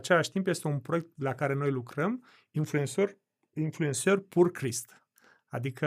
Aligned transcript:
același 0.00 0.30
timp 0.30 0.46
este 0.46 0.68
un 0.68 0.78
proiect 0.78 1.08
la 1.16 1.34
care 1.34 1.54
noi 1.54 1.70
lucrăm, 1.70 2.24
influencer, 2.50 3.16
influencer 3.54 4.18
pur 4.18 4.50
Christ. 4.50 5.02
Adică 5.48 5.86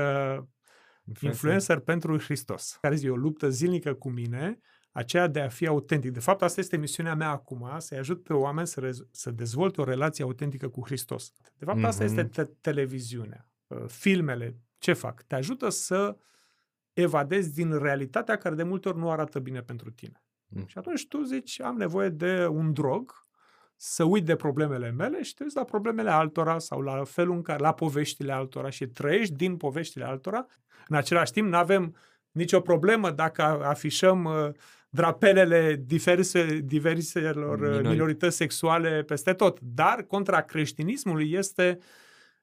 influencer, 1.03 1.29
influencer 1.29 1.79
pentru 1.79 2.19
Hristos. 2.19 2.77
Care 2.81 2.95
zi, 2.95 3.09
o 3.09 3.15
luptă 3.15 3.49
zilnică 3.49 3.93
cu 3.93 4.09
mine, 4.09 4.59
aceea 4.91 5.27
de 5.27 5.41
a 5.41 5.49
fi 5.49 5.67
autentic. 5.67 6.11
De 6.11 6.19
fapt, 6.19 6.41
asta 6.41 6.59
este 6.59 6.77
misiunea 6.77 7.15
mea 7.15 7.29
acum, 7.29 7.69
să-i 7.77 7.97
ajut 7.97 8.23
pe 8.23 8.33
oameni 8.33 8.67
să, 8.67 8.81
rez- 8.81 9.09
să 9.11 9.31
dezvolte 9.31 9.81
o 9.81 9.83
relație 9.83 10.23
autentică 10.23 10.69
cu 10.69 10.85
Hristos. 10.85 11.31
De 11.57 11.65
fapt, 11.65 11.79
mm-hmm. 11.79 11.87
asta 11.87 12.03
este 12.03 12.21
mhm. 12.21 12.31
te- 12.31 12.49
televiziunea. 12.61 13.49
Uh, 13.67 13.83
filmele, 13.87 14.57
ce 14.77 14.93
fac? 14.93 15.21
Te 15.21 15.35
ajută 15.35 15.69
să 15.69 16.17
evadezi 16.93 17.53
din 17.53 17.77
realitatea 17.77 18.37
care 18.37 18.55
de 18.55 18.63
multe 18.63 18.89
ori 18.89 18.97
nu 18.97 19.11
arată 19.11 19.39
bine 19.39 19.61
pentru 19.61 19.91
tine. 19.91 20.23
Mm. 20.47 20.65
Și 20.67 20.77
atunci 20.77 21.07
tu 21.07 21.21
zici, 21.21 21.61
am 21.61 21.75
nevoie 21.75 22.09
de 22.09 22.47
un 22.47 22.73
drog 22.73 23.22
să 23.85 24.03
uit 24.03 24.25
de 24.25 24.35
problemele 24.35 24.91
mele 24.91 25.23
și 25.23 25.33
te 25.33 25.43
uiți 25.43 25.55
la 25.55 25.63
problemele 25.63 26.09
altora 26.09 26.59
sau 26.59 26.81
la 26.81 27.03
felul 27.03 27.35
în 27.35 27.41
care, 27.41 27.59
la 27.59 27.73
poveștile 27.73 28.31
altora 28.31 28.69
și 28.69 28.87
trăiești 28.87 29.33
din 29.33 29.57
poveștile 29.57 30.05
altora. 30.05 30.45
În 30.87 30.95
același 30.95 31.31
timp, 31.31 31.49
nu 31.49 31.57
avem 31.57 31.95
nicio 32.31 32.59
problemă 32.59 33.11
dacă 33.11 33.41
afișăm 33.43 34.23
uh, 34.23 34.49
drapelele 34.89 35.81
diverse, 35.85 36.59
diverselor 36.63 37.59
uh, 37.59 37.67
Minori. 37.67 37.87
minorități 37.87 38.35
sexuale 38.35 39.03
peste 39.03 39.33
tot. 39.33 39.59
Dar 39.61 40.03
contra 40.03 40.41
creștinismului 40.41 41.31
este 41.31 41.79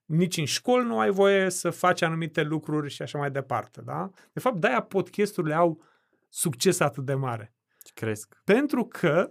nici 0.05 0.37
în 0.37 0.45
școli 0.45 0.87
nu 0.87 0.99
ai 0.99 1.11
voie 1.11 1.51
să 1.51 1.71
faci 1.71 2.03
anumite 2.03 2.43
lucruri 2.43 2.91
și 2.91 3.03
așa 3.03 3.19
mai 3.19 3.31
departe. 3.31 3.81
Da? 3.85 4.11
De 4.33 4.41
fapt, 4.41 4.61
de-aia 4.61 4.81
podcasturile 4.81 5.55
au 5.55 5.83
succes 6.29 6.81
atât 6.81 7.05
de 7.05 7.15
mare. 7.15 7.55
Cresc. 7.95 8.41
Pentru 8.45 8.85
că 8.85 9.31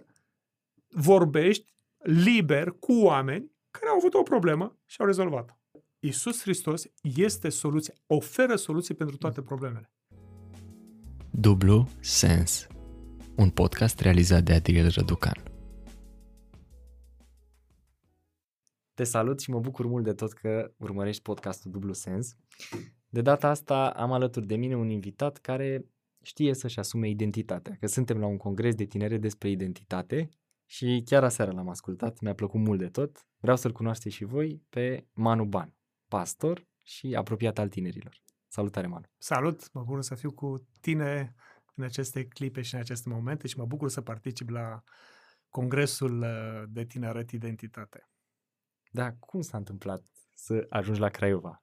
vorbești 0.88 1.78
liber 2.02 2.70
cu 2.70 2.92
oameni 2.92 3.50
care 3.70 3.90
au 3.90 3.96
avut 3.96 4.14
o 4.14 4.22
problemă 4.22 4.78
și 4.86 4.96
au 5.00 5.06
rezolvat-o. 5.06 5.54
Iisus 5.98 6.42
Hristos 6.42 6.84
este 7.02 7.48
soluția, 7.48 7.94
oferă 8.06 8.56
soluții 8.56 8.94
pentru 8.94 9.16
toate 9.16 9.42
problemele. 9.42 9.92
Dublu 11.30 11.88
Sens 12.00 12.66
Un 13.36 13.50
podcast 13.50 14.00
realizat 14.00 14.42
de 14.42 14.52
Adriel 14.52 14.88
Răducan 14.88 15.42
Te 18.94 19.04
salut 19.04 19.40
și 19.40 19.50
mă 19.50 19.60
bucur 19.60 19.86
mult 19.86 20.04
de 20.04 20.12
tot 20.12 20.32
că 20.32 20.72
urmărești 20.76 21.22
podcastul 21.22 21.70
Dublu 21.70 21.92
Sens. 21.92 22.36
De 23.08 23.20
data 23.20 23.48
asta 23.48 23.90
am 23.90 24.12
alături 24.12 24.46
de 24.46 24.56
mine 24.56 24.76
un 24.76 24.88
invitat 24.88 25.38
care 25.38 25.86
știe 26.22 26.54
să-și 26.54 26.78
asume 26.78 27.08
identitatea, 27.08 27.76
că 27.80 27.86
suntem 27.86 28.18
la 28.18 28.26
un 28.26 28.36
congres 28.36 28.74
de 28.74 28.84
tinere 28.84 29.18
despre 29.18 29.50
identitate 29.50 30.28
și 30.70 31.02
chiar 31.04 31.24
aseară 31.24 31.50
l-am 31.50 31.68
ascultat, 31.68 32.20
mi-a 32.20 32.34
plăcut 32.34 32.60
mult 32.60 32.78
de 32.78 32.88
tot. 32.88 33.26
Vreau 33.38 33.56
să-l 33.56 33.72
cunoașteți 33.72 34.14
și 34.14 34.24
voi 34.24 34.62
pe 34.68 35.06
Manu 35.12 35.44
Ban, 35.44 35.74
pastor 36.08 36.66
și 36.82 37.14
apropiat 37.14 37.58
al 37.58 37.68
tinerilor. 37.68 38.22
Salutare, 38.48 38.86
Manu! 38.86 39.04
Salut! 39.18 39.72
Mă 39.72 39.82
bucur 39.82 40.02
să 40.02 40.14
fiu 40.14 40.32
cu 40.32 40.68
tine 40.80 41.34
în 41.74 41.84
aceste 41.84 42.26
clipe 42.26 42.62
și 42.62 42.74
în 42.74 42.80
aceste 42.80 43.08
momente 43.08 43.46
și 43.46 43.58
mă 43.58 43.64
bucur 43.64 43.88
să 43.88 44.00
particip 44.00 44.48
la 44.48 44.82
Congresul 45.48 46.20
uh, 46.20 46.62
de 46.68 46.84
Tineret 46.84 47.30
Identitate. 47.30 48.08
Da, 48.90 49.12
cum 49.12 49.40
s-a 49.40 49.56
întâmplat 49.56 50.04
să 50.34 50.66
ajungi 50.68 51.00
la 51.00 51.08
Craiova? 51.08 51.62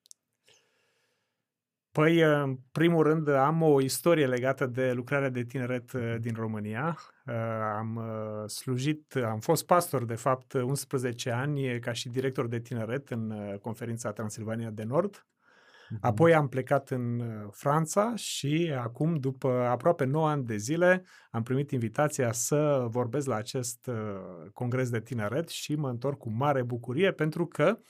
Păi, 1.98 2.22
în 2.22 2.58
primul 2.72 3.04
rând, 3.04 3.28
am 3.28 3.62
o 3.62 3.82
istorie 3.82 4.28
legată 4.28 4.66
de 4.66 4.92
lucrarea 4.92 5.30
de 5.30 5.44
tineret 5.44 5.92
uh, 5.92 6.16
din 6.20 6.34
România. 6.34 6.98
Uh, 7.26 7.34
am 7.78 7.96
uh, 7.96 8.50
slujit, 8.50 9.16
am 9.16 9.40
fost 9.40 9.66
pastor, 9.66 10.06
de 10.06 10.16
fapt, 10.16 10.54
11 10.54 11.32
ani 11.32 11.80
ca 11.80 11.92
și 11.92 12.10
director 12.10 12.48
de 12.48 12.60
tineret 12.60 13.10
în 13.10 13.34
conferința 13.62 14.12
Transilvania 14.12 14.70
de 14.70 14.84
Nord. 14.84 15.26
Mhm. 15.90 16.00
Apoi 16.02 16.34
am 16.34 16.48
plecat 16.48 16.90
în 16.90 17.24
Franța 17.52 18.16
și 18.16 18.74
acum, 18.80 19.16
după 19.16 19.50
aproape 19.50 20.06
9 20.06 20.30
ani 20.30 20.46
de 20.46 20.58
zile, 20.58 21.04
am 21.32 21.44
primit 21.44 21.72
invitația 21.72 22.32
să 22.32 22.86
vorbesc 22.90 23.28
la 23.28 23.36
acest 23.36 23.90
congres 24.54 24.90
de 24.90 25.00
tineret 25.00 25.50
și 25.50 25.76
mă 25.76 25.90
întorc 25.90 26.18
cu 26.18 26.30
mare 26.30 26.64
bucurie 26.64 27.12
pentru 27.12 27.46
că 27.46 27.78
uh, 27.78 27.86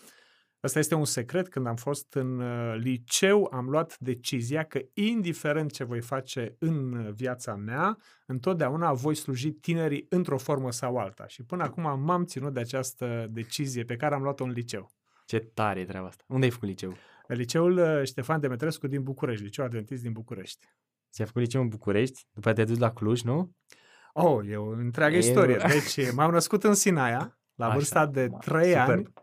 Asta 0.60 0.80
este 0.80 0.96
un 0.96 1.06
secret. 1.06 1.50
Când 1.50 1.68
am 1.68 1.76
fost 1.76 2.14
în 2.14 2.40
uh, 2.40 2.76
liceu, 2.78 3.50
am 3.52 3.70
luat 3.70 3.98
decizia 4.00 4.64
că, 4.64 4.80
indiferent 4.94 5.72
ce 5.72 5.84
voi 5.84 6.02
face 6.02 6.56
în 6.60 7.12
viața 7.14 7.56
mea, 7.56 7.98
întotdeauna 8.26 8.94
voi 8.94 9.16
sluji 9.16 9.52
tinerii 9.52 10.06
într-o 10.10 10.38
formă 10.38 10.72
sau 10.72 10.98
alta. 10.98 11.28
Și 11.28 11.44
până 11.44 11.64
acum 11.64 12.00
m-am 12.04 12.26
ținut 12.26 12.54
de 12.54 12.60
această 12.60 13.28
decizie 13.30 13.84
pe 13.84 13.96
care 13.96 14.16
am 14.16 14.22
luat-o 14.22 14.44
în 14.44 14.52
liceu. 14.52 14.90
Ce 15.26 15.40
tare 15.40 15.80
e 15.80 15.86
treaba 15.86 16.08
asta. 16.08 16.24
Unde 16.28 16.46
ai 16.46 16.52
făcut 16.52 16.68
liceu? 16.68 16.94
Liceul 17.28 17.78
uh, 17.78 18.04
Ștefan 18.04 18.40
Demetrescu 18.40 18.88
din 18.88 19.04
București, 19.04 19.44
liceu 19.44 19.66
adventist 19.66 20.02
din 20.02 20.12
București. 20.12 20.68
Ți-ai 21.12 21.28
făcut 21.28 21.42
liceu 21.42 21.62
în 21.62 21.68
București? 21.68 22.28
După 22.32 22.54
te-ai 22.54 22.66
dus 22.66 22.78
la 22.78 22.92
Cluj, 22.92 23.22
nu? 23.22 23.52
Oh, 24.14 24.48
e 24.50 24.56
o 24.56 24.70
întreagă 24.70 25.16
e, 25.16 25.18
istorie. 25.18 25.58
Deci, 25.68 26.12
m-am 26.12 26.32
născut 26.32 26.64
în 26.64 26.74
Sinaia, 26.74 27.40
la 27.56 27.70
vârsta 27.70 28.00
Așa, 28.00 28.10
de 28.10 28.30
3 28.40 28.76
ani. 28.76 29.14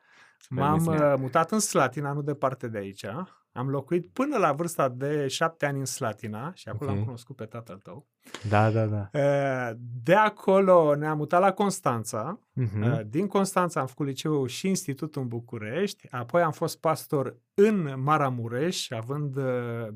M-am 0.48 0.86
uh, 0.86 1.14
mutat 1.18 1.50
în 1.50 1.58
Slatina, 1.58 2.12
nu 2.12 2.22
departe 2.22 2.68
de 2.68 2.78
aici. 2.78 3.04
Am 3.52 3.68
locuit 3.68 4.06
până 4.06 4.36
la 4.36 4.52
vârsta 4.52 4.88
de 4.88 5.28
șapte 5.28 5.66
ani 5.66 5.78
în 5.78 5.84
Slatina 5.84 6.52
și 6.54 6.68
acolo 6.68 6.90
okay. 6.90 7.00
am 7.00 7.04
cunoscut 7.04 7.36
pe 7.36 7.44
tatăl 7.44 7.76
tău. 7.76 8.06
Da, 8.48 8.70
da, 8.70 8.86
da. 8.86 9.10
Uh, 9.12 9.76
de 10.02 10.14
acolo 10.14 10.94
ne-am 10.94 11.16
mutat 11.16 11.40
la 11.40 11.52
Constanța. 11.52 12.38
Uh-huh. 12.60 13.02
Din 13.06 13.26
Constanța 13.26 13.80
am 13.80 13.86
făcut 13.86 14.06
liceu 14.06 14.46
și 14.46 14.68
institut 14.68 15.16
în 15.16 15.28
București. 15.28 16.06
Apoi 16.10 16.42
am 16.42 16.52
fost 16.52 16.80
pastor 16.80 17.36
în 17.54 18.02
Maramureș, 18.02 18.90
având 18.90 19.38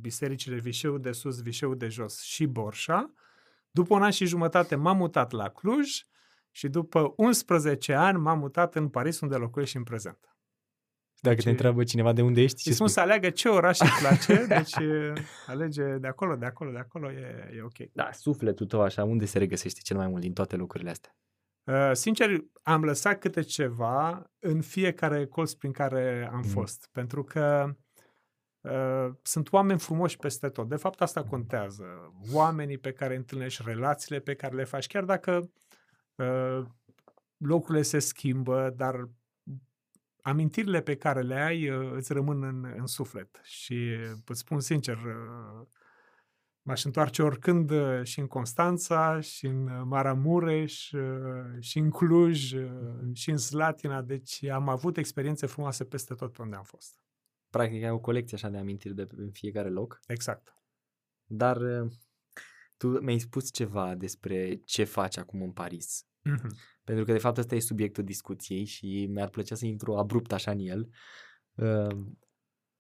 bisericile 0.00 0.58
Vișeu 0.58 0.98
de 0.98 1.12
Sus, 1.12 1.42
Vișeu 1.42 1.74
de 1.74 1.88
Jos 1.88 2.20
și 2.20 2.46
Borșa. 2.46 3.12
După 3.70 3.94
un 3.94 4.02
an 4.02 4.10
și 4.10 4.26
jumătate 4.26 4.74
m-am 4.74 4.96
mutat 4.96 5.32
la 5.32 5.48
Cluj 5.48 6.02
și 6.50 6.68
după 6.68 7.12
11 7.16 7.94
ani 7.94 8.18
m-am 8.18 8.38
mutat 8.38 8.74
în 8.74 8.88
Paris, 8.88 9.20
unde 9.20 9.36
locuiesc 9.36 9.70
și 9.70 9.76
în 9.76 9.82
prezent. 9.82 10.37
Dacă 11.20 11.34
deci, 11.34 11.44
te 11.44 11.50
întreabă 11.50 11.84
cineva 11.84 12.12
de 12.12 12.22
unde 12.22 12.40
ești, 12.40 12.62
ce 12.62 12.72
spun 12.72 12.88
să 12.88 13.00
aleagă 13.00 13.30
ce 13.30 13.48
oraș 13.48 13.78
îți 13.80 13.98
place, 14.00 14.44
deci 14.56 14.74
alege 15.46 15.82
de 15.82 16.06
acolo, 16.06 16.36
de 16.36 16.46
acolo, 16.46 16.70
de 16.70 16.78
acolo, 16.78 17.12
e, 17.12 17.52
e 17.56 17.62
ok. 17.62 17.92
Da, 17.92 18.08
sufletul 18.12 18.66
tău 18.66 18.82
așa, 18.82 19.04
unde 19.04 19.24
se 19.24 19.38
regăsește 19.38 19.80
cel 19.82 19.96
mai 19.96 20.08
mult 20.08 20.20
din 20.20 20.32
toate 20.32 20.56
lucrurile 20.56 20.90
astea? 20.90 21.16
Uh, 21.68 21.90
sincer, 21.92 22.44
am 22.62 22.84
lăsat 22.84 23.18
câte 23.18 23.40
ceva 23.42 24.30
în 24.38 24.60
fiecare 24.60 25.26
colț 25.26 25.52
prin 25.52 25.72
care 25.72 26.28
am 26.32 26.36
mm. 26.36 26.42
fost, 26.42 26.88
pentru 26.92 27.24
că 27.24 27.74
uh, 28.60 29.14
sunt 29.22 29.52
oameni 29.52 29.78
frumoși 29.78 30.16
peste 30.16 30.48
tot. 30.48 30.68
De 30.68 30.76
fapt, 30.76 31.00
asta 31.00 31.22
contează. 31.22 31.84
Oamenii 32.32 32.78
pe 32.78 32.92
care 32.92 33.16
întâlnești, 33.16 33.62
relațiile 33.66 34.20
pe 34.20 34.34
care 34.34 34.54
le 34.54 34.64
faci, 34.64 34.86
chiar 34.86 35.04
dacă 35.04 35.50
uh, 36.14 36.62
locurile 37.36 37.82
se 37.82 37.98
schimbă, 37.98 38.72
dar 38.76 39.08
amintirile 40.28 40.80
pe 40.80 40.96
care 40.96 41.22
le 41.22 41.34
ai 41.34 41.70
uh, 41.70 41.92
îți 41.94 42.12
rămân 42.12 42.42
în, 42.42 42.64
în 42.76 42.86
suflet. 42.86 43.40
Și 43.42 43.96
îți 44.26 44.40
spun 44.40 44.60
sincer, 44.60 44.96
uh, 44.96 45.66
m-aș 46.62 46.84
întoarce 46.84 47.22
oricând 47.22 47.70
uh, 47.70 48.02
și 48.02 48.20
în 48.20 48.26
Constanța, 48.26 49.20
și 49.20 49.46
în 49.46 49.88
Maramureș, 49.88 50.92
și 51.58 51.78
în 51.78 51.90
Cluj, 51.90 52.54
și 53.12 53.30
în 53.30 53.36
Slatina. 53.36 54.02
Deci 54.02 54.44
am 54.44 54.68
avut 54.68 54.96
experiențe 54.96 55.46
frumoase 55.46 55.84
peste 55.84 56.14
tot 56.14 56.32
pe 56.32 56.42
unde 56.42 56.56
am 56.56 56.64
fost. 56.64 57.02
Practic 57.50 57.84
ai 57.84 57.90
o 57.90 57.98
colecție 57.98 58.36
așa 58.36 58.48
de 58.48 58.58
amintiri 58.58 58.94
de 58.94 59.06
în 59.16 59.30
fiecare 59.30 59.68
loc. 59.68 60.00
Exact. 60.06 60.54
Dar 61.24 61.58
tu 62.76 62.88
mi-ai 62.88 63.18
spus 63.18 63.52
ceva 63.52 63.94
despre 63.94 64.60
ce 64.64 64.84
faci 64.84 65.16
acum 65.16 65.42
în 65.42 65.52
Paris. 65.52 66.06
Mm-hmm. 66.28 66.77
Pentru 66.88 67.06
că, 67.06 67.12
de 67.12 67.18
fapt, 67.18 67.38
ăsta 67.38 67.54
e 67.54 67.60
subiectul 67.60 68.04
discuției 68.04 68.64
și 68.64 69.08
mi-ar 69.10 69.28
plăcea 69.28 69.54
să 69.54 69.66
intru 69.66 69.96
abrupt 69.96 70.32
așa 70.32 70.50
în 70.50 70.58
el. 70.58 70.88
Uh, 71.54 71.96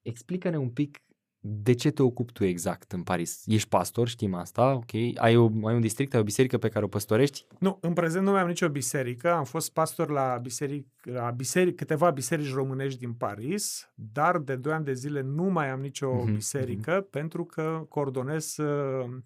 explică-ne 0.02 0.58
un 0.58 0.70
pic 0.70 1.02
de 1.40 1.72
ce 1.72 1.90
te 1.90 2.02
ocupi 2.02 2.32
tu 2.32 2.44
exact 2.44 2.92
în 2.92 3.02
Paris? 3.02 3.42
Ești 3.46 3.68
pastor, 3.68 4.08
știm 4.08 4.34
asta, 4.34 4.74
ok? 4.74 4.92
Ai, 5.14 5.36
o, 5.36 5.50
ai 5.64 5.74
un 5.74 5.80
district, 5.80 6.14
ai 6.14 6.20
o 6.20 6.24
biserică 6.24 6.58
pe 6.58 6.68
care 6.68 6.84
o 6.84 6.88
păstorești? 6.88 7.46
Nu, 7.58 7.78
în 7.80 7.92
prezent 7.92 8.24
nu 8.24 8.30
mai 8.30 8.40
am 8.40 8.46
nicio 8.48 8.68
biserică. 8.68 9.32
Am 9.32 9.44
fost 9.44 9.72
pastor 9.72 10.10
la, 10.10 10.38
biseric, 10.42 10.86
la 11.02 11.30
biseric, 11.30 11.76
câteva 11.76 12.10
biserici 12.10 12.52
românești 12.52 12.98
din 12.98 13.12
Paris, 13.12 13.92
dar 13.94 14.38
de 14.38 14.56
2 14.56 14.72
ani 14.72 14.84
de 14.84 14.92
zile 14.92 15.20
nu 15.20 15.44
mai 15.44 15.70
am 15.70 15.80
nicio 15.80 16.22
mm-hmm. 16.22 16.34
biserică 16.34 17.02
mm-hmm. 17.02 17.10
pentru 17.10 17.44
că 17.44 17.84
coordonez 17.88 18.56
uh, 18.56 19.16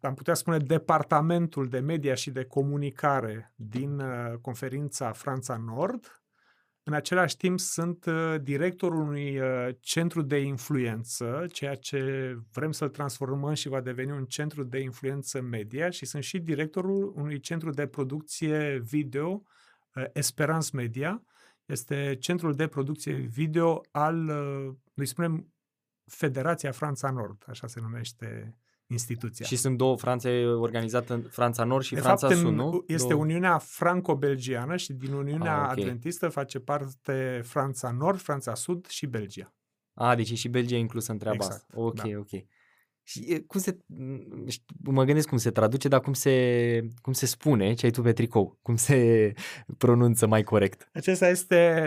am 0.00 0.14
putea 0.14 0.34
spune, 0.34 0.58
departamentul 0.58 1.68
de 1.68 1.78
media 1.78 2.14
și 2.14 2.30
de 2.30 2.44
comunicare 2.44 3.52
din 3.56 3.98
uh, 3.98 4.38
conferința 4.40 5.12
Franța 5.12 5.56
Nord. 5.56 6.22
În 6.82 6.94
același 6.94 7.36
timp 7.36 7.58
sunt 7.58 8.04
uh, 8.04 8.34
directorul 8.42 9.00
unui 9.00 9.38
uh, 9.38 9.68
centru 9.80 10.22
de 10.22 10.38
influență, 10.38 11.46
ceea 11.52 11.74
ce 11.74 12.34
vrem 12.52 12.72
să-l 12.72 12.88
transformăm 12.88 13.54
și 13.54 13.68
va 13.68 13.80
deveni 13.80 14.10
un 14.10 14.24
centru 14.24 14.62
de 14.62 14.78
influență 14.78 15.40
media 15.40 15.90
și 15.90 16.06
sunt 16.06 16.22
și 16.22 16.38
directorul 16.38 17.12
unui 17.16 17.40
centru 17.40 17.70
de 17.70 17.86
producție 17.86 18.78
video 18.78 19.42
uh, 19.94 20.04
Esperance 20.12 20.76
Media. 20.76 21.22
Este 21.66 22.16
centrul 22.20 22.54
de 22.54 22.66
producție 22.66 23.14
video 23.14 23.80
al, 23.90 24.28
uh, 24.28 24.74
noi 24.94 25.06
spunem, 25.06 25.52
Federația 26.04 26.72
Franța 26.72 27.10
Nord, 27.10 27.44
așa 27.46 27.66
se 27.66 27.80
numește 27.80 28.58
instituția. 28.90 29.46
Și 29.46 29.56
sunt 29.56 29.76
două 29.76 29.96
Franțe 29.96 30.44
organizate 30.44 31.12
în 31.12 31.22
Franța 31.22 31.64
Nord 31.64 31.84
și 31.84 31.94
de 31.94 32.00
Franța 32.00 32.26
fapt, 32.28 32.38
Sud, 32.38 32.48
în- 32.48 32.54
nu? 32.54 32.84
Este 32.86 33.08
două... 33.08 33.20
Uniunea 33.22 33.58
Franco-Belgiană 33.58 34.76
și 34.76 34.92
din 34.92 35.12
Uniunea 35.12 35.54
Ah, 35.62 35.70
ok. 35.72 35.78
Adventistă 35.78 36.28
face 36.28 36.58
parte 36.58 37.40
Franța 37.44 37.90
Nord, 37.90 38.18
Franța 38.20 38.54
Sud 38.54 38.86
și 38.86 39.06
Belgia. 39.06 39.54
A, 39.94 40.14
deci 40.14 40.30
e 40.30 40.34
și 40.34 40.48
Belgia 40.48 40.76
inclusă 40.76 41.12
în 41.12 41.18
treaba 41.18 41.36
Exact, 41.36 41.54
asta. 41.54 41.72
Ok, 41.76 41.94
da. 41.94 42.18
ok. 42.18 42.28
Și 43.02 43.24
e, 43.28 43.38
cum 43.40 43.60
se, 43.60 43.78
m, 43.86 44.46
șt- 44.50 44.64
mă 44.84 45.04
gândesc 45.04 45.28
cum 45.28 45.38
se 45.38 45.50
traduce, 45.50 45.88
dar 45.88 46.00
cum 46.00 46.12
se, 46.12 46.80
cum 47.00 47.12
se 47.12 47.26
spune 47.26 47.74
ce 47.74 47.84
ai 47.86 47.92
tu 47.92 48.02
pe 48.02 48.12
tricou, 48.12 48.58
cum 48.62 48.76
se 48.76 49.32
pronunță 49.78 50.26
mai 50.26 50.42
corect. 50.42 50.88
Acesta 50.92 51.28
este 51.28 51.82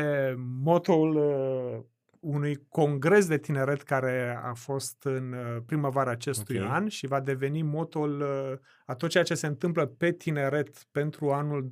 motoul 0.63 1.15
uh, 1.15 1.83
unui 2.21 2.65
congres 2.69 3.27
de 3.27 3.37
tineret 3.37 3.81
care 3.81 4.39
a 4.43 4.53
fost 4.53 5.03
în 5.03 5.33
uh, 5.33 5.57
primăvara 5.65 6.11
acestui 6.11 6.59
Ok. 6.59 6.69
an 6.69 6.87
și 6.87 7.07
va 7.07 7.19
deveni 7.19 7.61
motoul 7.61 8.21
uh, 8.21 8.57
a 8.85 8.95
tot 8.95 9.09
ceea 9.09 9.23
ce 9.23 9.33
se 9.35 9.47
întâmplă 9.47 9.85
pe 9.85 10.11
tineret 10.11 10.83
pentru 10.91 11.31
anul 11.31 11.71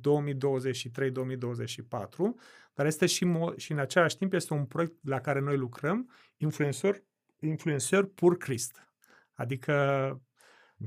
dar 2.74 2.86
este 2.86 3.06
și, 3.06 3.26
mo- 3.26 3.56
și 3.56 3.72
în 3.72 3.78
același 3.78 4.16
timp 4.16 4.32
este 4.32 4.54
un 4.54 4.64
proiect 4.64 4.94
la 5.02 5.20
care 5.20 5.40
noi 5.40 5.56
lucrăm, 5.56 6.10
influencer, 6.36 6.96
influencer 7.40 8.04
pur 8.04 8.36
Christ, 8.36 8.88
adică 9.34 9.74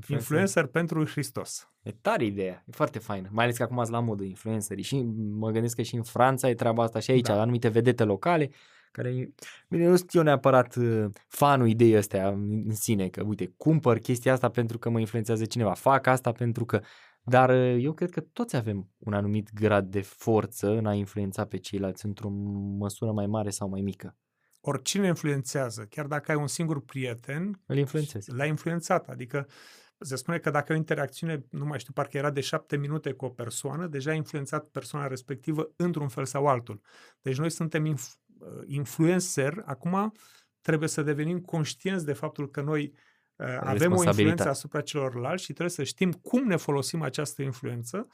influencer 0.08 0.66
pentru 0.66 1.06
Hristos. 1.06 1.68
E 1.82 1.90
tare 1.90 2.24
ideea, 2.24 2.64
e 2.66 2.72
foarte 2.72 2.98
faină, 2.98 3.28
mai 3.32 3.44
ales 3.44 3.56
că 3.56 3.62
acum 3.62 3.78
ați 3.78 3.90
la 3.90 4.00
modă 4.00 4.22
influencerii 4.22 4.84
și 4.84 5.02
mă 5.14 5.50
gândesc 5.50 5.76
că 5.76 5.82
și 5.82 5.94
în 5.94 6.02
Franța 6.02 6.48
e 6.48 6.54
treaba 6.54 6.82
asta 6.82 6.98
și 6.98 7.10
aici, 7.10 7.26
Da. 7.26 7.34
da. 7.34 7.40
anumite 7.40 7.68
vedete 7.68 8.04
locale 8.04 8.50
care, 8.94 9.34
bine, 9.68 9.86
nu 9.86 9.96
sunt 9.96 10.14
eu 10.14 10.22
neapărat 10.22 10.76
uh, 10.76 11.04
fanul 11.28 11.68
ideii 11.68 11.96
astea 11.96 12.28
în 12.28 12.62
în 12.66 12.74
sine, 12.74 13.08
că 13.08 13.22
uite, 13.22 13.54
cumpăr 13.56 13.98
chestia 13.98 14.32
asta 14.32 14.48
pentru 14.48 14.78
că 14.78 14.90
mă 14.90 15.00
influențează 15.00 15.44
cineva, 15.44 15.72
fac 15.72 16.06
asta 16.06 16.32
pentru 16.32 16.64
că, 16.64 16.80
dar 17.22 17.50
uh, 17.50 17.76
eu 17.80 17.92
cred 17.92 18.10
că 18.10 18.20
toți 18.20 18.56
avem 18.56 18.90
un 18.98 19.12
anumit 19.12 19.52
grad 19.52 19.90
de 19.90 20.00
forță 20.00 20.68
în 20.68 20.86
a 20.86 20.94
influența 20.94 21.44
pe 21.44 21.56
ceilalți 21.56 22.06
într-o 22.06 22.28
măsură 22.78 23.12
mai 23.12 23.26
mare 23.26 23.50
sau 23.50 23.68
mai 23.68 23.80
mică. 23.80 24.16
Oricine 24.60 25.06
influențează, 25.06 25.86
chiar 25.90 26.06
dacă 26.06 26.30
ai 26.30 26.36
un 26.36 26.46
singur 26.46 26.84
prieten, 26.84 27.60
Îl 27.66 27.76
influențezi. 27.76 28.32
l-a 28.32 28.46
influențat. 28.46 29.08
Adică 29.08 29.46
se 29.98 30.16
spune 30.16 30.38
că 30.38 30.50
dacă 30.50 30.66
ai 30.68 30.76
o 30.76 30.78
interacțiune, 30.78 31.46
nu 31.50 31.64
mai 31.64 31.78
știu, 31.78 31.92
parcă 31.92 32.16
era 32.16 32.30
de 32.30 32.40
șapte 32.40 32.76
minute 32.76 33.12
cu 33.12 33.24
o 33.24 33.28
persoană, 33.28 33.86
deja 33.86 34.10
a 34.10 34.14
influențat 34.14 34.64
persoana 34.64 35.06
respectivă 35.06 35.72
într-un 35.76 36.08
fel 36.08 36.24
sau 36.24 36.46
altul. 36.46 36.80
Deci 37.22 37.38
noi 37.38 37.50
suntem 37.50 37.94
inf- 37.94 38.23
influencer, 38.66 39.62
acum 39.64 40.12
trebuie 40.60 40.88
să 40.88 41.02
devenim 41.02 41.40
conștienți 41.40 42.04
de 42.04 42.12
faptul 42.12 42.50
că 42.50 42.60
noi 42.60 42.82
uh, 43.36 43.46
avem 43.46 43.60
o 43.60 43.70
Responsabilitate. 43.70 44.08
influență 44.08 44.48
asupra 44.48 44.80
celorlalți 44.80 45.42
și 45.44 45.52
trebuie 45.52 45.74
să 45.74 45.82
știm 45.82 46.12
cum 46.12 46.46
ne 46.46 46.56
folosim 46.56 47.02
această 47.02 47.42
influență. 47.42 48.08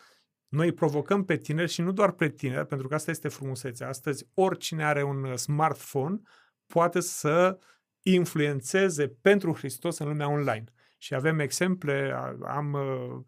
Noi 0.49 0.67
îi 0.67 0.73
provocăm 0.73 1.25
pe 1.25 1.37
tineri 1.37 1.71
și 1.71 1.81
nu 1.81 1.93
doar 1.93 2.11
pe 2.13 2.29
tineri, 2.29 2.67
pentru 2.67 2.89
că 2.89 2.95
asta 2.95 3.11
este 3.11 3.29
frumusețea. 3.29 3.89
Astăzi, 3.89 4.27
oricine 4.35 4.85
are 4.85 5.03
un 5.03 5.25
uh, 5.25 5.35
smartphone 5.37 6.21
poate 6.67 7.01
să 7.01 7.59
influențeze 8.03 9.09
pentru 9.09 9.55
Hristos 9.55 9.99
în 9.99 10.09
lumea 10.09 10.29
online. 10.29 10.65
Și 10.99 11.15
avem 11.15 11.39
exemple, 11.39 12.13
a- 12.15 12.37
am 12.57 12.73
uh, 12.73 12.81
uh, 12.81 13.21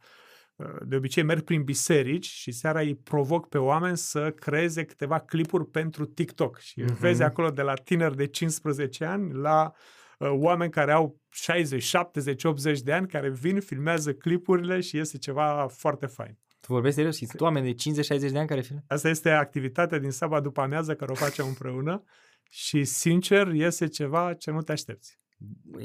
de 0.84 0.96
obicei 0.96 1.22
merg 1.22 1.43
prin 1.43 1.62
biserici 1.62 2.26
și 2.26 2.52
seara 2.52 2.81
îi 2.81 2.94
provoc 2.94 3.49
pe 3.49 3.58
oameni 3.58 3.96
să 3.96 4.31
creeze 4.31 4.84
câteva 4.84 5.19
clipuri 5.19 5.66
pentru 5.66 6.04
TikTok. 6.04 6.58
Și 6.58 6.81
Mhm. 6.81 6.99
vezi 6.99 7.22
acolo 7.22 7.50
de 7.50 7.62
la 7.62 7.75
tineri 7.75 8.16
de 8.16 8.26
15 8.26 9.04
ani 9.04 9.32
la 9.32 9.72
uh, 10.19 10.28
oameni 10.31 10.70
care 10.70 10.93
au 10.93 11.20
60, 11.31 11.82
70, 11.82 12.44
80 12.44 12.81
de 12.81 12.93
ani 12.93 13.06
care 13.08 13.31
vin, 13.31 13.60
filmează 13.60 14.12
clipurile 14.14 14.81
și 14.81 14.96
iese 14.96 15.19
ceva 15.19 15.66
foarte 15.70 16.06
fain. 16.06 16.38
Tu 16.60 16.72
vorbești 16.72 16.96
serios 16.96 17.16
și 17.16 17.26
sunt 17.26 17.40
oameni 17.40 17.66
de 17.66 17.75
50-60 17.75 18.32
de 18.32 18.38
ani 18.38 18.49
care 18.49 18.60
filmează? 18.60 18.87
Asta 18.88 19.08
este 19.08 19.31
activitatea 19.31 19.99
din 19.99 20.10
sabat 20.10 20.43
după 20.43 20.60
amiază 20.60 20.94
care 20.94 21.10
o 21.10 21.14
facem 21.14 21.46
împreună 21.46 22.02
și 22.50 22.84
sincer 22.84 23.46
iese 23.46 23.87
ceva 23.87 24.34
ce 24.34 24.50
nu 24.50 24.60
te 24.62 24.72
aștepți. 24.72 25.19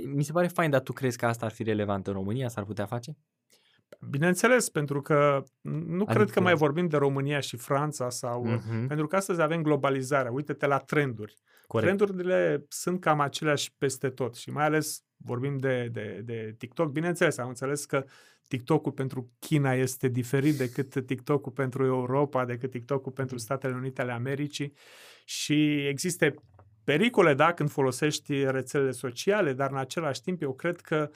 Mi 0.06 0.24
se 0.24 0.32
pare 0.32 0.48
fain, 0.48 0.70
dar 0.70 0.82
tu 0.82 0.94
crezi 0.94 1.18
că 1.18 1.26
asta 1.26 1.46
ar 1.46 1.52
fi 1.52 1.64
relevant 1.64 2.08
în 2.08 2.14
România? 2.14 2.48
S-ar 2.48 2.64
putea 2.64 2.86
face? 2.86 3.18
Bineînțeles, 4.10 4.70
pentru 4.70 5.02
că 5.02 5.44
nu 5.62 5.94
adică... 5.94 6.04
cred 6.06 6.16
că 6.16 6.22
Adică- 6.22 6.42
mai 6.42 6.54
vorbim 6.54 6.88
de 6.88 6.98
România 6.98 7.40
și 7.40 7.58
Franța 7.58 8.10
sau... 8.10 8.46
Mhm. 8.46 8.88
Pentru 8.88 9.08
că 9.08 9.16
astăzi 9.16 9.42
avem 9.42 9.62
globalizarea. 9.62 10.32
Uite-te 10.32 10.66
la 10.66 10.78
trenduri. 10.78 11.36
Corect. 11.68 11.98
Trendurile 11.98 12.66
sunt 12.70 13.00
cam 13.00 13.20
aceleași 13.20 13.74
peste 13.78 14.10
tot 14.10 14.36
și 14.36 14.50
mai 14.50 14.66
ales 14.66 15.04
vorbim 15.18 15.58
de, 15.58 15.90
de, 15.92 16.22
de 16.26 16.56
TikTok. 16.58 16.92
Bineînțeles, 16.92 17.38
am 17.38 17.48
înțeles 17.48 17.86
că 17.86 18.06
TikTok-ul 18.48 18.92
pentru 18.92 19.32
China 19.40 19.74
este 19.74 20.08
diferit 20.08 20.58
decât 20.58 21.06
TikTok-ul 21.06 21.52
pentru 21.52 21.86
Europa, 21.86 22.46
decât 22.46 22.72
TikTok-ul 22.72 23.12
pentru 23.12 23.38
Statele 23.38 23.74
Unite 23.74 24.02
ale 24.02 24.12
Americii 24.12 24.74
și 25.26 25.88
există 25.88 26.34
pericole, 26.84 27.34
da, 27.34 27.54
când 27.54 27.70
folosești 27.70 28.44
rețelele 28.44 28.92
sociale, 28.92 29.54
dar 29.54 29.72
în 29.72 29.78
același 29.78 30.22
timp 30.22 30.42
eu 30.42 30.54
cred 30.54 30.82
că 30.82 31.10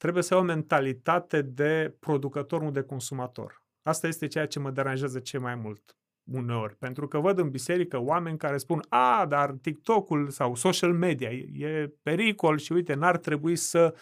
trebuie 0.00 0.22
să 0.22 0.34
ai 0.34 0.40
o 0.40 0.44
mentalitate 0.44 1.42
de 1.42 1.96
producător, 1.98 2.62
nu 2.62 2.70
de 2.70 2.82
consumator. 2.82 3.62
Asta 3.82 4.06
este 4.06 4.26
ceea 4.26 4.46
ce 4.46 4.58
mă 4.58 4.70
deranjează 4.70 5.18
cel 5.18 5.40
mai 5.40 5.54
mult 5.54 5.96
uneori, 6.32 6.76
pentru 6.76 7.08
că 7.08 7.18
văd 7.18 7.38
în 7.38 7.50
biserică 7.50 7.98
oameni 7.98 8.38
care 8.38 8.56
spun 8.56 8.82
a, 8.88 9.26
dar 9.28 9.50
TikTok-ul 9.50 10.28
sau 10.28 10.54
social 10.54 10.92
media 10.92 11.30
e 11.30 11.66
e 11.66 11.94
pericol 12.02 12.58
și 12.58 12.72
uite, 12.72 12.94
n-ar 12.94 13.16
trebui 13.18 13.56
să 13.56 13.94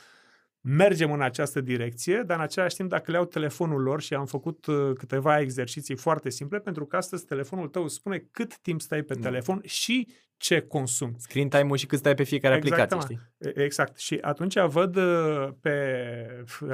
mergem 0.77 1.13
în 1.13 1.23
această 1.23 1.61
direcție, 1.61 2.23
dar 2.27 2.37
în 2.37 2.43
același 2.43 2.75
timp 2.77 2.89
dacă 2.91 3.11
le 3.11 3.17
iau 3.17 3.27
telefonul 3.27 3.83
lor 3.83 4.01
și 4.01 4.15
am 4.15 4.27
făcut 4.27 4.67
uh, 4.67 4.91
câteva 4.95 5.41
exerciții 5.41 5.97
foarte 5.97 6.31
simple, 6.31 6.59
pentru 6.59 6.87
că 6.87 6.97
astăzi 6.97 7.25
telefonul 7.25 7.69
tău 7.69 7.83
îți 7.83 7.95
spune 7.95 8.19
cât 8.31 8.59
timp 8.59 8.81
stai 8.81 9.03
pe 9.03 9.15
Da. 9.15 9.21
telefon 9.29 9.61
și 9.65 10.09
ce 10.37 10.61
consumi. 10.61 11.15
Screen 11.19 11.49
time-ul 11.49 11.77
și 11.77 11.87
cât 11.87 11.99
stai 11.99 12.15
pe 12.15 12.23
fiecare 12.23 12.57
Exact, 12.57 12.81
aplicație, 12.93 13.17
mă. 13.17 13.21
știi? 13.39 13.53
E- 13.61 13.65
Exact. 13.65 13.99
Și 13.99 14.19
atunci 14.21 14.59
văd 14.61 14.97
uh, 14.97 15.49
pe, 15.61 15.97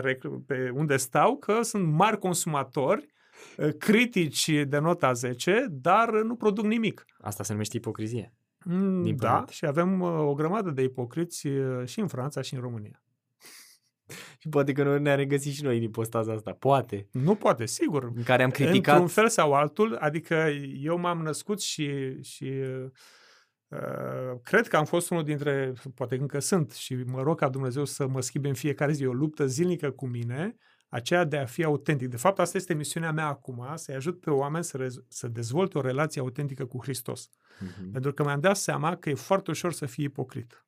rec- 0.00 0.46
pe 0.46 0.70
unde 0.74 0.96
stau 0.96 1.36
că 1.36 1.62
sunt 1.62 1.84
mari 1.86 2.18
consumatori, 2.18 3.06
uh, 3.56 3.68
critici 3.78 4.50
de 4.66 4.78
nota 4.78 5.12
10, 5.12 5.66
dar 5.70 6.10
nu 6.10 6.34
produc 6.36 6.64
nimic. 6.64 7.04
Asta 7.18 7.42
se 7.42 7.52
numește 7.52 7.76
ipocrizie. 7.76 8.32
Mm, 8.64 9.02
Din 9.02 9.16
Da, 9.16 9.28
păcate. 9.30 9.52
și 9.52 9.66
avem 9.66 10.00
uh, 10.00 10.08
o 10.18 10.34
grămadă 10.34 10.70
de 10.70 10.82
ipocriți 10.82 11.46
uh, 11.46 11.86
și 11.86 12.00
în 12.00 12.06
Franța 12.06 12.40
și 12.40 12.54
în 12.54 12.60
România. 12.60 12.98
Și 14.38 14.48
poate 14.54 14.72
că 14.72 14.82
noi 14.82 15.00
ne-am 15.00 15.16
regăsit 15.16 15.52
și 15.52 15.62
noi 15.62 15.78
din 15.78 15.90
postaza 15.90 16.32
asta. 16.32 16.52
Poate. 16.52 17.08
Nu 17.10 17.34
poate, 17.34 17.66
sigur. 17.66 18.12
În 18.14 18.22
care 18.22 18.42
am 18.42 18.50
criticat... 18.50 18.94
Într-un 18.94 19.12
fel 19.12 19.28
sau 19.28 19.52
altul, 19.52 19.96
adică 19.96 20.34
eu 20.80 20.98
m-am 20.98 21.22
născut 21.22 21.60
și, 21.60 22.20
și 22.22 22.52
uh, 23.68 24.38
cred 24.42 24.68
că 24.68 24.76
am 24.76 24.84
fost 24.84 25.10
unul 25.10 25.24
dintre, 25.24 25.72
poate 25.94 26.16
încă 26.16 26.38
sunt 26.38 26.72
și 26.72 26.94
mă 26.94 27.22
rog 27.22 27.38
ca 27.38 27.48
Dumnezeu 27.48 27.84
să 27.84 28.06
mă 28.06 28.20
schimbe 28.20 28.48
în 28.48 28.54
fiecare 28.54 28.92
zi, 28.92 29.06
o 29.06 29.12
luptă 29.12 29.46
zilnică 29.46 29.90
cu 29.90 30.06
mine, 30.06 30.56
aceea 30.88 31.24
de 31.24 31.36
a 31.36 31.44
fi 31.44 31.64
autentic. 31.64 32.08
De 32.08 32.16
fapt, 32.16 32.38
asta 32.38 32.56
este 32.56 32.74
misiunea 32.74 33.12
mea 33.12 33.26
acum, 33.26 33.66
să-i 33.74 33.94
ajut 33.94 34.20
pe 34.20 34.30
oameni 34.30 34.64
să, 34.64 34.78
rez- 34.78 35.08
să 35.08 35.28
dezvolte 35.28 35.78
o 35.78 35.80
relație 35.80 36.20
autentică 36.20 36.64
cu 36.64 36.82
Hristos. 36.82 37.28
Mhm. 37.60 37.90
Pentru 37.90 38.12
că 38.12 38.22
mi-am 38.22 38.40
dat 38.40 38.56
seama 38.56 38.96
că 38.96 39.10
e 39.10 39.14
foarte 39.14 39.50
ușor 39.50 39.72
să 39.72 39.86
fii 39.86 40.04
ipocrit. 40.04 40.64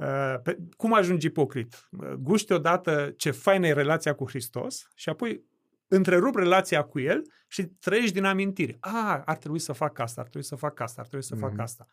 Uh, 0.00 0.34
pe, 0.42 0.58
cum 0.76 0.92
ajungi 0.94 1.26
ipocrit? 1.26 1.88
Uh, 1.90 2.12
Guști 2.12 2.52
odată 2.52 3.14
ce 3.16 3.30
faină 3.30 3.66
e 3.66 3.72
relația 3.72 4.14
cu 4.14 4.28
Hristos 4.28 4.88
și 4.94 5.08
apoi 5.08 5.44
întrerup 5.88 6.34
relația 6.34 6.82
cu 6.82 7.00
El 7.00 7.22
și 7.48 7.62
trăiești 7.64 8.12
din 8.12 8.24
amintiri. 8.24 8.76
A, 8.80 9.22
ar 9.24 9.36
trebui 9.36 9.58
să 9.58 9.72
fac 9.72 9.98
asta, 9.98 10.20
ar 10.20 10.26
trebui 10.26 10.46
să 10.46 10.54
fac 10.56 10.80
asta, 10.80 11.00
ar 11.00 11.06
trebui 11.06 11.26
să 11.26 11.34
fac 11.34 11.50
Mhm. 11.50 11.60
asta. 11.60 11.86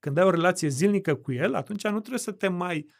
Când 0.00 0.18
ai 0.18 0.24
o 0.24 0.30
relație 0.30 0.68
zilnică 0.68 1.14
cu 1.14 1.32
El, 1.32 1.54
atunci 1.54 1.84
nu 1.84 1.98
trebuie 1.98 2.18
să 2.18 2.32
te 2.32 2.48
mai 2.48 2.90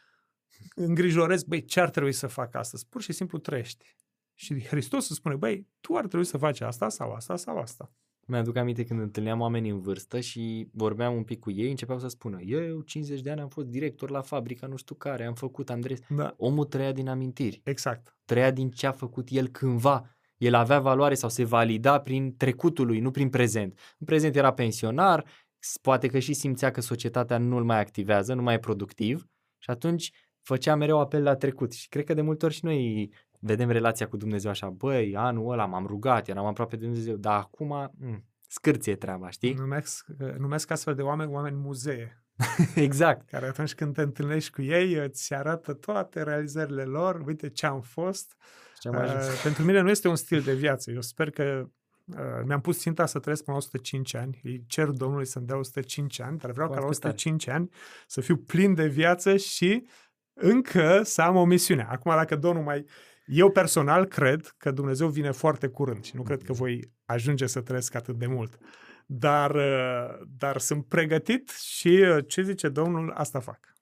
îngrijorezi, 0.75 1.47
băi, 1.47 1.65
ce 1.65 1.79
ar 1.79 1.89
trebui 1.89 2.11
să 2.11 2.27
fac 2.27 2.55
astăzi? 2.55 2.87
Pur 2.87 3.01
și 3.01 3.11
simplu 3.13 3.37
trăiești. 3.37 3.95
Și 4.33 4.65
Hristos 4.67 5.09
îți 5.09 5.17
spune, 5.17 5.35
băi, 5.35 5.67
tu 5.79 5.95
ar 5.95 6.05
trebui 6.07 6.25
să 6.25 6.37
faci 6.37 6.61
asta 6.61 6.89
sau 6.89 7.11
asta 7.13 7.35
sau 7.35 7.57
asta. 7.57 7.91
Mi-aduc 8.25 8.55
aminte 8.55 8.83
când 8.83 8.99
întâlneam 8.99 9.39
oameni 9.39 9.69
în 9.69 9.79
vârstă 9.79 10.19
și 10.19 10.67
vorbeam 10.73 11.15
un 11.15 11.23
pic 11.23 11.39
cu 11.39 11.51
ei, 11.51 11.69
începeau 11.69 11.99
să 11.99 12.07
spună 12.07 12.41
eu, 12.41 12.81
50 12.81 13.21
de 13.21 13.29
ani, 13.29 13.41
am 13.41 13.47
fost 13.47 13.67
director 13.67 14.09
la 14.09 14.21
fabrica 14.21 14.67
nu 14.67 14.75
știu 14.75 14.95
care, 14.95 15.25
am 15.25 15.33
făcut 15.33 15.69
Andres. 15.69 15.99
Da, 16.09 16.33
Omul 16.37 16.65
trăia 16.65 16.91
din 16.91 17.07
amintiri, 17.09 17.61
exact. 17.63 18.17
trăia 18.25 18.51
din 18.51 18.69
ce 18.69 18.87
a 18.87 18.91
făcut 18.91 19.27
el 19.31 19.47
cândva. 19.47 20.15
El 20.37 20.53
avea 20.53 20.79
valoare 20.79 21.13
sau 21.13 21.29
se 21.29 21.43
valida 21.43 21.99
prin 21.99 22.35
trecutul 22.37 22.85
lui, 22.85 22.99
nu 22.99 23.11
prin 23.11 23.29
prezent. 23.29 23.79
În 23.99 24.05
prezent 24.05 24.35
era 24.35 24.53
pensionar, 24.53 25.25
s- 25.59 25.77
poate 25.77 26.07
că 26.07 26.19
și 26.19 26.33
simțea 26.33 26.71
că 26.71 26.81
societatea 26.81 27.37
nu-l 27.37 27.63
mai 27.63 27.79
activează, 27.79 28.33
nu 28.33 28.41
mai 28.41 28.53
e 28.53 28.59
productiv 28.59 29.27
și 29.57 29.69
atunci 29.69 30.11
făcea 30.41 30.75
mereu 30.75 30.99
apel 30.99 31.23
la 31.23 31.35
trecut. 31.35 31.73
Și 31.73 31.87
cred 31.87 32.05
că 32.05 32.13
de 32.13 32.21
multe 32.21 32.45
ori 32.45 32.53
și 32.53 32.65
noi 32.65 33.11
vedem 33.43 33.69
relația 33.69 34.07
cu 34.07 34.17
Dumnezeu 34.17 34.49
așa, 34.49 34.69
băi, 34.69 35.15
anul 35.15 35.51
ăla 35.51 35.65
m-am 35.65 35.85
rugat, 35.85 36.27
eram 36.27 36.45
aproape 36.45 36.75
de 36.75 36.85
Dumnezeu, 36.85 37.15
dar 37.15 37.39
acum 37.39 37.91
m- 37.95 38.23
scârție 38.47 38.95
treaba, 38.95 39.29
știi? 39.29 39.53
Numesc, 39.53 40.05
numesc 40.37 40.71
astfel 40.71 40.95
de 40.95 41.01
oameni 41.01 41.31
oameni 41.31 41.55
muzee. 41.55 42.23
exact. 42.75 43.29
Care 43.29 43.45
atunci 43.45 43.75
când 43.75 43.93
te 43.93 44.01
întâlnești 44.01 44.51
cu 44.51 44.61
ei, 44.61 44.93
îți 44.93 45.33
arată 45.33 45.73
toate 45.73 46.23
realizările 46.23 46.83
lor, 46.83 47.23
uite 47.25 47.49
ce 47.49 47.65
am 47.65 47.81
fost. 47.81 48.35
Ce 48.79 48.87
am 48.87 48.95
ajuns. 48.95 49.27
Uh, 49.27 49.39
pentru 49.43 49.63
mine 49.63 49.81
nu 49.81 49.89
este 49.89 50.07
un 50.07 50.15
stil 50.15 50.41
de 50.41 50.53
viață. 50.53 50.91
Eu 50.91 51.01
sper 51.01 51.29
că 51.29 51.65
uh, 52.05 52.41
mi-am 52.45 52.61
pus 52.61 52.79
ținta 52.79 53.05
să 53.05 53.19
trăiesc 53.19 53.43
până 53.43 53.57
la 53.57 53.63
105 53.63 54.15
ani. 54.15 54.39
Îi 54.43 54.63
cer 54.67 54.87
Domnului 54.89 55.25
să-mi 55.25 55.45
dea 55.45 55.57
105 55.57 56.19
ani, 56.19 56.37
dar 56.37 56.51
vreau 56.51 56.67
Foarte 56.67 56.85
ca 56.85 57.07
la 57.07 57.09
105 57.09 57.47
ani 57.47 57.69
să 58.07 58.21
fiu 58.21 58.37
plin 58.37 58.73
de 58.73 58.87
viață 58.87 59.37
și 59.37 59.87
încă 60.33 61.01
să 61.03 61.21
am 61.21 61.35
o 61.35 61.45
misiune. 61.45 61.87
Acum, 61.89 62.11
dacă 62.15 62.35
Domnul 62.35 62.63
mai... 62.63 62.85
Eu 63.25 63.51
personal 63.51 64.05
cred 64.05 64.53
că 64.57 64.71
Dumnezeu 64.71 65.07
vine 65.07 65.31
foarte 65.31 65.67
curând 65.67 66.03
și 66.03 66.15
nu 66.15 66.23
cred 66.23 66.41
că 66.43 66.53
voi 66.53 66.91
ajunge 67.05 67.45
să 67.45 67.61
trăiesc 67.61 67.95
atât 67.95 68.17
de 68.17 68.27
mult. 68.27 68.57
Dar, 69.05 69.55
uh, 69.55 70.27
dar 70.37 70.57
sunt 70.57 70.85
pregătit 70.85 71.49
și 71.49 71.87
uh, 71.87 72.25
ce 72.27 72.41
zice 72.41 72.69
Domnul, 72.69 73.11
asta 73.11 73.39
fac. 73.39 73.73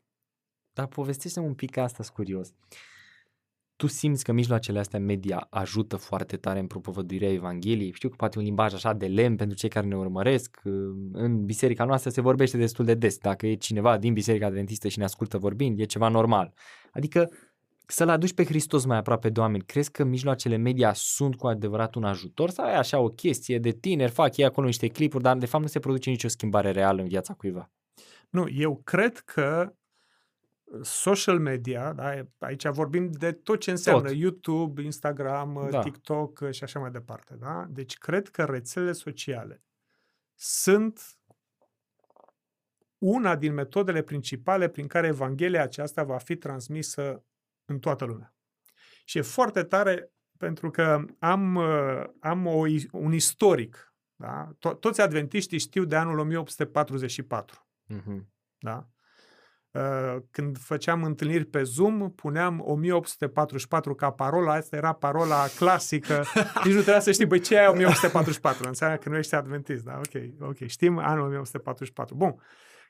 Dar 0.73 0.87
povestește 0.87 1.39
un 1.39 1.53
pic 1.53 1.77
asta, 1.77 2.03
sunt 2.03 2.15
curios. 2.15 2.53
Tu 3.75 3.87
simți 3.87 4.23
că 4.23 4.31
mijloacele 4.31 4.79
astea 4.79 4.99
media 4.99 5.47
ajută 5.49 5.95
foarte 5.95 6.37
tare 6.37 6.59
în 6.59 6.67
propovăduirea 6.67 7.31
Evangheliei? 7.31 7.93
Știu 7.93 8.09
că 8.09 8.15
poate 8.15 8.37
un 8.37 8.43
limbaj 8.43 8.73
așa 8.73 8.93
de 8.93 9.07
lemn 9.07 9.35
pentru 9.35 9.57
cei 9.57 9.69
care 9.69 9.87
ne 9.87 9.95
urmăresc. 9.95 10.61
uh, 10.63 10.73
În 11.11 11.45
biserica 11.45 11.85
noastră 11.85 12.09
se 12.09 12.21
vorbește 12.21 12.57
destul 12.57 12.85
de 12.85 12.93
des. 12.93 13.17
Dacă 13.17 13.47
e 13.47 13.55
cineva 13.55 13.97
din 13.97 14.13
biserica 14.13 14.45
adventistă 14.45 14.87
și 14.87 14.97
ne 14.97 15.03
ascultă 15.03 15.37
vorbind, 15.37 15.79
e 15.79 15.83
ceva 15.83 16.07
normal. 16.07 16.53
Adică 16.91 17.29
să-L 17.91 18.09
aduci 18.09 18.33
pe 18.33 18.45
Hristos 18.45 18.85
mai 18.85 18.97
aproape 18.97 19.29
de 19.29 19.39
oameni. 19.39 19.63
Crezi 19.63 19.91
că 19.91 20.03
mijloacele 20.03 20.55
media 20.55 20.93
sunt 20.93 21.35
cu 21.35 21.47
adevărat 21.47 21.95
un 21.95 22.03
ajutor 22.03 22.49
sau 22.49 22.67
e 22.67 22.75
așa 22.75 22.99
o 22.99 23.07
chestie 23.07 23.59
de 23.59 23.71
tineri, 23.71 24.11
fac 24.11 24.37
ei 24.37 24.45
acolo 24.45 24.65
niște 24.65 24.87
clipuri, 24.87 25.23
dar 25.23 25.37
de 25.37 25.45
fapt 25.45 25.63
nu 25.63 25.69
se 25.69 25.79
produce 25.79 26.09
nicio 26.09 26.27
schimbare 26.27 26.71
reală 26.71 27.01
în 27.01 27.07
viața 27.07 27.33
cuiva? 27.33 27.71
Nu, 28.29 28.47
eu 28.49 28.81
cred 28.83 29.17
că 29.17 29.73
social 30.81 31.39
media, 31.39 31.93
da, 31.93 32.25
aici 32.39 32.67
vorbim 32.67 33.11
de 33.11 33.31
tot 33.31 33.59
ce 33.59 33.71
înseamnă 33.71 34.07
Tot. 34.07 34.17
YouTube, 34.17 34.81
Instagram, 34.81 35.59
Da. 35.63 35.69
da. 35.69 35.79
TikTok 35.79 36.51
și 36.51 36.63
așa 36.63 36.79
mai 36.79 36.91
departe. 36.91 37.35
Da? 37.39 37.65
Deci 37.69 37.97
cred 37.97 38.27
că 38.27 38.43
rețelele 38.43 38.91
sociale 38.91 39.63
sunt 40.35 41.15
una 42.97 43.35
din 43.35 43.53
metodele 43.53 44.01
principale 44.01 44.67
prin 44.67 44.87
care 44.87 45.07
Evanghelia 45.07 45.63
aceasta 45.63 46.03
va 46.03 46.17
fi 46.17 46.35
transmisă 46.35 47.23
în 47.71 47.79
toată 47.79 48.05
lumea. 48.05 48.33
Și 49.05 49.17
e 49.17 49.21
foarte 49.21 49.63
tare 49.63 50.11
pentru 50.37 50.69
că 50.71 51.05
am, 51.19 51.55
uh, 51.55 52.03
am 52.19 52.45
o, 52.45 52.67
i- 52.67 52.89
un 52.91 53.13
istoric. 53.13 53.93
Da? 54.15 54.51
To- 54.57 54.79
toți 54.79 55.01
adventiștii 55.01 55.59
știu 55.59 55.83
de 55.85 55.95
anul 55.95 56.19
1844. 56.19 57.67
Mm-hmm. 57.93 58.25
Da? 58.57 58.87
Uh, 59.71 60.17
Când 60.31 60.57
făceam 60.57 61.03
întâlniri 61.03 61.45
pe 61.45 61.63
Zoom, 61.63 62.11
puneam 62.11 62.61
1844 62.65 63.95
ca 63.95 64.11
parola, 64.11 64.53
asta 64.53 64.75
era 64.75 64.93
parola 64.93 65.45
clasică. 65.57 66.23
Nici 66.63 66.73
nu 66.73 66.81
trebuia 66.81 66.99
să 66.99 67.11
știi, 67.11 67.25
băi, 67.25 67.39
ce 67.39 67.55
e 67.55 67.67
1844? 67.67 68.67
Înseamnă 68.67 68.97
că 68.97 69.09
nu 69.09 69.17
ești 69.17 69.35
adventist, 69.35 69.83
da? 69.83 69.97
Ok, 69.97 70.21
ok, 70.49 70.57
știm 70.67 70.97
anul 70.97 71.25
1844. 71.25 72.15
Bun. 72.15 72.41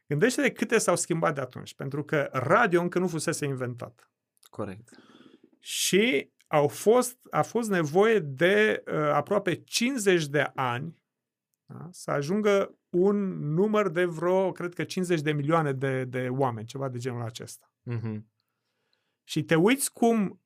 Gândește-te 0.07 0.51
câte 0.51 0.77
s-au 0.77 0.95
schimbat 0.95 1.35
de 1.35 1.41
atunci, 1.41 1.75
pentru 1.75 2.03
că 2.03 2.29
radio 2.31 2.81
încă 2.81 3.00
nu 3.00 3.07
fusese 3.07 3.45
inventat. 3.45 4.09
Corect. 4.51 4.89
Și 5.60 6.31
au 6.48 6.67
fost, 6.67 7.17
a 7.29 7.41
fost 7.41 7.70
nevoie 7.70 8.20
de 8.20 8.84
uh, 8.88 8.93
aproape 8.93 9.55
50 9.55 10.27
de 10.27 10.51
ani 10.55 11.00
da, 11.65 11.88
să 11.91 12.12
ajungă 12.12 12.75
un 12.89 13.15
număr 13.53 13.89
de 13.89 14.05
vreo, 14.05 14.51
cred 14.51 14.74
că 14.74 14.84
50 14.84 15.22
de 15.22 15.31
milioane 15.31 15.72
de, 15.74 16.03
de 16.05 16.27
oameni, 16.29 16.67
ceva 16.67 16.89
de 16.89 16.98
genul 16.98 17.22
acesta. 17.22 17.74
Mm-hmm. 17.91 18.22
Și 19.24 19.43
te 19.43 19.55
uiți 19.55 19.93
cum 19.93 20.41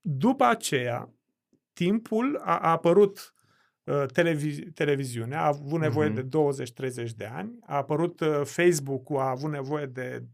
după 0.00 0.44
aceea 0.44 1.14
timpul 1.72 2.36
a, 2.36 2.58
a 2.58 2.70
apărut 2.70 3.34
uh, 3.84 4.04
televizi- 4.12 4.72
televiziunea, 4.74 5.40
a 5.42 5.46
avut 5.46 5.80
nevoie 5.80 6.08
Mhm. 6.08 6.28
de 6.28 7.02
20-30 7.08 7.10
de 7.16 7.24
ani, 7.24 7.58
a 7.66 7.76
apărut 7.76 8.20
uh, 8.20 8.40
Facebook-ul, 8.44 9.18
a 9.18 9.28
avut 9.28 9.50
nevoie 9.50 9.86
de 9.86 10.24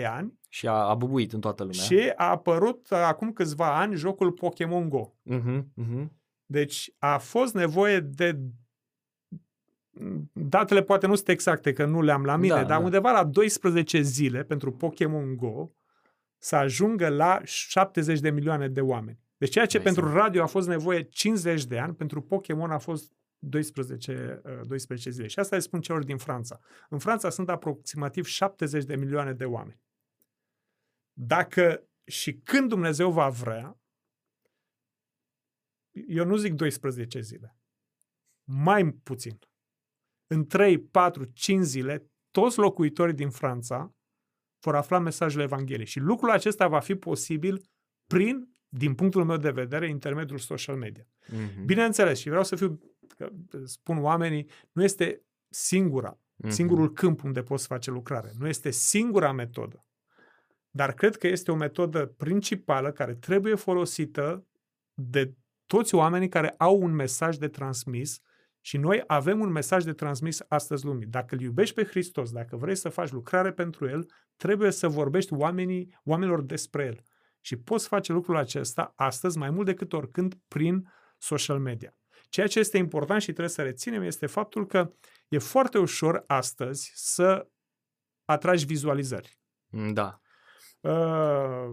2-3 0.00 0.04
ani 0.06 0.39
Și 0.52 0.68
a, 0.68 0.72
a 0.72 0.94
bubuit 0.94 1.32
în 1.32 1.40
toată 1.40 1.62
lumea. 1.62 1.78
și 1.78 2.12
a 2.16 2.30
apărut 2.30 2.86
uh, 2.90 2.98
acum 2.98 3.32
câțiva 3.32 3.80
ani 3.80 3.94
jocul 3.94 4.32
Pokémon 4.32 4.88
Go. 4.88 5.12
Mm-hmm. 5.30 5.64
Mm-hmm. 5.82 6.08
Deci 6.46 6.92
a 6.98 7.18
fost 7.18 7.54
nevoie 7.54 8.00
de 8.00 8.38
datele 10.32 10.82
poate 10.82 11.06
nu 11.06 11.14
sunt 11.14 11.28
exacte, 11.28 11.72
că 11.72 11.84
nu 11.84 12.02
le-am 12.02 12.24
la 12.24 12.36
mine, 12.36 12.54
Da, 12.54 12.64
dar 12.64 12.78
da. 12.78 12.84
undeva 12.84 13.10
la 13.10 13.24
12 13.24 14.00
zile 14.00 14.42
pentru 14.42 14.72
Pokémon 14.72 15.36
Go 15.36 15.70
să 16.38 16.56
ajungă 16.56 17.08
la 17.08 17.40
70 17.44 18.20
de 18.20 18.30
milioane 18.30 18.68
de 18.68 18.80
oameni. 18.80 19.18
Deci 19.36 19.50
ceea 19.50 19.66
ce 19.66 19.76
Dai 19.76 19.84
pentru 19.84 20.04
seama. 20.04 20.20
radio 20.20 20.42
a 20.42 20.46
fost 20.46 20.68
nevoie 20.68 21.02
50 21.02 21.64
de 21.64 21.78
ani, 21.78 21.94
pentru 21.94 22.20
Pokémon 22.20 22.70
a 22.70 22.78
fost 22.78 23.12
12, 23.38 24.40
uh, 24.44 24.66
12 24.66 25.10
zile. 25.10 25.26
Și 25.26 25.38
asta 25.38 25.56
îi 25.56 25.62
spun 25.62 25.80
celor 25.80 26.04
din 26.04 26.16
Franța. 26.16 26.60
În 26.88 26.98
Franța 26.98 27.30
sunt 27.30 27.48
aproximativ 27.48 28.24
70 28.26 28.84
de 28.84 28.96
milioane 28.96 29.32
de 29.32 29.44
oameni. 29.44 29.80
Dacă 31.22 31.88
și 32.04 32.32
când 32.34 32.68
Dumnezeu 32.68 33.12
va 33.12 33.28
vrea, 33.28 33.80
eu 36.06 36.24
nu 36.24 36.36
zic 36.36 36.52
12 36.54 37.20
zile, 37.20 37.56
mai 38.44 38.90
puțin. 38.90 39.38
În 40.26 40.46
3, 40.46 40.78
4, 40.78 41.24
5 41.24 41.64
zile, 41.64 42.10
toți 42.30 42.58
locuitorii 42.58 43.14
din 43.14 43.30
Franța 43.30 43.94
vor 44.60 44.74
afla 44.74 44.98
mesajul 44.98 45.40
Evangheliei. 45.40 45.86
Și 45.86 45.98
lucrul 45.98 46.30
acesta 46.30 46.68
va 46.68 46.80
fi 46.80 46.94
posibil 46.94 47.62
prin, 48.06 48.56
din 48.68 48.94
punctul 48.94 49.24
meu 49.24 49.36
de 49.36 49.50
vedere, 49.50 49.88
intermediul 49.88 50.38
social 50.38 50.76
media. 50.76 51.04
Mm-hmm. 51.04 51.64
Bineînțeles, 51.64 52.18
și 52.18 52.28
vreau 52.28 52.44
să 52.44 52.56
fiu, 52.56 52.80
că 53.16 53.30
spun 53.64 53.98
oamenii, 53.98 54.50
nu 54.72 54.82
este 54.82 55.22
singura, 55.48 56.20
Mm-hmm. 56.40 56.50
singurul 56.50 56.92
câmp 56.92 57.22
unde 57.22 57.42
poți 57.42 57.66
face 57.66 57.90
lucrare. 57.90 58.32
Nu 58.38 58.48
este 58.48 58.70
singura 58.70 59.32
metodă. 59.32 59.84
Dar 60.70 60.92
cred 60.92 61.16
că 61.16 61.26
este 61.26 61.50
o 61.50 61.54
metodă 61.54 62.06
principală 62.06 62.92
care 62.92 63.14
trebuie 63.14 63.54
folosită 63.54 64.46
de 64.94 65.34
toți 65.66 65.94
oamenii 65.94 66.28
care 66.28 66.54
au 66.58 66.80
un 66.82 66.94
mesaj 66.94 67.36
de 67.36 67.48
transmis 67.48 68.20
și 68.60 68.76
noi 68.76 69.02
avem 69.06 69.40
un 69.40 69.50
mesaj 69.50 69.84
de 69.84 69.92
transmis 69.92 70.40
astăzi 70.48 70.84
lumii. 70.84 71.06
Dacă 71.06 71.34
îl 71.34 71.40
iubești 71.40 71.74
pe 71.74 71.84
Hristos, 71.84 72.30
dacă 72.30 72.56
vrei 72.56 72.76
să 72.76 72.88
faci 72.88 73.10
lucrare 73.10 73.52
pentru 73.52 73.88
El, 73.88 74.10
trebuie 74.36 74.70
să 74.70 74.88
vorbești 74.88 75.32
oamenii, 75.32 75.98
oamenilor 76.04 76.42
despre 76.42 76.84
El. 76.84 77.00
Și 77.40 77.56
poți 77.56 77.88
face 77.88 78.12
lucrul 78.12 78.36
acesta 78.36 78.92
astăzi 78.96 79.38
mai 79.38 79.50
mult 79.50 79.66
decât 79.66 79.92
oricând 79.92 80.34
prin 80.48 80.92
social 81.18 81.58
media. 81.58 81.94
Ceea 82.28 82.46
ce 82.46 82.58
este 82.58 82.78
important 82.78 83.20
și 83.20 83.26
trebuie 83.26 83.48
să 83.48 83.62
reținem 83.62 84.02
este 84.02 84.26
faptul 84.26 84.66
că 84.66 84.92
e 85.28 85.38
foarte 85.38 85.78
ușor 85.78 86.24
astăzi 86.26 86.92
să 86.94 87.48
atragi 88.24 88.64
vizualizări. 88.64 89.38
Da. 89.92 90.20
Uh, 90.80 91.70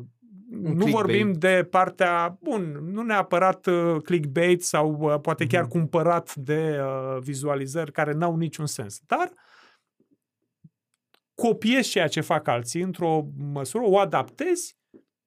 nu 0.49 0.61
clickbait. 0.63 0.91
vorbim 0.93 1.33
de 1.33 1.67
partea, 1.69 2.37
bun, 2.41 2.71
nu 2.91 3.01
neapărat 3.01 3.65
uh, 3.65 4.01
clickbait 4.03 4.63
sau 4.63 4.97
uh, 4.99 5.19
poate 5.21 5.47
chiar 5.47 5.61
Mhm. 5.61 5.71
cumpărat 5.71 6.35
de 6.35 6.79
uh, 6.81 7.17
vizualizări 7.21 7.91
care 7.91 8.11
n-au 8.11 8.35
niciun 8.35 8.65
sens, 8.65 8.99
dar 9.05 9.31
copiezi 11.35 11.89
ceea 11.89 12.07
ce 12.07 12.21
fac 12.21 12.47
alții 12.47 12.81
într-o 12.81 13.25
măsură, 13.37 13.83
o 13.87 13.97
adaptezi 13.99 14.77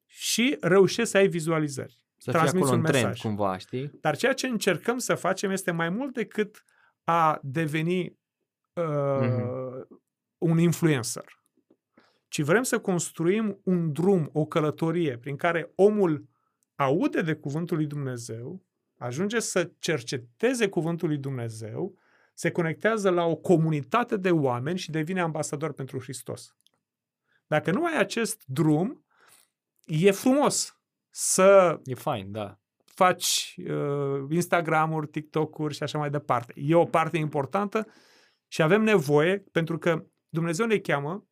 și 0.06 0.56
reușești 0.60 1.10
să 1.10 1.16
ai 1.16 1.28
vizualizări. 1.28 1.98
Să 2.16 2.30
fie 2.30 2.32
Transmiți 2.32 2.64
acolo 2.64 2.78
un 2.78 2.84
în 2.84 2.90
trend 2.90 3.04
mesaj. 3.06 3.20
cumva, 3.22 3.58
știi? 3.58 3.90
Dar 4.00 4.16
ceea 4.16 4.32
ce 4.32 4.46
încercăm 4.46 4.98
să 4.98 5.14
facem 5.14 5.50
este 5.50 5.70
mai 5.70 5.88
mult 5.88 6.14
decât 6.14 6.64
a 7.04 7.38
deveni 7.42 8.18
uh, 8.72 8.84
Mhm. 9.20 9.86
un 10.38 10.58
influencer. 10.58 11.24
Ci 12.30 12.40
vrem 12.40 12.62
să 12.62 12.78
construim 12.78 13.60
un 13.64 13.92
drum, 13.92 14.30
o 14.32 14.44
călătorie 14.44 15.18
prin 15.18 15.36
care 15.36 15.72
omul 15.74 16.28
aude 16.74 17.22
de 17.22 17.34
cuvântul 17.34 17.76
lui 17.76 17.86
Dumnezeu, 17.86 18.64
ajunge 18.96 19.40
să 19.40 19.70
cerceteze 19.78 20.68
cuvântul 20.68 21.08
lui 21.08 21.18
Dumnezeu, 21.18 21.98
se 22.34 22.50
conectează 22.50 23.10
la 23.10 23.24
o 23.24 23.36
comunitate 23.36 24.16
de 24.16 24.30
oameni 24.30 24.78
și 24.78 24.90
devine 24.90 25.20
ambasador 25.20 25.72
pentru 25.72 26.00
Hristos. 26.00 26.56
Dacă 27.46 27.70
nu 27.70 27.84
ai 27.84 27.98
acest 27.98 28.42
drum, 28.46 29.04
e 29.84 30.10
frumos 30.10 30.80
să 31.10 31.80
E 31.84 31.94
fain, 31.94 32.32
da. 32.32 32.58
faci 32.84 33.56
uh, 33.68 34.26
Instagram-uri, 34.30 35.08
TikTok-uri 35.08 35.74
și 35.74 35.82
așa 35.82 35.98
mai 35.98 36.10
departe. 36.10 36.52
E 36.56 36.74
o 36.74 36.84
parte 36.84 37.16
importantă 37.16 37.86
și 38.48 38.62
avem 38.62 38.82
nevoie, 38.82 39.38
pentru 39.52 39.78
că 39.78 40.04
Dumnezeu 40.28 40.66
ne 40.66 40.78
cheamă 40.78 41.24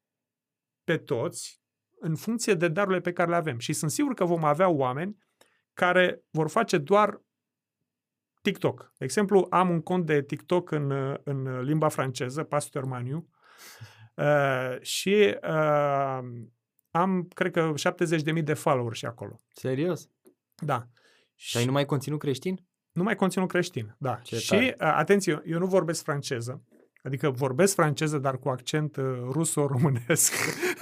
pe 0.89 0.97
toți 0.97 1.63
în 2.01 2.15
funcție 2.17 2.55
de 2.55 2.69
darurile 2.69 3.01
pe 3.01 3.13
care 3.13 3.31
le 3.31 3.37
avem. 3.37 3.59
Și 3.59 3.73
sunt 3.73 3.91
sigur 3.91 4.15
că 4.15 4.25
vom 4.25 4.45
avea 4.45 4.69
oameni 4.69 5.17
care 5.75 6.23
vor 6.31 6.49
face 6.49 6.79
doar 6.79 7.23
TikTok. 8.43 8.93
De 8.99 9.05
exemplu, 9.05 9.47
am 9.51 9.71
un 9.71 9.83
cont 9.83 10.07
de 10.07 10.23
TikTok 10.23 10.71
în, 10.71 11.17
în 11.25 11.61
limba 11.61 11.89
franceză, 11.89 12.43
Pastor 12.43 12.85
Maniu, 12.85 13.29
uh, 14.15 14.81
și 14.81 15.37
uh, 15.43 16.19
am, 16.91 17.29
cred 17.35 17.53
că, 17.53 17.73
70.000 18.37 18.43
de 18.43 18.55
followers 18.55 18.99
și 18.99 19.07
acolo. 19.07 19.41
Serios? 19.53 20.09
Da. 20.57 20.89
Și 21.35 21.57
ai 21.57 21.65
numai 21.65 21.85
conținut 21.85 22.19
creștin? 22.19 22.67
Numai 22.93 23.17
conținut 23.17 23.49
creștin, 23.49 23.95
da. 23.99 24.15
Ce 24.15 24.39
și, 24.39 24.49
tare. 24.49 24.77
uh, 24.81 24.93
atenție, 24.95 25.43
eu 25.45 25.59
nu 25.59 25.67
vorbesc 25.67 26.03
franceză, 26.03 26.63
adică 27.09 27.31
vorbesc 27.31 27.75
franceză, 27.75 28.19
dar 28.19 28.39
cu 28.39 28.49
accent 28.49 28.97
uh, 28.97 29.05
ruso-românesc. 29.31 30.33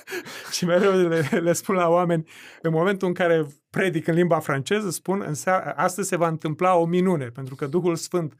și 0.54 0.64
mereu 0.64 1.08
le, 1.08 1.28
le 1.30 1.52
spun 1.52 1.74
la 1.74 1.88
oameni, 1.88 2.28
în 2.62 2.72
momentul 2.72 3.08
în 3.08 3.14
care 3.14 3.46
predic 3.70 4.06
în 4.06 4.14
limba 4.14 4.38
franceză, 4.38 4.90
spun, 4.90 5.24
în 5.26 5.34
seara, 5.34 5.72
astăzi 5.76 6.08
se 6.08 6.16
va 6.16 6.28
întâmpla 6.28 6.74
o 6.74 6.84
minune, 6.84 7.26
pentru 7.26 7.54
că 7.54 7.66
Duhul 7.66 7.96
Sfânt 7.96 8.34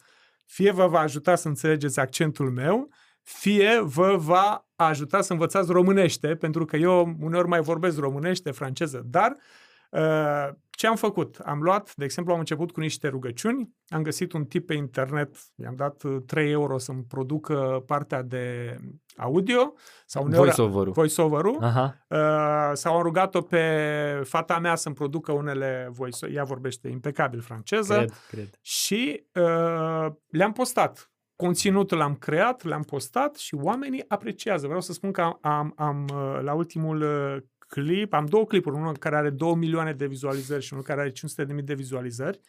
fie 0.45 0.71
vă 0.71 0.87
va 0.87 0.99
ajuta 0.99 1.35
să 1.35 1.49
înțelegeți 1.49 2.00
accentul 2.00 2.50
meu, 2.50 2.88
fie 3.23 3.81
vă 3.81 4.16
va 4.16 4.69
ajuta 4.76 5.21
să 5.21 5.33
învățați 5.33 5.73
românește, 5.73 6.35
pentru 6.35 6.64
că 6.64 6.76
eu 6.76 7.16
uneori 7.21 7.49
mai 7.49 7.61
vorbesc 7.61 7.99
românește, 7.99 8.50
franceză, 8.50 9.02
dar 9.11 9.37
uh, 9.90 10.49
ce 10.76 10.87
am 10.87 10.97
făcut? 10.97 11.37
Am 11.45 11.62
luat, 11.62 11.92
de 11.95 12.04
exemplu, 12.04 12.33
am 12.33 12.38
început 12.38 12.71
cu 12.73 12.80
niște 12.80 13.09
rugăciuni, 13.09 13.71
am 13.88 14.02
găsit 14.02 14.33
un 14.33 14.45
tip 14.45 14.66
pe 14.66 14.75
internet, 14.75 15.37
i-am 15.54 15.75
dat 15.76 16.02
uh, 16.02 16.16
3 16.26 16.50
euro 16.50 16.78
să-mi 16.78 17.04
producă 17.09 17.83
partea 17.87 18.23
de 18.23 18.76
audio 19.16 19.75
sau 20.06 20.25
uneori 20.25 20.45
Voice-over-ul. 20.45 20.92
voice-over-ul. 20.92 21.59
Aha. 21.61 21.97
Uh, 22.09 22.71
sau 22.73 22.97
am 22.97 23.02
rugat-o 23.02 23.40
pe 23.40 23.62
fata 24.25 24.59
mea 24.59 24.75
să-mi 24.75 24.95
producă 24.95 25.33
unele 25.33 25.88
voice 25.90 26.26
ea 26.26 26.45
vorbește 26.45 26.88
impecabil 26.88 27.40
franceză 27.40 27.95
Cred, 27.95 28.12
cred. 28.28 28.49
și 28.61 29.25
uh, 29.35 30.06
le-am 30.28 30.52
postat. 30.52 31.11
Conținutul 31.37 31.99
l-am 31.99 32.14
creat, 32.14 32.64
le-am 32.64 32.83
postat 32.83 33.37
și 33.37 33.54
oamenii 33.54 34.04
apreciază. 34.09 34.64
Vreau 34.66 34.80
să 34.80 34.92
spun 34.92 35.12
că 35.12 35.21
am, 35.21 35.38
am, 35.42 35.73
am 35.76 36.06
uh, 36.14 36.38
la 36.42 36.54
ultimul 36.54 37.00
uh, 37.02 37.37
clip, 37.83 38.12
am 38.12 38.26
două 38.26 38.47
clipuri, 38.47 38.76
unul 38.76 38.97
care 38.97 39.16
are 39.16 39.30
2 39.30 39.54
milioane 39.54 39.92
de 39.92 40.06
vizualizări 40.06 40.62
și 40.62 40.73
unul 40.73 40.85
care 40.85 41.00
are 41.00 41.11
500 41.11 41.45
de 41.45 41.52
mii 41.52 41.62
de 41.62 41.75
vizualizări. 41.75 42.40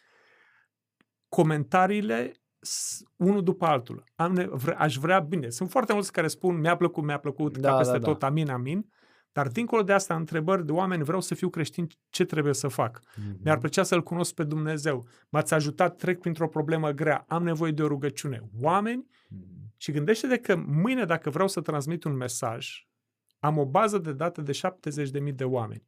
Comentariile 1.28 2.32
s- 2.60 3.02
unul 3.16 3.42
după 3.42 3.64
altul. 3.66 4.04
Am 4.14 4.32
ne- 4.32 4.46
vre- 4.50 4.74
aș 4.78 4.96
vrea 4.96 5.18
bine. 5.20 5.48
Sunt 5.50 5.70
foarte 5.70 5.92
mulți 5.92 6.12
care 6.12 6.26
spun 6.28 6.60
mi-a 6.60 6.76
plăcut, 6.76 7.04
mi-a 7.04 7.18
plăcut, 7.18 7.58
Da, 7.58 7.70
ca 7.70 7.76
peste 7.76 7.92
da, 7.92 7.98
da. 7.98 8.06
tot, 8.06 8.22
amin, 8.22 8.50
amin. 8.50 8.86
Dar 9.32 9.48
dincolo 9.48 9.82
de 9.82 9.92
asta, 9.92 10.14
întrebări 10.16 10.66
de 10.66 10.72
oameni, 10.72 11.02
vreau 11.04 11.20
să 11.20 11.34
fiu 11.34 11.48
creștin, 11.50 11.86
ce 12.10 12.24
trebuie 12.24 12.54
să 12.54 12.68
fac? 12.68 13.00
Mhm. 13.16 13.38
Mi-ar 13.44 13.58
plăcea 13.58 13.82
să-L 13.82 14.02
cunosc 14.02 14.34
pe 14.34 14.44
Dumnezeu. 14.44 15.06
M-ați 15.28 15.54
ajutat, 15.54 15.96
trec 15.96 16.20
printr-o 16.20 16.48
problemă 16.48 16.90
grea, 16.90 17.24
am 17.28 17.42
nevoie 17.42 17.72
de 17.72 17.82
o 17.82 17.86
rugăciune. 17.86 18.40
Oameni, 18.60 19.06
Mhm. 19.28 19.72
și 19.76 19.92
gândește-te 19.92 20.36
că 20.38 20.56
mâine, 20.56 21.04
dacă 21.04 21.30
vreau 21.30 21.48
să 21.48 21.60
transmit 21.60 22.04
un 22.04 22.16
mesaj, 22.16 22.86
am 23.38 23.58
o 23.58 23.66
bază 23.66 23.98
de 23.98 24.12
date 24.12 24.42
de 24.42 24.52
70.000 24.52 25.32
de 25.34 25.44
oameni, 25.44 25.86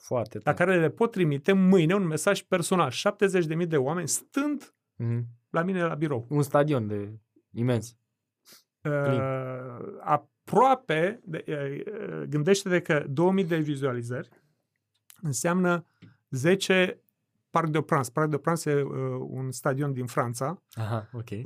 Foarte 0.00 0.36
la 0.36 0.42
tare. 0.52 0.56
care 0.56 0.80
le 0.80 0.90
pot 0.90 1.10
trimite 1.10 1.52
mâine 1.52 1.94
un 1.94 2.06
mesaj 2.06 2.42
personal. 2.42 2.90
70.000 2.90 3.66
de 3.68 3.76
oameni 3.76 4.08
stând 4.08 4.72
Mhm. 4.96 5.24
la 5.50 5.62
mine 5.62 5.82
la 5.84 5.94
birou. 5.94 6.26
Un 6.28 6.42
stadion 6.42 6.86
de 6.86 7.18
imens. 7.50 7.96
Plin. 8.80 9.20
Uh, 9.20 9.98
aproape, 10.00 11.20
de, 11.24 11.44
uh, 11.48 12.22
gândește-te 12.28 12.80
că 12.80 13.04
2000 13.08 13.44
de 13.44 13.56
vizualizări 13.58 14.28
înseamnă 15.20 15.84
10 16.30 17.00
Parc 17.50 17.68
de 17.68 17.82
Prance. 17.82 18.10
Parc 18.10 18.30
de 18.30 18.38
Prance 18.38 18.70
e 18.70 18.82
uh, 18.82 18.90
un 19.28 19.50
stadion 19.50 19.92
din 19.92 20.06
Franța, 20.06 20.62
Aha, 20.74 21.08
ok. 21.12 21.30
uh, 21.30 21.44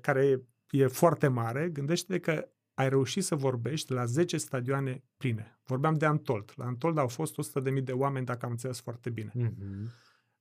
care 0.00 0.26
e, 0.26 0.42
e 0.70 0.86
foarte 0.86 1.28
mare. 1.28 1.68
Gândește-te 1.68 2.18
că 2.20 2.48
ai 2.74 2.88
reușit 2.88 3.24
să 3.24 3.34
vorbești 3.34 3.92
la 3.92 4.04
10 4.04 4.36
stadioane 4.36 5.04
pline. 5.16 5.60
Vorbeam 5.64 5.94
de 5.94 6.06
Antold. 6.06 6.52
La 6.56 6.64
Antold 6.64 6.98
au 6.98 7.08
fost 7.08 7.34
100.000 7.34 7.82
de 7.82 7.92
oameni, 7.92 8.26
dacă 8.26 8.44
am 8.44 8.50
înțeles 8.50 8.80
foarte 8.80 9.10
bine. 9.10 9.32
Mhm. 9.34 9.90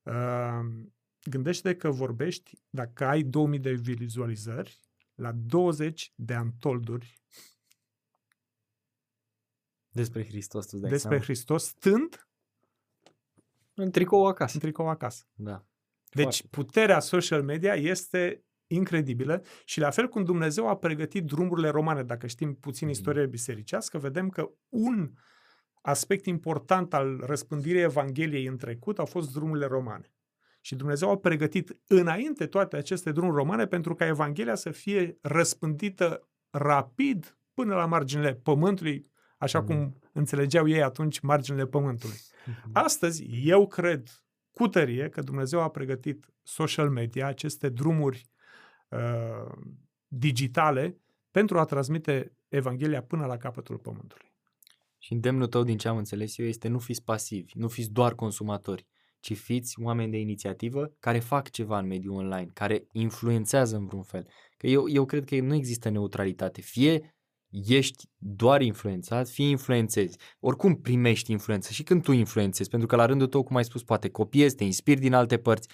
Uh, 0.03 0.83
gândește 1.23 1.75
că 1.75 1.91
vorbești, 1.91 2.57
dacă 2.69 3.05
ai 3.05 3.23
2000 3.23 3.59
de 3.59 3.73
vizualizări, 3.73 4.79
la 5.15 5.31
20 5.31 6.13
de 6.15 6.33
antolduri 6.33 7.21
Despre 9.89 10.25
Hristos, 10.25 10.65
tu 10.65 10.69
îți 10.73 10.81
dai 10.81 10.91
despre 10.91 11.09
seama? 11.09 11.23
Hristos, 11.23 11.63
stând 11.65 12.27
În 13.73 13.91
tricou 13.91 14.27
acasă. 14.27 14.51
în 14.53 14.59
tricou 14.59 14.89
acasă. 14.89 15.27
Da. 15.33 15.65
Deci 16.09 16.23
Foarte. 16.23 16.47
puterea 16.49 16.99
social 16.99 17.43
media 17.43 17.75
este 17.75 18.45
incredibilă 18.73 19.43
și 19.65 19.79
la 19.79 19.89
fel 19.89 20.07
cum 20.07 20.23
Dumnezeu 20.23 20.67
a 20.67 20.75
pregătit 20.77 21.25
drumurile 21.25 21.69
romane, 21.69 22.03
dacă 22.03 22.27
știm 22.27 22.53
puțin 22.55 22.87
Mhm. 22.87 22.95
istorie 22.95 23.25
bisericească, 23.25 23.97
vedem 23.97 24.29
că 24.29 24.49
un 24.69 25.11
aspect 25.81 26.25
important 26.25 26.93
al 26.93 27.23
răspândirii 27.25 27.81
Evangheliei 27.81 28.45
în 28.45 28.57
trecut 28.57 28.99
au 28.99 29.05
fost 29.05 29.31
drumurile 29.31 29.65
romane. 29.65 30.13
Și 30.61 30.75
Dumnezeu 30.75 31.09
a 31.09 31.17
pregătit 31.17 31.77
înainte 31.87 32.45
toate 32.45 32.75
aceste 32.77 33.11
drumuri 33.11 33.35
romane 33.35 33.65
pentru 33.67 33.95
ca 33.95 34.05
Evanghelia 34.05 34.55
să 34.55 34.71
fie 34.71 35.17
răspândită 35.21 36.29
rapid 36.49 37.37
până 37.53 37.75
la 37.75 37.85
marginile 37.85 38.33
pământului, 38.33 39.11
așa 39.37 39.59
Mhm. 39.59 39.67
cum 39.67 39.99
înțelegeau 40.13 40.67
ei 40.67 40.83
atunci 40.83 41.19
marginile 41.19 41.65
pământului. 41.65 42.17
Mhm. 42.45 42.69
Astăzi, 42.73 43.25
eu 43.43 43.67
cred 43.67 44.07
cu 44.51 44.67
tărie 44.67 45.09
că 45.09 45.21
Dumnezeu 45.21 45.59
a 45.61 45.69
pregătit 45.69 46.25
social 46.43 46.89
media, 46.89 47.27
aceste 47.27 47.69
drumuri 47.69 48.25
uh, 48.91 49.51
digitale, 50.07 50.97
pentru 51.31 51.59
a 51.59 51.65
transmite 51.65 52.37
Evanghelia 52.47 53.03
până 53.03 53.25
la 53.25 53.37
capătul 53.37 53.77
pământului. 53.77 54.31
Și 54.97 55.13
îndemnul 55.13 55.47
tău, 55.47 55.63
din 55.63 55.77
ce 55.77 55.87
am 55.87 55.97
înțeles 55.97 56.37
eu, 56.37 56.45
este 56.45 56.67
nu 56.67 56.79
fiți 56.79 57.03
pasivi, 57.03 57.51
nu 57.55 57.67
fiți 57.67 57.91
doar 57.91 58.15
consumatori, 58.15 58.85
ci 59.19 59.37
fiți 59.37 59.81
oameni 59.81 60.11
de 60.11 60.17
inițiativă 60.17 60.93
care 60.99 61.19
fac 61.19 61.49
ceva 61.49 61.79
în 61.79 61.87
mediul 61.87 62.15
online, 62.15 62.49
care 62.53 62.87
influențează 62.91 63.75
în 63.75 63.85
vreun 63.85 64.03
fel. 64.03 64.27
Că 64.57 64.67
eu, 64.67 64.89
eu 64.89 65.05
cred 65.05 65.25
că 65.25 65.39
nu 65.39 65.53
există 65.53 65.89
neutralitate. 65.89 66.61
Fie 66.61 67.15
ești 67.49 68.09
doar 68.17 68.61
influențat, 68.61 69.29
fie 69.29 69.47
influențezi. 69.47 70.17
Oricum 70.39 70.75
primești 70.75 71.31
influență 71.31 71.71
și 71.71 71.83
când 71.83 72.03
tu 72.03 72.11
influențezi, 72.11 72.69
pentru 72.69 72.87
că 72.87 72.95
la 72.95 73.05
rândul 73.05 73.27
tău, 73.27 73.43
cum 73.43 73.55
ai 73.55 73.63
spus, 73.63 73.83
poate 73.83 74.09
copiezi, 74.09 74.55
te 74.55 74.63
inspiri 74.63 74.99
din 74.99 75.13
alte 75.13 75.37
părți, 75.37 75.67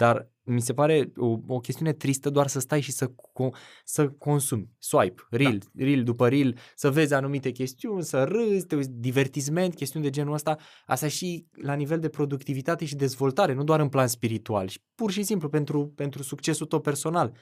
dar 0.00 0.30
mi 0.42 0.60
se 0.60 0.74
pare 0.74 1.12
o, 1.16 1.38
o 1.46 1.60
chestiune 1.60 1.92
tristă 1.92 2.30
doar 2.30 2.46
să 2.46 2.60
stai 2.60 2.80
și 2.80 2.92
să, 2.92 3.10
co- 3.10 3.56
să 3.84 4.08
consumi. 4.08 4.70
Swipe, 4.78 5.22
reel, 5.30 5.58
da. 5.58 5.84
reel 5.84 6.02
după 6.02 6.28
reel, 6.28 6.58
să 6.74 6.90
vezi 6.90 7.14
anumite 7.14 7.50
chestiuni, 7.50 8.02
să 8.02 8.24
râzi, 8.24 8.66
te 8.66 8.76
uiți, 8.76 8.90
divertisment, 8.90 9.74
chestiuni 9.74 10.04
de 10.04 10.10
genul 10.10 10.32
ăsta. 10.32 10.56
Asta 10.86 11.08
și 11.08 11.46
la 11.52 11.74
nivel 11.74 11.98
de 11.98 12.08
productivitate 12.08 12.84
și 12.84 12.94
dezvoltare, 12.96 13.52
nu 13.52 13.64
doar 13.64 13.80
în 13.80 13.88
plan 13.88 14.06
spiritual, 14.06 14.68
și 14.68 14.80
pur 14.94 15.10
și 15.10 15.22
simplu 15.22 15.48
pentru, 15.48 15.88
pentru 15.88 16.22
succesul 16.22 16.66
tău 16.66 16.80
personal. 16.80 17.36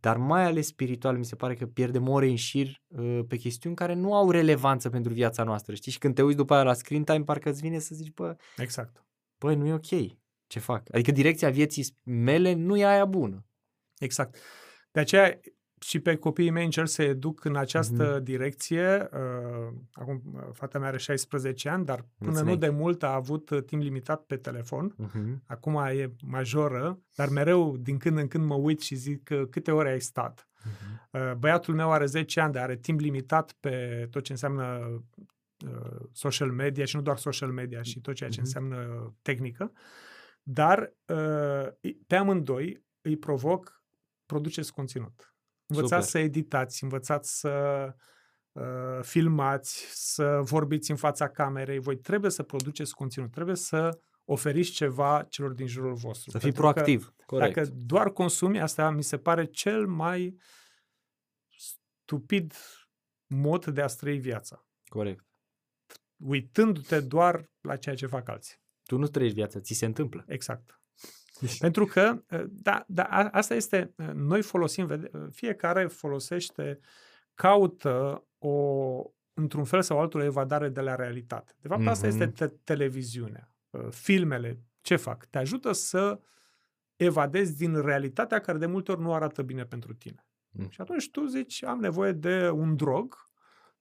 Dar 0.00 0.16
mai 0.16 0.44
ales 0.44 0.66
spiritual, 0.66 1.18
mi 1.18 1.24
se 1.24 1.36
pare 1.36 1.54
că 1.54 1.66
pierdem 1.66 2.08
ore 2.08 2.28
în 2.28 2.36
șir 2.36 2.82
uh, 2.86 3.20
pe 3.28 3.36
chestiuni 3.36 3.76
care 3.76 3.94
nu 3.94 4.14
au 4.14 4.30
relevanță 4.30 4.90
pentru 4.90 5.12
viața 5.12 5.42
noastră. 5.42 5.74
Știi? 5.74 5.92
Și 5.92 5.98
când 5.98 6.14
te 6.14 6.22
uiți 6.22 6.36
după 6.36 6.54
aia 6.54 6.62
la 6.62 6.72
screen 6.72 7.04
time, 7.04 7.24
parcă 7.24 7.48
îți 7.48 7.60
vine 7.60 7.78
să 7.78 7.94
zici, 7.94 8.12
bă, 8.12 8.36
Exact. 8.56 9.04
băi, 9.38 9.56
nu 9.56 9.66
e 9.66 9.72
ok. 9.72 10.22
Ce 10.54 10.60
fac? 10.60 10.88
Adică 10.94 11.10
direcția 11.10 11.50
vieții 11.50 11.96
mele 12.02 12.52
nu 12.52 12.76
e 12.76 12.84
aia 12.86 13.04
bună. 13.04 13.44
Exact. 13.98 14.36
De 14.92 15.00
aceea 15.00 15.40
și 15.80 15.98
pe 16.00 16.16
copiii 16.16 16.50
mei 16.50 16.64
încerc 16.64 16.88
să 16.88 17.02
educ 17.02 17.44
în 17.44 17.56
această 17.56 18.12
Mhm. 18.14 18.24
direcție. 18.24 19.08
Uh, 19.12 19.74
acum, 19.92 20.22
uh, 20.34 20.42
fata 20.52 20.78
mea 20.78 20.88
are 20.88 20.98
16 20.98 21.68
ani, 21.68 21.84
dar 21.84 21.96
până 21.96 22.10
Mulțumesc. 22.30 22.44
nu 22.44 22.56
de 22.56 22.68
mult 22.68 23.02
a 23.02 23.14
avut 23.14 23.50
uh, 23.50 23.62
timp 23.62 23.82
limitat 23.82 24.22
pe 24.22 24.36
telefon. 24.36 24.94
Uh-huh. 25.02 25.38
Acum 25.46 25.76
e 25.76 26.12
majoră, 26.26 27.00
dar 27.14 27.28
mereu 27.28 27.76
din 27.76 27.98
când 27.98 28.18
în 28.18 28.28
când 28.28 28.44
mă 28.44 28.54
uit 28.54 28.80
și 28.80 28.94
zic 28.94 29.28
uh, 29.32 29.42
câte 29.50 29.70
ore 29.70 29.90
ai 29.90 30.00
stat. 30.00 30.48
Uh-huh. 30.48 31.10
Uh, 31.10 31.32
Băiatul 31.38 31.74
meu 31.74 31.92
are 31.92 32.06
10 32.06 32.40
ani, 32.40 32.52
dar 32.52 32.62
are 32.62 32.76
timp 32.76 33.00
limitat 33.00 33.52
pe 33.60 34.06
tot 34.10 34.22
ce 34.22 34.32
înseamnă 34.32 34.64
uh, 35.66 36.00
social 36.12 36.50
media 36.50 36.84
și 36.84 36.96
nu 36.96 37.02
doar 37.02 37.16
social 37.16 37.50
media, 37.50 37.82
și 37.82 38.00
tot 38.00 38.14
ceea 38.14 38.30
ce 38.30 38.40
Mhm. 38.40 38.44
înseamnă 38.46 39.12
tehnică. 39.22 39.72
Dar 40.46 40.94
uh, 41.06 41.92
pe 42.06 42.16
amândoi 42.16 42.84
îi 43.00 43.16
provoc, 43.16 43.82
produceți 44.26 44.72
conținut. 44.72 45.34
Învățați 45.66 46.06
Super. 46.06 46.20
să 46.22 46.26
editați, 46.26 46.82
învățați 46.82 47.38
să 47.38 47.94
uh, 48.52 48.98
filmați, 49.02 49.86
să 49.92 50.40
vorbiți 50.42 50.90
în 50.90 50.96
fața 50.96 51.28
camerei. 51.28 51.78
Voi 51.78 51.96
trebuie 51.96 52.30
să 52.30 52.42
produceți 52.42 52.94
conținut, 52.94 53.30
trebuie 53.30 53.56
să 53.56 53.98
oferiți 54.24 54.70
ceva 54.70 55.26
celor 55.28 55.52
din 55.52 55.66
jurul 55.66 55.94
vostru. 55.94 56.30
Să 56.30 56.38
fii 56.38 56.52
Pentru 56.52 56.62
că 56.62 56.72
proactiv. 56.72 57.14
Corect. 57.26 57.54
dacă 57.54 57.68
doar 57.76 58.12
consumi, 58.12 58.60
asta 58.60 58.90
mi 58.90 59.02
se 59.02 59.18
pare 59.18 59.44
cel 59.44 59.86
mai 59.86 60.36
stupid 61.56 62.54
mod 63.26 63.66
de 63.66 63.82
a-ți 63.82 63.96
trăi 63.96 64.18
viața. 64.18 64.66
Corect. 64.84 65.24
Uitându-te 66.16 67.00
doar 67.00 67.50
la 67.60 67.76
ceea 67.76 67.94
ce 67.94 68.06
fac 68.06 68.28
alții. 68.28 68.62
Tu 68.86 68.98
nu 68.98 69.06
trăiești 69.06 69.36
viața, 69.36 69.60
ți 69.60 69.74
se 69.74 69.86
întâmplă. 69.86 70.24
Exact. 70.28 70.80
Deci... 71.40 71.58
Pentru 71.58 71.84
că, 71.84 72.22
da, 72.48 72.84
da, 72.88 73.02
asta 73.32 73.54
este, 73.54 73.94
noi 74.14 74.42
folosim, 74.42 75.08
fiecare 75.30 75.86
folosește, 75.86 76.78
caută 77.34 78.24
o, 78.38 78.56
într-un 79.34 79.64
fel 79.64 79.82
sau 79.82 80.00
altul, 80.00 80.20
o 80.20 80.24
evadare 80.24 80.68
de 80.68 80.80
la 80.80 80.94
realitate. 80.94 81.54
De 81.60 81.68
fapt, 81.68 81.82
mm-hmm. 81.82 81.88
asta 81.88 82.06
este 82.06 82.26
te- 82.26 82.52
televiziunea. 82.64 83.54
Filmele, 83.90 84.60
ce 84.80 84.96
fac? 84.96 85.24
Te 85.24 85.38
ajută 85.38 85.72
să 85.72 86.20
evadezi 86.96 87.56
din 87.56 87.80
realitatea 87.80 88.40
care 88.40 88.58
de 88.58 88.66
multe 88.66 88.92
ori 88.92 89.00
nu 89.00 89.14
arată 89.14 89.42
bine 89.42 89.64
pentru 89.64 89.94
tine. 89.94 90.26
Mm. 90.50 90.68
Și 90.70 90.80
atunci 90.80 91.10
tu 91.10 91.24
zici, 91.26 91.64
am 91.64 91.78
nevoie 91.78 92.12
de 92.12 92.50
un 92.50 92.76
drog 92.76 93.30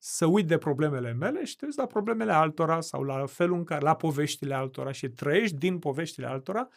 să 0.05 0.25
uit 0.25 0.47
de 0.47 0.57
problemele 0.57 1.13
mele 1.13 1.43
și 1.43 1.55
te 1.55 1.65
uiți 1.65 1.77
la 1.77 1.85
problemele 1.85 2.31
altora 2.31 2.81
sau 2.81 3.03
la 3.03 3.25
felul 3.25 3.57
în 3.57 3.63
care, 3.63 3.81
la 3.81 3.95
poveștile 3.95 4.53
altora 4.53 4.91
și 4.91 5.09
trăiești 5.09 5.55
din 5.55 5.79
poveștile 5.79 6.27
altora 6.27 6.67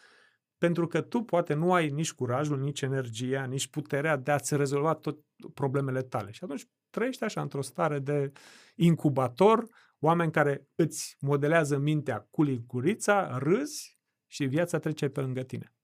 pentru 0.57 0.87
că 0.87 1.01
tu 1.01 1.21
poate 1.21 1.53
nu 1.53 1.73
ai 1.73 1.89
nici 1.89 2.13
curajul, 2.13 2.59
nici 2.59 2.81
energia, 2.81 3.45
nici 3.45 3.67
puterea 3.67 4.15
de 4.15 4.31
a-ți 4.31 4.55
rezolva 4.55 4.93
tot 4.93 5.19
problemele 5.53 6.01
tale. 6.01 6.31
Și 6.31 6.43
atunci 6.43 6.65
trăiești 6.89 7.23
așa 7.23 7.41
într-o 7.41 7.61
stare 7.61 7.99
de 7.99 8.31
incubator, 8.75 9.67
oameni 9.99 10.31
care 10.31 10.67
îți 10.75 11.17
modelează 11.19 11.77
mintea 11.77 12.27
cu 12.29 12.43
lingurița, 12.43 13.37
râzi 13.37 13.99
și 14.27 14.45
viața 14.45 14.79
trece 14.79 15.09
pe 15.09 15.21
lângă 15.21 15.43
tine. 15.43 15.76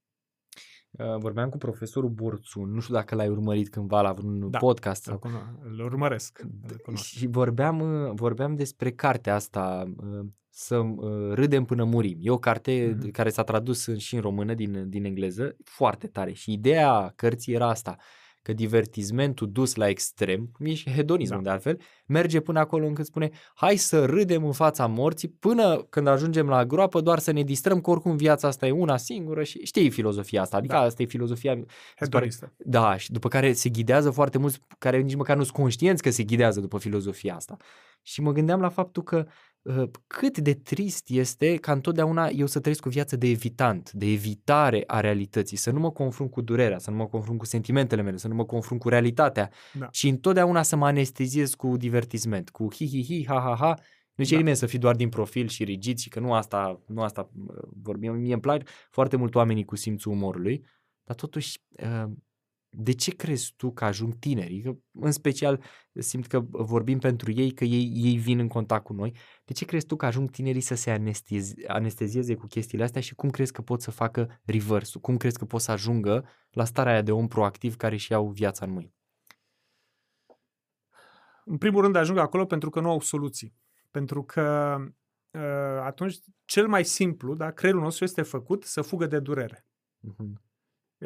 Uh, 0.98 1.16
vorbeam 1.18 1.48
cu 1.48 1.58
profesorul 1.58 2.10
Borțun, 2.10 2.70
nu 2.70 2.80
știu 2.80 2.94
dacă 2.94 3.14
l-ai 3.14 3.28
urmărit 3.28 3.68
cândva 3.68 4.00
la 4.00 4.12
vreun 4.12 4.50
da, 4.50 4.58
podcast. 4.58 5.02
Sau... 5.02 5.20
Îl 5.62 5.84
urmăresc. 5.84 6.40
Îl 6.84 6.96
și 6.96 7.26
vorbeam, 7.26 7.80
uh, 7.80 8.12
vorbeam 8.14 8.54
despre 8.54 8.90
cartea 8.90 9.34
asta, 9.34 9.94
uh, 9.96 10.26
Să 10.50 10.82
râdem 11.32 11.64
până 11.64 11.84
murim. 11.84 12.18
E 12.20 12.30
o 12.30 12.38
carte 12.38 12.94
mm-hmm. 12.94 13.10
care 13.10 13.30
s-a 13.30 13.42
tradus 13.42 13.96
și 13.96 14.14
în 14.14 14.20
română 14.20 14.54
din, 14.54 14.88
din 14.88 15.04
engleză, 15.04 15.56
foarte 15.64 16.06
tare. 16.06 16.32
Și 16.32 16.52
ideea 16.52 17.12
cărții 17.16 17.54
era 17.54 17.68
asta 17.68 17.96
că 18.44 18.52
divertismentul 18.52 19.50
dus 19.52 19.74
la 19.74 19.88
extrem, 19.88 20.48
cum 20.52 20.66
e 20.66 20.74
și 20.74 20.90
hedonismul 20.90 21.38
da. 21.38 21.44
de 21.44 21.50
altfel, 21.50 21.80
merge 22.06 22.40
până 22.40 22.58
acolo 22.58 22.86
încât 22.86 23.06
spune 23.06 23.30
hai 23.54 23.76
să 23.76 24.04
râdem 24.04 24.44
în 24.44 24.52
fața 24.52 24.86
morții 24.86 25.28
până 25.28 25.86
când 25.90 26.06
ajungem 26.06 26.48
la 26.48 26.64
groapă 26.64 27.00
doar 27.00 27.18
să 27.18 27.30
ne 27.30 27.42
distrăm 27.42 27.80
că 27.80 27.90
oricum 27.90 28.16
viața 28.16 28.48
asta 28.48 28.66
e 28.66 28.70
una 28.70 28.96
singură 28.96 29.42
și 29.42 29.64
știi 29.64 29.90
filozofia 29.90 30.40
asta, 30.40 30.56
adică 30.56 30.74
da. 30.74 30.80
asta 30.80 31.02
e 31.02 31.06
filozofia 31.06 31.64
hedonistă. 31.96 32.52
Da, 32.56 32.96
și 32.96 33.12
după 33.12 33.28
care 33.28 33.52
se 33.52 33.68
ghidează 33.68 34.10
foarte 34.10 34.38
mulți 34.38 34.60
care 34.78 35.00
nici 35.00 35.14
măcar 35.14 35.36
nu 35.36 35.42
sunt 35.42 35.56
conștienți 35.56 36.02
că 36.02 36.10
se 36.10 36.22
ghidează 36.22 36.60
după 36.60 36.78
filozofia 36.78 37.34
asta. 37.34 37.56
Și 38.02 38.20
mă 38.20 38.32
gândeam 38.32 38.60
la 38.60 38.68
faptul 38.68 39.02
că 39.02 39.26
uh, 39.26 39.32
cât 40.06 40.38
de 40.38 40.54
trist 40.54 41.08
este 41.10 41.56
ca 41.56 41.72
întotdeauna 41.72 42.28
eu 42.28 42.46
să 42.46 42.60
trăiesc 42.60 42.86
o 42.86 42.90
viață 42.90 43.16
de 43.16 43.26
evitant, 43.26 43.92
de 43.92 44.06
evitare 44.06 44.84
a 44.86 45.00
realității, 45.00 45.56
să 45.56 45.70
nu 45.70 45.80
mă 45.80 45.90
confrunt 45.90 46.30
cu 46.30 46.40
durerea, 46.40 46.78
să 46.78 46.90
nu 46.90 46.96
mă 46.96 47.06
confrunt 47.06 47.38
cu 47.38 47.44
sentimentele 47.44 48.02
mele, 48.02 48.16
să 48.16 48.28
nu 48.28 48.34
mă 48.34 48.44
confrunt 48.44 48.80
cu 48.80 48.88
realitatea, 48.88 49.50
da. 49.78 49.86
ci 49.86 50.02
întotdeauna 50.02 50.62
să 50.62 50.76
mă 50.76 50.86
anesteziez 50.86 51.54
cu 51.54 51.76
divertisment, 51.76 52.50
cu 52.50 52.68
hi-hi-hi, 52.74 53.26
ha-ha-ha, 53.26 53.74
nu 54.14 54.24
ce 54.24 54.30
da. 54.30 54.36
nimeni 54.36 54.56
să 54.56 54.66
fii 54.66 54.78
doar 54.78 54.96
din 54.96 55.08
profil 55.08 55.48
și 55.48 55.64
rigid 55.64 55.98
și 55.98 56.08
că 56.08 56.20
nu 56.20 56.32
asta, 56.32 56.80
nu 56.86 57.02
asta 57.02 57.30
uh, 57.46 57.56
vorbim. 57.82 58.14
Mie 58.14 58.32
îmi 58.32 58.42
plac 58.42 58.68
foarte 58.90 59.16
mult 59.16 59.34
oamenii 59.34 59.64
cu 59.64 59.76
simțul 59.76 60.12
umorului, 60.12 60.64
dar 61.04 61.16
totuși 61.16 61.58
uh, 61.70 62.10
de 62.76 62.92
ce 62.92 63.10
crezi 63.10 63.54
tu 63.56 63.72
că 63.72 63.84
ajung 63.84 64.14
tinerii? 64.14 64.62
Că, 64.62 64.76
în 64.92 65.10
special 65.10 65.62
simt 65.92 66.26
că 66.26 66.40
vorbim 66.50 66.98
pentru 66.98 67.32
ei, 67.32 67.50
că 67.50 67.64
ei, 67.64 67.92
ei 67.94 68.16
vin 68.16 68.38
în 68.38 68.48
contact 68.48 68.84
cu 68.84 68.92
noi. 68.92 69.16
De 69.44 69.52
ce 69.52 69.64
crezi 69.64 69.86
tu 69.86 69.96
că 69.96 70.06
ajung 70.06 70.30
tinerii 70.30 70.60
să 70.60 70.74
se 70.74 70.90
anestezi, 70.90 71.66
anestezieze 71.66 72.34
cu 72.34 72.46
chestiile 72.46 72.84
astea 72.84 73.00
și 73.00 73.14
cum 73.14 73.30
crezi 73.30 73.52
că 73.52 73.62
pot 73.62 73.82
să 73.82 73.90
facă 73.90 74.40
reverse 74.44 74.98
Cum 74.98 75.16
crezi 75.16 75.38
că 75.38 75.44
pot 75.44 75.60
să 75.60 75.70
ajungă 75.70 76.28
la 76.50 76.64
starea 76.64 76.92
aia 76.92 77.02
de 77.02 77.12
om 77.12 77.28
proactiv 77.28 77.76
care 77.76 77.94
își 77.94 78.12
iau 78.12 78.28
viața 78.28 78.64
în 78.64 78.72
mâini? 78.72 78.94
În 81.44 81.58
primul 81.58 81.82
rând 81.82 81.96
ajung 81.96 82.18
acolo 82.18 82.44
pentru 82.44 82.70
că 82.70 82.80
nu 82.80 82.90
au 82.90 83.00
soluții. 83.00 83.54
Pentru 83.90 84.24
că 84.24 84.76
uh, 85.30 85.80
atunci 85.82 86.18
cel 86.44 86.68
mai 86.68 86.84
simplu, 86.84 87.34
da, 87.34 87.50
creierul 87.50 87.82
nostru 87.82 88.04
este 88.04 88.22
făcut 88.22 88.64
să 88.64 88.82
fugă 88.82 89.06
de 89.06 89.20
durere. 89.20 89.66
Uh-huh. 90.08 90.43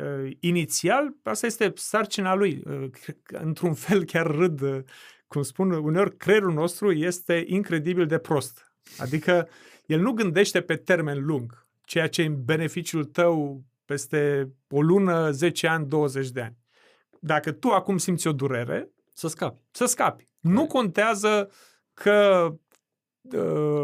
Uh, 0.03 0.37
inițial, 0.41 1.15
asta 1.23 1.47
este 1.47 1.73
sarcina 1.77 2.35
lui. 2.35 2.63
Uh, 2.67 2.91
într-un 3.47 3.75
fel 3.75 4.05
chiar 4.05 4.27
râd, 4.27 4.61
uh, 4.61 4.81
cum 5.27 5.43
spun, 5.43 5.71
uneori 5.71 6.17
creierul 6.17 6.53
nostru 6.53 6.93
este 6.93 7.45
incredibil 7.47 8.07
de 8.07 8.19
prost. 8.19 8.73
Adică 8.99 9.49
el 9.87 10.01
nu 10.01 10.13
gândește 10.13 10.61
pe 10.61 10.77
termen 10.77 11.25
lung, 11.25 11.67
ceea 11.85 12.09
ce 12.09 12.23
e 12.23 12.27
în 12.27 12.45
beneficiul 12.45 13.05
tău 13.05 13.63
peste 13.85 14.53
o 14.71 14.83
lună, 14.83 15.31
10 15.31 15.67
ani, 15.67 15.87
20 15.87 16.31
de 16.31 16.41
ani. 16.41 16.57
Dacă 17.21 17.53
tu 17.53 17.69
acum 17.69 17.99
simți 17.99 18.27
o 18.27 18.33
durere, 18.33 18.91
să 19.15 19.29
scapi. 19.29 19.63
Să 19.71 19.85
scapi. 19.85 20.29
Nu 20.41 20.67
contează 20.67 21.51
că 21.95 22.49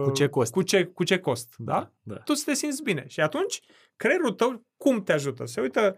cu 0.04 0.10
ce 0.14 0.28
cost. 0.28 0.52
Cu 0.52 0.62
ce, 0.62 0.84
cu 0.84 1.04
ce 1.04 1.18
cost, 1.18 1.54
da? 1.58 1.92
da? 2.02 2.14
Tu 2.14 2.34
să 2.34 2.42
te 2.46 2.54
simți 2.54 2.82
bine. 2.82 3.04
Și 3.08 3.20
atunci, 3.20 3.60
creierul 3.96 4.32
tău 4.32 4.64
cum 4.84 5.02
te 5.02 5.12
ajută? 5.12 5.46
Se 5.46 5.60
uită 5.60 5.96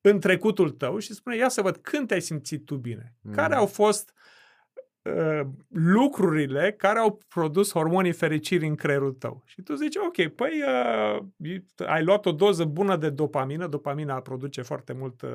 în 0.00 0.20
trecutul 0.20 0.70
tău 0.70 0.98
și 0.98 1.14
spune, 1.14 1.36
ia 1.36 1.48
să 1.48 1.62
văd 1.62 1.76
când 1.76 2.06
te-ai 2.06 2.20
simțit 2.20 2.64
tu 2.64 2.76
bine. 2.76 3.14
Mm. 3.20 3.32
Care 3.32 3.54
au 3.54 3.66
fost 3.66 4.12
uh, 5.02 5.40
lucrurile 5.68 6.74
care 6.78 6.98
au 6.98 7.20
produs 7.28 7.72
hormonii 7.72 8.12
fericirii 8.12 8.68
în 8.68 8.74
creierul 8.74 9.12
tău. 9.12 9.42
Și 9.44 9.62
tu 9.62 9.74
zici, 9.74 9.96
ok, 9.96 10.34
păi 10.34 10.62
uh, 10.66 11.58
ai 11.86 12.04
luat 12.04 12.26
o 12.26 12.32
doză 12.32 12.64
bună 12.64 12.96
de 12.96 13.10
dopamină, 13.10 13.66
dopamina 13.66 14.20
produce 14.20 14.62
foarte 14.62 14.92
mult 14.92 15.22
uh, 15.22 15.30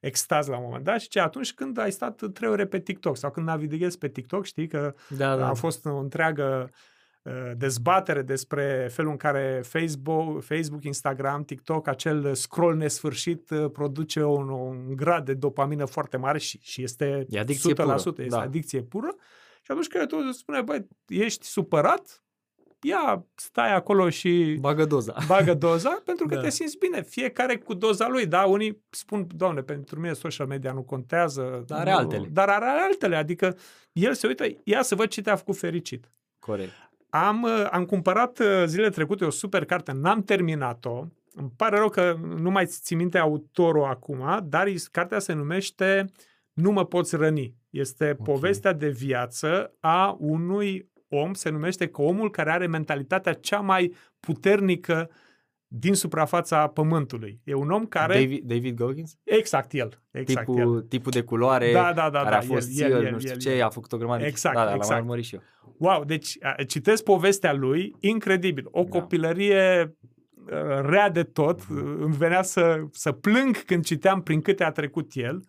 extaz 0.00 0.46
la 0.46 0.56
un 0.56 0.64
moment 0.64 0.84
dat 0.84 1.00
și 1.00 1.08
ce 1.08 1.20
atunci 1.20 1.54
când 1.54 1.78
ai 1.78 1.92
stat 1.92 2.22
trei 2.32 2.48
ore 2.48 2.66
pe 2.66 2.80
TikTok 2.80 3.16
sau 3.16 3.30
când 3.30 3.46
navighezi 3.46 3.98
pe 3.98 4.08
TikTok, 4.08 4.44
știi 4.44 4.66
că 4.66 4.94
da, 5.08 5.36
da. 5.36 5.48
a 5.48 5.54
fost 5.54 5.86
o 5.86 5.96
întreagă 5.96 6.70
uh, 6.70 6.72
Uh, 6.72 6.93
dezbatere 7.56 8.22
despre 8.22 8.88
felul 8.92 9.10
în 9.10 9.16
care 9.16 9.62
Facebook, 9.64 10.42
Facebook, 10.42 10.84
Instagram, 10.84 11.44
TikTok, 11.44 11.88
acel 11.88 12.34
scroll 12.34 12.76
nesfârșit 12.76 13.50
uh, 13.50 13.70
produce 13.70 14.24
un, 14.24 14.48
un 14.48 14.96
grad 14.96 15.24
de 15.24 15.34
dopamină 15.34 15.84
foarte 15.84 16.16
mare 16.16 16.38
și, 16.38 16.58
și 16.62 16.82
este 16.82 17.26
e 17.28 17.38
adicție 17.38 17.72
100%, 17.72 17.74
pură. 17.76 17.94
este 17.94 18.26
da. 18.26 18.40
adicție 18.40 18.82
pură. 18.82 19.14
Și 19.62 19.70
atunci 19.70 19.86
când 19.86 20.08
tu 20.08 20.30
spune, 20.30 20.62
băi, 20.62 20.86
ești 21.06 21.46
supărat, 21.46 22.24
ia, 22.80 23.26
stai 23.34 23.74
acolo 23.74 24.10
și... 24.10 24.56
Bagă 24.60 24.84
doza. 24.84 25.16
Bagă 25.26 25.54
doza, 25.54 26.00
pentru 26.04 26.26
că 26.26 26.34
da. 26.34 26.40
te 26.40 26.50
simți 26.50 26.78
bine. 26.78 27.02
Fiecare 27.02 27.58
cu 27.58 27.74
doza 27.74 28.08
lui, 28.08 28.26
da? 28.26 28.44
Unii 28.44 28.84
spun, 28.90 29.26
doamne, 29.34 29.62
pentru 29.62 30.00
mine 30.00 30.12
social 30.12 30.46
media 30.46 30.72
nu 30.72 30.82
contează. 30.82 31.64
Dar 31.66 31.80
are 31.80 31.90
nu, 31.90 31.96
altele. 31.96 32.28
Dar 32.30 32.48
are 32.48 32.80
altele, 32.80 33.16
adică 33.16 33.56
el 33.92 34.14
se 34.14 34.26
uită, 34.26 34.44
ia 34.64 34.82
să 34.82 34.94
văd 34.94 35.08
ce 35.08 35.22
te-a 35.22 35.36
făcut 35.36 35.56
fericit. 35.56 36.12
Corect. 36.38 36.72
Am, 37.16 37.42
uh, 37.42 37.66
am 37.70 37.84
cumpărat 37.84 38.38
uh, 38.38 38.46
zilele 38.66 38.90
trecute 38.90 39.24
o 39.24 39.30
super 39.30 39.64
carte, 39.64 39.92
n-am 39.92 40.22
terminat-o. 40.22 41.06
Îmi 41.34 41.52
pare 41.56 41.78
rău 41.78 41.88
că 41.88 42.16
nu 42.36 42.50
mai 42.50 42.66
țin 42.66 42.96
minte 42.96 43.18
autorul 43.18 43.84
acum, 43.84 44.46
dar 44.48 44.68
cartea 44.90 45.18
se 45.18 45.32
numește 45.32 46.04
Nu 46.52 46.70
mă 46.70 46.84
poți 46.84 47.16
răni. 47.16 47.54
Este 47.70 48.04
okay. 48.04 48.34
povestea 48.34 48.72
de 48.72 48.88
viață 48.88 49.74
a 49.80 50.16
unui 50.18 50.90
om, 51.08 51.34
se 51.34 51.50
numește 51.50 51.88
că 51.88 52.02
omul 52.02 52.30
care 52.30 52.50
are 52.50 52.66
mentalitatea 52.66 53.32
cea 53.32 53.60
mai 53.60 53.94
puternică 54.20 55.10
din 55.76 55.94
suprafața 55.94 56.66
pământului. 56.66 57.40
E 57.44 57.54
un 57.54 57.70
om 57.70 57.86
care... 57.86 58.14
David, 58.14 58.44
David 58.44 58.76
Goggins? 58.76 59.18
Exact, 59.24 59.72
el. 59.72 60.02
Exact, 60.10 60.46
tipul, 60.46 60.74
el. 60.74 60.82
tipul 60.82 61.10
de 61.10 61.22
culoare 61.22 61.72
da, 61.72 61.92
da, 61.94 62.10
da, 62.10 62.18
care 62.18 62.30
da, 62.30 62.36
a 62.36 62.40
fost 62.40 62.80
el, 62.80 62.92
el, 62.92 63.04
el, 63.04 63.12
nu 63.12 63.18
știu 63.18 63.32
el, 63.32 63.38
ce, 63.38 63.50
el. 63.50 63.62
a 63.62 63.68
făcut 63.68 63.92
o 63.92 63.96
grămadă. 63.96 64.24
Exact, 64.24 64.56
da, 64.56 64.64
da, 64.64 64.74
exact. 64.74 64.90
l-am 64.90 65.00
urmărit 65.00 65.24
și 65.24 65.34
eu. 65.34 65.40
Wow, 65.78 66.04
deci 66.04 66.38
citesc 66.66 67.02
povestea 67.02 67.52
lui, 67.52 67.96
incredibil. 68.00 68.68
O 68.70 68.82
da. 68.82 68.88
copilărie 68.98 69.96
rea 70.80 71.10
de 71.10 71.22
tot. 71.22 71.60
Mm-hmm. 71.62 71.98
Îmi 71.98 72.14
venea 72.16 72.42
să, 72.42 72.82
să 72.90 73.12
plâng 73.12 73.64
când 73.64 73.84
citeam 73.84 74.22
prin 74.22 74.40
câte 74.40 74.64
a 74.64 74.70
trecut 74.70 75.10
el. 75.14 75.44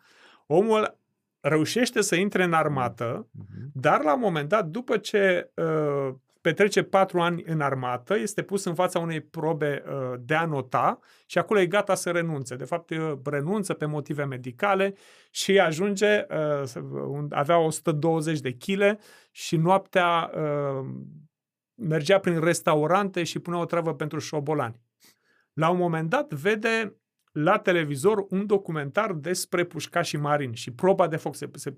Omul 0.48 1.00
reușește 1.40 2.02
să 2.02 2.16
intre 2.16 2.44
în 2.44 2.54
armată, 2.54 3.28
mm-hmm. 3.28 3.72
dar 3.74 4.04
la 4.04 4.14
un 4.14 4.20
moment 4.20 4.50
dat, 4.50 4.66
după 4.66 4.98
ce 4.98 5.52
uh, 5.56 6.16
petrece 6.46 6.84
patru 6.84 7.22
ani 7.22 7.44
în 7.46 7.62
armată, 7.62 8.18
este 8.18 8.42
pus 8.42 8.64
în 8.64 8.76
fața 8.76 9.00
unei 9.00 9.22
probe 9.22 9.84
uh, 9.88 10.20
de 10.20 10.36
a 10.36 10.46
nota 10.46 11.00
și 11.26 11.38
acolo 11.38 11.60
e 11.60 11.66
gata 11.66 11.96
să 11.96 12.12
renunțe. 12.12 12.56
De 12.56 12.64
fapt, 12.64 12.90
uh, 12.90 13.14
renunță 13.24 13.74
pe 13.74 13.86
motive 13.86 14.24
medicale 14.24 14.96
și 15.32 15.60
ajunge, 15.60 16.26
uh, 16.30 17.26
avea 17.30 17.58
120 17.58 18.40
de 18.40 18.52
kg 18.52 18.98
și 19.32 19.58
noaptea 19.58 20.30
mergea 21.76 22.20
prin 22.20 22.40
restaurante 22.40 23.24
și 23.24 23.40
punea 23.40 23.60
o 23.60 23.66
travă 23.66 23.96
pentru 23.96 24.20
șobolani. 24.20 24.82
La 25.54 25.70
un 25.70 25.78
moment 25.78 26.10
dat 26.10 26.34
vede 26.34 27.00
la 27.32 27.58
televizor 27.58 28.26
un 28.30 28.46
documentar 28.46 29.14
despre 29.14 29.64
pușcașii 29.64 30.18
marini 30.18 30.56
și 30.56 30.72
proba 30.72 31.08
de 31.08 31.16
foc. 31.16 31.36
Se, 31.36 31.50
se 31.54 31.70
uh, 31.70 31.76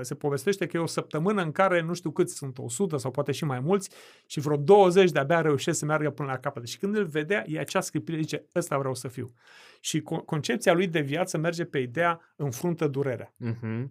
se 0.00 0.14
povestește 0.14 0.66
că 0.66 0.76
e 0.76 0.80
o 0.80 0.86
săptămână 0.86 1.42
în 1.42 1.52
care 1.52 1.80
nu 1.80 1.94
știu 1.94 2.10
câți 2.10 2.34
sunt 2.34 2.58
100 2.58 2.96
sau 2.96 3.10
poate 3.10 3.32
și 3.32 3.44
mai 3.44 3.60
mulți 3.60 3.90
și 4.26 4.40
vreo 4.40 4.56
20 4.56 5.10
de-abia 5.10 5.40
reușesc 5.40 5.78
să 5.78 5.84
meargă 5.84 6.10
până 6.10 6.28
la 6.30 6.38
capăt. 6.38 6.66
Și 6.66 6.78
când 6.78 6.96
îl 6.96 7.04
vedea, 7.04 7.44
e 7.46 7.58
acea 7.58 7.80
sclipire, 7.80 8.20
zice, 8.20 8.44
ăsta 8.54 8.78
vreau 8.78 8.94
să 8.94 9.08
fiu. 9.08 9.32
Și 9.80 10.00
co- 10.00 10.24
concepția 10.24 10.72
lui 10.72 10.86
de 10.86 11.00
viață 11.00 11.38
merge 11.38 11.64
pe 11.64 11.78
ideea 11.78 12.32
înfruntă 12.36 12.88
durerea. 12.88 13.34
Uh-huh. 13.44 13.84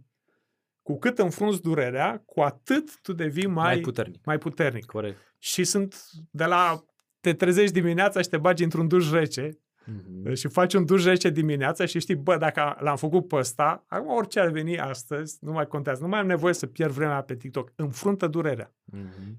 Cu 0.82 0.98
cât 1.00 1.20
înfrunți 1.20 1.62
durerea, 1.62 2.22
cu 2.26 2.42
atât 2.42 3.02
tu 3.02 3.14
devii 3.14 3.46
mai, 3.48 3.74
Mai 3.74 3.80
puternic. 3.80 4.26
mai 4.26 4.38
puternic. 4.38 4.86
Corect. 4.86 5.36
Și 5.38 5.64
sunt 5.64 6.10
de 6.32 6.46
la 6.46 6.86
te 7.20 7.34
trezești 7.34 7.74
dimineața 7.74 8.22
și 8.22 8.30
te 8.30 8.38
bagi 8.38 8.64
într-un 8.64 8.88
duș 8.88 9.12
rece 9.12 9.50
Uh-huh. 9.82 10.34
și 10.34 10.48
faci 10.48 10.74
un 10.74 10.86
duș 10.86 11.04
rece 11.04 11.30
dimineața 11.30 11.86
și 11.86 12.00
știi, 12.00 12.16
bă, 12.16 12.38
dacă 12.38 12.76
l-am 12.80 12.96
făcut 12.96 13.28
pe 13.28 13.36
ăsta, 13.36 13.84
acum 13.88 14.16
orice 14.16 14.40
ar 14.40 14.50
veni 14.50 14.80
astăzi, 14.80 15.38
nu 15.42 15.52
mai 15.52 15.68
contează, 15.68 16.02
nu 16.02 16.08
mai 16.08 16.20
am 16.20 16.26
nevoie 16.26 16.54
să 16.54 16.68
pierd 16.68 16.92
vremea 16.92 17.22
pe 17.22 17.36
TikTok. 17.36 17.72
Înfruntă 17.76 18.28
durerea. 18.28 18.74
Uh-huh. 18.96 19.34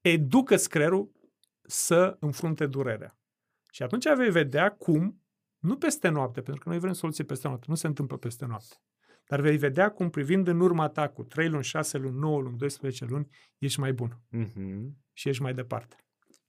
Educă-ți 0.00 0.68
creierul 0.68 1.10
să 1.62 2.16
înfrunte 2.20 2.66
durerea. 2.66 3.18
Și 3.70 3.82
atunci 3.82 4.14
vei 4.16 4.30
vedea 4.30 4.70
cum, 4.70 5.22
nu 5.58 5.76
peste 5.76 6.08
noapte, 6.08 6.40
pentru 6.40 6.62
că 6.62 6.68
noi 6.68 6.78
vrem 6.78 6.92
soluții 6.92 7.24
peste 7.24 7.46
noapte, 7.46 7.66
nu 7.68 7.74
se 7.74 7.86
întâmplă 7.86 8.16
peste 8.16 8.46
noapte, 8.46 8.76
dar 9.26 9.40
vei 9.40 9.56
vedea 9.56 9.90
cum 9.90 10.10
privind 10.10 10.48
în 10.48 10.60
urma 10.60 10.88
ta 10.88 11.08
cu 11.08 11.22
3 11.22 11.48
luni, 11.48 11.64
6 11.64 11.98
luni, 11.98 12.18
9 12.18 12.40
luni, 12.40 12.56
12 12.56 13.04
luni, 13.04 13.28
ești 13.58 13.80
mai 13.80 13.92
bun 13.92 14.20
Uh-huh. 14.36 14.90
și 15.12 15.28
ești 15.28 15.42
mai 15.42 15.54
departe. 15.54 15.96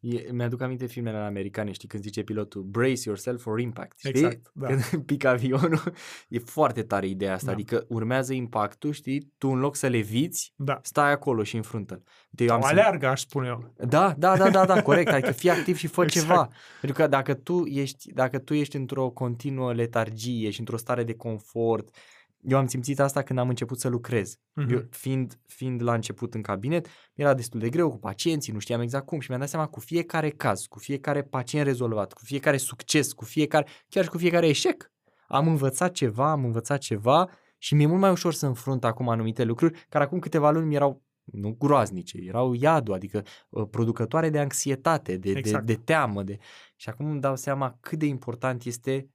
E, 0.06 0.32
mi-aduc 0.32 0.62
aminte 0.62 0.86
filmele 0.86 1.18
americane, 1.18 1.72
știi, 1.72 1.88
când 1.88 2.04
zice 2.04 2.24
pilotul 2.24 2.62
Brace 2.62 3.02
yourself 3.06 3.42
for 3.42 3.60
impact, 3.60 3.98
știi? 3.98 4.10
Exact, 4.10 4.52
da. 4.54 4.68
Când 4.68 5.04
pică 5.06 5.28
avionul, 5.28 5.82
e 6.30 6.40
foarte 6.40 6.84
tare 6.84 7.08
ideea 7.08 7.34
asta, 7.34 7.46
Da. 7.46 7.52
adică 7.52 7.86
urmează 7.88 8.34
impactul, 8.34 8.92
știi, 8.92 9.32
tu 9.38 9.48
în 9.48 9.60
loc 9.60 9.76
să 9.76 9.88
le 9.88 10.00
viți, 10.00 10.54
Da. 10.56 10.80
stai 10.82 11.12
acolo 11.12 11.44
și 11.44 11.56
înfruntă-l. 11.56 12.04
Uite, 12.30 12.44
eu 12.44 12.48
Sau 12.48 12.58
am 12.58 12.64
simț- 12.64 12.72
aleargă, 12.72 13.08
aș 13.08 13.20
spune 13.22 13.48
eu. 13.48 13.74
Da, 13.78 14.16
da, 14.18 14.38
da, 14.38 14.50
da, 14.50 14.66
da, 14.66 14.82
corect, 14.82 15.12
adică 15.12 15.32
fii 15.32 15.50
activ 15.50 15.76
și 15.78 15.88
fă 15.88 16.02
Exact. 16.04 16.26
ceva. 16.28 16.50
Pentru 16.82 17.02
că 17.02 17.08
dacă 17.08 17.34
tu 17.34 17.64
ești, 17.66 18.14
dacă 18.14 18.40
tu 18.40 18.54
ești 18.54 18.76
într-o 18.76 19.10
continuă 19.10 19.74
letargie 19.74 20.50
și 20.50 20.60
într-o 20.60 20.78
stare 20.78 21.04
de 21.04 21.14
confort, 21.16 21.96
eu 22.44 22.58
am 22.58 22.68
simțit 22.68 23.00
asta 23.00 23.22
când 23.22 23.40
am 23.40 23.50
început 23.50 23.80
să 23.80 23.88
lucrez. 23.88 24.38
Mhm. 24.54 24.74
Eu, 24.74 24.88
fiind, 24.90 25.40
fiind 25.48 25.82
la 25.82 25.94
început 25.94 26.34
în 26.34 26.42
cabinet, 26.42 26.88
era 27.14 27.34
destul 27.34 27.60
de 27.60 27.70
greu 27.70 27.90
cu 27.90 27.98
pacienții, 27.98 28.54
nu 28.54 28.60
știam 28.60 28.82
exact 28.82 29.06
cum 29.06 29.20
și 29.20 29.26
mi-am 29.30 29.42
dat 29.42 29.50
seama 29.50 29.68
cu 29.68 29.80
fiecare 29.80 30.30
caz, 30.30 30.66
cu 30.66 30.80
fiecare 30.80 31.24
pacient 31.24 31.66
rezolvat, 31.66 32.14
cu 32.14 32.22
fiecare 32.24 32.58
succes, 32.58 33.14
cu 33.14 33.26
fiecare, 33.26 33.68
chiar 33.90 34.04
și 34.04 34.10
cu 34.10 34.18
fiecare 34.18 34.48
eșec. 34.48 34.92
Am 35.28 35.48
învățat 35.48 35.92
ceva, 35.92 36.32
am 36.32 36.46
învățat 36.46 36.80
ceva 36.80 37.30
și 37.58 37.76
mi-e 37.76 37.86
mult 37.86 38.00
mai 38.00 38.12
ușor 38.12 38.34
să 38.34 38.46
înfrunt 38.46 38.84
acum 38.84 39.10
anumite 39.10 39.44
lucruri 39.44 39.86
care 39.90 40.04
acum 40.04 40.20
câteva 40.20 40.52
luni 40.52 40.66
mi 40.66 40.76
erau 40.76 41.04
nu 41.24 41.56
groaznice, 41.60 42.18
erau 42.22 42.54
iadul, 42.54 42.94
adică 42.94 43.24
uh, 43.50 43.68
producătoare 43.72 44.30
de 44.30 44.40
anxietate, 44.40 45.18
de, 45.18 45.32
Exact. 45.32 45.66
de, 45.66 45.74
de 45.74 45.82
teamă. 45.84 46.24
De... 46.24 46.38
Și 46.76 46.90
acum 46.90 47.10
îmi 47.10 47.22
dau 47.22 47.36
seama 47.36 47.78
cât 47.80 48.00
de 48.00 48.06
important 48.06 48.64
este 48.64 49.10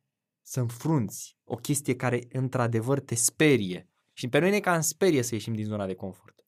să 0.48 0.60
înfrunți 0.60 1.38
o 1.44 1.54
chestie 1.56 1.96
care 1.96 2.20
într-adevăr 2.32 3.00
te 3.00 3.14
sperie. 3.14 3.88
Și 4.12 4.28
pe 4.28 4.38
noi 4.38 4.50
ne 4.50 4.60
cam 4.60 4.80
sperie 4.80 5.22
să 5.22 5.34
ieșim 5.34 5.54
din 5.54 5.64
zona 5.64 5.86
de 5.86 5.94
confort. 5.94 6.44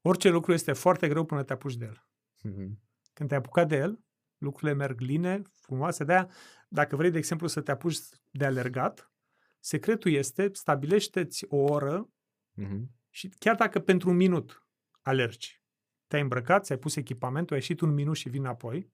Orice 0.00 0.28
lucru 0.28 0.52
este 0.52 0.72
foarte 0.72 1.08
greu 1.08 1.24
până 1.24 1.42
te 1.42 1.52
apuci 1.52 1.74
de 1.76 1.84
el. 1.84 2.06
Mhm. 2.42 2.80
Când 3.12 3.28
te-ai 3.28 3.40
apucat 3.40 3.68
de 3.68 3.76
el, 3.76 4.04
lucrurile 4.38 4.72
merg 4.76 5.00
line, 5.00 5.42
frumoase. 5.52 6.04
De-aia, 6.04 6.30
dacă 6.68 6.96
vrei, 6.96 7.10
de 7.10 7.18
exemplu, 7.18 7.46
să 7.46 7.60
te 7.60 7.70
apuci 7.70 7.98
de 8.30 8.44
alergat, 8.44 9.12
secretul 9.60 10.12
este, 10.12 10.48
stabilește-ți 10.52 11.44
o 11.48 11.56
oră 11.56 12.10
Mhm. 12.54 12.90
și 13.10 13.28
chiar 13.28 13.54
dacă 13.54 13.80
pentru 13.80 14.10
un 14.10 14.16
minut 14.16 14.66
alergi, 15.02 15.62
te-ai 16.06 16.22
îmbrăcat, 16.22 16.64
ți-ai 16.64 16.78
pus 16.78 16.96
echipamentul, 16.96 17.54
ai 17.54 17.60
ieșit 17.60 17.80
un 17.80 17.94
minut 17.94 18.16
și 18.16 18.28
vin 18.28 18.40
înapoi, 18.40 18.92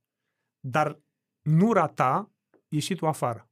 dar 0.60 1.00
nu 1.42 1.72
rata 1.72 2.32
ieșitul 2.68 3.08
afară. 3.08 3.46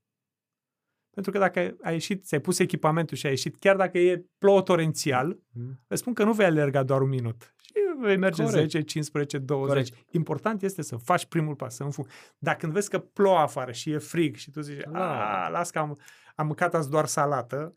Pentru 1.11 1.33
că 1.33 1.39
dacă 1.39 1.77
ai 1.83 1.93
ieșit, 1.93 2.25
ți-ai 2.25 2.41
pus 2.41 2.59
echipamentul 2.59 3.17
și 3.17 3.27
ai 3.27 3.33
ieșit, 3.33 3.57
chiar 3.57 3.77
dacă 3.77 3.99
e 3.99 4.25
plouă 4.39 4.63
torențial, 4.63 5.39
Mhm. 5.53 5.81
îți 5.87 6.01
spun 6.01 6.13
că 6.15 6.25
nu 6.25 6.33
vei 6.33 6.47
alerga 6.47 6.83
doar 6.83 7.01
un 7.01 7.09
minut. 7.09 7.55
Și 7.61 7.73
vei 8.01 8.17
merge 8.17 8.43
Corect. 8.43 8.61
10, 8.71 8.81
15, 8.81 9.39
20. 9.39 9.89
Corect. 9.89 10.13
Important 10.15 10.63
este 10.63 10.83
să 10.83 10.97
faci 10.97 11.27
primul 11.27 11.55
pas, 11.55 11.75
să 11.75 11.83
înfung. 11.83 12.09
Dar 12.39 12.57
când 12.57 12.73
vezi 12.73 12.91
că 12.91 12.99
plouă 12.99 13.39
afară 13.39 13.73
și 13.73 13.91
e 13.91 13.99
frig 13.99 14.37
și 14.37 14.51
tu 14.51 14.61
zici, 14.61 14.83
Da. 14.93 15.45
a, 15.45 15.49
las 15.49 15.71
că 15.71 15.79
am, 15.79 15.99
am 16.35 16.47
mâncat 16.47 16.75
azi 16.75 16.91
doar 16.91 17.07
salată, 17.07 17.73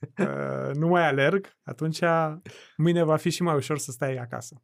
uh, 0.18 0.74
nu 0.74 0.88
mai 0.88 1.06
alerg, 1.06 1.56
atunci 1.62 2.00
mâine 2.76 3.02
va 3.02 3.16
fi 3.16 3.30
și 3.30 3.42
mai 3.42 3.54
ușor 3.54 3.78
să 3.78 3.90
stai 3.90 4.16
acasă. 4.16 4.62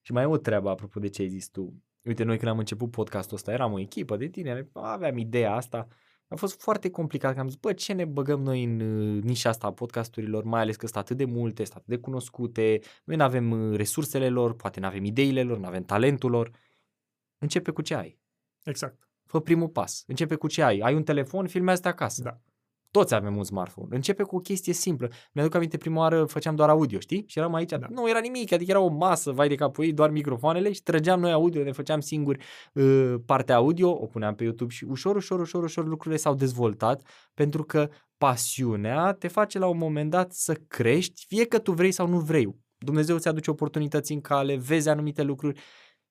Și 0.00 0.12
mai 0.12 0.22
e 0.22 0.26
o 0.26 0.36
treabă 0.36 0.70
apropo 0.70 1.00
de 1.00 1.08
ce 1.08 1.22
ai 1.22 1.28
zis 1.28 1.48
tu. 1.48 1.82
Uite, 2.04 2.24
noi 2.24 2.38
când 2.38 2.50
am 2.50 2.58
început 2.58 2.90
podcastul 2.90 3.36
ăsta, 3.36 3.52
eram 3.52 3.72
o 3.72 3.78
echipă 3.78 4.16
de 4.16 4.26
tineri, 4.28 4.68
aveam 4.72 5.18
ideea 5.18 5.54
asta. 5.54 5.88
A 6.28 6.34
fost 6.34 6.60
foarte 6.60 6.90
complicat, 6.90 7.34
că 7.34 7.40
am 7.40 7.48
zis, 7.48 7.58
bă, 7.58 7.72
ce 7.72 7.92
ne 7.92 8.04
băgăm 8.04 8.42
noi 8.42 8.64
în 8.64 8.80
uh, 8.80 9.22
nișa 9.22 9.48
asta 9.48 9.66
a 9.66 9.72
podcasturilor, 9.72 10.44
mai 10.44 10.60
ales 10.60 10.76
că 10.76 10.86
sunt 10.86 10.96
atât 10.96 11.16
de 11.16 11.24
multe, 11.24 11.64
sunt 11.64 11.76
atât 11.76 11.88
de 11.88 11.98
cunoscute, 11.98 12.80
noi 13.04 13.16
nu 13.16 13.22
avem 13.22 13.50
uh, 13.50 13.76
resursele 13.76 14.28
lor, 14.28 14.54
poate 14.54 14.80
nu 14.80 14.86
avem 14.86 15.04
ideile 15.04 15.42
lor, 15.42 15.58
nu 15.58 15.66
avem 15.66 15.82
talentul 15.82 16.30
lor. 16.30 16.50
Începe 17.38 17.70
cu 17.70 17.82
ce 17.82 17.94
ai. 17.94 18.18
Exact. 18.64 19.08
Fă 19.24 19.40
primul 19.40 19.68
pas. 19.68 20.04
Începe 20.06 20.34
cu 20.34 20.46
ce 20.46 20.62
ai. 20.62 20.78
Ai 20.78 20.94
un 20.94 21.02
telefon, 21.02 21.46
filmează 21.46 21.88
acasă. 21.88 22.22
Da. 22.22 22.40
Toți 22.96 23.14
avem 23.14 23.36
un 23.36 23.44
smartphone. 23.44 23.94
Începe 23.94 24.22
cu 24.22 24.36
o 24.36 24.38
chestie 24.38 24.72
simplă. 24.72 25.10
Mi-aduc 25.32 25.54
aminte 25.54 25.76
prima 25.76 25.98
oară 25.98 26.24
făceam 26.24 26.54
doar 26.54 26.68
audio, 26.68 26.98
știi? 26.98 27.24
Și 27.26 27.38
eram 27.38 27.54
aici. 27.54 27.70
Da. 27.70 27.86
Nu 27.88 28.08
era 28.08 28.18
nimic, 28.18 28.52
adică 28.52 28.70
era 28.70 28.80
o 28.80 28.88
masă, 28.88 29.32
vai 29.32 29.48
de 29.48 29.54
capul 29.54 29.84
ei, 29.84 29.92
doar 29.92 30.10
microfoanele 30.10 30.72
și 30.72 30.82
trăgeam 30.82 31.20
noi 31.20 31.32
audio, 31.32 31.62
ne 31.62 31.72
făceam 31.72 32.00
singuri 32.00 32.44
uh, 32.72 33.14
partea 33.26 33.56
audio, 33.56 33.90
o 33.90 34.06
puneam 34.06 34.34
pe 34.34 34.44
YouTube 34.44 34.72
și 34.72 34.84
ușor, 34.84 35.16
ușor, 35.16 35.40
ușor, 35.40 35.62
ușor 35.62 35.86
lucrurile 35.86 36.20
s-au 36.20 36.34
dezvoltat 36.34 37.02
pentru 37.34 37.64
că 37.64 37.88
pasiunea 38.18 39.12
te 39.12 39.28
face 39.28 39.58
la 39.58 39.66
un 39.66 39.78
moment 39.78 40.10
dat 40.10 40.32
să 40.32 40.54
crești, 40.68 41.24
fie 41.28 41.44
că 41.44 41.58
tu 41.58 41.72
vrei 41.72 41.92
sau 41.92 42.08
nu 42.08 42.20
vrei. 42.20 42.56
Dumnezeu 42.78 43.18
ți 43.18 43.28
aduce 43.28 43.50
oportunități 43.50 44.12
în 44.12 44.20
cale, 44.20 44.56
vezi 44.56 44.88
anumite 44.88 45.22
lucruri 45.22 45.58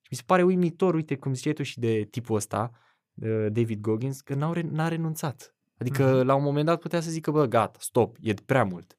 și 0.02 0.08
mi 0.12 0.18
se 0.18 0.24
pare 0.26 0.44
uimitor, 0.44 0.94
uite 0.94 1.16
cum 1.16 1.34
ziceai 1.34 1.54
tu 1.54 1.64
și 1.64 1.80
de 1.80 2.08
tipul 2.12 2.36
ăsta, 2.36 2.72
uh, 3.14 3.46
David 3.52 3.82
Goggins, 3.82 4.22
că 4.22 4.34
n-au, 4.34 4.54
re- 4.54 4.70
n-a 4.72 4.88
renunțat. 4.88 5.55
Adică 5.78 6.16
Mhm. 6.16 6.26
la 6.26 6.36
un 6.36 6.44
moment 6.44 6.66
dat 6.66 6.80
putea 6.80 7.02
să 7.02 7.10
zică, 7.10 7.32
bă, 7.32 7.46
gata, 7.46 7.80
stop, 7.82 8.18
e 8.22 8.34
prea 8.34 8.64
mult. 8.64 8.98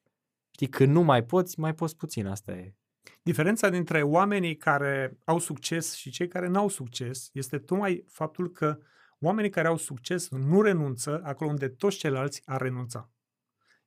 Știi, 0.50 0.68
când 0.68 0.92
nu 0.92 1.02
mai 1.02 1.24
poți, 1.24 1.60
mai 1.60 1.74
poți 1.74 1.96
puțin, 1.96 2.26
asta 2.26 2.52
e. 2.52 2.74
Diferența 3.22 3.68
dintre 3.68 4.02
oamenii 4.02 4.56
care 4.56 5.18
au 5.24 5.38
succes 5.38 5.94
și 5.94 6.10
cei 6.10 6.28
care 6.28 6.46
n-au 6.48 6.68
succes 6.68 7.28
este 7.32 7.58
tocmai 7.58 8.04
faptul 8.08 8.50
că 8.50 8.78
oamenii 9.20 9.50
care 9.50 9.68
au 9.68 9.76
succes 9.76 10.28
nu 10.30 10.60
renunță 10.62 11.20
acolo 11.24 11.50
unde 11.50 11.68
toți 11.68 11.96
ceilalți 11.96 12.42
ar 12.44 12.60
renunța. 12.60 13.10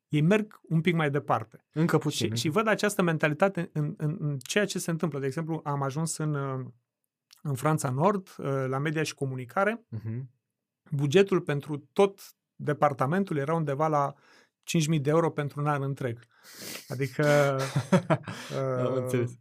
Ei 0.07 0.21
merg 0.21 0.59
un 0.63 0.81
pic 0.81 0.95
mai 0.95 1.09
departe. 1.11 1.65
Încă 1.73 1.97
puțin. 1.97 2.17
Și, 2.17 2.23
încă. 2.23 2.35
și 2.35 2.49
văd 2.49 2.67
această 2.67 3.01
mentalitate 3.01 3.69
în, 3.73 3.93
în, 3.97 4.17
în 4.19 4.37
ceea 4.37 4.65
ce 4.65 4.79
se 4.79 4.91
întâmplă. 4.91 5.19
De 5.19 5.25
exemplu, 5.25 5.61
am 5.63 5.81
ajuns 5.81 6.17
în, 6.17 6.33
uh, 6.33 6.65
în 7.41 7.53
Franța 7.55 7.89
Nord, 7.89 8.35
uh, 8.37 8.45
la 8.67 8.77
media 8.77 9.03
și 9.03 9.13
comunicare. 9.13 9.85
Mhm. 9.89 10.29
Bugetul 10.91 11.41
pentru 11.41 11.77
tot 11.93 12.19
departamentul 12.59 13.37
era 13.37 13.53
undeva 13.53 13.87
la 13.87 14.13
5.000 14.93 15.01
de 15.01 15.09
euro 15.09 15.29
pentru 15.29 15.59
un 15.61 15.67
an 15.67 15.83
întreg. 15.83 16.19
Adică... 16.87 17.25
Am 18.85 18.93
înțeles. 18.95 19.31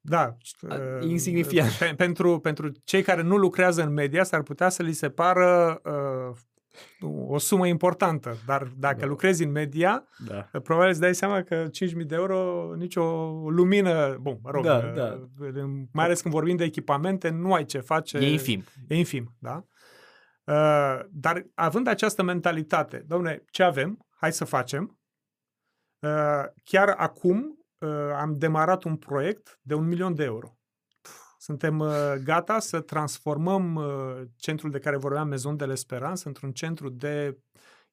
Da. 0.00 0.36
A, 0.68 0.74
uh, 0.74 1.08
insignifiant. 1.08 1.70
Pe, 1.70 1.94
pentru, 1.96 2.38
pentru 2.38 2.72
cei 2.84 3.02
care 3.02 3.22
nu 3.22 3.36
lucrează 3.36 3.82
în 3.82 3.92
media, 3.92 4.24
s-ar 4.24 4.42
putea 4.42 4.68
să 4.68 4.82
li 4.82 4.92
se 4.92 5.08
pară 5.10 5.80
uh, 5.84 6.36
o 7.28 7.38
sumă 7.38 7.66
importantă. 7.66 8.36
Dar 8.46 8.62
dacă 8.78 8.98
Da. 9.00 9.06
lucrezi 9.06 9.44
în 9.44 9.50
media, 9.50 10.08
Da. 10.26 10.48
probabil 10.62 10.90
îți 10.90 11.00
dai 11.00 11.14
seama 11.14 11.42
că 11.42 11.66
5.000 11.70 12.06
de 12.06 12.14
euro, 12.14 12.70
nicio 12.76 13.02
lumină, 13.48 14.18
bun, 14.20 14.38
mă 14.42 14.50
rog, 14.50 14.64
Da, 14.64 14.76
uh, 14.76 14.92
da. 14.94 15.24
mai 15.92 16.04
ales 16.04 16.20
când 16.20 16.34
vorbim 16.34 16.56
de 16.56 16.64
echipamente, 16.64 17.28
nu 17.28 17.52
ai 17.52 17.64
ce 17.64 17.78
face. 17.78 18.18
E 18.18 18.30
infim. 18.32 18.64
E 18.88 18.96
infim, 18.96 19.34
da? 19.38 19.64
Uh, 20.44 21.00
dar 21.10 21.46
având 21.54 21.86
această 21.86 22.22
mentalitate, 22.22 22.98
domne, 22.98 23.44
ce 23.50 23.62
avem? 23.62 24.06
Hai 24.10 24.32
să 24.32 24.44
facem. 24.44 24.98
Uh, 25.98 26.44
chiar 26.64 26.88
acum 26.88 27.58
uh, 27.78 27.88
am 28.14 28.32
demarat 28.32 28.82
un 28.82 28.96
proiect 28.96 29.58
de 29.62 29.74
un 29.74 29.86
milion 29.86 30.14
de 30.14 30.24
euro. 30.24 30.58
Suntem 31.38 31.78
uh, 31.78 32.14
gata 32.22 32.58
să 32.58 32.80
transformăm 32.80 33.74
uh, 33.74 34.22
centrul 34.36 34.70
de 34.70 34.78
care 34.78 34.96
vorbeam, 34.96 35.28
Maison 35.28 35.56
de 35.56 35.66
l'Esperance, 35.66 36.22
într-un 36.24 36.52
centru 36.52 36.88
de 36.88 37.38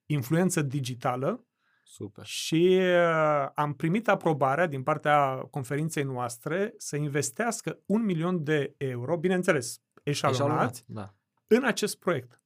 influență 0.05 0.61
digitală 0.61 1.45
Super. 1.83 2.25
și 2.25 2.79
uh, 2.81 3.49
am 3.53 3.73
primit 3.73 4.07
aprobarea 4.07 4.67
din 4.67 4.83
partea 4.83 5.35
conferinței 5.35 6.03
noastre 6.03 6.73
să 6.77 6.95
investească 6.95 7.79
un 7.85 8.03
milion 8.03 8.43
de 8.43 8.73
euro, 8.77 9.17
bineînțeles, 9.17 9.81
eșalonat, 10.03 10.41
Eșalonați, 10.43 10.83
Da. 10.87 11.13
în 11.47 11.63
acest 11.63 11.99
proiect. 11.99 12.40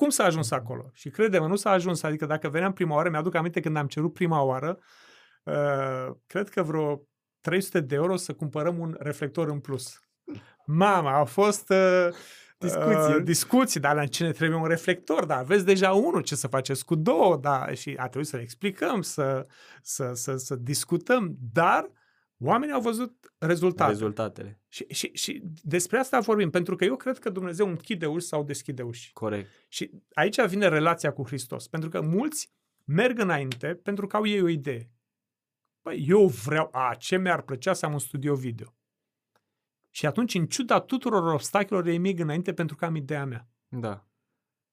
Cum 0.00 0.08
s-a 0.08 0.24
ajuns 0.24 0.50
acolo? 0.50 0.90
Și 0.92 1.10
crede-mă, 1.10 1.46
nu 1.46 1.56
s-a 1.56 1.70
ajuns, 1.70 2.02
adică 2.02 2.26
dacă 2.26 2.48
veneam 2.48 2.72
prima 2.72 2.94
oară, 2.94 3.08
mi-aduc 3.08 3.34
aminte 3.34 3.60
când 3.60 3.76
am 3.76 3.86
cerut 3.86 4.12
prima 4.12 4.42
oară, 4.42 4.78
uh, 5.42 6.14
cred 6.26 6.48
că 6.48 6.62
vreo 6.62 7.02
300 7.40 7.80
de 7.80 7.94
euro 7.94 8.16
să 8.16 8.32
cumpărăm 8.32 8.78
un 8.78 8.96
reflector 8.98 9.48
în 9.48 9.60
plus. 9.60 10.00
Mama, 10.66 11.18
a 11.18 11.24
fost 11.24 11.70
uh, 11.70 12.08
Discuții. 12.58 13.14
Uh, 13.14 13.22
discuții, 13.22 13.80
dar 13.80 13.94
la 13.94 14.06
cine 14.06 14.32
trebuie 14.32 14.58
un 14.58 14.66
reflector, 14.66 15.24
dar 15.24 15.38
aveți 15.38 15.64
deja 15.64 15.92
unul, 15.92 16.22
ce 16.22 16.34
să 16.34 16.46
faceți 16.46 16.84
cu 16.84 16.94
două, 16.94 17.36
da, 17.36 17.66
și 17.72 17.94
a 17.96 18.06
trebuit 18.06 18.26
să 18.26 18.36
le 18.36 18.42
explicăm, 18.42 19.02
să, 19.02 19.46
să, 19.82 20.10
să, 20.14 20.36
să 20.36 20.56
discutăm, 20.56 21.36
dar 21.52 21.90
oamenii 22.40 22.74
au 22.74 22.80
văzut 22.80 23.34
rezultate. 23.38 23.90
Rezultatele. 23.90 24.60
Și, 24.68 24.86
și, 24.88 25.10
și 25.12 25.42
despre 25.62 25.98
asta 25.98 26.20
vorbim, 26.20 26.50
pentru 26.50 26.76
că 26.76 26.84
eu 26.84 26.96
cred 26.96 27.18
că 27.18 27.30
Dumnezeu 27.30 27.68
închide 27.68 28.06
uși 28.06 28.26
sau 28.26 28.44
deschide 28.44 28.82
uși. 28.82 29.12
Corect. 29.12 29.50
Și 29.68 29.90
aici 30.12 30.46
vine 30.46 30.68
relația 30.68 31.12
cu 31.12 31.26
Hristos, 31.26 31.68
pentru 31.68 31.88
că 31.88 32.00
mulți 32.00 32.52
merg 32.84 33.18
înainte 33.18 33.74
pentru 33.74 34.06
că 34.06 34.16
au 34.16 34.26
ei 34.26 34.42
o 34.42 34.48
idee. 34.48 34.90
Păi, 35.80 36.04
eu 36.08 36.26
vreau, 36.26 36.68
a, 36.72 36.94
ce 36.94 37.16
mi-ar 37.16 37.42
plăcea 37.42 37.72
să 37.72 37.86
am 37.86 37.92
un 37.92 37.98
studio 37.98 38.34
video. 38.34 38.74
Și 39.90 40.06
atunci, 40.06 40.34
în 40.34 40.46
ciuda 40.46 40.80
tuturor 40.80 41.32
obstacolelor, 41.32 41.88
ei 41.88 41.98
merg 41.98 42.18
înainte 42.18 42.52
pentru 42.52 42.76
că 42.76 42.84
am 42.84 42.94
ideea 42.94 43.24
mea. 43.24 43.48
Da. 43.68 44.06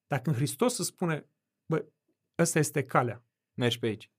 Dacă 0.08 0.30
în 0.30 0.36
Hristos 0.36 0.76
se 0.76 0.84
spune, 0.84 1.30
bă, 1.66 1.86
ăsta 2.38 2.60
este 2.60 2.84
calea, 2.86 3.24
Mergi 3.54 3.80
pe 3.80 3.86
aici. 3.86 4.12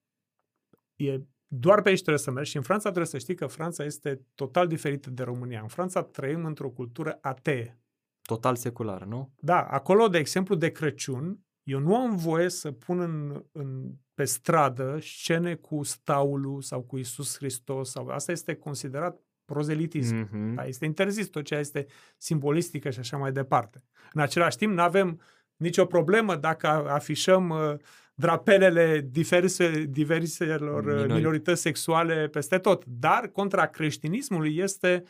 e 0.96 1.20
doar 1.48 1.82
pe 1.82 1.88
aici 1.88 2.00
trebuie 2.00 2.22
să 2.22 2.30
mergi 2.30 2.50
și 2.50 2.56
în 2.56 2.62
Franța 2.62 2.84
trebuie 2.88 3.06
să 3.06 3.18
știi 3.18 3.34
că 3.34 3.46
Franța 3.46 3.84
este 3.84 4.20
total 4.34 4.66
diferită 4.66 5.10
de 5.10 5.22
România. 5.22 5.60
În 5.60 5.68
Franța 5.68 6.02
trăim 6.02 6.44
într-o 6.44 6.70
cultură 6.70 7.18
atee. 7.20 7.80
Total 8.22 8.56
secular, 8.56 9.04
nu? 9.04 9.32
Da, 9.36 9.62
acolo, 9.62 10.08
de 10.08 10.18
exemplu, 10.18 10.54
de 10.54 10.70
Crăciun, 10.70 11.38
eu 11.62 11.78
nu 11.78 11.96
am 11.96 12.16
voie 12.16 12.48
să 12.48 12.72
pun 12.72 13.00
în, 13.00 13.44
în, 13.52 13.92
pe 14.14 14.24
stradă 14.24 14.98
scene 15.00 15.54
cu 15.54 15.82
staulul 15.82 16.62
sau 16.62 16.82
cu 16.82 16.98
Isus 16.98 17.36
Hristos. 17.36 17.90
Sau, 17.90 18.08
asta 18.08 18.32
este 18.32 18.54
considerat 18.54 19.20
prozelitism. 19.44 20.24
Mm-hmm. 20.24 20.54
Da, 20.54 20.64
este 20.66 20.84
interzis 20.84 21.28
tot 21.28 21.44
ce 21.44 21.54
este 21.54 21.86
simbolistică 22.16 22.90
și 22.90 22.98
așa 22.98 23.16
mai 23.16 23.32
departe. 23.32 23.84
În 24.12 24.20
același 24.20 24.56
timp, 24.56 24.72
nu 24.72 24.82
avem 24.82 25.20
nicio 25.56 25.84
problemă 25.84 26.36
dacă 26.36 26.66
afișăm 26.68 27.48
uh, 27.48 27.74
drapelele 28.18 29.06
diverse, 29.10 29.84
diverselor 29.88 30.84
uh, 30.84 30.92
Minori. 30.92 31.12
minorități 31.12 31.60
sexuale 31.60 32.28
peste 32.28 32.58
tot. 32.58 32.84
Dar 32.86 33.26
contra 33.26 33.66
creștinismului 33.66 34.56
este 34.56 35.02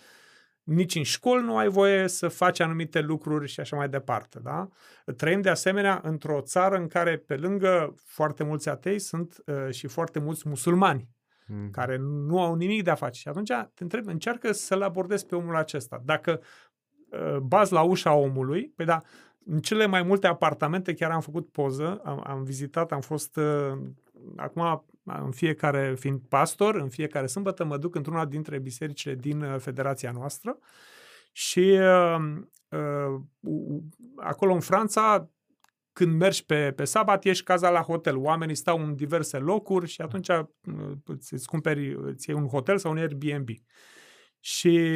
nici 0.62 0.94
în 0.94 1.03
școli 1.03 1.44
nu 1.44 1.57
ai 1.57 1.68
voie 1.68 2.09
să 2.09 2.29
faci 2.29 2.61
anumite 2.61 3.01
lucruri 3.01 3.49
și 3.49 3.61
așa 3.61 3.77
mai 3.77 3.88
departe. 3.88 4.38
Da? 4.42 4.68
Trăim 5.16 5.40
de 5.40 5.49
asemenea 5.49 6.01
într-o 6.03 6.40
țară 6.40 6.77
în 6.77 6.87
care 6.87 7.16
pe 7.16 7.37
lângă 7.37 7.94
foarte 8.05 8.44
mulți 8.44 8.68
atei 8.68 8.99
sunt 8.99 9.37
uh, 9.47 9.71
și 9.71 9.87
foarte 9.87 10.18
mulți 10.18 10.49
musulmani 10.49 11.09
Mm. 11.49 11.71
care 11.71 11.97
nu 12.01 12.42
au 12.42 12.55
nimic 12.55 12.83
de 12.83 12.90
a 12.90 12.94
face. 12.94 13.21
Și 13.21 13.29
atunci 13.29 13.51
te 13.75 13.83
întreb, 13.83 14.07
încearcă 14.07 14.53
să-l 14.53 14.83
abordezi 14.83 15.27
pe 15.27 15.35
omul 15.35 15.57
acesta. 15.57 16.03
Dacă 16.05 16.40
uh, 17.11 17.37
bazi 17.37 17.73
la 17.73 17.83
ușa 17.83 18.14
omului, 18.14 18.73
păi 18.77 18.85
da, 18.85 19.03
în 19.51 19.61
cele 19.61 19.87
mai 19.87 20.03
multe 20.03 20.27
apartamente 20.27 20.95
chiar 20.95 21.11
am 21.11 21.21
făcut 21.21 21.49
poză, 21.49 22.01
am, 22.05 22.23
am 22.27 22.43
vizitat, 22.43 22.93
am 22.93 23.01
fost 23.01 23.37
uh, 23.37 23.79
acum 24.37 24.85
în 25.05 25.31
fiecare, 25.31 25.95
fiind 25.99 26.21
pastor, 26.29 26.75
în 26.75 26.89
fiecare 26.89 27.27
sâmbătă 27.27 27.65
mă 27.65 27.77
duc 27.77 27.95
într-una 27.95 28.25
dintre 28.25 28.59
bisericile 28.59 29.15
din 29.15 29.43
uh, 29.43 29.59
federația 29.59 30.11
noastră 30.11 30.59
și 31.33 31.79
uh, 31.81 32.17
uh, 32.69 33.21
acolo 34.17 34.53
în 34.53 34.61
Franța 34.61 35.31
când 35.93 36.19
mergi 36.19 36.45
pe, 36.45 36.73
pe 36.73 36.85
sabat, 36.85 37.25
ești 37.25 37.45
caza 37.45 37.71
la 37.71 37.81
hotel. 37.81 38.17
Oamenii 38.17 38.55
stau 38.55 38.83
în 38.83 38.95
diverse 38.95 39.39
locuri 39.39 39.87
și 39.87 40.01
atunci 40.01 40.29
uh, 40.29 40.45
îți, 41.05 41.33
îți 41.33 41.47
cumperi, 41.47 41.95
îți 41.95 42.31
iei 42.31 42.39
un 42.39 42.49
hotel 42.49 42.79
sau 42.79 42.91
un 42.91 42.99
Airbnb. 42.99 43.49
Și 44.41 44.91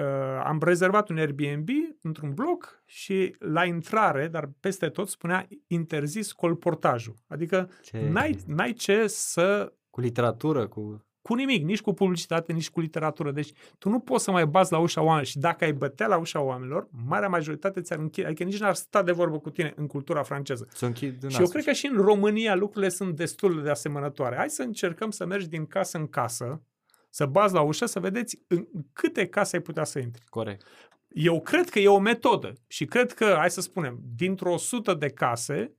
uh, 0.00 0.42
am 0.44 0.58
rezervat 0.62 1.08
un 1.08 1.18
Airbnb 1.18 1.68
într-un 2.02 2.34
bloc 2.34 2.82
și 2.86 3.36
la 3.38 3.64
intrare, 3.64 4.28
dar 4.28 4.50
peste 4.60 4.88
tot, 4.88 5.08
spunea 5.08 5.48
interzis 5.66 6.32
colportajul. 6.32 7.14
Adică 7.28 7.70
Ce... 7.82 8.08
n-ai, 8.12 8.38
n-ai 8.46 8.72
ce 8.72 9.06
să 9.06 9.72
Cu 9.90 10.00
literatură, 10.00 10.66
cu... 10.66 11.04
cu 11.22 11.34
nimic, 11.34 11.64
nici 11.64 11.80
cu 11.80 11.92
publicitate, 11.92 12.52
nici 12.52 12.70
cu 12.70 12.80
literatură. 12.80 13.30
Deci 13.30 13.52
tu 13.78 13.88
nu 13.88 13.98
poți 13.98 14.24
să 14.24 14.30
mai 14.30 14.46
bazi 14.46 14.72
la 14.72 14.78
ușa 14.78 15.00
oamenilor 15.00 15.26
și 15.26 15.38
dacă 15.38 15.64
ai 15.64 15.72
bătea 15.72 16.06
la 16.06 16.16
ușa 16.16 16.40
oamenilor, 16.40 16.88
marea 17.06 17.28
majoritate 17.28 17.80
ți-ar 17.80 17.98
închide, 17.98 18.26
adică 18.26 18.44
nici 18.44 18.60
n-ar 18.60 18.74
sta 18.74 19.02
de 19.02 19.12
vorbă 19.12 19.38
cu 19.38 19.50
tine 19.50 19.72
în 19.76 19.86
cultura 19.86 20.22
franceză. 20.22 20.66
Să 20.72 20.86
închid 20.86 21.22
în 21.22 21.28
Și 21.28 21.40
eu 21.40 21.48
cred 21.48 21.64
că 21.64 21.72
și 21.72 21.86
în 21.86 21.96
România 21.96 22.54
lucrurile 22.54 22.90
sunt 22.90 23.16
destul 23.16 23.62
de 23.62 23.70
asemănătoare. 23.70 24.36
Hai 24.36 24.50
să 24.50 24.62
încercăm 24.62 25.10
să 25.10 25.26
mergi 25.26 25.48
din 25.48 25.66
casă 25.66 25.98
în 25.98 26.06
casă, 26.06 26.62
să 27.10 27.26
bazi 27.26 27.54
la 27.54 27.60
ușă, 27.60 27.86
să 27.86 28.00
vedeți 28.00 28.42
în 28.46 28.66
câte 28.92 29.26
case 29.26 29.56
ai 29.56 29.62
putea 29.62 29.84
să 29.84 29.98
intri. 29.98 30.24
Corect. 30.24 30.66
Eu 31.08 31.40
cred 31.40 31.68
că 31.68 31.78
e 31.78 31.88
o 31.88 31.98
metodă 31.98 32.52
și 32.66 32.84
cred 32.84 33.12
că, 33.12 33.34
hai 33.36 33.50
să 33.50 33.60
spunem, 33.60 34.00
dintr-o 34.14 34.56
sută 34.56 34.94
de 34.94 35.08
case, 35.08 35.74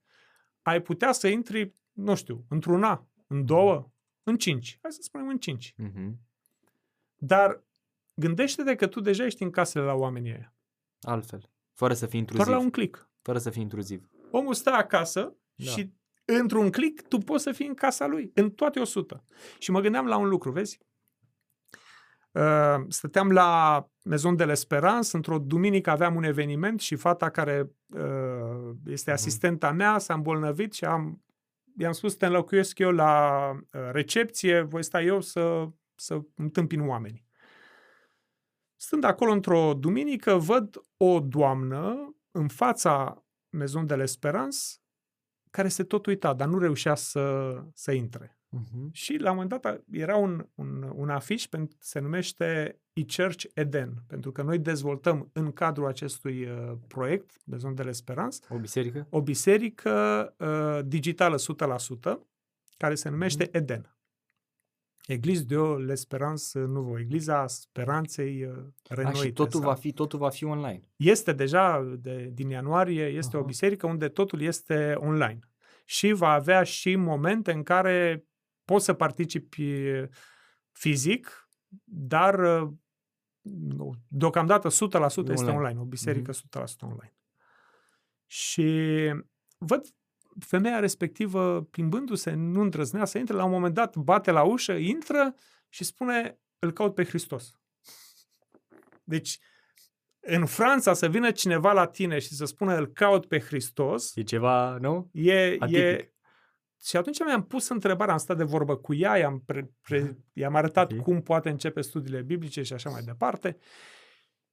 ai 0.62 0.82
putea 0.82 1.12
să 1.12 1.28
intri, 1.28 1.76
nu 1.92 2.16
știu, 2.16 2.46
într-una, 2.50 3.08
în 3.28 3.46
două, 3.46 3.92
în 4.24 4.38
cinci. 4.38 4.78
Hai 4.82 4.92
să 4.92 5.00
spunem 5.02 5.28
în 5.28 5.38
cinci. 5.38 5.76
Mm-hmm. 5.84 6.12
Dar 7.16 7.64
gândește-te 8.16 8.76
că 8.76 8.88
tu 8.88 9.00
deja 9.00 9.26
ești 9.26 9.44
în 9.44 9.50
casele 9.50 9.86
la 9.86 9.94
oamenii 9.94 10.32
ăia. 10.32 10.56
Altfel. 11.02 11.50
Fără 11.74 11.94
să 11.94 12.06
fii 12.06 12.20
intruziv. 12.20 12.46
Doar 12.46 12.58
la 12.58 12.64
un 12.64 12.70
click. 12.72 13.10
Fără 13.22 13.38
să 13.38 13.50
fii 13.50 13.62
intruziv. 13.62 14.10
Omul 14.32 14.54
stă 14.54 14.70
acasă 14.70 15.36
Da. 15.56 15.66
și 15.66 15.94
într-un 16.26 16.70
click 16.70 17.08
tu 17.08 17.18
poți 17.18 17.44
să 17.44 17.52
fii 17.52 17.68
în 17.68 17.74
casa 17.74 18.08
lui, 18.08 18.32
în 18.34 18.52
toate 18.52 18.80
100. 18.80 19.26
Și 19.60 19.72
mă 19.72 19.80
gândeam 19.80 20.06
la 20.06 20.18
un 20.18 20.28
lucru, 20.28 20.52
vezi? 20.52 20.80
Uh, 22.32 22.76
stăteam 22.88 23.32
la 23.32 23.86
Maison 24.04 24.36
de 24.36 24.46
l'Esperance, 24.46 25.10
într-o 25.16 25.40
duminică 25.40 25.90
aveam 25.90 26.16
un 26.16 26.24
eveniment 26.24 26.80
și 26.80 26.96
fata 26.96 27.30
care 27.30 27.72
uh, 27.88 28.76
este 28.86 29.12
Mhm. 29.12 29.20
asistenta 29.20 29.72
mea 29.72 29.98
s-a 29.98 30.14
îmbolnăvit 30.14 30.74
și 30.74 30.86
am, 30.86 31.24
i-am 31.78 31.92
spus 31.92 32.12
să 32.12 32.18
te 32.18 32.26
înlocuiesc 32.26 32.80
eu 32.80 32.92
la 32.92 33.42
uh, 33.52 33.90
recepție, 33.92 34.62
voi 34.62 34.84
sta 34.84 35.02
eu 35.02 35.22
să, 35.22 35.68
să 35.96 36.22
întâmpin 36.36 36.88
oamenii. 36.88 37.26
Stând 38.76 39.04
acolo 39.04 39.32
într-o 39.32 39.74
duminică, 39.74 40.36
văd 40.38 40.82
o 40.98 41.20
doamnă 41.20 42.16
în 42.32 42.48
fața 42.48 43.26
Maison 43.50 43.86
de 43.86 43.96
l'Esperance 43.96 44.58
care 45.50 45.68
se 45.68 45.84
tot 45.84 46.06
uita, 46.06 46.34
dar 46.34 46.48
nu 46.48 46.58
reușea 46.58 46.96
să, 46.96 47.56
să 47.74 47.92
intre. 47.92 48.41
Mm-hmm. 48.58 48.92
Și 48.92 49.18
la 49.18 49.30
un 49.32 49.36
moment 49.38 49.62
dat 49.62 49.82
era 49.92 50.16
un, 50.16 50.46
un, 50.56 50.92
un 50.96 51.10
afiș, 51.10 51.48
pentru, 51.48 51.78
se 51.80 52.00
numește 52.00 52.80
e-Church 52.94 53.44
Eden, 53.54 53.94
pentru 54.08 54.32
că 54.32 54.42
noi 54.42 54.60
dezvoltăm 54.60 55.30
în 55.34 55.52
cadrul 55.52 55.88
acestui 55.88 56.46
uh, 56.50 56.72
proiect, 56.88 57.32
Maison 57.46 57.76
de 57.76 57.84
l'Esperance, 57.84 58.38
O 58.50 58.58
biserică? 58.58 59.08
o 59.10 59.22
biserică 59.22 59.90
uh, 60.38 60.80
digitală 60.86 61.36
100%, 62.14 62.18
care 62.78 62.96
se 62.96 63.10
numește 63.10 63.44
Mhm. 63.44 63.56
Eden. 63.58 63.96
Église 65.08 65.44
de 65.44 65.56
l'Espérance 65.56 66.52
Nouveau, 66.54 67.00
Egliza 67.00 67.48
Speranței 67.48 68.44
uh, 68.44 68.52
A, 68.90 68.94
Renoite. 68.94 69.18
și 69.20 69.32
totul 69.32 69.60
sau- 69.60 69.70
va, 69.70 69.76
fi, 69.76 69.92
totul 69.94 70.20
va 70.20 70.30
fi 70.30 70.44
online. 70.44 70.80
Este 70.96 71.34
deja 71.34 71.96
de, 72.00 72.30
din 72.34 72.50
ianuarie, 72.50 73.06
este 73.06 73.36
Aha. 73.36 73.44
o 73.44 73.48
biserică 73.48 73.88
unde 73.88 74.08
totul 74.08 74.42
este 74.42 74.94
online. 74.98 75.40
Și 75.86 76.12
va 76.12 76.30
avea 76.32 76.64
și 76.64 76.96
momente 76.96 77.52
în 77.52 77.64
care 77.64 78.26
poți 78.72 78.86
să 78.86 78.94
participi 78.94 79.84
fizic, 80.72 81.50
dar 81.84 82.40
uh, 82.64 82.70
nu, 83.52 83.94
deocamdată 84.08 84.68
100% 84.68 84.72
este 84.72 85.20
Online. 85.20 85.52
online, 85.52 85.80
o 85.80 85.84
biserică 85.84 86.32
Mhm. 86.32 86.40
100% 86.40 86.86
online. 86.86 87.16
Și 88.26 88.66
văd 89.58 89.86
femeia 90.40 90.80
respectivă 90.80 91.64
plimbându-se, 91.64 92.34
nu 92.34 92.62
îndrăznea 92.62 93.06
să 93.06 93.18
intre, 93.18 93.36
la 93.36 93.44
un 93.44 93.52
moment 93.52 93.74
dat 93.74 93.96
bate 93.96 94.32
la 94.32 94.44
ușă, 94.44 94.74
intră 94.74 95.36
și 95.70 95.84
spune, 95.84 96.40
îl 96.60 96.72
caut 96.72 96.94
pe 96.96 97.04
Hristos. 97.06 97.60
Deci, 99.04 99.40
în 100.20 100.46
Franța 100.46 100.94
să 100.94 101.08
vină 101.10 101.32
cineva 101.32 101.72
la 101.72 101.88
tine 101.88 102.20
și 102.20 102.34
să 102.34 102.46
spună 102.46 102.76
îl 102.76 102.88
caut 102.88 103.26
pe 103.26 103.40
Hristos, 103.40 104.16
E 104.16 104.22
ceva, 104.24 104.78
nu? 104.78 105.10
e, 105.12 105.58
e... 105.68 106.11
Atipic. 106.82 106.90
Și 106.90 106.98
atunci 106.98 107.20
mi-am 107.26 107.44
pus 107.44 107.68
întrebarea, 107.68 108.14
am 108.14 108.20
stat 108.20 108.38
de 108.38 108.44
vorbă 108.44 108.76
cu 108.76 108.94
ea, 108.94 109.18
i-am, 109.18 109.40
pre, 109.40 109.72
pre, 109.82 110.18
i-am 110.34 110.56
arătat 110.56 110.92
Ok. 110.92 111.02
cum 111.02 111.22
poate 111.22 111.50
începe 111.50 111.82
studiile 111.82 112.22
biblice 112.22 112.62
și 112.62 112.74
așa 112.74 112.90
mai 112.90 113.02
departe. 113.02 113.58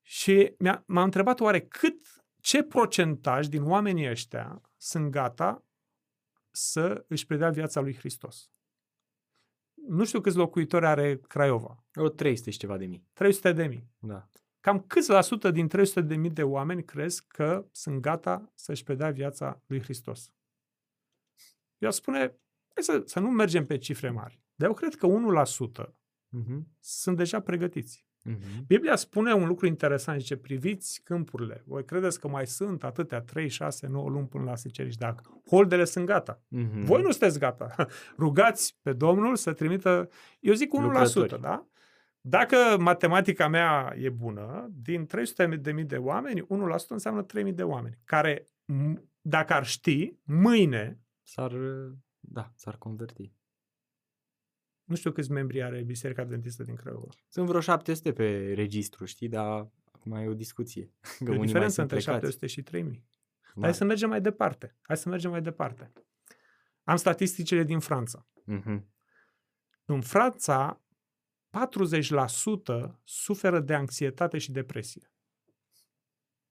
Și 0.03 0.55
mi-a, 0.59 0.83
m-a 0.87 1.03
întrebat 1.03 1.41
oare 1.41 1.61
cât, 1.61 2.25
ce 2.41 2.63
procentaj 2.63 3.47
din 3.47 3.63
oamenii 3.63 4.11
ăștia 4.11 4.61
sunt 4.77 5.11
gata 5.11 5.65
să 6.51 7.05
își 7.09 7.27
predea 7.27 7.51
viața 7.51 7.81
lui 7.81 7.95
Hristos. 7.95 8.51
Nu 9.87 10.05
știu 10.05 10.21
câți 10.21 10.37
locuitori 10.37 10.87
are 10.87 11.17
Craiova. 11.17 11.85
O 11.95 12.09
300 12.09 12.51
și 12.51 12.59
ceva 12.59 12.77
de 12.77 12.87
mii. 12.87 13.07
300 13.13 13.53
de 13.53 13.67
mii. 13.67 13.91
Da. 13.99 14.29
Cam 14.61 14.81
câți 14.81 15.11
la 15.11 15.21
sută 15.21 15.51
din 15.51 15.69
300 15.69 16.01
de 16.01 16.17
mii 16.17 16.31
de 16.31 16.43
oameni 16.43 16.85
crezi 16.85 17.27
că 17.27 17.67
sunt 17.73 18.01
gata 18.01 18.53
să-și 18.55 18.83
predea 18.83 19.11
viața 19.11 19.63
lui 19.67 19.83
Hristos? 19.83 20.33
Eu 21.79 21.89
aș 21.89 21.95
spune, 21.95 22.19
hai 22.75 22.83
să, 22.83 23.03
să 23.05 23.21
nu 23.21 23.31
mergem 23.31 23.67
pe 23.67 23.79
cifre 23.79 24.11
mari. 24.11 24.41
Dar 24.55 24.69
eu 24.69 24.75
cred 24.75 24.95
că 24.95 25.07
1% 25.07 25.95
Mhm. 26.31 26.67
sunt 26.81 27.17
deja 27.17 27.41
pregătiți. 27.41 28.07
Mhm. 28.25 28.67
Biblia 28.67 28.97
spune 28.97 29.33
un 29.33 29.47
lucru 29.47 29.67
interesant, 29.67 30.21
zice, 30.21 30.37
priviți 30.37 31.01
câmpurile. 31.05 31.63
Voi 31.67 31.85
credeți 31.85 32.21
că 32.21 32.29
mai 32.29 32.47
sunt 32.47 32.85
atâtea 32.85 33.21
3, 33.21 33.49
6, 33.49 33.87
9 33.87 34.09
luni 34.09 34.27
până 34.29 34.45
la 34.45 34.57
seceriș, 34.57 34.95
dacă 34.97 35.41
holdele 35.47 35.85
sunt 35.85 36.07
gata. 36.07 36.43
Mhm. 36.49 36.85
Voi 36.85 37.03
nu 37.03 37.11
sunteți 37.11 37.39
gata. 37.39 37.75
Rugați 38.19 38.79
pe 38.83 38.93
Domnul 38.93 39.37
să 39.37 39.53
trimită, 39.53 40.09
eu 40.41 40.55
zic 40.55 40.73
1%, 40.73 40.81
Lucrători. 41.21 41.41
da? 41.43 41.67
Dacă 42.21 42.57
matematica 42.79 43.49
mea 43.49 43.95
e 43.99 44.09
bună, 44.11 44.69
din 44.73 45.07
300 45.07 45.47
de 45.47 45.73
mii 45.73 45.85
de 45.85 45.97
oameni, 45.97 46.43
1% 46.49 46.95
înseamnă 46.95 47.23
3000 47.23 47.53
de 47.53 47.63
oameni, 47.63 47.99
care, 48.05 48.49
m- 48.73 49.03
dacă 49.21 49.53
ar 49.53 49.67
ști, 49.67 50.15
mâine, 50.25 51.01
S-ar, 51.29 51.53
da, 52.21 52.53
s-ar 52.55 52.77
converti. 52.77 53.33
nu 54.85 54.95
știu 54.95 55.13
câți 55.13 55.31
membri 55.31 55.63
are 55.63 55.83
Biserica 55.83 56.23
Adventistă 56.23 56.63
din 56.63 56.75
Craiova. 56.75 57.09
Sunt 57.29 57.47
vreo 57.47 57.61
700 57.61 58.13
pe 58.13 58.53
registru, 58.55 59.05
știi, 59.05 59.29
dar 59.29 59.71
acum 59.93 60.13
e 60.13 60.27
o 60.27 60.35
discuție. 60.35 60.93
Că 61.25 61.25
E 61.25 61.25
o 61.25 61.27
unii 61.27 61.37
mai 61.37 61.47
diferență 61.47 61.75
sunt 61.75 61.91
între 61.91 62.05
plecați. 62.05 62.25
700 62.25 62.47
și 62.47 62.63
3000. 62.63 63.07
Da. 63.55 63.63
Hai 63.63 63.75
să 63.75 63.85
mergem 63.85 64.09
mai 64.09 64.21
departe. 64.21 64.77
Hai 64.83 64.97
să 64.97 65.09
mergem 65.09 65.31
mai 65.31 65.43
departe. 65.43 65.93
Am 66.85 66.97
statisticile 66.97 67.63
din 67.63 67.79
Franța. 67.79 68.27
Mhm. 68.45 68.93
În 69.85 70.01
Franța, 70.01 70.83
40% 71.51 73.01
suferă 73.05 73.61
de 73.61 73.75
anxietate 73.75 74.39
și 74.39 74.53
depresie. 74.53 75.13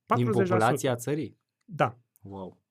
40%. 0.06 0.16
Din 0.16 0.32
populația 0.32 0.96
țării? 0.96 1.40
Da. 1.64 2.00
Wow. 2.22 2.64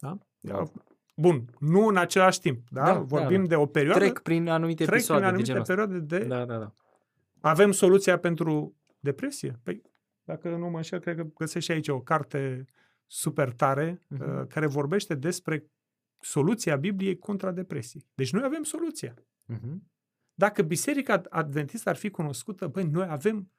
da? 0.00 0.18
Da. 0.40 0.72
Bun, 1.14 1.44
nu 1.58 1.86
în 1.86 1.96
același 1.96 2.40
timp, 2.40 2.68
da? 2.70 2.84
Da, 2.84 2.98
Vorbim 2.98 3.40
da, 3.42 3.46
de 3.48 3.54
o 3.56 3.66
perioadă, 3.66 3.98
Trec 3.98 4.18
prin 4.18 4.48
anumite 4.48 4.84
trec 4.84 4.94
episoade 4.98 5.22
prin 5.26 5.44
de 5.44 5.52
anumite 5.52 5.52
genul 5.52 5.60
ăsta. 5.60 5.74
perioade 5.74 6.16
de... 6.18 6.28
Da, 6.28 6.44
da, 6.44 6.58
da. 6.58 6.72
Avem 7.40 7.72
soluția 7.72 8.18
pentru 8.18 8.76
depresie? 9.00 9.58
Păi, 9.62 9.82
dacă 10.24 10.48
nu 10.48 10.68
mă 10.70 10.76
înșel, 10.76 10.98
cred 11.00 11.16
că 11.16 11.26
găsești 11.38 11.72
aici 11.72 11.88
o 11.88 12.00
carte 12.00 12.64
super 13.06 13.52
tare 13.52 14.00
Mhm. 14.08 14.38
uh, 14.40 14.46
care 14.48 14.66
vorbește 14.66 15.14
despre 15.14 15.66
soluția 16.20 16.76
Bibliei 16.76 17.18
contra 17.18 17.50
depresiei. 17.52 18.06
Deci 18.14 18.32
noi 18.32 18.42
avem 18.44 18.62
soluția. 18.62 19.14
Mhm. 19.44 19.90
Dacă 20.34 20.62
Biserica 20.62 21.22
Adventistă 21.28 21.88
ar 21.88 21.96
fi 21.96 22.10
cunoscută, 22.10 22.66
băi, 22.66 22.84
noi 22.84 23.06
avem 23.08 23.50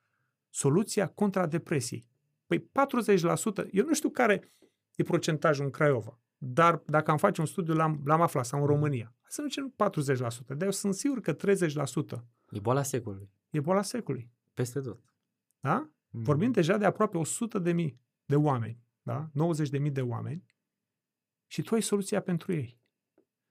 soluția 0.50 1.08
contra 1.08 1.48
depresiei. 1.48 2.06
Păi 2.46 2.60
40%, 2.60 3.68
eu 3.72 3.86
nu 3.86 3.94
știu 3.94 4.10
care 4.10 4.52
e 4.96 5.04
procentajul 5.04 5.66
în 5.66 5.72
Craiova, 5.72 6.20
dar 6.48 6.82
dacă 6.86 7.12
am 7.12 7.18
face 7.18 7.42
un 7.42 7.48
studiu, 7.48 7.74
l-am, 7.74 8.02
l-am 8.06 8.22
aflat, 8.22 8.46
sau 8.46 8.60
în 8.60 8.66
România. 8.66 9.06
Hai 9.22 9.28
să 9.30 9.42
nu 9.42 9.48
zicem 9.48 9.74
40%, 9.76 10.48
dar 10.48 10.62
eu 10.62 10.72
sunt 10.72 10.94
sigur 10.94 11.20
că 11.22 11.34
30% 11.34 12.24
E 12.52 12.60
boala 12.60 12.84
secolului. 12.84 13.30
e 13.50 13.60
boala 13.60 13.82
secolului. 13.82 14.30
Peste 14.54 14.80
tot. 14.82 15.00
Da? 15.60 15.90
Mhm. 16.10 16.24
Vorbim 16.24 16.52
deja 16.52 16.78
de 16.78 16.86
aproape 16.86 17.18
100 17.18 17.60
de 17.60 17.72
mii 17.72 18.00
de 18.26 18.36
oameni, 18.36 18.80
da? 19.02 19.30
90 19.34 19.70
de 19.70 19.78
mii 19.78 19.92
de 19.92 20.02
oameni 20.02 20.44
și 21.48 21.62
tu 21.62 21.74
ai 21.76 21.82
soluția 21.82 22.22
pentru 22.22 22.54
ei. 22.54 22.80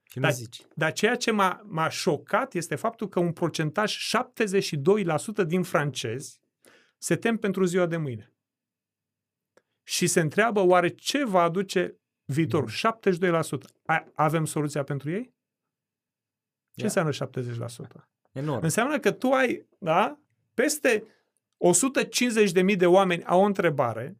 Și 0.02 0.18
nu 0.18 0.24
Da. 0.24 0.30
zici. 0.30 0.62
Dar 0.74 0.92
ceea 0.92 1.16
ce 1.16 1.30
m-a, 1.30 1.62
m-a 1.64 1.88
șocat 1.88 2.54
este 2.54 2.74
faptul 2.74 3.08
că 3.08 3.20
un 3.20 3.32
procentaj 3.32 3.96
72% 3.96 5.44
din 5.46 5.62
francezi 5.62 6.40
se 6.98 7.16
tem 7.16 7.36
pentru 7.36 7.64
ziua 7.64 7.86
de 7.86 7.96
mâine. 7.96 8.32
Și 9.82 10.06
se 10.06 10.20
întreabă 10.20 10.60
oare 10.60 10.88
ce 10.88 11.24
va 11.24 11.42
aduce 11.42 11.98
viitorul. 12.24 12.68
72%. 12.70 12.72
A, 13.86 14.04
avem 14.14 14.44
soluția 14.44 14.82
pentru 14.82 15.10
ei? 15.10 15.22
Ce 16.72 16.84
Ia. 16.84 16.84
înseamnă 16.84 17.12
70%? 17.12 18.08
Enorm. 18.32 18.62
Înseamnă 18.62 18.98
că 18.98 19.12
tu 19.12 19.30
ai, 19.30 19.66
da, 19.78 20.18
peste 20.54 21.04
150.000 22.70 22.76
de 22.76 22.86
oameni 22.86 23.24
au 23.24 23.40
o 23.40 23.44
întrebare, 23.44 24.18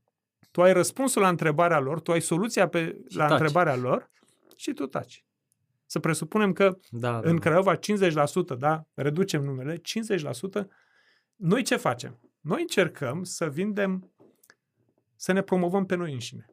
tu 0.51 0.63
ai 0.63 0.73
răspunsul 0.73 1.23
la 1.23 1.29
întrebarea 1.29 1.79
lor, 1.79 2.01
tu 2.01 2.13
ai 2.13 2.21
soluția 2.21 2.69
pe, 2.69 2.97
Și 3.09 3.17
la 3.17 3.27
taci. 3.27 3.33
întrebarea 3.39 3.77
lor 3.77 4.11
și 4.57 4.73
tu 4.73 4.87
taci. 4.87 5.25
Să 5.87 5.99
presupunem 5.99 6.53
că 6.53 6.79
Da, 6.91 7.11
da. 7.21 7.29
în 7.29 7.35
da. 7.35 7.41
Craiova 7.41 7.77
50%, 7.77 7.79
da, 8.59 8.87
reducem 8.95 9.45
numele, 9.45 9.77
50%, 9.77 9.81
noi 11.37 11.63
ce 11.63 11.77
facem? 11.77 12.21
Noi 12.41 12.61
încercăm 12.61 13.23
să 13.23 13.49
vindem, 13.51 14.13
să 15.17 15.33
ne 15.33 15.43
promovăm 15.43 15.87
pe 15.87 15.95
noi 15.95 16.13
înșine, 16.13 16.47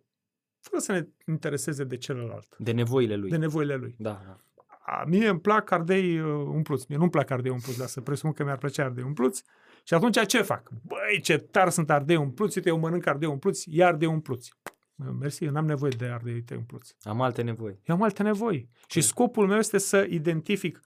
fără 0.61 0.81
să 0.81 0.91
ne 0.91 1.07
intereseze 1.27 1.83
de 1.83 1.97
celălalt, 1.97 2.55
De 2.57 2.71
nevoile 2.71 3.15
lui. 3.15 3.29
de 3.29 3.37
nevoile 3.37 3.75
lui. 3.75 3.95
Da, 3.97 4.21
da. 4.25 4.37
A, 4.85 5.03
mie 5.07 5.27
îmi 5.27 5.39
plac 5.39 5.71
ardei 5.71 6.19
uh, 6.19 6.25
umpluți. 6.31 6.85
Mie 6.89 6.97
nu-mi 6.97 7.09
plac 7.09 7.29
ardei 7.29 7.51
umpluți, 7.51 7.77
dar 7.77 7.87
să 7.87 8.01
presupun 8.01 8.33
că 8.33 8.43
mi-ar 8.43 8.57
plăcea 8.57 8.83
ardei 8.83 9.03
umpluți. 9.03 9.43
Și 9.83 9.93
atunci 9.93 10.25
ce 10.25 10.41
fac? 10.41 10.69
Băi, 10.85 11.19
ce 11.21 11.37
tar 11.37 11.69
sunt 11.69 11.89
ardei 11.89 12.15
umpluți, 12.15 12.57
uite, 12.57 12.69
eu 12.69 12.79
mănânc 12.79 13.05
ardei 13.05 13.27
umpluți, 13.29 13.75
ia 13.75 13.87
ardei 13.87 14.07
umpluți. 14.07 14.53
Mă, 14.95 15.11
Mersi, 15.19 15.43
eu 15.43 15.51
n-am 15.51 15.65
nevoie 15.65 15.91
de 15.97 16.05
ardei 16.05 16.41
tăi 16.41 16.57
umpluți. 16.57 16.95
Am 17.01 17.21
alte 17.21 17.41
nevoi. 17.41 17.79
Eu 17.83 17.95
am 17.95 18.01
alte 18.01 18.23
nevoi. 18.23 18.57
Și 18.57 18.87
Corect. 18.87 19.05
scopul 19.07 19.47
meu 19.47 19.57
este 19.57 19.77
să 19.77 20.05
identific 20.09 20.79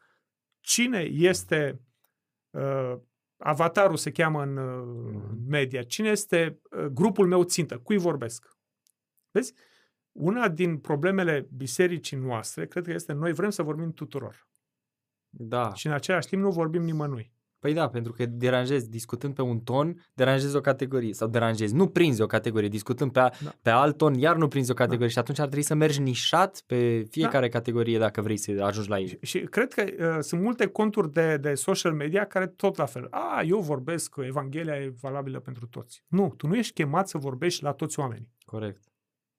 cine 0.59 0.99
este 0.99 1.79
uh, 2.51 2.93
avatarul, 3.37 3.97
se 3.97 4.11
cheamă 4.11 4.41
în 4.41 4.57
uh, 4.57 5.11
Mhm. 5.13 5.49
media, 5.49 5.81
cine 5.83 6.09
este 6.09 6.59
uh, 6.77 6.85
grupul 6.85 7.27
meu 7.27 7.43
țintă, 7.43 7.77
cui 7.77 7.97
vorbesc. 7.97 8.54
Vezi? 9.35 9.53
Una 10.11 10.49
din 10.49 10.77
problemele 10.77 11.47
bisericii 11.55 12.17
noastre, 12.17 12.65
cred 12.67 12.83
că 12.83 12.91
este 12.91 13.13
noi 13.13 13.33
vrem 13.33 13.49
să 13.49 13.63
vorbim 13.63 13.91
tuturor. 13.91 14.47
Da. 15.29 15.73
Și 15.73 15.87
în 15.87 15.93
același 15.93 16.27
timp 16.27 16.41
nu 16.41 16.49
vorbim 16.51 16.83
nimănui. 16.83 17.33
Păi 17.59 17.73
da, 17.73 17.89
pentru 17.89 18.11
că 18.11 18.25
deranjezi, 18.25 18.89
discutând 18.89 19.33
pe 19.35 19.41
un 19.41 19.59
ton, 19.59 20.05
deranjezi 20.13 20.55
o 20.55 20.61
categorie. 20.61 21.13
Sau 21.13 21.27
deranjezi, 21.27 21.75
nu 21.75 21.87
prinzi 21.87 22.21
o 22.21 22.25
categorie, 22.25 22.69
discutând 22.69 23.11
pe, 23.11 23.19
a, 23.19 23.29
Da. 23.43 23.53
pe 23.61 23.69
alt 23.69 23.97
ton, 23.97 24.13
iar 24.13 24.35
nu 24.35 24.47
prinzi 24.47 24.71
o 24.71 24.73
categorie. 24.73 25.07
Și 25.09 25.19
atunci 25.19 25.39
ar 25.39 25.45
trebui 25.45 25.65
să 25.65 25.73
mergi 25.75 26.01
nișat 26.01 26.63
pe 26.65 26.99
Da. 26.99 27.07
fiecare 27.09 27.49
categorie 27.49 27.97
dacă 27.97 28.21
vrei 28.21 28.37
să 28.37 28.51
ajungi 28.63 28.89
la 28.89 28.99
ei. 28.99 29.17
Și 29.21 29.39
cred 29.39 29.73
că 29.73 29.83
uh, 29.83 30.17
sunt 30.19 30.41
multe 30.41 30.67
conturi 30.67 31.11
de, 31.11 31.37
de 31.37 31.53
social 31.53 31.93
media 31.93 32.25
care 32.25 32.47
tot 32.47 32.77
la 32.77 32.85
fel. 32.85 33.07
A, 33.09 33.41
eu 33.45 33.59
vorbesc 33.59 34.09
că 34.09 34.21
Evanghelia 34.25 34.75
e 34.75 34.93
valabilă 35.01 35.39
pentru 35.39 35.67
toți. 35.67 36.03
Nu, 36.07 36.33
tu 36.37 36.47
nu 36.47 36.55
ești 36.55 36.73
chemat 36.73 37.07
să 37.07 37.17
vorbești 37.17 37.63
la 37.63 37.71
toți 37.71 37.99
oamenii. 37.99 38.31
Corect. 38.45 38.83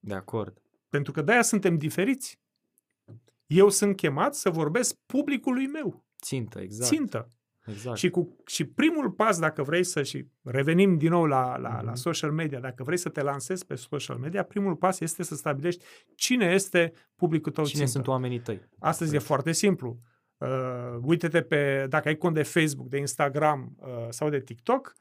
De 0.07 0.14
acord. 0.14 0.62
Pentru 0.88 1.12
că 1.12 1.22
de-aia 1.22 1.42
suntem 1.42 1.78
diferiți. 1.78 2.40
Eu 3.46 3.68
sunt 3.68 3.96
chemat 3.96 4.34
să 4.34 4.50
vorbesc 4.50 4.94
publicului 5.07 5.66
meu, 5.66 6.04
Țintă, 6.22 6.61
exact. 6.61 6.90
țintă. 6.90 7.28
Exact. 7.66 7.96
Și, 7.96 8.11
cu, 8.11 8.36
și 8.46 8.64
primul 8.64 9.11
pas, 9.11 9.38
dacă 9.38 9.62
vrei 9.62 9.84
să, 9.84 10.02
și 10.02 10.26
revenim 10.42 10.98
din 10.98 11.11
nou 11.11 11.24
la, 11.26 11.57
la, 11.57 11.80
la 11.80 11.90
Mhm. 11.90 11.94
social 11.94 12.32
media, 12.32 12.61
dacă 12.61 12.82
vrei 12.82 12.96
să 12.98 13.09
te 13.09 13.22
lansezi 13.22 13.66
pe 13.66 13.74
social 13.74 14.16
media, 14.16 14.42
primul 14.42 14.76
pas 14.76 15.00
este 15.00 15.22
să 15.22 15.34
stabilești 15.34 15.84
cine 16.14 16.46
este 16.46 16.92
publicul 17.16 17.52
tău 17.52 17.64
Cine 17.64 17.76
țintă. 17.76 17.92
sunt 17.92 18.07
oamenii 18.07 18.40
tăi? 18.40 18.61
Astăzi 18.78 19.14
e 19.14 19.18
foarte 19.18 19.52
simplu. 19.52 19.98
Uh, 20.38 20.48
uite-te 21.02 21.42
pe, 21.42 21.86
dacă 21.88 22.09
ai 22.09 22.16
cont 22.16 22.34
de 22.34 22.42
Facebook, 22.42 22.88
de 22.88 22.98
Instagram 22.98 23.76
uh, 23.78 23.88
sau 24.09 24.28
de 24.30 24.40
TikTok, 24.40 24.94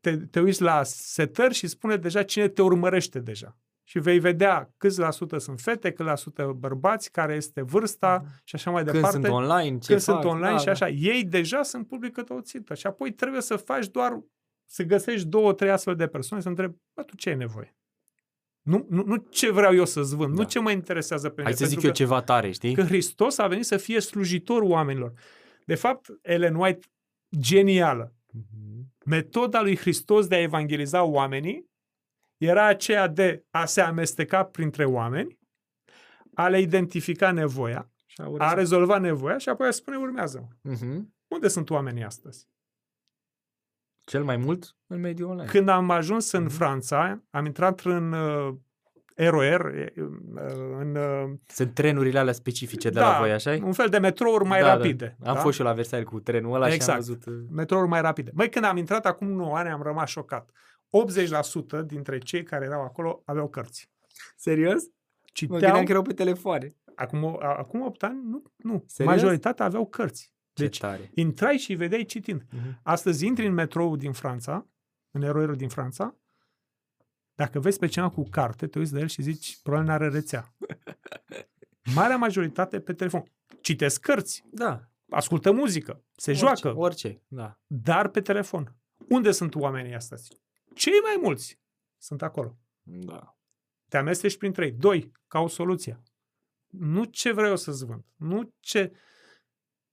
te, 0.00 0.16
te 0.16 0.40
uiți 0.40 0.62
la 0.62 0.82
setări 0.82 1.54
și 1.54 1.66
spune 1.66 1.96
deja 1.96 2.22
cine 2.22 2.48
te 2.48 2.62
urmărește 2.62 3.18
deja. 3.20 3.56
Și 3.88 3.98
vei 3.98 4.18
vedea 4.18 4.70
câți 4.76 4.98
la 4.98 5.10
sută 5.10 5.38
sunt 5.38 5.60
fete, 5.60 5.90
câți 5.92 6.08
la 6.08 6.14
sută 6.14 6.52
bărbați, 6.56 7.10
care 7.10 7.34
este 7.34 7.62
vârsta 7.62 8.24
și 8.44 8.54
așa 8.54 8.70
mai 8.70 8.82
Când 8.82 8.94
departe. 8.94 9.18
sunt 9.20 9.32
online, 9.32 9.78
ce 9.78 9.86
când 9.92 10.02
fac? 10.02 10.14
sunt 10.14 10.24
online 10.24 10.50
da, 10.54 10.58
și 10.58 10.68
așa. 10.68 10.88
Ei 10.88 11.24
deja 11.24 11.62
sunt 11.62 11.86
publică 11.86 12.22
tău 12.22 12.40
țintă. 12.40 12.74
Și 12.74 12.86
apoi 12.86 13.12
trebuie 13.12 13.40
să 13.40 13.56
faci 13.56 13.86
doar, 13.88 14.20
să 14.64 14.82
găsești 14.82 15.26
două, 15.26 15.52
trei 15.52 15.70
astfel 15.70 15.94
de 15.96 16.06
persoane 16.06 16.42
să 16.42 16.48
întrebi, 16.48 16.74
bă, 16.94 17.02
tu 17.02 17.16
ce 17.16 17.28
ai 17.28 17.36
nevoie? 17.36 17.76
Nu, 18.62 18.86
nu, 18.88 19.02
nu 19.06 19.16
ce 19.16 19.50
vreau 19.50 19.74
eu 19.74 19.84
să-ți 19.84 20.16
vând, 20.16 20.34
Da. 20.34 20.42
nu 20.42 20.48
ce 20.48 20.58
mă 20.60 20.70
interesează 20.70 21.28
pe 21.28 21.34
mine. 21.36 21.44
Hai 21.44 21.52
să 21.58 21.64
zic 21.64 21.80
pentru 21.80 21.86
eu 21.86 21.92
că- 21.92 21.98
ceva 21.98 22.22
tare, 22.22 22.50
știi? 22.50 22.74
că 22.74 22.82
Hristos 22.82 23.38
a 23.38 23.46
venit 23.46 23.64
să 23.64 23.76
fie 23.76 24.00
slujitorul 24.00 24.70
oamenilor. 24.70 25.12
De 25.64 25.74
fapt, 25.74 26.06
Ellen 26.22 26.54
White, 26.54 26.86
genială. 27.38 28.14
Mhm. 28.32 28.94
Metoda 29.04 29.60
lui 29.62 29.76
Hristos 29.76 30.26
de 30.26 30.34
a 30.34 30.40
evangeliza 30.40 31.02
oamenii 31.02 31.70
era 32.36 32.66
aceea 32.66 33.06
de 33.08 33.44
a 33.50 33.64
se 33.64 33.80
amesteca 33.80 34.44
printre 34.44 34.84
oameni, 34.84 35.38
a 36.34 36.48
le 36.48 36.60
identifica 36.60 37.30
nevoia, 37.30 37.90
Și 38.06 38.22
a 38.38 38.52
rezolva 38.54 38.98
nevoia 38.98 39.38
și 39.38 39.48
apoi 39.48 39.66
a 39.66 39.70
spune 39.70 39.96
urmează. 39.96 40.48
Mhm. 40.62 41.14
Unde 41.28 41.48
sunt 41.48 41.70
oamenii 41.70 42.04
astăzi? 42.04 42.48
Cel 44.04 44.24
mai 44.24 44.36
mult 44.36 44.76
în 44.86 45.00
mediul 45.00 45.28
online. 45.30 45.48
Când 45.50 45.68
am 45.68 45.90
ajuns 45.90 46.32
în 46.32 46.42
Mhm. 46.42 46.52
Franța, 46.52 47.22
am 47.30 47.44
intrat 47.44 47.80
în 47.80 48.12
uh, 48.12 48.54
ROR, 49.16 49.66
e, 49.74 49.92
uh, 49.96 50.06
în 50.78 50.96
uh, 50.96 51.32
Sunt 51.46 51.74
trenurile 51.74 52.18
alea 52.18 52.32
specifice 52.32 52.88
de 52.90 52.98
Da, 53.00 53.10
la 53.12 53.18
voi, 53.18 53.32
așa 53.32 53.58
un 53.62 53.72
fel 53.72 53.88
de 53.88 53.98
metrouri 53.98 54.44
mai 54.44 54.60
da, 54.60 54.74
rapide. 54.74 55.16
Da. 55.18 55.28
Am 55.28 55.34
da? 55.34 55.40
fost 55.40 55.54
și 55.54 55.60
eu 55.60 55.66
la 55.66 55.72
Versailles 55.72 56.08
cu 56.08 56.20
trenul 56.20 56.54
ăla 56.54 56.64
și 56.64 56.70
am 56.70 56.74
Exact. 56.76 56.98
văzut... 56.98 57.26
uh, 57.26 57.34
metrouri 57.50 57.88
mai 57.88 58.00
rapide. 58.00 58.30
Băi, 58.34 58.48
când 58.50 58.64
am 58.64 58.76
intrat 58.76 59.06
acum 59.06 59.28
9 59.32 59.56
ani, 59.56 59.68
am 59.68 59.82
rămas 59.82 60.08
șocat. 60.10 60.50
80% 61.82 61.86
dintre 61.86 62.18
cei 62.18 62.42
care 62.42 62.64
erau 62.64 62.82
acolo 62.82 63.22
aveau 63.24 63.48
cărți. 63.48 63.90
Serios? 64.36 64.82
Mă 64.84 64.90
Citeau, 65.32 65.58
gândeam 65.60 65.84
că 65.84 65.90
erau 65.90 66.02
pe 66.02 66.12
telefoane. 66.12 66.76
acum, 66.94 67.24
a- 67.24 67.54
acum 67.56 67.80
8 67.80 68.02
ani, 68.02 68.20
nu, 68.28 68.42
nu. 68.56 68.84
Serios? 68.86 69.14
Majoritatea 69.14 69.64
aveau 69.64 69.86
cărți. 69.86 70.34
Deci, 70.52 70.78
tare. 70.78 71.10
intrai 71.14 71.56
și 71.56 71.70
îi 71.70 71.76
vedeai 71.76 72.04
citind. 72.04 72.42
Uh-huh. 72.42 72.82
Astăzi 72.82 73.26
intri 73.26 73.46
în 73.46 73.52
metrou 73.52 73.96
din 73.96 74.12
Franța, 74.12 74.66
în 75.10 75.22
eroierul 75.22 75.56
din 75.56 75.68
Franța, 75.68 76.16
dacă 77.34 77.60
vezi 77.60 77.78
pe 77.78 77.86
cineva 77.86 78.10
cu 78.10 78.22
carte, 78.22 78.66
te 78.66 78.78
uiți 78.78 78.92
de 78.92 79.00
el 79.00 79.06
și 79.08 79.22
zici, 79.22 79.58
probabil 79.62 79.86
n-are 79.88 80.08
rețea. 80.08 80.54
Marea 81.94 82.16
majoritate 82.16 82.80
pe 82.80 82.92
telefon. 82.92 83.22
Citesc 83.60 84.00
cărți, 84.00 84.44
Da. 84.50 84.90
ascultă 85.10 85.52
muzică, 85.52 86.04
se 86.16 86.30
orice, 86.30 86.44
joacă, 86.44 86.78
Orice, 86.78 87.22
da. 87.28 87.58
dar 87.66 88.08
pe 88.08 88.20
telefon. 88.20 88.76
Unde 89.08 89.30
sunt 89.30 89.54
oamenii 89.54 89.94
astăzi? 89.94 90.30
Cei 90.76 91.00
mai 91.02 91.18
mulți 91.22 91.60
sunt 91.98 92.22
acolo. 92.22 92.58
Da. 92.82 93.38
Te 93.88 93.96
amesteci 93.96 94.36
printre 94.36 94.64
ei. 94.64 94.72
Doi, 94.72 95.12
cauți 95.28 95.54
soluția. 95.54 96.02
Nu 96.66 97.04
ce 97.04 97.32
vreau 97.32 97.48
eu 97.48 97.56
să-ți 97.56 97.84
vând. 97.84 98.04
Nu 98.16 98.54
ce, 98.60 98.92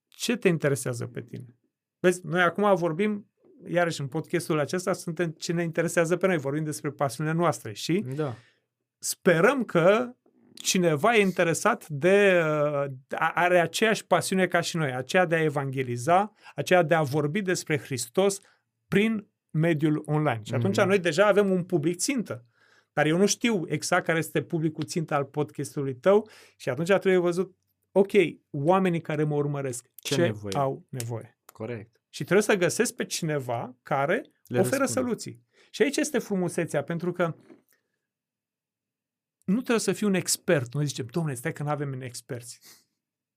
ce 0.08 0.36
te 0.36 0.48
interesează 0.48 1.06
pe 1.06 1.22
tine. 1.22 1.58
Vezi, 1.98 2.26
noi 2.26 2.42
acum 2.42 2.74
vorbim, 2.74 3.30
iarăși 3.66 4.00
în 4.00 4.08
podcastul 4.08 4.58
acesta, 4.58 4.92
suntem 4.92 5.30
ce 5.30 5.52
ne 5.52 5.62
interesează 5.62 6.16
pe 6.16 6.26
noi. 6.26 6.38
Vorbim 6.38 6.64
despre 6.64 6.90
pasiunile 6.90 7.34
noastre 7.36 7.72
și 7.72 8.04
Da. 8.14 8.34
sperăm 8.98 9.64
că 9.64 10.16
cineva 10.54 11.14
e 11.14 11.20
interesat 11.20 11.88
de, 11.88 12.42
uh, 12.44 12.84
are 13.34 13.60
aceeași 13.60 14.06
pasiune 14.06 14.46
ca 14.46 14.60
și 14.60 14.76
noi, 14.76 14.92
aceea 14.92 15.24
de 15.26 15.34
a 15.34 15.42
evangeliza, 15.42 16.32
aceea 16.54 16.82
de 16.82 16.94
a 16.94 17.02
vorbi 17.02 17.42
despre 17.42 17.78
Hristos 17.78 18.40
prin 18.88 19.28
mediul 19.54 20.02
online. 20.06 20.40
Și 20.44 20.54
atunci 20.54 20.76
Mhm. 20.76 20.86
noi 20.86 20.98
deja 20.98 21.26
avem 21.26 21.50
un 21.50 21.64
public 21.64 21.96
țintă. 21.96 22.44
Dar 22.92 23.06
eu 23.06 23.16
nu 23.16 23.26
știu 23.26 23.62
exact 23.68 24.04
care 24.04 24.18
este 24.18 24.42
publicul 24.42 24.84
țintă 24.84 25.14
al 25.14 25.24
podcastului 25.24 25.94
tău 25.94 26.28
și 26.56 26.68
atunci 26.68 26.88
trebuie 26.88 27.16
văzut, 27.16 27.56
ok, 27.92 28.10
oamenii 28.50 29.00
care 29.00 29.24
mă 29.24 29.34
urmăresc, 29.34 29.90
Ce 29.94 30.14
ce, 30.14 30.20
nevoie? 30.20 30.54
au 30.56 30.86
nevoie. 30.88 31.38
Corect. 31.52 32.00
Și 32.08 32.22
trebuie 32.22 32.42
să 32.42 32.54
găsesc 32.56 32.94
pe 32.94 33.04
cineva 33.04 33.76
care 33.82 34.22
Le 34.46 34.58
oferă 34.58 34.76
răspunde. 34.76 35.08
soluții. 35.08 35.42
Și 35.70 35.82
aici 35.82 35.96
este 35.96 36.18
frumusețea, 36.18 36.82
pentru 36.82 37.12
că 37.12 37.34
nu 39.44 39.54
trebuie 39.54 39.78
să 39.78 39.92
fii 39.92 40.06
un 40.06 40.14
expert. 40.14 40.74
Noi 40.74 40.86
zicem, 40.86 41.06
domnule, 41.06 41.34
stai 41.34 41.52
că 41.52 41.62
nu 41.62 41.68
avem 41.68 42.00
experți. 42.00 42.60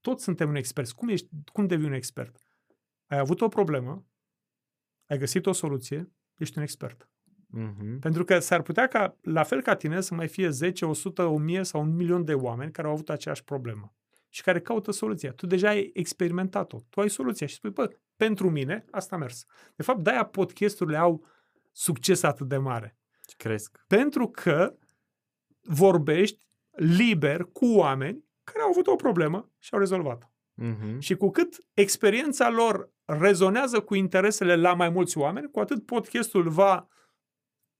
Toți 0.02 0.24
suntem 0.24 0.50
un 0.50 0.56
expert. 0.56 0.92
Cum, 0.92 1.08
ești, 1.10 1.28
cum 1.52 1.68
devii 1.68 1.86
un 1.88 1.94
expert? 1.94 2.38
Ai 3.08 3.18
avut 3.18 3.42
o 3.42 3.48
problemă, 3.48 4.06
ai 5.08 5.18
găsit 5.18 5.46
o 5.46 5.52
soluție, 5.52 6.12
ești 6.38 6.58
un 6.58 6.64
expert. 6.64 7.10
Uh-huh. 7.58 8.00
Pentru 8.00 8.24
că 8.24 8.40
s-ar 8.40 8.62
putea 8.62 8.88
ca, 8.88 9.16
la 9.22 9.44
fel 9.44 9.62
ca 9.62 9.76
tine, 9.76 10.02
să 10.02 10.14
mai 10.14 10.28
fie 10.28 10.50
10, 10.50 10.86
100, 10.86 11.26
1000 11.26 11.64
sau 11.64 11.82
un 11.82 11.96
milion 11.96 12.26
de 12.26 12.34
oameni 12.34 12.72
care 12.72 12.88
au 12.88 12.94
avut 12.94 13.10
aceeași 13.10 13.44
problemă 13.44 13.96
și 14.30 14.44
care 14.44 14.62
caută 14.62 14.92
soluția. 14.92 15.32
Tu 15.32 15.46
deja 15.46 15.70
ai 15.70 15.92
experimentat-o. 15.94 16.78
Tu 16.90 17.02
ai 17.02 17.10
soluția 17.10 17.48
și 17.48 17.56
spui, 17.56 17.70
bă, 17.70 17.90
pentru 18.16 18.50
mine, 18.50 18.86
asta 18.92 19.16
a 19.16 19.20
mers. 19.20 19.46
De 19.76 19.84
fapt, 19.84 20.04
de-aia 20.04 20.26
podcasturile 20.26 20.98
au 20.98 21.26
succes 21.72 22.24
atât 22.24 22.48
de 22.48 22.58
mare. 22.58 22.98
Cresc. 23.38 23.84
Pentru 23.88 24.28
că 24.28 24.78
vorbești 25.62 26.48
liber 26.72 27.44
cu 27.44 27.66
oameni 27.66 28.26
care 28.44 28.64
au 28.64 28.70
avut 28.70 28.88
o 28.88 28.96
problemă 28.96 29.52
și 29.58 29.74
au 29.74 29.80
rezolvat-o. 29.80 30.28
Uh-huh. 30.62 30.98
Și 31.00 31.16
cu 31.16 31.30
cât 31.30 31.66
experiența 31.74 32.50
lor 32.50 32.90
rezonează 33.06 33.80
cu 33.80 33.96
interesele 33.96 34.56
la 34.56 34.74
mai 34.74 34.90
mulți 34.90 35.18
oameni, 35.18 35.52
cu 35.52 35.60
atât 35.60 35.86
podcastul 35.86 36.50
va 36.50 36.88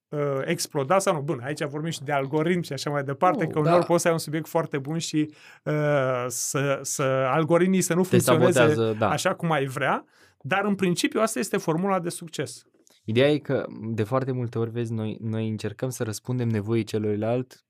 uh, 0.10 0.42
exploda 0.46 1.00
sau 1.00 1.14
nu. 1.14 1.22
Bun, 1.22 1.40
aici 1.44 1.64
vorbim 1.64 1.92
și 1.92 2.04
de 2.04 2.12
algoritmi 2.12 2.64
și 2.64 2.74
așa 2.74 2.90
mai 2.90 3.04
departe, 3.04 3.44
Nu, 3.44 3.50
că 3.50 3.60
uneori 3.60 3.80
da. 3.80 3.86
poți 3.86 4.02
să 4.02 4.08
ai 4.08 4.14
un 4.14 4.20
subiect 4.20 4.48
foarte 4.48 4.78
bun 4.78 4.98
și 4.98 5.34
uh, 5.64 6.26
să, 6.28 6.80
să 6.82 7.04
algoritmii 7.04 7.82
să 7.82 7.94
nu 7.94 8.02
Te 8.02 8.08
funcționeze 8.08 8.52
sabotează, 8.52 8.96
da. 9.00 9.10
așa 9.10 9.36
cum 9.36 9.52
ai 9.52 9.66
vrea, 9.66 10.06
dar 10.42 10.66
în 10.66 10.76
principiu 10.76 11.20
asta 11.20 11.40
este 11.40 11.58
formula 11.58 12.00
de 12.00 12.10
succes. 12.10 12.66
Ideea 13.04 13.32
e 13.32 13.38
că 13.38 13.66
de 13.90 14.04
foarte 14.04 14.32
multe 14.32 14.60
ori, 14.60 14.72
vezi, 14.72 14.94
noi, 14.94 15.18
noi 15.22 15.50
încercăm 15.50 15.90
să 15.90 16.04
răspundem 16.04 16.48
nevoii 16.48 16.84
celuilalt 16.84 17.66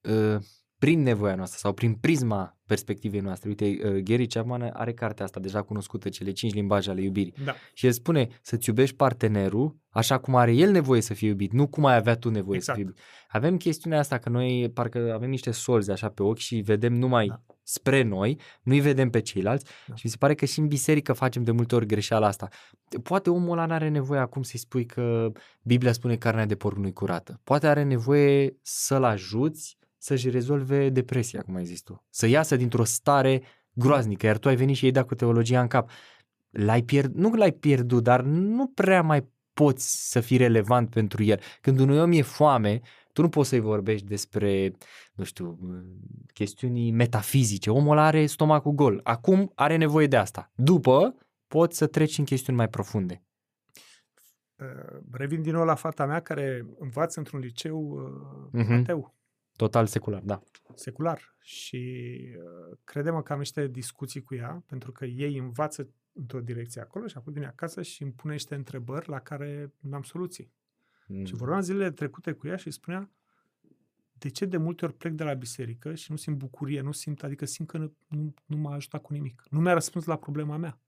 uh, 0.00 0.36
prin 0.78 1.02
nevoia 1.02 1.34
noastră 1.34 1.58
sau 1.60 1.72
prin 1.72 1.94
prisma 1.94 2.55
perspectivei 2.66 3.20
noastre. 3.20 3.48
Uite, 3.48 3.64
uh, 3.64 4.02
Gary 4.02 4.26
Chapman 4.26 4.70
are 4.72 4.92
cartea 4.92 5.24
asta 5.24 5.40
deja 5.40 5.62
cunoscută, 5.62 6.08
cele 6.08 6.30
cinci 6.30 6.54
limbaje 6.54 6.90
ale 6.90 7.02
iubirii. 7.02 7.34
Da. 7.44 7.54
Și 7.72 7.86
el 7.86 7.92
spune 7.92 8.28
să-ți 8.42 8.68
iubești 8.68 8.96
partenerul 8.96 9.76
așa 9.90 10.18
cum 10.18 10.34
are 10.34 10.52
el 10.52 10.70
nevoie 10.70 11.00
să 11.00 11.14
fie 11.14 11.28
iubit, 11.28 11.52
nu 11.52 11.66
cum 11.66 11.84
ai 11.84 11.96
avea 11.96 12.16
tu 12.16 12.30
nevoie 12.30 12.56
Exact. 12.56 12.78
să 12.78 12.84
fii 12.84 12.92
iubit. 12.94 13.02
Avem 13.28 13.56
chestiunea 13.56 13.98
asta 13.98 14.18
că 14.18 14.28
noi 14.28 14.70
parcă 14.74 15.12
avem 15.14 15.30
niște 15.30 15.50
solzi 15.50 15.90
așa 15.90 16.08
pe 16.08 16.22
ochi 16.22 16.38
și 16.38 16.56
vedem 16.56 16.92
numai 16.94 17.26
Da. 17.26 17.40
spre 17.62 18.02
noi, 18.02 18.40
nu-i 18.62 18.80
vedem 18.80 19.10
pe 19.10 19.20
ceilalți 19.20 19.64
Da. 19.86 19.94
și 19.94 20.00
mi 20.04 20.10
se 20.10 20.16
pare 20.16 20.34
că 20.34 20.44
și 20.44 20.58
în 20.58 20.66
biserică 20.66 21.12
facem 21.12 21.44
de 21.44 21.50
multe 21.50 21.74
ori 21.74 21.86
greșeala 21.86 22.26
asta. 22.26 22.48
Poate 23.02 23.30
omul 23.30 23.50
ăla 23.52 23.66
n-are 23.66 23.88
nevoie 23.88 24.20
acum 24.20 24.42
să-i 24.42 24.58
spui 24.58 24.86
că 24.86 25.32
Biblia 25.62 25.92
spune 25.92 26.12
că 26.12 26.18
carnea 26.18 26.46
de 26.46 26.54
porc 26.54 26.76
nu-i 26.76 26.92
curată. 26.92 27.40
Poate 27.44 27.66
are 27.66 27.82
nevoie 27.82 28.56
să-l 28.62 29.04
ajuți 29.04 29.76
să-și 30.06 30.30
rezolve 30.30 30.88
depresia, 30.88 31.42
cum 31.42 31.54
ai 31.54 31.64
zis 31.64 31.80
tu. 31.80 32.04
Să 32.10 32.26
iasă 32.26 32.56
dintr-o 32.56 32.84
stare 32.84 33.42
groaznică, 33.72 34.26
iar 34.26 34.38
tu 34.38 34.48
ai 34.48 34.56
venit 34.56 34.76
și 34.76 34.84
ei 34.84 34.90
dat 34.90 35.06
cu 35.06 35.14
teologia 35.14 35.60
în 35.60 35.66
cap. 35.66 35.90
L-ai 36.50 36.82
pierd... 36.82 37.14
Nu 37.14 37.34
l-ai 37.34 37.52
pierdut, 37.52 38.02
dar 38.02 38.22
nu 38.22 38.66
prea 38.66 39.02
mai 39.02 39.28
poți 39.52 40.10
să 40.10 40.20
fii 40.20 40.36
relevant 40.36 40.90
pentru 40.90 41.22
el. 41.22 41.40
Când 41.60 41.78
unui 41.78 41.98
om 41.98 42.12
e 42.12 42.22
foame, 42.22 42.80
tu 43.12 43.22
nu 43.22 43.28
poți 43.28 43.48
să-i 43.48 43.60
vorbești 43.60 44.06
despre, 44.06 44.72
nu 45.14 45.24
știu, 45.24 45.58
chestiuni 46.32 46.90
metafizice. 46.90 47.70
Omul 47.70 47.92
ăla 47.92 48.04
are 48.04 48.26
stomacul 48.26 48.72
gol. 48.72 49.00
Acum 49.02 49.52
are 49.54 49.76
nevoie 49.76 50.06
de 50.06 50.16
asta. 50.16 50.50
După, 50.54 51.14
poți 51.46 51.76
să 51.76 51.86
treci 51.86 52.18
în 52.18 52.24
chestiuni 52.24 52.58
mai 52.58 52.68
profunde. 52.68 53.22
Uh, 54.56 54.98
revin 55.12 55.42
din 55.42 55.52
nou 55.52 55.64
la 55.64 55.74
fata 55.74 56.06
mea 56.06 56.20
care 56.20 56.66
învață 56.78 57.18
într-un 57.18 57.40
liceu 57.40 57.78
uh, 58.52 58.62
Mhm. 58.62 58.72
ateu. 58.72 59.15
Total 59.56 59.86
secular, 59.86 60.22
da. 60.22 60.42
secular 60.74 61.34
și 61.40 62.12
uh, 62.38 62.78
credem 62.84 63.22
că 63.22 63.32
am 63.32 63.38
niște 63.38 63.66
discuții 63.66 64.22
cu 64.22 64.34
ea, 64.34 64.62
pentru 64.66 64.92
că 64.92 65.04
ei 65.04 65.38
învață 65.38 65.88
într-o 66.12 66.40
direcție 66.40 66.80
acolo 66.80 67.06
și 67.06 67.16
apoi 67.16 67.32
vine 67.32 67.46
acasă 67.46 67.82
și 67.82 68.02
îmi 68.02 68.12
pune 68.12 68.32
niște 68.32 68.54
întrebări 68.54 69.08
la 69.08 69.20
care 69.20 69.72
n-am 69.80 70.02
soluții. 70.02 70.52
Mm. 71.06 71.24
Și 71.24 71.34
vorbeam 71.34 71.60
zilele 71.60 71.90
trecute 71.90 72.32
cu 72.32 72.46
ea 72.46 72.56
și 72.56 72.70
spunea 72.70 73.10
de 74.18 74.28
ce 74.28 74.44
de 74.44 74.56
multe 74.56 74.84
ori 74.84 74.94
plec 74.94 75.12
de 75.12 75.24
la 75.24 75.34
biserică 75.34 75.94
și 75.94 76.10
nu 76.10 76.16
simt 76.16 76.36
bucurie, 76.36 76.80
nu 76.80 76.92
simt, 76.92 77.22
adică 77.22 77.44
simt 77.44 77.68
că 77.68 77.78
nu, 77.78 77.96
nu, 78.08 78.34
nu 78.46 78.56
m-a 78.56 78.74
ajutat 78.74 79.02
cu 79.02 79.12
nimic. 79.12 79.42
Nu 79.50 79.60
mi-a 79.60 79.72
răspuns 79.72 80.04
la 80.04 80.16
problema 80.16 80.56
mea. 80.56 80.80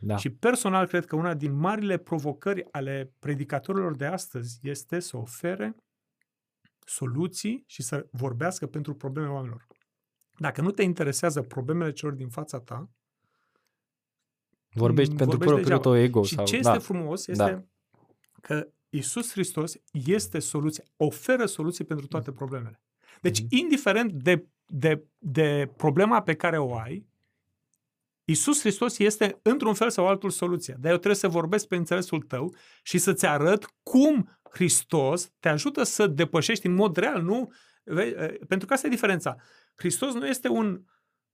Da. 0.00 0.16
Și 0.16 0.30
personal 0.30 0.86
cred 0.86 1.04
că 1.04 1.16
una 1.16 1.34
din 1.34 1.52
marile 1.52 1.96
provocări 1.96 2.66
ale 2.70 3.12
predicatorilor 3.18 3.96
de 3.96 4.06
astăzi 4.06 4.58
este 4.62 5.00
să 5.00 5.16
ofere 5.16 5.76
soluții 6.84 7.64
și 7.66 7.82
să 7.82 8.06
vorbească 8.10 8.66
pentru 8.66 8.94
problemele 8.94 9.32
oamenilor. 9.32 9.66
Dacă 10.38 10.60
nu 10.60 10.70
te 10.70 10.82
interesează 10.82 11.42
problemele 11.42 11.92
celor 11.92 12.14
din 12.14 12.28
fața 12.28 12.60
ta, 12.60 12.90
Vorbești 14.74 15.10
Mm, 15.12 15.16
pentru 15.18 15.36
vorbești 15.36 15.54
propriul 15.62 15.78
degeaba. 15.80 15.82
tău 15.82 15.96
ego. 15.96 16.22
și 16.22 16.34
sau, 16.34 16.44
ce 16.44 16.60
da. 16.60 16.72
este 16.74 16.84
frumos 16.92 17.26
este 17.26 17.42
Da. 17.44 17.62
că 18.40 18.68
Isus 18.88 19.30
Hristos 19.32 19.74
este 19.92 20.38
soluția, 20.38 20.84
oferă 20.96 21.46
soluții 21.46 21.84
pentru 21.84 22.06
toate 22.06 22.32
problemele. 22.32 22.80
Deci, 23.20 23.40
Mhm. 23.42 23.56
indiferent 23.56 24.12
de, 24.12 24.46
de, 24.66 25.04
de 25.18 25.70
problema 25.76 26.22
pe 26.22 26.34
care 26.34 26.58
o 26.58 26.76
ai, 26.76 27.06
Isus 28.24 28.60
Hristos 28.60 28.98
este, 28.98 29.38
într-un 29.42 29.74
fel 29.74 29.90
sau 29.90 30.06
altul, 30.08 30.30
soluția. 30.30 30.74
Dar 30.78 30.90
eu 30.90 30.96
trebuie 30.96 31.14
să 31.20 31.28
vorbesc 31.28 31.66
pe 31.66 31.76
înțelesul 31.76 32.22
tău 32.22 32.54
și 32.82 32.98
să-ți 32.98 33.26
arăt 33.26 33.74
cum 33.82 34.38
Hristos 34.52 35.32
te 35.40 35.48
ajută 35.48 35.82
să 35.82 36.06
depășești 36.06 36.66
în 36.66 36.74
mod 36.74 36.96
real, 36.96 37.22
nu? 37.22 37.52
Vei- 37.84 38.14
Pentru 38.48 38.66
că 38.66 38.72
asta 38.72 38.86
e 38.86 38.90
diferența. 38.90 39.36
Hristos 39.74 40.14
nu 40.14 40.26
este 40.26 40.48
un 40.48 40.82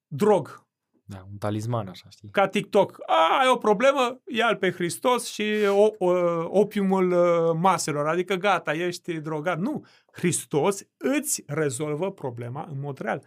drog, 0.06 0.68
da, 1.10 1.26
un 1.30 1.36
talisman, 1.38 1.88
așa, 1.88 2.08
știi? 2.08 2.28
ca 2.30 2.48
TikTok. 2.48 2.98
A, 3.06 3.38
ai 3.40 3.48
o 3.48 3.56
problemă, 3.56 4.20
ia-l 4.26 4.56
pe 4.56 4.70
Hristos 4.70 5.26
și 5.26 5.44
o, 5.68 5.90
o, 5.98 6.10
opiumul 6.60 7.10
uh, 7.10 7.56
maselor, 7.60 8.06
adică 8.06 8.34
gata, 8.34 8.72
ești 8.74 9.20
drogat. 9.20 9.58
Nu, 9.58 9.84
Hristos 10.12 10.82
îți 10.96 11.42
rezolvă 11.46 12.12
problema 12.12 12.68
în 12.70 12.80
mod 12.80 12.98
real. 12.98 13.24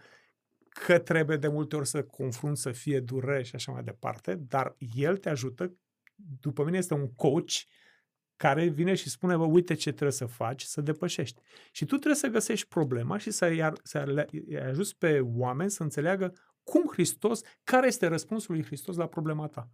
Că 0.68 0.98
trebuie 0.98 1.36
de 1.36 1.48
multe 1.48 1.76
ori 1.76 1.86
să 1.86 2.02
confrunți, 2.02 2.62
să 2.62 2.72
fie 2.72 3.00
durere 3.00 3.42
și 3.42 3.54
așa 3.54 3.72
mai 3.72 3.82
departe, 3.82 4.34
dar 4.34 4.76
El 4.94 5.16
te 5.16 5.28
ajută, 5.28 5.72
după 6.40 6.64
mine 6.64 6.78
este 6.78 6.94
un 6.94 7.12
coach 7.14 7.52
care 8.42 8.68
vine 8.68 8.94
și 8.94 9.08
spune, 9.10 9.36
bă, 9.36 9.44
uite 9.44 9.74
ce 9.74 9.90
trebuie 9.90 10.12
să 10.12 10.26
faci, 10.26 10.62
să 10.62 10.80
depășești. 10.80 11.40
Și 11.72 11.84
tu 11.84 11.94
trebuie 11.94 12.14
să 12.14 12.28
găsești 12.28 12.68
problema 12.68 13.16
și 13.18 13.30
să 13.30 13.46
i 13.46 13.60
să 13.82 14.04
le- 14.04 14.26
îi 14.30 14.60
ajuți 14.60 14.96
pe 14.98 15.20
oameni 15.20 15.70
să 15.70 15.82
înțeleagă 15.82 16.32
cum 16.62 16.86
Hristos, 16.92 17.40
care 17.64 17.86
este 17.86 18.06
răspunsul 18.06 18.54
lui 18.54 18.64
Hristos 18.64 18.96
la 18.96 19.06
problema 19.06 19.46
ta. 19.46 19.68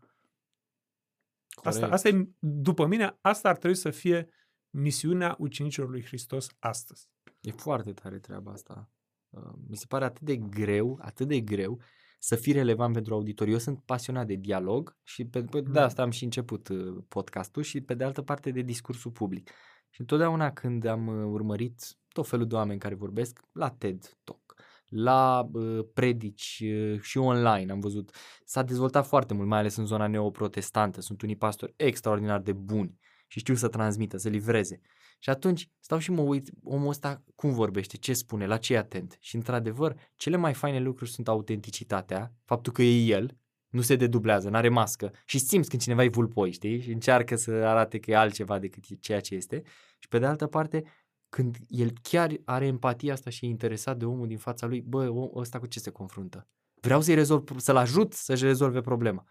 Asta, 1.63 1.71
Corect. 1.71 1.93
asta 1.93 2.09
e, 2.09 2.29
după 2.39 2.87
mine, 2.87 3.19
asta 3.21 3.49
ar 3.49 3.57
trebui 3.57 3.77
să 3.77 3.91
fie 3.91 4.29
misiunea 4.71 5.37
ucenicilor 5.39 5.89
lui 5.89 6.05
Hristos 6.05 6.49
astăzi. 6.59 7.09
E 7.41 7.51
foarte 7.51 7.93
tare 7.93 8.19
treaba 8.19 8.53
asta. 8.53 8.91
Uh, 9.29 9.53
Mi 9.69 9.77
se 9.77 9.85
pare 9.89 10.05
atât 10.05 10.23
de 10.23 10.37
greu, 10.37 10.99
atât 11.03 11.29
de 11.29 11.41
greu 11.41 11.81
să 12.19 12.37
fii 12.37 12.53
relevant 12.53 12.93
pentru 12.93 13.15
auditoriu. 13.15 13.53
Eu 13.53 13.59
sunt 13.59 13.83
pasionat 13.85 14.27
de 14.27 14.35
dialog 14.35 14.97
și 15.03 15.25
pe, 15.25 15.43
pe, 15.43 15.61
de 15.61 15.79
Mm. 15.79 15.85
asta 15.85 16.03
am 16.03 16.11
și 16.11 16.25
început 16.25 16.69
uh, 16.69 16.97
podcastul 17.09 17.63
și 17.63 17.81
pe 17.81 17.95
de 17.95 18.05
altă 18.05 18.23
parte 18.23 18.51
de 18.51 18.61
discursul 18.61 19.11
public. 19.11 19.51
Și 19.91 20.01
întotdeauna 20.01 20.53
când 20.53 20.85
am 20.85 21.07
uh, 21.07 21.25
urmărit 21.25 21.97
tot 22.09 22.29
felul 22.29 22.47
de 22.47 22.55
oameni 22.55 22.79
care 22.79 22.95
vorbesc 22.95 23.41
la 23.53 23.71
TED 23.71 24.19
Talk, 24.25 24.55
la 24.87 25.49
uh, 25.53 25.85
predici 25.95 26.63
uh, 26.65 27.01
și 27.01 27.19
online 27.19 27.73
am 27.73 27.81
văzut, 27.81 28.15
s-a 28.45 28.63
dezvoltat 28.63 29.07
foarte 29.07 29.35
mult, 29.35 29.49
mai 29.49 29.59
ales 29.59 29.77
în 29.77 29.87
zona 29.87 30.07
neoprotestantă. 30.07 31.01
Sunt 31.01 31.23
unii 31.23 31.37
pastori 31.37 31.75
extraordinar 31.77 32.41
de 32.41 32.53
buni 32.53 32.99
și 33.27 33.39
știu 33.39 33.55
să 33.55 33.69
transmită, 33.69 34.17
să 34.17 34.29
livreze. 34.29 34.81
Și 35.19 35.31
atunci 35.31 35.69
stau 35.79 35.99
și 35.99 36.11
mă 36.11 36.23
uit, 36.23 36.51
omul 36.63 36.89
ăsta 36.89 37.23
cum 37.35 37.53
vorbește, 37.53 37.97
ce 37.97 38.13
spune, 38.13 38.47
la 38.47 38.57
ce 38.57 38.75
e 38.75 38.79
atent. 38.79 39.17
Și 39.21 39.37
într-adevăr, 39.37 39.95
cele 40.15 40.37
mai 40.37 40.55
faine 40.55 40.81
lucruri 40.81 41.11
sunt 41.11 41.29
autenticitatea, 41.29 42.33
faptul 42.45 42.73
că 42.73 42.83
e 42.83 43.05
el, 43.05 43.37
nu 43.69 43.81
se 43.81 43.97
dedublează, 43.97 44.49
nu 44.49 44.57
are 44.57 44.69
mască 44.69 45.13
și 45.25 45.39
simți 45.39 45.69
când 45.69 45.83
cineva 45.83 46.05
e 46.05 46.09
vulpoi, 46.09 46.53
știi? 46.53 46.81
Și 46.81 46.93
încearcă 46.93 47.37
să 47.37 47.51
arate 47.51 47.99
că 47.99 48.11
e 48.11 48.17
altceva 48.17 48.59
decât 48.59 48.85
e 48.89 48.95
ceea 48.95 49.21
ce 49.21 49.35
este. 49.35 49.63
Și 49.99 50.09
pe 50.09 50.19
de 50.19 50.27
altă 50.27 50.47
parte, 50.47 50.85
când 51.29 51.57
el 51.69 51.93
chiar 52.03 52.33
are 52.45 52.67
empatia 52.67 53.13
asta 53.13 53.31
și 53.31 53.45
e 53.45 53.49
interesat 53.49 53.97
de 53.97 54.05
omul 54.05 54.27
din 54.27 54.39
fața 54.39 54.67
lui, 54.67 54.81
bă, 54.81 55.09
om, 55.09 55.31
ăsta 55.35 55.59
cu 55.59 55.67
ce 55.67 55.79
se 55.79 55.91
confruntă? 55.91 56.49
Vreau 56.81 57.01
să-i 57.01 57.15
rezolv, 57.15 57.45
să-l 57.57 57.77
ajut 57.77 58.13
să-și 58.13 58.45
rezolve 58.45 58.81
problema. 58.81 59.25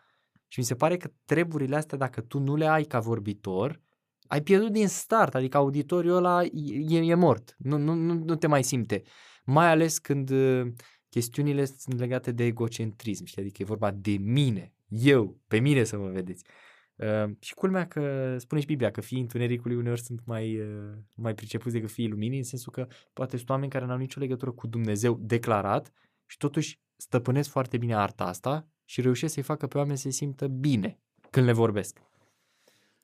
Și 0.48 0.60
mi 0.60 0.66
se 0.66 0.76
pare 0.76 0.98
că 0.98 1.12
treburile 1.26 1.76
astea, 1.76 1.98
dacă 1.98 2.22
tu 2.22 2.40
nu 2.40 2.56
le 2.56 2.68
ai 2.68 2.84
ca 2.84 3.00
vorbitor, 3.00 3.82
ai 4.28 4.42
pierdut 4.42 4.72
din 4.72 4.88
start, 4.88 5.36
adică 5.36 5.58
auditoriul 5.58 6.16
ăla 6.16 6.44
e, 6.44 6.98
e 6.98 7.16
mort, 7.16 7.56
nu, 7.58 7.78
nu, 7.78 7.94
nu, 7.94 8.14
nu 8.14 8.36
te 8.36 8.48
mai 8.48 8.64
simte. 8.64 9.02
Mai 9.46 9.68
ales 9.70 9.98
când 9.98 10.30
uh, 10.30 10.68
chestiunile 11.10 11.66
sunt 11.66 12.00
legate 12.00 12.32
de 12.32 12.44
egocentrism, 12.44 13.26
știi? 13.26 13.42
adică 13.42 13.62
e 13.62 13.66
vorba 13.66 13.92
de 13.92 14.12
mine, 14.12 14.74
eu, 14.88 15.40
pe 15.48 15.60
mine 15.60 15.84
să 15.84 15.98
mă 15.98 16.10
vedeți. 16.10 16.44
Uh, 16.96 17.32
și 17.40 17.54
culmea 17.54 17.88
că 17.88 18.36
spune 18.38 18.62
și 18.62 18.68
Biblia 18.68 18.92
că 18.92 19.02
fiii 19.02 19.22
întunericului 19.22 19.76
uneori 19.76 20.02
sunt 20.02 20.22
mai, 20.26 20.60
uh, 20.60 20.94
mai 21.16 21.34
pricepuți 21.34 21.74
decât 21.74 21.92
fiii 21.92 22.10
luminii, 22.10 22.38
în 22.38 22.44
sensul 22.44 22.72
că 22.72 22.88
poate 23.14 23.38
sunt 23.38 23.50
oameni 23.50 23.72
care 23.72 23.86
nu 23.86 23.92
au 23.92 23.98
nicio 23.98 24.20
legătură 24.20 24.52
cu 24.52 24.68
Dumnezeu 24.68 25.20
declarat 25.22 25.94
și 26.26 26.38
totuși 26.38 26.80
stăpânesc 26.96 27.50
foarte 27.50 27.78
bine 27.78 27.96
arta 27.96 28.24
asta 28.24 28.68
și 28.86 29.02
reușesc 29.02 29.34
să-i 29.34 29.44
facă 29.44 29.68
pe 29.68 29.78
oameni 29.78 29.98
să 29.98 30.04
se 30.04 30.10
simtă 30.10 30.48
bine 30.48 31.00
când 31.30 31.46
le 31.46 31.52
vorbesc. 31.52 32.00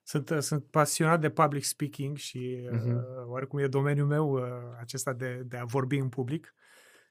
Sunt, 0.03 0.29
uh, 0.29 0.39
sunt 0.39 0.65
pasionat 0.65 1.21
de 1.21 1.29
public 1.29 1.63
speaking 1.63 2.17
și 2.17 2.69
Mhm. 2.71 2.95
uh, 2.95 3.03
oarecum 3.25 3.59
e 3.59 3.67
domeniul 3.67 4.07
meu 4.07 4.31
uh, 4.31 4.75
acesta 4.79 5.13
de, 5.13 5.43
de 5.45 5.57
a 5.57 5.65
vorbi 5.65 5.97
în 5.97 6.09
public. 6.09 6.53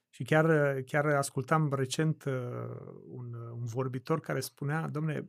Și 0.09 0.23
chiar, 0.23 0.75
uh, 0.75 0.83
chiar 0.85 1.05
ascultam 1.05 1.73
recent 1.73 2.23
uh, 2.23 2.33
un, 3.07 3.33
uh, 3.33 3.51
un 3.51 3.65
vorbitor 3.65 4.19
care 4.19 4.39
spunea, 4.39 4.87
domne, 4.87 5.25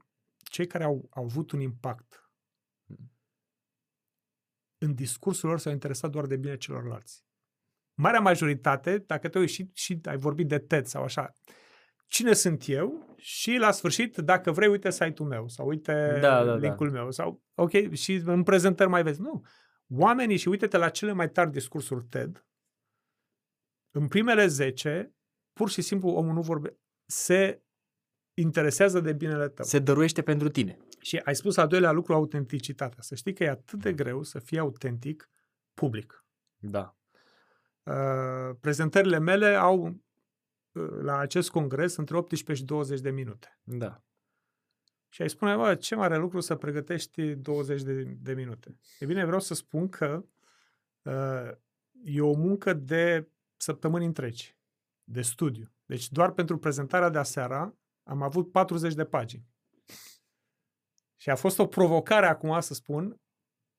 cei 0.51 0.67
care 0.67 0.85
au, 0.85 1.09
au 1.11 1.25
avut 1.25 1.51
un 1.51 1.61
impact 1.61 2.19
în 4.79 4.95
discursul 4.95 5.49
lor 5.49 5.59
s-au 5.59 5.73
interesat 5.73 6.11
doar 6.11 6.27
de 6.27 6.37
bine 6.37 6.57
celorlalți. 6.57 7.25
Marea 7.95 8.21
majoritate, 8.21 8.99
dacă 8.99 9.29
te 9.29 9.39
uiți 9.39 9.53
și, 9.53 9.71
și 9.73 10.01
ai 10.05 10.17
vorbit 10.17 10.49
de 10.49 10.59
TED 10.59 10.87
sau 10.87 11.03
așa, 11.03 11.37
cine 12.07 12.33
sunt 12.33 12.69
eu 12.69 13.15
și 13.17 13.57
la 13.57 13.71
sfârșit, 13.71 14.17
dacă 14.17 14.51
vrei, 14.53 14.69
uite 14.69 14.91
site-ul 14.91 15.29
meu 15.29 15.49
sau 15.49 15.67
uite 15.67 16.19
Da, 16.21 16.45
da, 16.45 16.45
da. 16.45 16.55
linkul 16.55 16.91
meu 16.91 17.11
sau, 17.11 17.43
ok, 17.55 17.93
și 17.93 18.13
în 18.25 18.43
prezentări 18.43 18.91
mai 18.91 19.03
vezi. 19.03 19.21
Nu. 19.21 19.45
Oamenii, 19.89 20.37
și 20.37 20.49
uite-te 20.49 20.77
la 20.77 20.89
cele 20.89 21.13
mai 21.13 21.31
tari 21.31 21.51
discursuri 21.51 22.05
TED, 22.05 22.47
în 23.91 24.09
primele 24.09 24.47
10, 24.47 25.15
pur 25.53 25.71
și 25.71 25.83
simplu 25.83 26.09
omul 26.09 26.35
nu 26.35 26.41
vorbe, 26.41 26.79
se 27.07 27.63
interesează 28.35 29.01
de 29.01 29.13
binele 29.13 29.49
tău. 29.49 29.65
Se 29.65 29.79
dăruiește 29.79 30.23
pentru 30.23 30.49
tine. 30.49 30.79
Și 31.01 31.21
ai 31.25 31.35
spus 31.35 31.57
al 31.57 31.69
doilea 31.69 31.93
lucru, 31.93 32.15
autenticitatea. 32.15 33.03
Să 33.03 33.15
știi 33.15 33.35
că 33.35 33.45
e 33.45 33.49
atât 33.49 33.81
de 33.81 33.93
greu 33.93 34.23
să 34.23 34.39
fii 34.39 34.59
autentic 34.59 35.31
public. 35.75 36.25
Da. 36.57 36.97
Uh, 37.83 38.57
prezentările 38.61 39.19
mele 39.19 39.55
au 39.55 39.83
uh, 39.83 39.95
la 41.03 41.19
acest 41.19 41.51
congres 41.51 41.97
între 41.97 42.17
18 42.17 42.65
și 42.65 42.69
20 42.69 43.01
de 43.01 43.11
minute. 43.11 43.59
Da. 43.63 44.03
Și 45.09 45.23
ai 45.23 45.31
spune, 45.31 45.57
bă, 45.57 45.75
ce 45.75 45.95
mare 45.95 46.17
lucru 46.17 46.41
să 46.41 46.55
pregătești 46.55 47.35
20 47.35 47.83
de, 47.83 48.03
de 48.03 48.35
minute. 48.35 48.79
E 48.99 49.07
bine, 49.07 49.25
vreau 49.25 49.41
să 49.41 49.55
spun 49.55 49.89
că 49.89 50.25
uh, 51.03 51.51
e 52.05 52.21
o 52.21 52.33
muncă 52.33 52.73
de 52.73 53.29
săptămâni 53.57 54.05
întregi, 54.05 54.57
de 55.05 55.23
studiu. 55.23 55.73
Deci 55.85 56.11
doar 56.11 56.31
pentru 56.31 56.59
prezentarea 56.59 57.09
de 57.09 57.19
aseara 57.19 57.77
am 58.03 58.23
avut 58.23 58.51
40 58.51 58.95
de 58.95 59.05
pagini. 59.05 59.49
Și 61.17 61.31
a 61.31 61.37
fost 61.37 61.59
o 61.59 61.67
provocare 61.67 62.27
acum 62.27 62.61
să 62.61 62.75
spun 62.75 63.21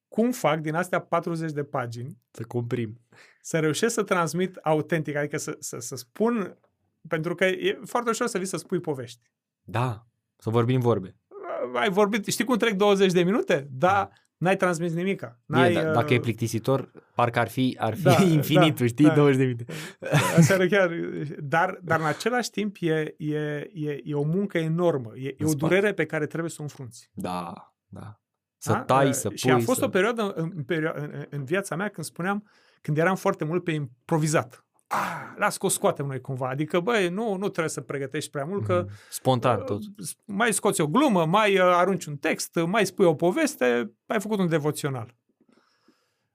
cum 0.07 0.31
fac 0.31 0.59
din 0.59 0.75
astea 0.75 1.01
40 1.01 1.51
de 1.51 1.63
pagini 1.63 2.21
Să 2.31 2.43
comprim. 2.43 3.01
să 3.41 3.59
reușesc 3.59 3.93
să 3.93 4.03
transmit 4.03 4.55
autentic, 4.55 5.15
adică 5.15 5.37
să, 5.37 5.57
să, 5.59 5.79
să 5.79 5.95
spun, 5.95 6.59
pentru 7.07 7.35
că 7.35 7.45
e 7.45 7.79
foarte 7.85 8.09
ușor 8.09 8.27
să 8.27 8.37
vii 8.37 8.47
să 8.47 8.57
spui 8.57 8.79
povești. 8.79 9.21
Da. 9.61 10.07
Să 10.37 10.49
vorbim 10.49 10.79
vorbe. 10.79 11.15
Ai 11.73 11.89
vorbit, 11.89 12.25
știi 12.25 12.45
cum 12.45 12.57
trec 12.57 12.73
20 12.73 13.11
de 13.11 13.23
minute? 13.23 13.67
Da, 13.71 14.09
n-ai 14.37 14.55
transmis 14.57 14.93
nimica. 14.93 15.39
N-ai, 15.45 15.69
Bine, 15.69 15.83
da, 15.83 15.91
dacă 15.91 16.13
e 16.13 16.15
uh, 16.15 16.21
plictisitor, 16.21 16.91
parcă 17.15 17.39
ar 17.39 17.47
fi, 17.47 17.75
ar 17.79 17.95
fi 17.95 18.03
Da, 18.03 18.21
infinitul, 18.39 18.85
da, 18.85 18.85
știi? 18.85 19.05
da. 19.05 19.13
20 19.13 19.37
de 19.37 19.43
minute. 19.43 19.65
Asta 20.37 20.53
era 20.53 20.65
chiar, 20.67 20.91
dar, 21.39 21.79
dar 21.83 21.99
în 21.99 22.05
același 22.05 22.49
timp 22.49 22.75
e, 22.79 23.13
e, 23.17 23.37
e, 23.73 23.99
e 24.03 24.13
o 24.13 24.23
muncă 24.23 24.57
enormă. 24.57 25.11
E, 25.15 25.27
e 25.27 25.35
În 25.37 25.45
o 25.45 25.49
spate. 25.49 25.65
durere 25.73 25.93
pe 25.93 26.05
care 26.05 26.25
trebuie 26.25 26.49
să 26.51 26.57
o 26.59 26.63
înfrunți. 26.63 27.09
Da, 27.13 27.53
da. 27.87 28.19
Să 28.57 28.71
Da? 28.71 28.79
tai, 28.81 29.07
Uh, 29.07 29.13
să 29.13 29.27
pui. 29.27 29.37
Și 29.37 29.49
a 29.49 29.59
fost 29.59 29.79
să... 29.79 29.85
o 29.85 29.89
perioadă 29.89 30.33
în, 30.35 30.51
în, 30.55 30.63
perio- 30.63 30.93
în, 30.95 31.25
în 31.29 31.43
viața 31.43 31.75
mea 31.75 31.87
când 31.89 32.05
spuneam, 32.05 32.47
când 32.81 32.97
eram 32.97 33.15
foarte 33.15 33.43
mult 33.43 33.63
pe 33.63 33.71
improvizat. 33.71 34.64
Ah, 34.87 35.33
las 35.37 35.57
că 35.57 35.65
o 35.65 35.69
scoatem 35.69 36.05
noi 36.05 36.21
cumva. 36.21 36.49
Adică, 36.49 36.79
băi, 36.79 37.09
nu, 37.09 37.29
nu 37.35 37.49
trebuie 37.49 37.69
să 37.69 37.81
pregătești 37.81 38.29
prea 38.29 38.45
mult, 38.45 38.65
că 38.65 38.81
Mhm. 38.85 38.93
Spontan 39.09 39.63
tot. 39.63 39.79
uh, 39.81 40.07
mai 40.25 40.53
scoți 40.53 40.81
o 40.81 40.87
glumă, 40.87 41.25
mai 41.25 41.53
uh, 41.59 41.61
arunci 41.61 42.05
un 42.05 42.17
text, 42.17 42.55
uh, 42.55 42.63
mai 42.67 42.85
spui 42.85 43.05
o 43.05 43.15
poveste, 43.15 43.91
ai 44.05 44.19
făcut 44.19 44.39
un 44.39 44.47
devoțional. 44.47 45.15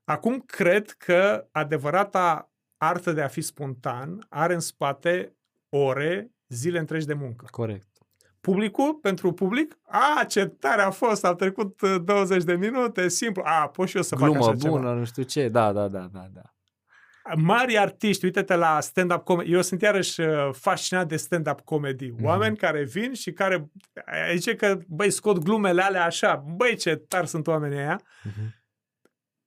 Acum 0.05 0.38
cred 0.46 0.90
că 0.90 1.48
adevărata 1.53 2.51
artă 2.76 3.12
de 3.12 3.22
a 3.22 3.28
fi 3.28 3.40
spontan 3.40 4.26
are 4.28 4.55
în 4.55 4.61
spate 4.61 5.36
ore, 5.68 6.32
zile 6.48 6.78
întregi 6.78 7.07
de 7.07 7.14
muncă. 7.14 7.46
Corect. 7.51 7.88
Publicul, 8.40 8.94
pentru 8.94 9.32
public, 9.32 9.78
a, 9.82 10.24
ce 10.24 10.46
tare 10.46 10.82
a 10.82 10.90
fost, 10.90 11.24
au 11.24 11.34
trecut 11.34 11.80
uh, 11.80 11.96
20 12.05 12.42
de 12.44 12.55
minute, 12.55 13.09
simplu, 13.09 13.42
a, 13.46 13.68
pot 13.68 13.88
și 13.88 13.96
eu 13.96 14.03
să 14.03 14.16
fac 14.16 14.28
Glumă 14.28 14.46
așa 14.46 14.53
bună, 14.68 14.80
ceva. 14.82 14.92
nu 14.94 15.05
știu 15.05 15.22
ce. 15.22 15.48
Da, 15.48 15.72
da, 15.72 15.88
da, 15.88 16.09
da, 16.12 16.26
da. 16.32 16.55
Mari 17.37 17.79
artiști, 17.79 18.25
uite-te 18.25 18.55
la 18.55 18.81
stand-up 18.81 19.25
comedy. 19.25 19.53
Eu 19.53 19.62
sunt 19.62 19.81
iarăși 19.83 20.21
uh, 20.21 20.49
fascinat 20.53 21.09
de 21.09 21.16
stand-up 21.16 21.61
comedy. 21.61 22.11
Mhm. 22.11 22.25
Oameni 22.25 22.57
care 22.57 22.85
vin 22.85 23.12
și 23.14 23.33
care 23.33 23.71
zice 24.35 24.55
că, 24.55 24.79
băi, 24.87 25.11
scot 25.11 25.39
glumele 25.39 25.83
alea 25.83 26.05
așa. 26.05 26.45
Băi, 26.57 26.77
ce 26.77 26.97
tari 26.97 27.29
sunt 27.29 27.47
oamenii 27.47 27.79
aia. 27.79 28.01
Mhm. 28.23 28.59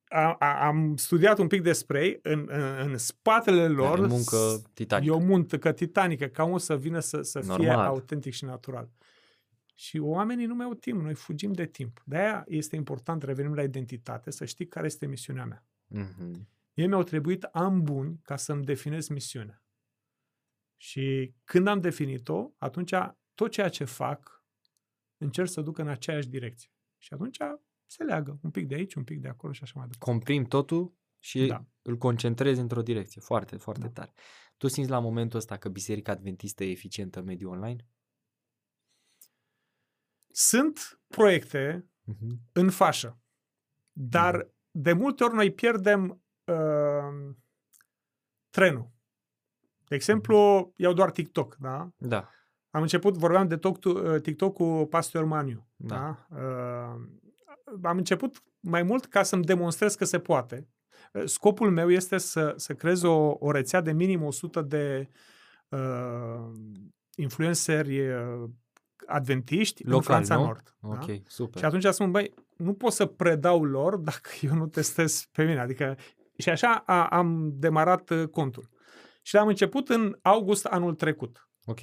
A, 0.07 0.35
a, 0.39 0.65
am 0.65 0.95
studiat 0.97 1.37
un 1.39 1.47
pic 1.47 1.61
despre 1.61 2.03
ei. 2.05 2.19
În, 2.21 2.47
în, 2.51 2.61
în 2.89 2.97
spatele 2.97 3.67
lor 3.67 3.99
Da, 3.99 4.03
e 4.05 4.07
muncă 4.07 4.37
titanică. 4.73 5.11
e 5.11 5.15
o 5.15 5.19
muncă 5.19 5.71
titanică, 5.71 6.25
ca 6.25 6.43
un 6.43 6.59
să 6.59 6.77
vină 6.77 6.99
să, 6.99 7.21
să 7.21 7.39
fie 7.39 7.49
Normal. 7.49 7.85
autentic 7.85 8.33
și 8.33 8.43
natural. 8.45 8.89
Și 9.75 9.97
oamenii 9.99 10.45
nu 10.45 10.55
mai 10.55 10.65
au 10.65 10.73
timp, 10.73 11.01
noi 11.01 11.13
fugim 11.13 11.51
de 11.51 11.65
timp. 11.65 12.01
De-aia 12.05 12.43
este 12.47 12.75
important, 12.75 13.23
revenim 13.23 13.53
la 13.53 13.61
identitate, 13.63 14.31
să 14.31 14.45
știi 14.45 14.67
care 14.67 14.85
este 14.85 15.05
misiunea 15.05 15.45
mea. 15.45 15.63
Mhm. 15.87 16.47
Mie 16.75 16.87
mi-au 16.87 17.03
trebuit 17.03 17.43
ani 17.43 17.81
buni 17.81 18.19
ca 18.23 18.35
să-mi 18.35 18.63
definez 18.65 19.07
misiunea. 19.07 19.63
Și 20.77 21.33
când 21.43 21.67
am 21.67 21.79
definit-o, 21.81 22.51
atunci 22.57 22.93
tot 23.33 23.51
ceea 23.51 23.69
ce 23.69 23.83
fac 23.83 24.45
încerc 25.17 25.49
să 25.49 25.61
duc 25.61 25.77
în 25.77 25.87
aceeași 25.87 26.27
direcție. 26.27 26.69
Și 26.97 27.13
atunci 27.13 27.37
se 27.85 28.03
leagă 28.03 28.39
un 28.43 28.51
pic 28.51 28.67
de 28.67 28.75
aici, 28.75 28.93
un 28.93 29.03
pic 29.03 29.21
de 29.21 29.27
acolo 29.27 29.53
și 29.53 29.63
așa 29.63 29.73
mai 29.75 29.87
departe. 29.87 30.11
Comprim 30.11 30.43
totul 30.43 30.97
și 31.19 31.45
Da. 31.45 31.65
îl 31.81 31.97
concentrezi 31.97 32.59
într-o 32.59 32.81
direcție. 32.81 33.21
Foarte, 33.21 33.57
foarte 33.57 33.81
Da. 33.87 33.89
tare. 33.89 34.13
Tu 34.57 34.67
simți 34.67 34.89
la 34.89 34.99
momentul 34.99 35.39
ăsta 35.39 35.57
că 35.57 35.69
Biserica 35.69 36.11
Adventistă 36.11 36.63
e 36.63 36.69
eficientă 36.71 37.19
în 37.19 37.25
mediul 37.25 37.51
online? 37.51 37.87
Sunt 40.31 41.01
proiecte 41.07 41.87
Mhm. 42.03 42.39
în 42.53 42.69
fașă, 42.69 43.21
dar 43.91 44.51
de 44.71 44.93
multe 44.93 45.23
ori 45.23 45.33
noi 45.33 45.53
pierdem 45.53 46.22
uh, 46.45 47.35
trenul. 48.49 48.91
De 49.87 49.95
exemplu, 49.95 50.71
iau 50.75 50.93
doar 50.93 51.11
TikTok, 51.11 51.55
da? 51.55 51.89
Da. 51.97 52.29
Am 52.69 52.81
început, 52.81 53.17
vorbeam 53.17 53.47
de 53.47 53.57
TikTok, 53.57 53.95
uh, 53.95 54.21
TikTok 54.21 54.53
cu 54.53 54.87
Pastor 54.89 55.23
Maniu. 55.25 55.67
Da. 55.75 55.95
Da? 55.95 56.37
Uh, 56.37 57.01
am 57.83 57.97
început 57.97 58.43
mai 58.59 58.83
mult 58.83 59.05
ca 59.05 59.23
să-mi 59.23 59.43
demonstrez 59.43 59.95
că 59.95 60.05
se 60.05 60.19
poate. 60.19 60.67
Uh, 61.13 61.23
Scopul 61.25 61.71
meu 61.71 61.91
este 61.91 62.17
să, 62.17 62.53
să 62.57 62.73
creez 62.73 63.01
o, 63.03 63.35
o 63.39 63.51
rețea 63.51 63.81
de 63.81 63.91
minim 63.91 64.23
100 64.23 64.61
de 64.61 65.09
uh, 65.69 66.51
influenceri 67.15 68.09
uh, 68.09 68.49
adventiști 69.07 69.83
Local, 69.83 69.97
în 69.97 70.03
Franța 70.03 70.35
nu? 70.35 70.43
Nord. 70.43 70.75
Ok, 70.81 71.05
Da? 71.05 71.13
super. 71.27 71.59
Și 71.59 71.65
atunci 71.65 71.85
spun, 71.85 72.11
băi, 72.11 72.33
nu 72.57 72.73
pot 72.73 72.91
să 72.91 73.05
predau 73.05 73.63
lor 73.63 73.95
dacă 73.95 74.29
eu 74.41 74.53
nu 74.53 74.67
testez 74.67 75.27
pe 75.31 75.43
mine. 75.43 75.59
Adică, 75.59 75.97
și 76.43 76.49
așa 76.49 76.83
a, 76.85 77.07
am 77.07 77.51
demarat 77.53 78.09
uh, 78.09 78.27
contul. 78.27 78.69
Și 79.21 79.35
l-am 79.35 79.47
început 79.47 79.89
în 79.89 80.17
august 80.21 80.65
anul 80.65 80.95
trecut. 80.95 81.49
Ok. 81.65 81.79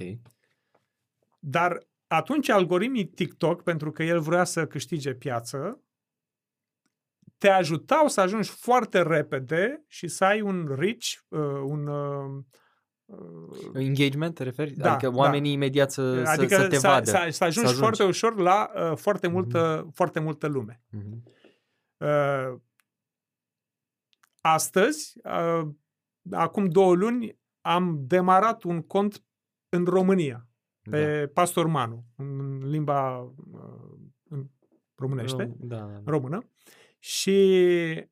Dar 1.38 1.78
atunci 2.06 2.48
algoritmii 2.48 3.06
TikTok, 3.06 3.62
pentru 3.62 3.90
că 3.90 4.02
el 4.02 4.20
vrea 4.20 4.44
să 4.44 4.66
câștige 4.66 5.14
piață, 5.14 5.82
te 7.38 7.48
ajutau 7.48 8.08
să 8.08 8.20
ajungi 8.20 8.50
foarte 8.50 9.02
repede 9.02 9.84
și 9.86 10.08
să 10.08 10.24
ai 10.24 10.40
un 10.40 10.74
reach, 10.78 11.06
uh, 11.28 11.40
un... 11.64 11.86
Uh, 11.86 12.44
uh, 13.04 13.70
Engagement, 13.74 14.34
te 14.34 14.42
referi? 14.42 14.70
Da, 14.70 14.92
adică 14.92 15.10
da. 15.10 15.16
oamenii 15.16 15.52
imediat 15.52 15.90
să, 15.90 16.22
adică 16.26 16.54
să, 16.54 16.60
să 16.60 16.68
te 16.68 16.76
să, 16.76 16.88
vadă. 16.88 17.10
să, 17.10 17.26
să 17.30 17.44
ajungi 17.44 17.68
ajungi. 17.68 17.78
foarte 17.78 18.04
ușor 18.04 18.40
la 18.40 18.70
uh, 18.74 18.96
foarte, 18.96 19.28
multă, 19.28 19.90
foarte 19.92 20.20
multă 20.20 20.46
lume. 20.46 20.82
Mhm. 20.90 21.22
Uh, 21.96 22.60
astăzi, 24.40 25.12
uh, 25.24 25.68
acum 26.30 26.68
două 26.68 26.94
luni, 26.94 27.38
am 27.60 28.04
demarat 28.06 28.62
un 28.62 28.82
cont 28.82 29.24
în 29.68 29.84
România, 29.84 30.48
pe 30.90 31.26
Pastor 31.34 31.66
Manu, 31.66 32.04
în 32.16 32.58
limba 32.68 33.18
uh, 33.20 33.98
în 34.28 34.46
românește, 34.94 35.44
Rom- 35.46 35.56
Da, 35.58 35.76
da, 35.76 35.84
da. 35.86 36.10
română, 36.10 36.38
și 36.98 38.08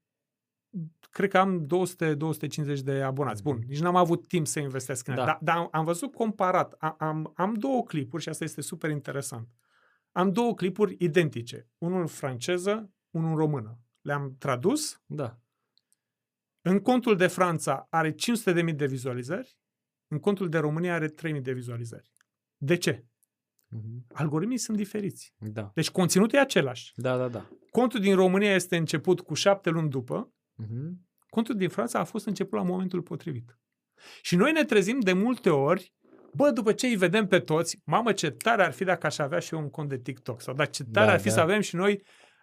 cred 1.11 1.31
că 1.31 1.39
am 1.39 1.67
200-250 1.67 2.81
de 2.83 3.03
abonați. 3.03 3.43
Bun, 3.43 3.63
nici 3.67 3.81
n-am 3.81 3.97
avut 3.97 4.27
timp 4.27 4.47
să 4.47 4.61
investesc 4.61 5.09
în 5.09 5.15
Da. 5.15 5.25
da. 5.25 5.27
dar, 5.27 5.39
dar 5.57 5.69
am 5.71 5.85
văzut 5.85 6.15
comparat. 6.15 6.73
Am, 6.79 6.95
am, 6.99 7.33
am 7.35 7.55
două 7.55 7.83
clipuri 7.83 8.23
și 8.23 8.29
asta 8.29 8.45
este 8.45 8.61
super 8.61 8.91
interesant. 8.91 9.49
Am 10.13 10.33
două 10.33 10.55
clipuri 10.55 10.97
identice. 10.99 11.69
Unul 11.79 12.01
în 12.01 12.07
franceză, 12.07 12.91
unul 13.11 13.31
în 13.31 13.37
română. 13.37 13.79
Le-am 14.01 14.35
tradus. 14.39 15.03
Da. 15.07 15.39
În 16.63 16.81
contul 16.81 17.17
de 17.17 17.27
Franța 17.27 17.87
are 17.91 18.15
500.000 18.15 18.75
de 18.75 18.87
vizualizări. 18.87 19.57
În 20.09 20.19
contul 20.19 20.49
de 20.49 20.59
România 20.59 20.95
are 20.95 21.09
3.000 21.09 21.41
de 21.43 21.53
vizualizări. 21.53 22.11
De 22.57 22.77
ce? 22.77 23.05
Mhm. 23.69 24.07
Algoritmii 24.13 24.59
sunt 24.59 24.77
diferiți. 24.77 25.35
Da. 25.37 25.71
Deci 25.75 25.91
conținutul 25.91 26.39
e 26.39 26.41
același. 26.41 26.93
Da, 26.95 27.17
da, 27.17 27.29
da. 27.29 27.49
Contul 27.71 28.01
din 28.01 28.15
România 28.15 28.55
este 28.55 28.77
început 28.77 29.21
cu 29.21 29.35
șapte 29.35 29.71
luni 29.71 29.89
după, 29.91 30.33
Mhm. 30.55 31.07
contul 31.29 31.57
din 31.57 31.69
Franța 31.69 31.99
a 31.99 32.05
fost 32.05 32.27
început 32.27 32.59
la 32.59 32.65
momentul 32.65 33.03
potrivit. 33.03 33.59
Și 34.23 34.37
noi 34.37 34.53
ne 34.53 34.65
trezim 34.65 35.01
de 35.01 35.13
multe 35.13 35.51
ori, 35.51 35.93
bă, 36.35 36.51
după 36.51 36.73
ce 36.73 36.87
îi 36.87 36.97
vedem 36.97 37.27
pe 37.27 37.39
toți, 37.41 37.79
mamă, 37.85 38.13
ce 38.13 38.31
tare 38.31 38.65
ar 38.65 38.73
fi 38.73 38.85
dacă 38.85 39.07
aș 39.07 39.19
avea 39.19 39.39
și 39.39 39.55
eu 39.55 39.61
un 39.61 39.71
cont 39.71 39.89
de 39.89 39.99
TikTok, 39.99 40.41
sau 40.43 40.55
dar 40.55 40.69
ce 40.71 40.85
tare 40.85 41.07
Da, 41.07 41.13
ar 41.13 41.21
fi 41.21 41.29
da. 41.29 41.33
să 41.35 41.41
avem 41.41 41.61
și 41.61 41.77
noi 41.77 42.03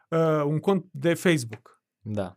uh, 0.09 0.43
un 0.45 0.59
cont 0.59 0.85
de 0.91 1.13
Facebook. 1.13 1.81
Da. 1.99 2.35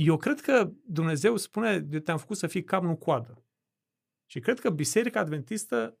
Eu 0.00 0.16
cred 0.16 0.40
că 0.40 0.70
Dumnezeu 0.84 1.36
spune, 1.36 1.86
eu 1.90 1.98
te-am 1.98 2.18
făcut 2.18 2.36
să 2.36 2.46
fii 2.46 2.64
cap, 2.64 2.82
nu 2.82 2.96
coadă. 2.96 3.44
Și 4.26 4.40
cred 4.40 4.60
că 4.60 4.70
Biserica 4.70 5.20
Adventistă, 5.20 5.98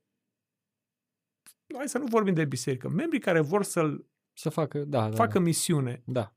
hai 1.74 1.88
să 1.88 1.98
nu 1.98 2.06
vorbim 2.06 2.34
de 2.34 2.44
biserică, 2.44 2.88
membrii 2.88 3.20
care 3.20 3.40
vor 3.40 3.62
să-l 3.62 4.06
Să 4.32 4.48
facă, 4.48 4.78
da, 4.84 5.08
da. 5.08 5.16
facă 5.16 5.32
da. 5.32 5.44
misiune 5.44 6.02
Da. 6.06 6.34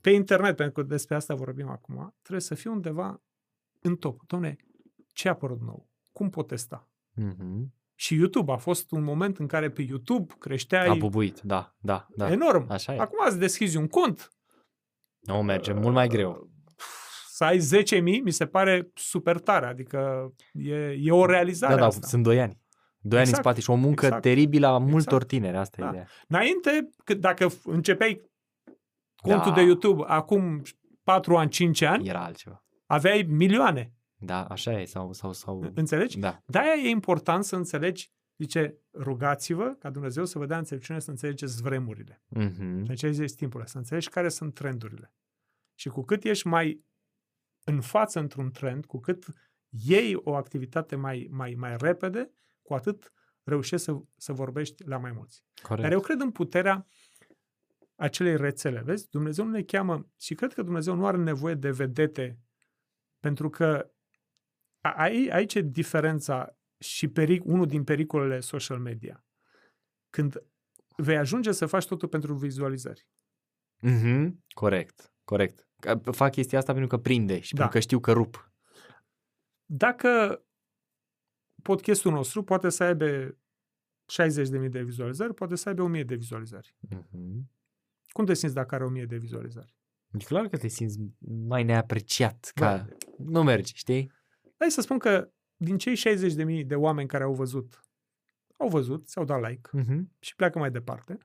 pe 0.00 0.10
internet, 0.10 0.56
pentru 0.56 0.82
că 0.82 0.88
despre 0.88 1.14
asta 1.14 1.34
vorbim 1.34 1.68
acum, 1.68 2.14
trebuie 2.20 2.40
să 2.42 2.54
fie 2.54 2.70
undeva 2.70 3.22
în 3.80 3.96
top. 3.96 4.26
Doamne, 4.26 4.56
ce 5.12 5.28
a 5.28 5.30
apărut 5.30 5.60
nou? 5.60 5.88
Cum 6.12 6.30
pot 6.30 6.46
testa? 6.46 6.88
Mhm. 7.14 7.74
Și 7.94 8.14
YouTube 8.14 8.52
a 8.52 8.56
fost 8.56 8.90
un 8.90 9.02
moment 9.02 9.38
în 9.38 9.46
care 9.46 9.70
pe 9.70 9.82
YouTube 9.82 10.34
creșteai 10.38 10.86
A 10.88 10.94
bubuit, 10.94 11.40
da, 11.40 11.76
da, 11.78 12.06
da. 12.16 12.30
enorm. 12.30 12.70
Așa 12.70 12.94
e. 12.94 12.98
Acum 12.98 13.18
îți 13.26 13.38
deschizi 13.38 13.76
un 13.76 13.86
cont, 13.88 14.30
Nu 15.20 15.42
merge 15.42 15.72
mult 15.72 15.94
mai 15.94 16.08
greu. 16.08 16.50
Să 17.40 17.46
ai 17.46 17.58
10.000, 17.58 18.22
mi 18.22 18.30
se 18.30 18.46
pare 18.46 18.90
super 18.94 19.38
tare. 19.38 19.66
Adică 19.66 20.30
e, 20.52 20.74
e 21.00 21.10
o 21.12 21.26
realizare 21.26 21.74
Da, 21.74 21.80
da, 21.80 21.86
asta. 21.86 22.06
sunt 22.06 22.22
doi 22.22 22.40
ani. 22.40 22.60
Doi 22.98 23.18
ani 23.18 23.28
în 23.28 23.34
Exact, 23.34 23.42
spate 23.42 23.60
și 23.60 23.70
o 23.70 23.74
muncă 23.74 24.04
exact. 24.04 24.22
teribilă 24.22 24.66
a 24.66 24.78
multor 24.78 24.98
Exact. 24.98 25.26
tineri, 25.26 25.56
asta 25.56 25.76
e 25.80 25.84
Da. 25.84 25.88
ideea. 25.90 26.06
Înainte, 26.28 26.88
că 27.04 27.14
dacă 27.14 27.46
f- 27.48 27.62
începeai 27.64 28.20
contul 29.16 29.50
Da. 29.50 29.56
de 29.56 29.62
YouTube 29.62 30.02
acum 30.06 30.62
4 31.02 31.36
ani, 31.36 31.50
5 31.50 31.82
ani, 31.82 32.08
Era 32.08 32.24
altceva. 32.24 32.64
aveai 32.86 33.22
milioane. 33.28 33.92
Da, 34.16 34.44
așa 34.44 34.80
e, 34.80 34.84
sau, 34.84 35.12
sau, 35.12 35.32
sau... 35.32 35.70
Înțelegi? 35.74 36.18
Da. 36.18 36.42
De-aia 36.46 36.72
e 36.84 36.88
important 36.88 37.44
să 37.44 37.56
înțelegi, 37.56 38.10
zice, 38.36 38.74
rugați-vă 38.94 39.74
ca 39.78 39.90
Dumnezeu 39.90 40.24
să 40.24 40.38
vă 40.38 40.46
dea 40.46 40.58
înțelepciune 40.58 40.98
să 40.98 41.10
înțelegeți 41.10 41.62
vremurile. 41.62 42.22
Mhm. 42.28 42.84
Să 42.84 42.90
înțelegeți 42.90 43.36
timpurile, 43.36 43.68
să 43.68 43.78
înțelegi 43.78 44.08
care 44.08 44.28
sunt 44.28 44.54
trendurile. 44.54 45.12
Și 45.74 45.88
cu 45.88 46.02
cât 46.04 46.24
ești 46.24 46.46
mai 46.46 46.84
în 47.70 47.80
față 47.80 48.18
într-un 48.18 48.50
trend, 48.50 48.86
cu 48.86 48.98
cât 49.00 49.24
iei 49.68 50.14
o 50.14 50.34
activitate 50.34 50.96
mai, 50.96 51.28
mai, 51.30 51.54
mai 51.58 51.76
repede, 51.76 52.30
cu 52.62 52.74
atât 52.74 53.12
reușești 53.42 53.84
să, 53.84 54.00
să 54.16 54.32
vorbești 54.32 54.84
la 54.84 54.98
mai 54.98 55.12
mulți. 55.12 55.44
Corect. 55.62 55.82
Dar 55.82 55.92
eu 55.92 56.00
cred 56.00 56.20
în 56.20 56.30
puterea 56.30 56.86
acelei 57.94 58.36
rețele. 58.36 58.82
Vezi? 58.82 59.08
Dumnezeu 59.08 59.44
nu 59.44 59.50
ne 59.50 59.62
cheamă 59.62 60.08
și 60.18 60.34
cred 60.34 60.52
că 60.52 60.62
Dumnezeu 60.62 60.94
nu 60.94 61.06
are 61.06 61.16
nevoie 61.16 61.54
de 61.54 61.70
vedete 61.70 62.38
pentru 63.18 63.50
că 63.50 63.90
a- 64.80 64.92
ai- 64.96 65.28
aici 65.32 65.54
e 65.54 65.60
diferența 65.60 66.56
și 66.78 67.08
peric, 67.08 67.44
unul 67.44 67.66
din 67.66 67.84
pericolele 67.84 68.40
social 68.40 68.78
media. 68.78 69.24
Când 70.10 70.42
vei 70.96 71.16
ajunge 71.16 71.52
să 71.52 71.66
faci 71.66 71.86
totul 71.86 72.08
pentru 72.08 72.34
vizualizări. 72.34 73.08
Mhm. 73.80 74.44
Corect, 74.48 75.09
corect. 75.30 75.68
Că 75.80 76.10
Fac 76.10 76.30
chestia 76.32 76.58
asta 76.58 76.72
pentru 76.72 76.96
că 76.96 77.02
prinde 77.02 77.40
și 77.40 77.54
Da. 77.54 77.58
pentru 77.60 77.78
că 77.78 77.82
știu 77.82 78.00
că 78.00 78.12
rup. 78.12 78.52
Dacă 79.64 80.42
podcastul 81.62 82.12
nostru 82.12 82.42
poate 82.42 82.68
să 82.68 82.84
aibă 82.84 83.36
60.000 84.06 84.68
de 84.70 84.82
vizualizări, 84.82 85.34
poate 85.34 85.54
să 85.56 85.68
aibă 85.68 85.82
1.000 85.82 86.04
de 86.04 86.14
vizualizări. 86.14 86.76
Mhm. 86.78 87.50
Cum 88.08 88.24
te 88.24 88.34
simți 88.34 88.54
dacă 88.54 88.74
are 88.74 88.84
1.000 88.84 89.06
de 89.06 89.16
vizualizări? 89.16 89.74
E 90.12 90.24
clar 90.24 90.48
că 90.48 90.56
te 90.56 90.68
simți 90.68 90.98
mai 91.46 91.64
neapreciat. 91.64 92.50
Ca... 92.54 92.76
Da. 92.76 92.86
Nu 93.18 93.42
mergi, 93.42 93.72
știi? 93.76 94.12
Hai 94.58 94.70
să 94.70 94.80
spun 94.80 94.98
că 94.98 95.30
din 95.56 95.78
cei 95.78 95.96
60.000 95.96 96.66
de 96.66 96.74
oameni 96.74 97.08
care 97.08 97.24
au 97.24 97.34
văzut, 97.34 97.80
au 98.56 98.68
văzut, 98.68 99.06
ți-au 99.06 99.24
dat 99.24 99.48
like 99.48 99.68
Mhm. 99.72 100.12
și 100.18 100.34
pleacă 100.36 100.58
mai 100.58 100.70
departe, 100.70 101.18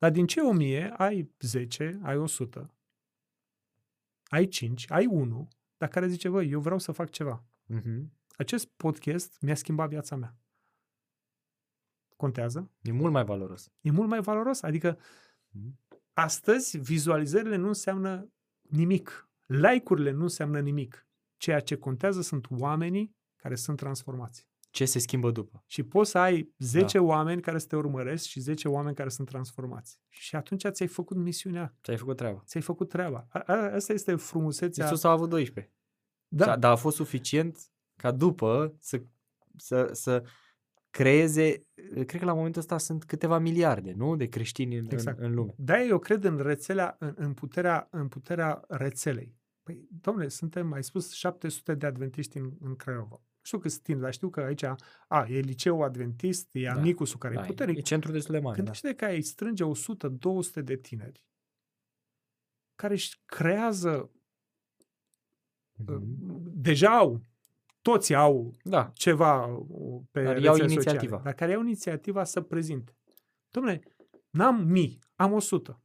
dar 0.00 0.10
din 0.10 0.26
cei 0.26 0.42
1000 0.42 0.92
ai 0.96 1.34
10, 1.38 2.00
ai 2.02 2.16
100, 2.16 2.74
ai 4.24 4.46
5, 4.48 4.90
ai 4.90 5.06
1, 5.06 5.48
dar 5.76 5.88
care 5.88 6.08
zice, 6.08 6.28
băi, 6.28 6.50
eu 6.50 6.60
vreau 6.60 6.78
să 6.78 6.92
fac 6.92 7.10
ceva. 7.10 7.44
Mhm. 7.64 8.12
Acest 8.36 8.66
podcast 8.66 9.40
mi-a 9.40 9.54
schimbat 9.54 9.88
viața 9.88 10.16
mea. 10.16 10.36
Contează? 12.16 12.70
E 12.82 12.92
mult 12.92 13.12
mai 13.12 13.24
valoros. 13.24 13.70
E 13.80 13.90
mult 13.90 14.08
mai 14.08 14.20
valoros. 14.20 14.62
Adică 14.62 14.98
Mhm. 15.50 15.78
astăzi 16.12 16.78
vizualizările 16.78 17.56
nu 17.56 17.66
înseamnă 17.66 18.32
nimic. 18.60 19.28
Like-urile 19.46 20.10
nu 20.10 20.22
înseamnă 20.22 20.60
nimic. 20.60 21.06
Ceea 21.36 21.60
ce 21.60 21.76
contează 21.76 22.20
sunt 22.20 22.46
oamenii 22.50 23.16
care 23.36 23.54
sunt 23.54 23.76
transformați. 23.76 24.48
Ce 24.70 24.84
se 24.84 24.98
schimbă 24.98 25.30
după? 25.30 25.64
Și 25.66 25.82
poți 25.82 26.10
să 26.10 26.18
ai 26.18 26.54
10 26.58 26.98
da. 26.98 27.04
oameni 27.04 27.40
care 27.40 27.58
să 27.58 27.66
te 27.66 27.76
urmăresc 27.76 28.24
și 28.24 28.40
10 28.40 28.68
oameni 28.68 28.94
care 28.96 29.08
sunt 29.08 29.28
transformați. 29.28 30.00
Și 30.08 30.36
atunci 30.36 30.66
ți-ai 30.68 30.88
făcut 30.88 31.16
misiunea, 31.16 31.74
Ți-ai 31.82 31.96
făcut 31.96 32.16
treaba. 32.16 32.42
ți-ai 32.46 32.62
făcut 32.62 32.88
treaba. 32.88 33.26
A, 33.28 33.38
a, 33.46 33.54
asta 33.74 33.92
este 33.92 34.14
frumusețea. 34.14 34.84
Iisus 34.84 35.04
a 35.04 35.10
avut 35.10 35.28
12. 35.28 35.74
da, 36.28 36.44
Da. 36.44 36.56
Dar 36.56 36.70
a 36.72 36.76
fost 36.76 36.96
suficient 36.96 37.58
ca 37.96 38.10
după 38.10 38.76
să, 38.80 39.02
să, 39.56 39.88
să 39.92 40.22
creeze, 40.90 41.66
cred 41.92 42.18
că 42.18 42.24
la 42.24 42.32
momentul 42.32 42.60
ăsta 42.60 42.78
sunt 42.78 43.04
câteva 43.04 43.38
miliarde, 43.38 43.92
nu? 43.92 44.16
De 44.16 44.26
creștini 44.26 44.76
în, 44.76 44.86
Exact. 44.90 45.18
în, 45.18 45.24
în 45.24 45.34
lume. 45.34 45.54
de-aia 45.56 45.84
eu 45.84 45.98
cred 45.98 46.24
în 46.24 46.38
rețelea, 46.38 46.96
în, 46.98 47.14
în, 47.16 47.34
puterea, 47.34 47.88
în 47.90 48.08
puterea 48.08 48.64
rețelei. 48.68 49.38
Păi, 49.62 49.86
domnule, 50.00 50.28
suntem, 50.28 50.72
ai 50.72 50.84
spus, 50.84 51.12
700 51.12 51.74
de 51.74 51.86
adventiști 51.86 52.38
în, 52.38 52.52
în 52.60 52.76
Craiova. 52.76 53.22
Știu 53.42 53.58
că 53.58 53.68
sunt 53.68 53.82
tineri, 53.82 54.02
dar 54.02 54.12
știu 54.12 54.30
că 54.30 54.40
aici, 54.40 54.62
a, 55.08 55.26
e 55.28 55.38
liceu 55.40 55.82
adventist, 55.82 56.54
e 56.54 56.62
Da. 56.64 56.72
Amicusul 56.72 57.18
care 57.18 57.34
Da, 57.34 57.40
e 57.40 57.44
e, 57.44 57.46
puternic. 57.46 57.76
e 57.76 57.80
centru 57.80 58.12
destul 58.12 58.34
de 58.34 58.40
mare. 58.40 58.56
Da. 58.56 58.62
Gândește 58.62 58.94
că 58.94 59.04
ai 59.04 59.20
strânge 59.22 59.64
100-200 59.64 60.62
de 60.62 60.76
tineri 60.76 61.24
care 62.74 62.92
își 62.92 63.20
creează, 63.24 64.10
Mhm. 65.76 66.50
deja 66.54 66.96
au, 66.96 67.20
toți 67.82 68.14
au 68.14 68.54
Da. 68.64 68.90
ceva 68.94 69.46
uh, 69.46 70.02
pe 70.10 70.22
Dar 70.22 70.32
rețele 70.32 70.44
iau 70.46 70.54
sociale, 70.56 70.72
inițiativa. 70.72 71.20
dar 71.24 71.32
care 71.34 71.50
iau 71.50 71.60
inițiativa 71.60 72.24
să 72.24 72.40
prezinte. 72.40 72.96
Dom'le, 73.58 73.80
n-am 74.30 74.64
mii, 74.66 74.98
am 75.14 75.32
100, 75.32 75.82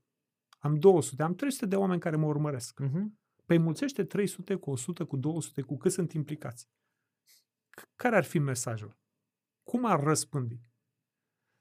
am 0.60 0.76
200, 0.76 1.24
am 1.24 1.36
300 1.36 1.66
de 1.66 1.76
oameni 1.76 2.00
care 2.00 2.16
mă 2.16 2.26
urmăresc. 2.26 2.80
Mhm. 2.80 3.20
Păi 3.46 3.58
mulțește 3.58 4.04
300 4.04 4.56
cu 4.56 4.70
100, 4.72 5.06
cu 5.06 5.18
200, 5.18 5.62
cu 5.62 5.78
cât 5.78 5.92
sunt 5.92 6.12
implicați. 6.14 6.70
C- 7.82 7.96
Care 7.96 8.16
ar 8.16 8.24
fi 8.24 8.40
mesajul? 8.40 8.98
cum 9.64 9.86
ar 9.86 10.04
răspândi. 10.04 10.60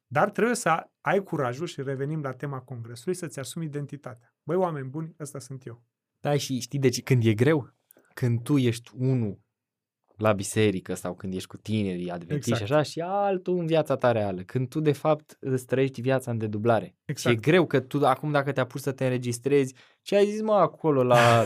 Dar 0.06 0.30
trebuie 0.30 0.54
să 0.54 0.90
ai 1.00 1.22
curajul, 1.22 1.66
și 1.66 1.82
revenim 1.82 2.22
la 2.22 2.32
tema 2.32 2.60
congresului, 2.60 3.14
să-ți 3.14 3.38
asumi 3.38 3.64
identitatea. 3.64 4.34
Băi, 4.42 4.56
oameni 4.56 4.88
buni, 4.88 5.14
ăsta 5.20 5.38
sunt 5.38 5.66
eu. 5.66 5.82
Da, 6.20 6.36
și 6.36 6.58
știi 6.60 6.78
de 6.78 6.88
ce? 6.88 7.02
Când 7.02 7.24
e 7.24 7.34
greu, 7.34 7.74
când 8.14 8.42
tu 8.42 8.58
ești 8.58 8.90
unul 8.94 9.40
la 10.16 10.32
biserică 10.32 10.94
sau 10.94 11.14
când 11.14 11.34
ești 11.34 11.46
cu 11.48 11.56
tinerii 11.56 12.10
adventiști 12.10 12.50
Exact. 12.62 12.70
așa 12.70 12.82
și 12.82 13.00
altul 13.00 13.58
în 13.58 13.66
viața 13.66 13.96
ta 13.96 14.12
reală. 14.12 14.40
Când 14.40 14.68
tu 14.68 14.80
de 14.80 14.92
fapt 14.92 15.36
îți 15.40 15.66
trăiești 15.66 16.00
viața 16.00 16.30
în 16.30 16.38
dedublare. 16.38 16.94
Exact. 17.04 17.34
Și 17.36 17.40
e 17.48 17.50
greu 17.50 17.66
că 17.66 17.80
tu 17.80 18.06
acum 18.06 18.30
dacă 18.30 18.52
te 18.52 18.60
apuci 18.60 18.80
să 18.80 18.92
te 18.92 19.04
înregistrezi, 19.04 19.74
ce 20.02 20.16
ai 20.16 20.26
zis 20.26 20.40
mă 20.42 20.52
acolo 20.52 21.02
la, 21.02 21.44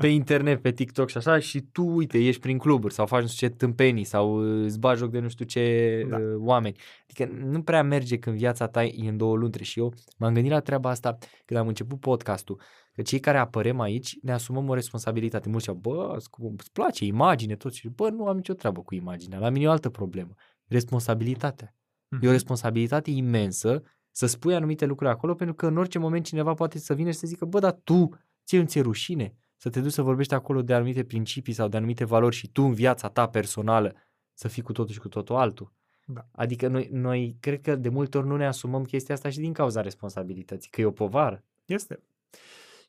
pe 0.00 0.06
internet, 0.22 0.62
pe 0.62 0.70
TikTok 0.72 1.08
și 1.08 1.16
așa 1.16 1.38
și 1.38 1.60
tu 1.60 1.84
uite, 1.84 2.18
ești 2.18 2.40
prin 2.40 2.58
cluburi 2.58 2.94
sau 2.94 3.06
faci 3.06 3.22
nu 3.22 3.28
știu 3.28 3.46
ce 3.48 3.54
tâmpenii 3.54 4.04
sau 4.04 4.34
îți 4.64 4.78
bagi 4.78 4.98
joc 4.98 5.10
de 5.10 5.18
nu 5.18 5.28
știu 5.28 5.44
ce 5.44 6.06
Da. 6.08 6.16
uh, 6.16 6.22
oameni. 6.38 6.76
Adică 7.02 7.34
nu 7.44 7.62
prea 7.62 7.82
merge 7.82 8.18
când 8.18 8.36
viața 8.36 8.66
ta 8.66 8.84
e 8.84 9.08
în 9.08 9.16
două 9.16 9.36
luntre 9.36 9.64
și 9.64 9.78
eu 9.78 9.92
m-am 10.18 10.32
gândit 10.34 10.52
la 10.52 10.60
treaba 10.60 10.90
asta 10.90 11.18
când 11.44 11.60
am 11.60 11.66
început 11.68 12.00
podcastul. 12.00 12.60
Că 12.94 13.02
cei 13.02 13.20
care 13.20 13.38
apărem 13.38 13.80
aici 13.80 14.18
ne 14.22 14.32
asumăm 14.32 14.68
o 14.68 14.74
responsabilitate. 14.74 15.48
Mulți 15.48 15.64
ziceau, 15.64 15.80
bă, 15.80 16.16
scu- 16.18 16.54
îți 16.58 16.72
place 16.72 17.04
imagine, 17.04 17.56
tot. 17.56 17.72
Și 17.74 17.88
bă, 17.88 18.08
nu 18.10 18.26
am 18.26 18.36
nicio 18.36 18.54
treabă 18.54 18.82
cu 18.82 18.94
imaginea. 18.94 19.38
La 19.38 19.48
mine 19.48 19.64
e 19.64 19.68
o 19.68 19.70
altă 19.70 19.88
problemă. 19.90 20.34
Responsabilitatea. 20.66 21.74
E 22.10 22.16
o 22.16 22.18
Mhm. 22.18 22.30
responsabilitate 22.30 23.10
imensă 23.10 23.82
să 24.10 24.26
spui 24.26 24.54
anumite 24.54 24.84
lucruri 24.86 25.10
acolo, 25.10 25.34
pentru 25.34 25.54
că 25.54 25.66
în 25.66 25.76
orice 25.76 25.98
moment 25.98 26.24
cineva 26.24 26.54
poate 26.54 26.78
să 26.78 26.94
vină 26.94 27.10
și 27.10 27.16
să 27.18 27.26
zică, 27.26 27.44
bă, 27.44 27.58
dar 27.58 27.72
tu, 27.84 28.08
ție 28.46 28.58
nu 28.58 28.64
ți-e 28.66 28.80
rușine 28.80 29.36
să 29.56 29.70
te 29.70 29.80
duci 29.80 29.92
să 29.92 30.02
vorbești 30.02 30.34
acolo 30.34 30.62
de 30.62 30.74
anumite 30.74 31.04
principii 31.04 31.52
sau 31.52 31.68
de 31.68 31.76
anumite 31.76 32.04
valori 32.04 32.34
și 32.34 32.48
tu 32.48 32.62
în 32.62 32.72
viața 32.72 33.08
ta 33.08 33.28
personală 33.28 33.94
să 34.32 34.48
fii 34.48 34.62
cu 34.62 34.72
totul 34.72 34.92
și 34.92 35.00
cu 35.00 35.08
totul 35.08 35.36
altul. 35.36 35.72
Da. 36.06 36.26
Adică 36.32 36.68
noi, 36.68 36.88
noi 36.92 37.36
cred 37.40 37.60
că 37.60 37.76
de 37.76 37.88
multe 37.88 38.18
ori 38.18 38.26
nu 38.26 38.36
ne 38.36 38.46
asumăm 38.46 38.84
chestia 38.84 39.14
asta 39.14 39.30
și 39.30 39.38
din 39.38 39.52
cauza 39.52 39.80
responsabilității, 39.80 40.70
că 40.70 40.80
e 40.80 40.84
o 40.84 40.90
povară. 40.90 41.44
Este. 41.64 42.02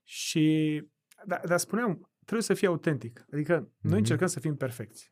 Și, 0.03 0.83
da, 1.25 1.39
dar 1.45 1.57
spuneam, 1.57 2.09
trebuie 2.19 2.41
să 2.41 2.53
fii 2.53 2.67
autentic. 2.67 3.25
Adică 3.33 3.53
noi 3.53 3.69
Mhm. 3.81 3.93
încercăm 3.95 4.27
să 4.27 4.39
fim 4.39 4.55
perfecți. 4.55 5.11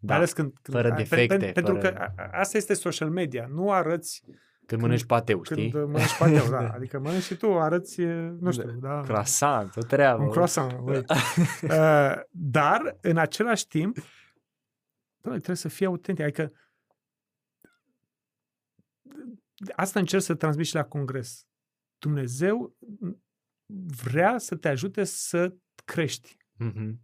Da. 0.00 0.06
Mai 0.08 0.16
ales 0.16 0.32
când, 0.32 0.52
când 0.62 0.76
fără 0.76 0.92
a- 0.92 0.96
defecte, 0.96 1.50
pentru 1.54 1.74
fără- 1.74 1.92
că 1.92 1.98
a- 1.98 2.12
a- 2.22 2.38
asta 2.38 2.56
este 2.56 2.74
social 2.74 3.10
media. 3.10 3.46
Nu 3.46 3.70
arăți 3.72 4.22
Când 4.66 4.80
mănânci 4.80 5.04
pateu, 5.04 5.42
știi? 5.44 5.70
când 5.70 5.84
mănânci 5.84 6.16
pateu, 6.18 6.48
da. 6.50 6.68
Adică 6.76 6.98
mănânci 6.98 7.22
și 7.22 7.36
tu, 7.36 7.58
arăți, 7.58 8.00
nu 8.40 8.50
știu, 8.52 8.70
da. 8.70 9.00
Croissant, 9.00 9.76
o 9.76 9.80
treabă. 9.80 10.22
Un 10.22 10.30
croissant, 10.30 10.78
băi. 10.78 11.04
uh, 11.62 12.20
dar, 12.30 12.96
în 13.00 13.16
același 13.16 13.66
timp, 13.66 13.96
doamne, 15.20 15.40
trebuie 15.40 15.56
să 15.56 15.68
fii 15.68 15.86
autentic. 15.86 16.24
Adică 16.24 16.52
asta 19.76 19.98
încerc 19.98 20.22
să 20.22 20.34
transmit 20.34 20.66
și 20.66 20.74
la 20.74 20.84
congres. 20.84 21.46
Dumnezeu 21.98 22.76
vrea 24.02 24.38
să 24.38 24.56
te 24.56 24.68
ajute 24.68 25.04
să 25.04 25.54
crești. 25.84 26.36
Mhm. 26.52 27.00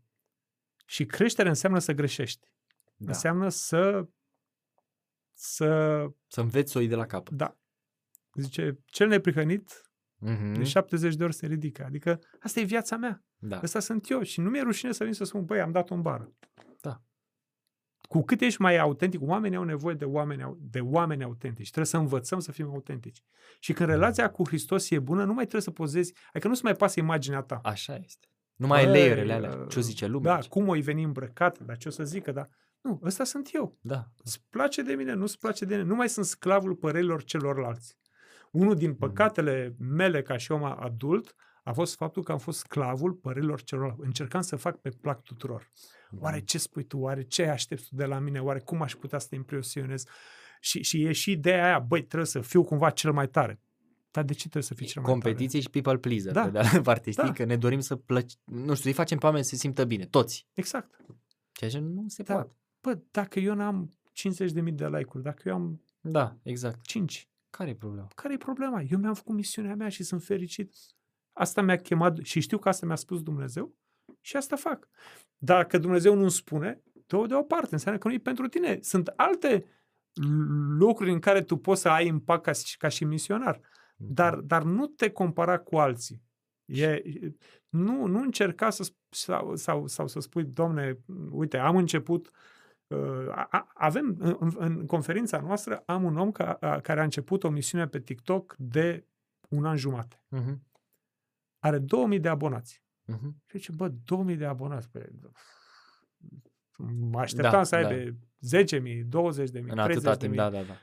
Și 0.86 1.06
creștere 1.06 1.48
înseamnă 1.48 1.78
să 1.78 1.92
greșești. 1.92 2.48
Da. 2.96 3.06
Înseamnă 3.12 3.48
să 3.48 4.08
să 5.36 5.66
Să 6.26 6.40
înveți 6.40 6.70
să 6.72 6.78
o 6.78 6.80
iei 6.80 6.90
de 6.90 6.94
la 6.96 7.06
capăt. 7.06 7.32
da. 7.36 7.56
Zice, 8.34 8.78
cel 8.86 9.08
neprihănit 9.08 9.82
Mhm. 10.16 10.52
de 10.52 10.62
70 10.64 11.14
de 11.14 11.24
ori 11.24 11.34
se 11.34 11.46
ridică. 11.46 11.84
Adică 11.84 12.18
asta 12.40 12.60
e 12.60 12.64
viața 12.64 12.96
mea. 12.96 13.24
Da. 13.36 13.60
Ăsta 13.62 13.80
sunt 13.80 14.10
eu 14.10 14.22
și 14.22 14.40
nu 14.40 14.50
mi-e 14.50 14.62
rușine 14.62 14.92
să 14.92 15.04
vin 15.04 15.12
să 15.12 15.24
spun, 15.24 15.44
băi, 15.44 15.60
am 15.60 15.70
dat 15.72 15.90
o 15.90 15.96
bară. 15.96 16.32
Da. 18.10 18.18
Cu 18.18 18.24
cât 18.24 18.40
ești 18.40 18.60
mai 18.60 18.78
autentic, 18.78 19.20
oamenii 19.22 19.56
au 19.56 19.62
nevoie 19.64 19.94
de 19.94 20.04
oameni, 20.04 20.42
au- 20.42 20.58
de 20.60 20.80
oameni 20.80 21.24
autentici. 21.24 21.66
Trebuie 21.66 21.86
să 21.86 21.96
învățăm 21.96 22.38
să 22.40 22.52
fim 22.52 22.68
autentici. 22.70 23.22
Și 23.60 23.72
când 23.72 23.88
relația 23.88 24.30
cu 24.30 24.46
Hristos 24.46 24.90
e 24.90 24.98
bună, 24.98 25.24
nu 25.24 25.32
mai 25.32 25.42
trebuie 25.42 25.62
să 25.62 25.70
pozezi, 25.70 26.14
adică 26.28 26.48
nu 26.48 26.54
se 26.54 26.60
mai 26.64 26.74
pasă 26.74 27.00
imaginea 27.00 27.40
ta. 27.40 27.60
Așa 27.62 27.94
este. 28.04 28.28
Nu 28.56 28.66
mai 28.66 28.78
ai 28.78 28.84
Băi, 28.84 28.94
layerele 28.94 29.32
alea. 29.32 29.50
uh, 29.56 29.68
Ce 29.68 29.78
o 29.78 29.82
zice 29.82 30.06
lumea? 30.06 30.34
Da, 30.34 30.48
cum 30.48 30.68
o 30.68 30.74
veni 30.80 31.02
îmbrăcat, 31.02 31.58
dar 31.58 31.76
ce 31.76 31.88
o 31.88 31.90
să 31.90 32.04
zică, 32.04 32.32
da. 32.32 32.48
Nu, 32.80 33.00
ăsta 33.04 33.24
sunt 33.24 33.48
eu. 33.52 33.78
da. 33.80 34.04
Îți 34.24 34.44
place 34.50 34.82
de 34.82 34.92
mine, 34.92 35.12
nu-ți 35.12 35.38
place 35.38 35.64
de 35.64 35.74
mine. 35.76 35.88
Nu 35.88 35.94
mai 35.94 36.08
sunt 36.08 36.24
sclavul 36.26 36.74
părerilor 36.74 37.24
celorlalți. 37.24 37.98
Unul 38.50 38.72
Mm. 38.72 38.78
din 38.78 38.94
păcatele 38.94 39.74
mele 39.78 40.22
ca 40.22 40.36
și 40.36 40.52
om 40.52 40.64
adult 40.64 41.34
a 41.64 41.72
fost 41.72 41.94
faptul 41.96 42.22
că 42.22 42.32
am 42.32 42.38
fost 42.38 42.58
sclavul 42.58 43.12
părerilor 43.12 43.62
celorlalți. 43.62 44.02
Încercam 44.04 44.40
să 44.40 44.56
fac 44.56 44.80
pe 44.80 44.90
plac 44.90 45.22
tuturor. 45.22 45.72
Oare 46.18 46.40
ce 46.40 46.58
spui 46.58 46.84
tu? 46.84 46.98
Oare 46.98 47.22
ce 47.22 47.46
aștepți 47.46 47.88
tu 47.88 47.94
de 47.94 48.04
la 48.04 48.18
mine? 48.18 48.40
Oare 48.40 48.58
cum 48.58 48.82
aș 48.82 48.94
putea 48.94 49.18
să 49.18 49.26
te 49.28 49.34
impresionez? 49.34 50.04
Și, 50.60 50.82
și 50.82 51.02
e 51.04 51.12
și 51.12 51.30
ideea 51.30 51.64
aia, 51.64 51.78
băi, 51.78 52.02
trebuie 52.04 52.26
să 52.28 52.40
fiu 52.40 52.64
cumva 52.64 52.90
cel 52.90 53.12
mai 53.12 53.28
tare. 53.28 53.60
Dar 54.10 54.24
de 54.24 54.32
ce 54.32 54.38
trebuie 54.40 54.62
să 54.62 54.74
fii 54.74 54.86
cel 54.86 55.02
mai 55.02 55.10
Competiție 55.10 55.60
și 55.60 55.70
people 55.70 55.96
pleaser. 55.98 56.32
Da. 56.32 56.44
Pe 56.44 56.50
de 56.50 56.58
altă 56.58 56.80
parte, 56.80 57.10
știi? 57.10 57.24
Da. 57.24 57.32
Că 57.32 57.44
ne 57.44 57.56
dorim 57.56 57.80
să 57.80 57.96
plăci... 57.96 58.32
Nu 58.44 58.60
știu, 58.62 58.74
să-i 58.74 58.92
facem 58.92 59.18
pe 59.18 59.26
oameni 59.26 59.44
să 59.44 59.50
se 59.50 59.56
simtă 59.56 59.84
bine. 59.84 60.04
Toți. 60.06 60.36
tare? 60.36 60.50
Exact. 60.52 61.00
Ceea 61.52 61.70
ce 61.70 61.78
nu 61.78 62.04
se 62.08 62.22
Da. 62.22 62.34
poate. 62.34 62.56
Bă, 62.80 62.98
dacă 63.10 63.38
eu 63.38 63.54
n-am 63.54 63.92
50.000 64.12 64.74
de 64.74 64.86
like-uri, 64.88 65.22
dacă 65.22 65.42
eu 65.48 65.54
am 65.54 65.82
Da, 66.00 66.36
exact. 66.42 66.82
5, 66.82 67.28
Care 67.50 67.70
e 67.70 67.74
problema? 67.74 68.06
care 68.14 68.34
e 68.34 68.36
problema? 68.36 68.82
Eu 68.82 68.98
mi-am 68.98 69.14
făcut 69.14 69.34
misiunea 69.34 69.74
mea 69.74 69.88
și 69.88 70.02
sunt 70.02 70.22
fericit. 70.22 70.74
Asta 71.34 71.62
mi-a 71.62 71.76
chemat 71.76 72.18
și 72.22 72.40
știu 72.40 72.58
că 72.58 72.68
asta 72.68 72.86
mi-a 72.86 72.94
spus 72.96 73.22
Dumnezeu 73.22 73.74
și 74.20 74.36
asta 74.36 74.56
fac. 74.56 74.88
Dacă 75.38 75.78
Dumnezeu 75.78 76.14
nu-mi 76.14 76.30
spune, 76.30 76.82
dă 77.06 77.24
de 77.26 77.34
o 77.34 77.42
parte, 77.42 77.68
înseamnă 77.70 78.00
că 78.00 78.08
nu 78.08 78.14
e 78.14 78.18
pentru 78.18 78.48
tine. 78.48 78.78
Sunt 78.80 79.12
alte 79.16 79.64
lucruri 80.78 81.10
în 81.12 81.18
care 81.18 81.42
tu 81.42 81.56
poți 81.56 81.80
să 81.80 81.88
ai 81.88 82.06
impact 82.06 82.42
ca, 82.42 82.52
și- 82.52 82.76
ca 82.76 82.88
și 82.88 83.04
misionar, 83.04 83.60
dar, 83.96 84.34
dar 84.34 84.62
nu 84.62 84.86
te 84.86 85.10
compara 85.10 85.58
cu 85.58 85.76
alții. 85.76 86.22
E, 86.64 86.84
e- 86.86 87.36
nu, 87.68 88.06
nu 88.06 88.20
încerca 88.20 88.70
să, 88.70 88.90
sp- 88.90 89.08
sau, 89.08 89.56
sau, 89.56 89.86
sau 89.86 90.06
să 90.06 90.20
spui, 90.20 90.44
domne, 90.44 90.98
uite, 91.30 91.58
am 91.58 91.76
început 91.76 92.30
uh, 92.86 93.28
a- 93.30 93.46
a- 93.50 93.70
avem 93.74 94.16
în, 94.18 94.36
în, 94.40 94.52
în 94.58 94.86
conferința 94.86 95.40
noastră 95.40 95.82
am 95.86 96.04
un 96.04 96.16
om 96.16 96.32
ca, 96.32 96.52
a, 96.60 96.80
care 96.80 97.00
a 97.00 97.04
început 97.04 97.44
o 97.44 97.48
misiune 97.50 97.86
pe 97.86 98.00
TikTok 98.00 98.54
de 98.58 99.06
un 99.48 99.64
an 99.64 99.76
jumate. 99.76 100.24
Mhm. 100.28 100.62
Are 101.64 101.78
2000 101.78 102.20
de 102.20 102.28
abonați. 102.28 102.82
Mhm. 103.04 103.42
Și 103.46 103.58
zice, 103.58 103.72
bă, 103.72 103.88
2000 104.04 104.36
de 104.36 104.44
abonați. 104.44 104.88
Bă, 104.90 105.00
mă 107.10 107.20
așteptam 107.20 107.50
Da, 107.52 107.62
să 107.62 107.80
da. 107.80 107.86
aibă 107.88 108.16
10.000, 108.40 109.04
20.000, 109.04 109.70
În 109.70 109.78
atâta 109.78 110.16
timp, 110.16 110.32
30.000. 110.32 110.36
da, 110.36 110.50
da, 110.50 110.62
da. 110.62 110.76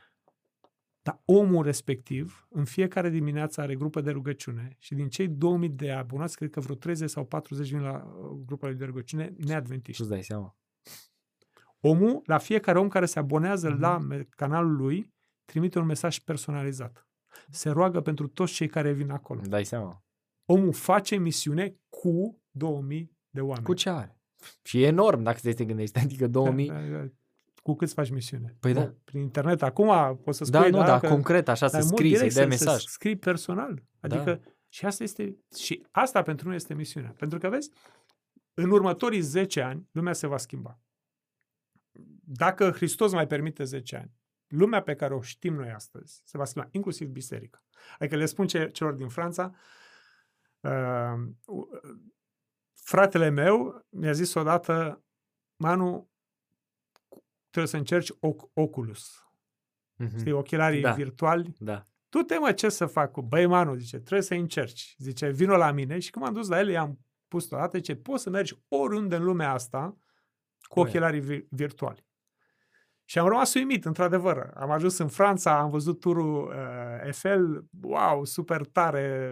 Dar 1.02 1.22
omul 1.26 1.64
respectiv, 1.64 2.48
în 2.50 2.66
fiecare 2.66 3.10
dimineață 3.10 3.62
are 3.62 3.76
grupă 3.76 4.02
de 4.02 4.12
rugăciune 4.12 4.76
și 4.80 4.94
din 4.96 5.10
cei 5.10 5.28
2000 5.28 5.70
de 5.70 5.92
abonați, 5.92 6.36
cred 6.36 6.50
că 6.50 6.60
vreo 6.60 6.76
30 6.76 7.10
sau 7.10 7.26
40 7.26 7.70
vin 7.70 7.82
la 7.82 8.04
uh, 8.04 8.42
grupa 8.46 8.72
de 8.72 8.86
rugăciune 8.86 9.34
neadventiști. 9.38 10.02
Tu 10.02 10.08
îți 10.08 10.16
dai 10.16 10.24
seama. 10.24 10.56
Omul, 11.80 12.22
la 12.26 12.38
fiecare 12.38 12.80
om 12.80 12.88
care 12.88 13.06
se 13.06 13.20
abonează 13.20 13.70
Mhm. 13.70 13.80
la 13.80 13.98
me- 13.98 14.24
canalul 14.30 14.76
lui, 14.76 15.14
trimite 15.46 15.80
un 15.80 15.86
mesaj 15.86 16.20
personalizat. 16.20 17.08
Se 17.50 17.70
roagă 17.70 18.02
pentru 18.02 18.28
toți 18.28 18.54
cei 18.54 18.68
care 18.68 18.92
vin 18.92 19.10
acolo. 19.10 19.40
Îți 19.40 19.50
dai 19.50 19.66
seama. 19.66 20.04
Omul 20.52 20.74
face 20.74 21.16
misiune 21.16 21.76
cu 21.90 22.42
2000 22.52 23.18
de 23.30 23.42
oameni. 23.42 23.66
Cu 23.66 23.74
ce 23.74 23.90
are? 23.90 24.20
Și 24.64 24.84
e 24.84 24.86
enorm 24.86 25.24
dacă 25.24 25.40
te 25.54 25.66
gândești. 25.66 26.00
Adică 26.04 26.28
2000... 26.28 26.68
Da, 26.68 26.82
da, 26.82 26.98
da. 26.98 27.08
Cu 27.64 27.76
cât 27.76 27.92
faci 27.92 28.10
misiune? 28.10 28.56
Păi 28.60 28.74
da. 28.74 28.80
Bă, 28.82 28.94
Prin 29.04 29.22
internet. 29.22 29.62
Acum 29.62 30.18
poți 30.24 30.38
să 30.38 30.44
spui... 30.44 30.60
Da, 30.60 30.68
nu, 30.68 30.78
da, 30.86 31.00
că- 31.00 31.08
concret, 31.08 31.48
așa, 31.48 31.68
să 31.68 31.72
dar 31.72 31.82
în 31.82 31.88
mod 31.88 31.98
scrii, 31.98 32.16
să-i 32.16 32.28
direct, 32.30 32.48
dai 32.50 32.58
să- 32.58 32.66
mesaj. 32.66 32.82
Să 32.82 32.90
scrii 32.90 33.16
personal. 33.16 33.84
Adică, 34.00 34.24
Da. 34.24 34.52
și 34.70 34.86
asta 34.86 35.04
este, 35.04 35.36
și 35.56 35.86
asta 35.92 36.22
pentru 36.22 36.48
noi 36.48 36.56
este 36.56 36.74
misiunea. 36.74 37.14
Pentru 37.18 37.40
că, 37.40 37.50
vezi, 37.50 37.70
în 38.54 38.70
următorii 38.70 39.22
10 39.22 39.62
ani, 39.62 39.88
lumea 39.92 40.14
se 40.14 40.28
va 40.28 40.38
schimba. 40.38 40.80
Dacă 42.24 42.72
Hristos 42.72 43.14
mai 43.14 43.28
permite 43.28 43.64
10 43.64 43.96
ani, 43.96 44.12
lumea 44.48 44.82
pe 44.82 44.96
care 44.96 45.14
o 45.14 45.22
știm 45.22 45.54
noi 45.54 45.70
astăzi 45.70 46.22
se 46.26 46.38
va 46.38 46.46
schimba, 46.46 46.68
inclusiv 46.72 47.08
biserica. 47.08 47.64
Adică 48.00 48.16
le 48.16 48.26
spun 48.26 48.48
ce, 48.48 48.70
celor 48.74 48.94
din 48.94 49.08
Franța, 49.08 49.52
uh, 49.54 49.58
uh, 50.62 51.30
fratele 52.74 53.30
meu 53.30 53.86
mi-a 53.90 54.12
zis 54.12 54.34
odată, 54.34 55.04
Manu, 55.56 56.10
trebuie 57.50 57.68
să 57.72 57.78
încerci 57.78 58.12
oc- 58.12 58.50
Oculus. 58.54 59.26
Mhm. 59.96 60.18
Știi, 60.18 60.32
ochelarii 60.32 60.82
Da. 60.82 60.94
virtuali. 60.94 61.54
Da. 61.60 61.86
Tu 62.10 62.20
te 62.22 62.38
mă, 62.38 62.52
ce 62.52 62.70
să 62.70 62.86
fac 62.86 63.12
cu 63.12 63.22
băi, 63.22 63.46
Manu, 63.46 63.76
zice, 63.76 63.98
trebuie 63.98 64.22
să 64.22 64.34
încerci. 64.34 64.96
Zice, 64.98 65.30
vino 65.30 65.56
la 65.58 65.72
mine 65.72 66.00
și 66.00 66.10
când 66.12 66.26
m-am 66.26 66.34
dus 66.34 66.48
la 66.48 66.60
el, 66.60 66.70
i-am 66.70 67.00
pus 67.28 67.52
odată, 67.52 67.78
zice, 67.78 67.96
poți 67.96 68.24
să 68.24 68.30
mergi 68.30 68.62
oriunde 68.68 69.16
în 69.16 69.24
lumea 69.24 69.52
asta 69.52 69.98
cu 70.68 70.80
Băi. 70.80 70.84
ochelarii 70.90 71.20
vi- 71.22 71.46
virtuali. 71.50 72.06
Și 73.12 73.20
am 73.20 73.28
rămas 73.28 73.54
uimit, 73.54 73.86
într-adevăr. 73.86 74.50
Am 74.56 74.72
ajuns 74.72 74.98
în 74.98 75.08
Franța, 75.08 75.60
am 75.60 75.70
văzut 75.70 76.00
turul 76.00 76.44
uh, 76.44 77.06
Eiffel, 77.06 77.66
wow, 77.82 78.26
super 78.26 78.66
tare, 78.66 79.30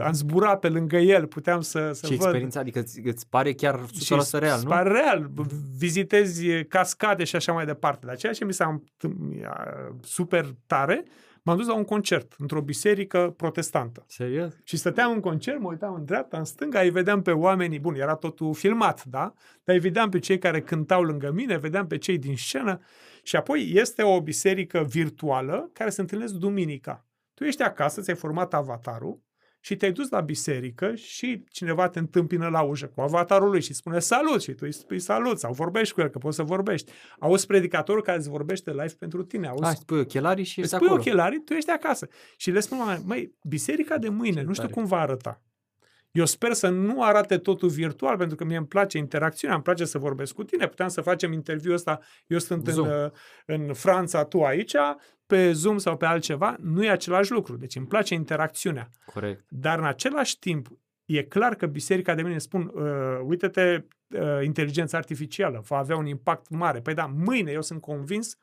am 0.00 0.12
zburat 0.12 0.58
pe 0.58 0.68
lângă 0.68 0.96
el, 0.96 1.26
puteam 1.26 1.60
să, 1.60 1.92
să 1.92 2.06
și 2.06 2.12
văd. 2.12 2.20
experiența, 2.20 2.60
adică 2.60 2.78
îți, 2.78 3.00
îți 3.04 3.28
pare 3.28 3.52
chiar 3.52 3.80
100% 3.80 3.88
Și 4.00 4.14
real, 4.32 4.54
îți 4.54 4.64
nu? 4.64 4.70
pare 4.70 4.88
real, 4.88 5.30
vizitezi 5.78 6.64
cascade 6.64 7.24
și 7.24 7.36
așa 7.36 7.52
mai 7.52 7.64
departe. 7.64 8.06
Dar 8.06 8.16
ceea 8.16 8.32
ce 8.32 8.44
mi 8.44 8.52
s-a 8.52 8.66
întâmplat 8.66 9.68
super 10.02 10.46
tare, 10.66 11.04
m-am 11.42 11.56
dus 11.56 11.66
la 11.66 11.74
un 11.74 11.84
concert 11.84 12.34
într-o 12.38 12.60
biserică 12.60 13.34
protestantă. 13.36 14.04
Serios? 14.06 14.52
Și 14.64 14.76
stăteam 14.76 15.12
în 15.12 15.20
concert, 15.20 15.60
mă 15.60 15.68
uitam 15.68 15.94
în 15.94 16.04
dreapta, 16.04 16.38
în 16.38 16.44
stânga, 16.44 16.80
îi 16.80 16.90
vedeam 16.90 17.22
pe 17.22 17.30
oamenii, 17.30 17.78
bun, 17.78 17.94
era 17.94 18.14
totul 18.14 18.54
filmat, 18.54 19.04
da? 19.04 19.32
Dar 19.64 19.74
îi 19.74 19.80
vedeam 19.80 20.08
pe 20.08 20.18
cei 20.18 20.38
care 20.38 20.60
cântau 20.60 21.02
lângă 21.02 21.30
mine, 21.30 21.56
vedeam 21.56 21.86
pe 21.86 21.98
cei 21.98 22.18
din 22.18 22.36
scenă 22.36 22.80
și 23.22 23.36
apoi 23.36 23.70
este 23.74 24.02
o 24.02 24.20
biserică 24.22 24.84
virtuală 24.88 25.70
care 25.72 25.90
se 25.90 26.00
întâlnesc 26.00 26.32
duminica. 26.34 27.06
Tu 27.34 27.44
ești 27.44 27.62
acasă, 27.62 28.00
ți-ai 28.00 28.16
format 28.16 28.54
avatarul 28.54 29.20
și 29.60 29.76
te-ai 29.76 29.92
dus 29.92 30.08
la 30.08 30.20
biserică 30.20 30.94
și 30.94 31.44
cineva 31.50 31.88
te 31.88 31.98
întâmpină 31.98 32.48
la 32.48 32.62
ușă 32.62 32.86
cu 32.86 33.00
avatarul 33.00 33.50
lui 33.50 33.60
și 33.62 33.74
spune 33.74 33.98
salut 33.98 34.42
și 34.42 34.50
tu 34.52 34.58
îi 34.64 34.72
spui 34.72 34.98
salut 34.98 35.38
sau 35.38 35.52
vorbești 35.52 35.94
cu 35.94 36.00
el, 36.00 36.08
că 36.08 36.18
poți 36.18 36.36
să 36.36 36.42
vorbești. 36.42 36.92
Auzi 37.18 37.46
predicatorul 37.46 38.02
care 38.02 38.18
îți 38.18 38.28
vorbește 38.28 38.70
live 38.70 38.94
pentru 38.98 39.22
tine. 39.24 39.46
Auzi, 39.46 39.64
Ah, 39.64 39.76
spui 39.80 39.98
ochelarii 40.00 40.44
și 40.44 40.58
îți 40.60 40.68
ești 40.68 40.76
pui 40.78 40.86
acolo. 40.86 41.00
ochelarii, 41.00 41.42
tu 41.44 41.52
ești 41.52 41.70
acasă. 41.70 42.08
Și 42.36 42.50
le 42.50 42.60
spun 42.60 42.78
oamenilor, 42.78 43.06
măi, 43.06 43.34
biserica 43.48 43.98
de 43.98 44.08
mâine, 44.08 44.40
Ce 44.40 44.46
nu 44.46 44.52
știu 44.52 44.62
tare. 44.68 44.74
cum 44.74 44.84
va 44.88 45.00
arăta. 45.00 45.42
Eu 46.12 46.24
sper 46.24 46.52
să 46.52 46.68
nu 46.68 47.02
arate 47.02 47.38
totul 47.38 47.68
virtual, 47.68 48.16
pentru 48.16 48.36
că 48.36 48.44
mie 48.44 48.56
îmi 48.56 48.66
place 48.66 48.98
interacțiunea, 48.98 49.56
îmi 49.56 49.64
place 49.64 49.84
să 49.84 49.98
vorbesc 49.98 50.34
cu 50.34 50.44
tine. 50.44 50.68
Puteam 50.68 50.88
să 50.88 51.00
facem 51.00 51.32
interviul 51.32 51.74
ăsta, 51.74 52.00
eu 52.26 52.38
sunt 52.38 52.66
în, 52.66 52.72
Zoom. 52.72 52.88
uh, 52.88 53.10
în 53.46 53.72
Franța, 53.72 54.24
tu 54.24 54.42
aici, 54.42 54.74
pe 55.26 55.52
Zoom 55.52 55.78
sau 55.78 55.96
pe 55.96 56.06
altceva, 56.06 56.56
nu 56.60 56.84
e 56.84 56.90
același 56.90 57.32
lucru. 57.32 57.56
Deci 57.56 57.76
îmi 57.76 57.86
place 57.86 58.14
interacțiunea. 58.14 58.90
Corect. 59.04 59.44
Dar 59.48 59.78
în 59.78 59.84
același 59.84 60.38
timp, 60.38 60.68
e 61.04 61.22
clar 61.22 61.54
că 61.54 61.66
biserica 61.66 62.14
de 62.14 62.22
mine 62.22 62.38
spun, 62.38 62.72
uh, 62.74 63.20
uite-te, 63.24 63.84
uh, 64.08 64.44
inteligența 64.44 64.96
artificială 64.96 65.62
va 65.66 65.76
avea 65.76 65.96
un 65.96 66.06
impact 66.06 66.48
mare. 66.48 66.80
Păi 66.80 66.94
da, 66.94 67.06
mâine 67.06 67.50
eu 67.50 67.62
sunt 67.62 67.80
convins 67.80 68.36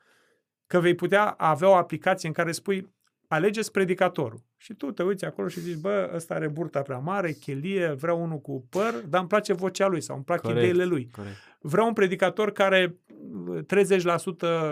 că 0.66 0.80
vei 0.80 0.94
putea 0.94 1.24
avea 1.28 1.68
o 1.68 1.74
aplicație 1.74 2.28
în 2.28 2.34
care 2.34 2.52
spui 2.52 2.94
alegeți 3.28 3.70
predicatorul. 3.70 4.42
Și 4.62 4.74
tu 4.74 4.90
te 4.90 5.02
uiți 5.02 5.24
acolo 5.24 5.48
și 5.48 5.60
zici, 5.60 5.76
bă, 5.76 6.10
ăsta 6.14 6.34
are 6.34 6.48
burta 6.48 6.82
prea 6.82 6.98
mare, 6.98 7.32
chelie, 7.32 7.92
vreau 7.92 8.22
unul 8.22 8.40
cu 8.40 8.66
păr, 8.70 8.94
dar 9.08 9.20
îmi 9.20 9.28
place 9.28 9.52
vocea 9.52 9.86
lui 9.86 10.00
sau 10.00 10.16
îmi 10.16 10.24
plac 10.24 10.40
Corect. 10.40 10.60
ideile 10.60 10.84
lui. 10.84 11.10
Corect. 11.10 11.36
Vreau 11.60 11.86
un 11.86 11.92
predicator 11.92 12.52
care 12.52 12.98
uh, 13.46 13.64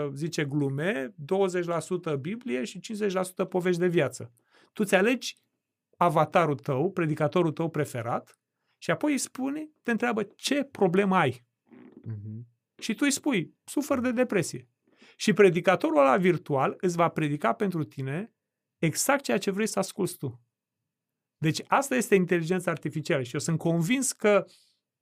30% 0.09 0.13
zice 0.13 0.45
glume, 0.45 1.13
20% 2.15 2.19
Biblie 2.19 2.63
și 2.63 2.79
50% 3.43 3.49
povești 3.49 3.79
de 3.79 3.87
viață. 3.87 4.31
Tu 4.73 4.83
ți 4.83 4.95
alegi 4.95 5.37
avatarul 5.97 6.55
tău, 6.55 6.91
predicatorul 6.91 7.51
tău 7.51 7.69
preferat 7.69 8.39
și 8.77 8.91
apoi 8.91 9.11
îi 9.11 9.17
spune, 9.17 9.69
te 9.83 9.91
întreabă 9.91 10.23
ce 10.35 10.63
problemă 10.63 11.15
ai. 11.15 11.45
Mhm. 12.03 12.47
Și 12.79 12.93
tu 12.93 13.01
îi 13.03 13.11
spui, 13.11 13.53
sufăr 13.63 13.99
de 13.99 14.11
depresie. 14.11 14.67
Și 15.15 15.33
predicatorul 15.33 15.97
ăla 15.97 16.17
virtual 16.17 16.75
îți 16.79 16.95
va 16.95 17.07
predica 17.07 17.53
pentru 17.53 17.83
tine 17.83 18.33
exact 18.79 19.23
ceea 19.23 19.37
ce 19.37 19.51
vrei 19.51 19.67
să 19.67 19.79
asculți 19.79 20.17
tu. 20.17 20.41
Deci 21.37 21.61
asta 21.67 21.95
este 21.95 22.15
inteligența 22.15 22.71
artificială 22.71 23.23
și 23.23 23.33
eu 23.33 23.39
sunt 23.39 23.57
convins 23.57 24.11
că 24.11 24.45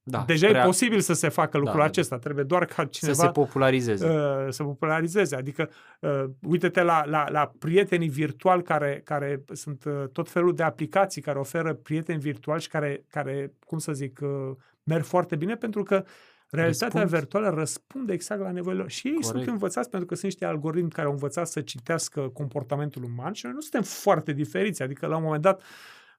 Da, 0.03 0.23
deja 0.27 0.47
prea- 0.47 0.61
e 0.61 0.65
posibil 0.65 0.99
să 0.99 1.13
se 1.13 1.29
facă 1.29 1.57
lucrul 1.57 1.77
da, 1.77 1.83
da. 1.83 1.87
acesta. 1.89 2.17
Trebuie 2.17 2.43
doar 2.43 2.65
ca 2.65 2.83
să 2.83 2.87
cineva 2.89 3.17
se 3.17 3.29
popularizeze. 3.29 4.09
uh, 4.09 4.47
să 4.49 4.63
popularizeze. 4.63 5.35
Adică, 5.35 5.69
uh, 6.01 6.23
uite-te 6.41 6.81
la, 6.81 7.05
la, 7.05 7.29
la 7.29 7.51
prietenii 7.59 8.09
virtuali 8.09 8.63
care, 8.63 9.01
care 9.03 9.43
sunt 9.53 9.83
uh, 9.83 10.03
tot 10.11 10.29
felul 10.29 10.53
de 10.55 10.63
aplicații 10.63 11.21
care 11.21 11.39
oferă 11.39 11.73
prieteni 11.73 12.19
virtuali 12.19 12.61
și 12.61 12.67
care, 12.67 13.05
care 13.09 13.53
cum 13.65 13.77
să 13.77 13.93
zic, 13.93 14.19
uh, 14.21 14.55
merg 14.83 15.03
foarte 15.03 15.35
bine 15.35 15.55
pentru 15.55 15.83
că 15.83 16.05
realitatea 16.49 17.01
Răspund. 17.01 17.19
virtuală 17.21 17.49
răspunde 17.49 18.13
exact 18.13 18.41
la 18.41 18.51
nevoile 18.51 18.79
lor. 18.79 18.89
Și 18.89 19.07
ei 19.07 19.13
Corect. 19.13 19.31
sunt 19.31 19.47
învățați 19.47 19.89
pentru 19.89 20.07
că 20.07 20.13
sunt 20.15 20.31
niște 20.31 20.45
algoritmi 20.45 20.89
care 20.89 21.07
au 21.07 21.13
învățat 21.13 21.47
să 21.47 21.61
citească 21.61 22.21
comportamentul 22.29 23.03
uman 23.03 23.33
și 23.33 23.45
noi 23.45 23.53
nu 23.53 23.59
suntem 23.61 23.81
foarte 23.81 24.31
diferiți. 24.33 24.81
Adică, 24.81 25.07
la 25.07 25.17
un 25.17 25.23
moment 25.23 25.41
dat, 25.41 25.61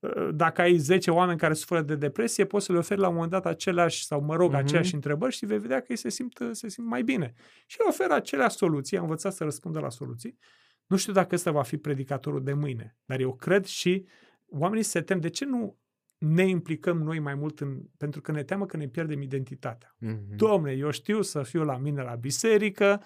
uh, 0.01 0.29
dacă 0.35 0.61
ai 0.61 0.76
10 0.76 1.11
oameni 1.11 1.39
care 1.39 1.55
suferă 1.55 1.83
de 1.83 1.95
depresie, 1.97 2.45
poți 2.45 2.64
să 2.66 2.72
le 2.72 2.79
oferi 2.79 3.01
la 3.01 3.09
un 3.09 3.14
moment 3.14 3.33
dat 3.33 3.47
aceleași, 3.47 4.05
sau 4.05 4.20
mă 4.20 4.37
rog, 4.37 4.51
Mhm. 4.51 4.59
aceeași 4.59 4.95
întrebări 4.95 5.35
și 5.35 5.47
vei 5.47 5.59
vedea 5.59 5.79
că 5.81 5.87
ei 5.89 5.97
se 5.97 6.09
simt, 6.09 6.39
se 6.51 6.68
simt 6.68 6.87
mai 6.87 7.03
bine. 7.03 7.33
Și 7.66 7.76
el 7.81 7.87
oferă 7.89 8.12
aceleași 8.14 8.57
soluții, 8.57 8.97
a 8.97 9.01
învățat 9.01 9.33
să 9.33 9.45
răspundă 9.45 9.79
la 9.81 9.91
soluții. 9.91 10.39
Nu 10.87 10.97
știu 10.97 11.12
dacă 11.12 11.35
ăsta 11.35 11.51
va 11.51 11.62
fi 11.62 11.76
predicatorul 11.76 12.43
de 12.45 12.53
mâine, 12.53 12.97
dar 13.05 13.20
eu 13.20 13.35
cred 13.35 13.64
și 13.64 14.07
oamenii 14.51 14.85
se 14.85 15.01
tem. 15.01 15.20
De 15.20 15.29
ce 15.29 15.45
nu 15.45 15.79
ne 16.19 16.47
implicăm 16.47 16.99
noi 16.99 17.19
mai 17.19 17.35
mult 17.35 17.61
în... 17.61 17.79
Pentru 17.97 18.21
că 18.21 18.33
ne 18.33 18.43
teamă 18.43 18.66
că 18.66 18.77
ne 18.77 18.87
pierdem 18.87 19.23
identitatea. 19.23 19.95
Mhm. 19.99 20.37
Domne, 20.37 20.73
eu 20.73 20.91
știu 20.91 21.23
să 21.23 21.43
fiu 21.43 21.64
la 21.64 21.77
mine 21.77 22.03
la 22.03 22.14
biserică, 22.14 23.03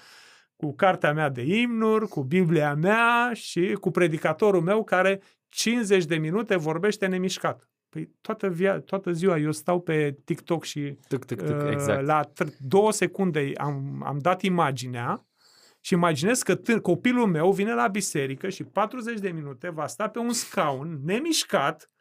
cu 0.56 0.74
cartea 0.74 1.12
mea 1.12 1.28
de 1.28 1.42
imnuri, 1.42 2.08
cu 2.08 2.22
Biblia 2.22 2.74
mea 2.74 3.30
și 3.32 3.76
cu 3.80 3.90
predicatorul 3.90 4.60
meu 4.60 4.84
care 4.84 5.22
50 5.48 6.04
de 6.04 6.16
minute 6.16 6.56
vorbește 6.56 7.06
nemișcat. 7.06 7.70
Păi 7.88 8.10
toată, 8.20 8.48
via, 8.48 8.80
toată 8.80 9.12
ziua 9.12 9.38
eu 9.38 9.52
stau 9.52 9.80
pe 9.80 10.18
TikTok 10.24 10.64
și 10.64 10.98
Tuc, 11.08 11.24
tuc, 11.24 11.42
tuc, 11.42 11.62
uh, 11.62 11.70
exact. 11.70 12.04
la 12.04 12.20
tr- 12.24 12.56
două 12.58 12.92
secunde 12.92 13.52
am, 13.56 14.02
am 14.06 14.18
dat 14.18 14.42
imaginea 14.42 15.26
și 15.80 15.92
imaginez 15.92 16.42
că 16.42 16.56
t- 16.56 16.80
copilul 16.82 17.26
meu 17.26 17.52
vine 17.52 17.74
la 17.74 17.86
biserică 17.88 18.48
și 18.48 18.64
40 18.64 19.18
de 19.18 19.30
minute 19.30 19.70
va 19.70 19.86
sta 19.86 20.08
pe 20.08 20.18
un 20.18 20.32
scaun 20.32 21.00
nemișcat, 21.04 21.91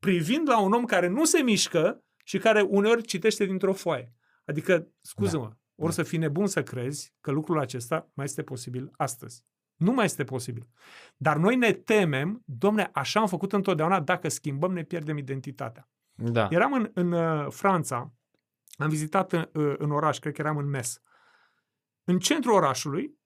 privind 0.00 0.48
la 0.48 0.60
un 0.60 0.72
om 0.72 0.84
care 0.84 1.06
nu 1.06 1.24
se 1.24 1.38
mișcă 1.42 2.04
și 2.24 2.38
care 2.38 2.60
uneori 2.60 3.02
citește 3.02 3.44
dintr-o 3.44 3.72
foaie. 3.72 4.14
Adică, 4.44 4.88
scuză-mă, 5.00 5.44
ori 5.74 5.88
Da. 5.88 5.90
să 5.90 6.02
fii 6.02 6.18
nebun 6.18 6.46
să 6.46 6.62
crezi 6.62 7.14
că 7.20 7.30
lucrul 7.30 7.58
acesta 7.58 8.10
mai 8.14 8.24
este 8.24 8.42
posibil 8.42 8.90
astăzi. 8.96 9.44
Nu 9.76 9.92
mai 9.92 10.04
este 10.04 10.24
posibil. 10.24 10.68
Dar 11.16 11.36
noi 11.36 11.56
ne 11.56 11.72
temem, 11.72 12.42
domne, 12.44 12.90
așa 12.92 13.20
am 13.20 13.26
făcut 13.26 13.52
întotdeauna, 13.52 14.00
dacă 14.00 14.28
schimbăm, 14.28 14.72
ne 14.72 14.82
pierdem 14.82 15.16
identitatea. 15.18 15.88
Da. 16.14 16.48
Eram 16.50 16.72
în, 16.72 16.90
în 16.94 17.12
uh, 17.12 17.46
Franța, 17.50 18.12
am 18.76 18.88
vizitat 18.88 19.32
în, 19.32 19.48
uh, 19.54 19.74
în 19.78 19.90
oraș, 19.90 20.18
cred 20.18 20.34
că 20.34 20.40
eram 20.40 20.56
în 20.56 20.68
Mes. 20.68 21.00
În 22.04 22.18
centrul 22.18 22.54
orașului 22.54 23.18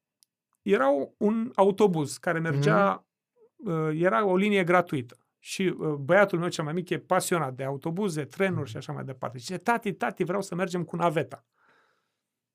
era 0.62 0.92
o- 0.92 1.08
un 1.16 1.50
autobuz 1.54 2.16
care 2.16 2.38
mergea, 2.38 3.06
uh, 3.56 3.90
era 3.92 4.24
o 4.24 4.36
linie 4.36 4.64
gratuită. 4.64 5.23
Și 5.44 5.62
uh, 5.62 5.94
băiatul 5.94 6.38
meu 6.38 6.48
cel 6.48 6.64
mai 6.64 6.72
mic 6.72 6.90
e 6.90 6.98
pasionat 6.98 7.54
de 7.54 7.64
autobuze, 7.64 8.24
trenuri 8.24 8.70
și 8.70 8.76
așa 8.76 8.92
mai 8.92 9.04
departe. 9.04 9.38
Și 9.38 9.44
zice, 9.44 9.58
tati, 9.58 9.92
tati, 9.92 10.24
vreau 10.24 10.42
să 10.42 10.54
mergem 10.54 10.84
cu 10.84 10.96
naveta. 10.96 11.46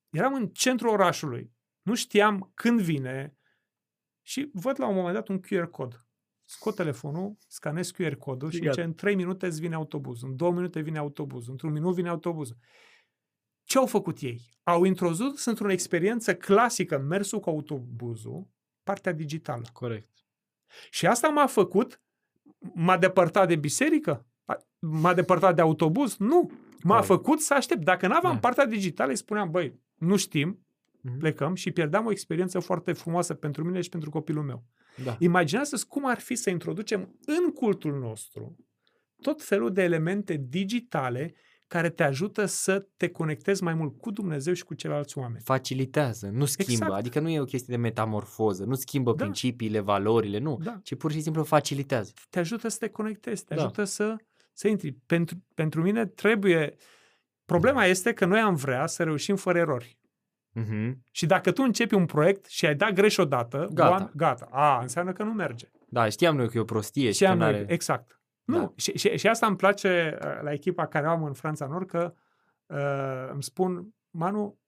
Eram 0.08 0.34
în 0.34 0.48
centrul 0.48 0.90
orașului. 0.90 1.52
Nu 1.82 1.94
știam 1.94 2.50
când 2.54 2.80
vine 2.80 3.36
și 4.22 4.50
văd 4.52 4.80
la 4.80 4.86
un 4.86 4.94
moment 4.94 5.14
dat 5.14 5.28
un 5.28 5.40
QR 5.40 5.70
cod. 5.70 6.06
Scot 6.44 6.74
telefonul, 6.74 7.36
scanez 7.46 7.90
QR 7.90 8.14
codul 8.18 8.50
și 8.50 8.58
Gata. 8.58 8.70
zice, 8.70 8.84
în 8.84 8.94
3 8.94 9.14
minute 9.14 9.46
îți 9.46 9.60
vine 9.60 9.74
autobuzul, 9.74 10.28
în 10.28 10.36
2 10.36 10.50
minute 10.50 10.80
vine 10.80 10.98
autobuzul, 10.98 11.50
într-un 11.50 11.72
minut 11.72 11.94
vine 11.94 12.08
autobuzul. 12.08 12.56
Ce 13.64 13.78
au 13.78 13.86
făcut 13.86 14.20
ei? 14.20 14.40
Au 14.62 14.84
introdus 14.84 15.44
într-o 15.44 15.70
experiență 15.70 16.36
clasică 16.36 16.98
mersul 16.98 17.40
cu 17.40 17.50
autobuzul, 17.50 18.48
partea 18.82 19.12
digitală. 19.12 19.64
Corect. 19.72 20.10
Și 20.90 21.06
asta 21.06 21.28
m-a 21.28 21.46
făcut, 21.46 22.00
m-a 22.74 22.96
depărtat 22.98 23.48
de 23.48 23.56
biserică? 23.56 24.26
A- 24.44 24.64
M-a 24.78 25.14
depărtat 25.14 25.54
de 25.54 25.60
autobuz? 25.60 26.16
Nu. 26.16 26.50
M-a 26.82 26.88
Corect. 27.00 27.06
făcut 27.06 27.40
să 27.40 27.54
aștept. 27.54 27.84
Dacă 27.84 28.06
n-aveam 28.06 28.32
Da. 28.32 28.38
partea 28.38 28.66
digitală, 28.66 29.10
îi 29.10 29.16
spuneam, 29.16 29.50
băi, 29.50 29.80
nu 29.94 30.16
știm, 30.16 30.64
Mhm. 31.02 31.18
plecăm 31.18 31.54
și 31.54 31.70
pierdeam 31.70 32.06
o 32.06 32.10
experiență 32.10 32.58
foarte 32.58 32.92
frumoasă 32.92 33.34
pentru 33.34 33.64
mine 33.64 33.80
și 33.80 33.88
pentru 33.88 34.10
copilul 34.10 34.42
meu. 34.44 34.64
Da. 35.04 35.16
Imaginează-ți 35.18 35.86
cum 35.86 36.06
ar 36.06 36.18
fi 36.18 36.34
să 36.34 36.50
introducem 36.50 37.14
în 37.26 37.50
cultul 37.52 37.98
nostru 37.98 38.56
tot 39.22 39.42
felul 39.42 39.72
de 39.72 39.82
elemente 39.82 40.44
digitale 40.48 41.34
care 41.70 41.88
te 41.90 42.02
ajută 42.02 42.44
să 42.44 42.86
te 42.96 43.08
conectezi 43.08 43.62
mai 43.62 43.74
mult 43.74 44.00
cu 44.00 44.10
Dumnezeu 44.10 44.52
și 44.54 44.64
cu 44.64 44.74
ceilalți 44.74 45.18
oameni. 45.18 45.42
Facilitează, 45.44 46.26
nu 46.32 46.44
schimbă. 46.44 46.72
Exact. 46.72 46.92
Adică 46.92 47.20
nu 47.20 47.28
e 47.28 47.40
o 47.40 47.44
chestie 47.44 47.74
de 47.76 47.80
metamorfoză, 47.80 48.64
nu 48.64 48.74
schimbă 48.74 49.10
Da. 49.12 49.16
principiile, 49.22 49.80
valorile, 49.80 50.38
nu. 50.38 50.58
Da. 50.62 50.80
Ci 50.82 50.94
pur 50.94 51.12
și 51.12 51.20
simplu 51.20 51.42
facilitează. 51.44 52.12
Te 52.30 52.38
ajută 52.38 52.68
să 52.68 52.76
te 52.80 52.88
conectezi, 52.88 53.44
te 53.44 53.54
Da. 53.54 53.62
ajută 53.62 53.84
să, 53.84 54.16
să 54.52 54.68
intri. 54.68 54.92
Pentru, 55.06 55.44
pentru 55.54 55.82
mine 55.82 56.06
trebuie... 56.06 56.74
Problema 57.44 57.84
este 57.84 58.12
că 58.12 58.24
noi 58.24 58.40
am 58.40 58.54
vrea 58.54 58.86
să 58.86 59.02
reușim 59.02 59.36
fără 59.36 59.58
erori. 59.58 59.98
Mhm. 60.52 61.02
Și 61.10 61.26
dacă 61.26 61.50
tu 61.52 61.62
începi 61.62 61.94
un 61.94 62.06
proiect 62.06 62.46
și 62.46 62.66
ai 62.66 62.74
dat 62.74 62.92
greș 62.92 63.16
odată, 63.16 63.68
Gata. 63.72 63.90
oameni- 63.90 64.10
gata. 64.16 64.48
A, 64.50 64.80
înseamnă 64.80 65.12
că 65.12 65.22
nu 65.22 65.32
merge. 65.32 65.70
Da, 65.88 66.08
știam 66.08 66.36
noi 66.36 66.48
că 66.48 66.56
e 66.58 66.60
o 66.60 66.64
prostie 66.64 67.06
și 67.10 67.16
Și 67.16 67.22
că 67.24 67.28
am 67.28 67.38
n-are... 67.38 67.64
exact. 67.68 68.19
Nu, 68.44 68.58
Da. 68.58 68.72
și, 68.76 68.98
și, 68.98 69.16
și 69.16 69.28
asta 69.28 69.46
îmi 69.46 69.56
place 69.56 70.18
uh, 70.22 70.40
la 70.42 70.52
echipa 70.52 70.86
care 70.86 71.06
am 71.06 71.24
în 71.24 71.32
Franța 71.32 71.66
Nord, 71.66 71.88
că 71.88 72.14
uh, 72.66 73.28
îmi 73.32 73.42
spun, 73.42 73.94
Manu, 74.10 74.58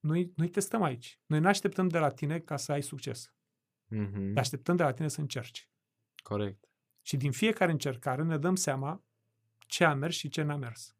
noi, 0.00 0.32
noi 0.36 0.48
testăm 0.48 0.82
aici. 0.82 1.20
Noi 1.26 1.40
nu 1.40 1.48
așteptăm 1.48 1.88
de 1.88 1.98
la 1.98 2.08
tine 2.08 2.38
ca 2.38 2.56
să 2.56 2.72
ai 2.72 2.82
succes. 2.82 3.34
Mhm. 3.86 4.32
Dar 4.32 4.42
așteptăm 4.42 4.76
de 4.76 4.82
la 4.82 4.92
tine 4.92 5.08
să 5.08 5.20
încerci. 5.20 5.70
Corect. 6.22 6.68
Și 7.02 7.16
din 7.16 7.32
fiecare 7.32 7.70
încercare 7.70 8.22
ne 8.22 8.38
dăm 8.38 8.54
seama 8.54 9.04
ce 9.58 9.84
a 9.84 9.94
mers 9.94 10.16
și 10.16 10.28
ce 10.28 10.42
n-a 10.42 10.56
mers. 10.56 10.96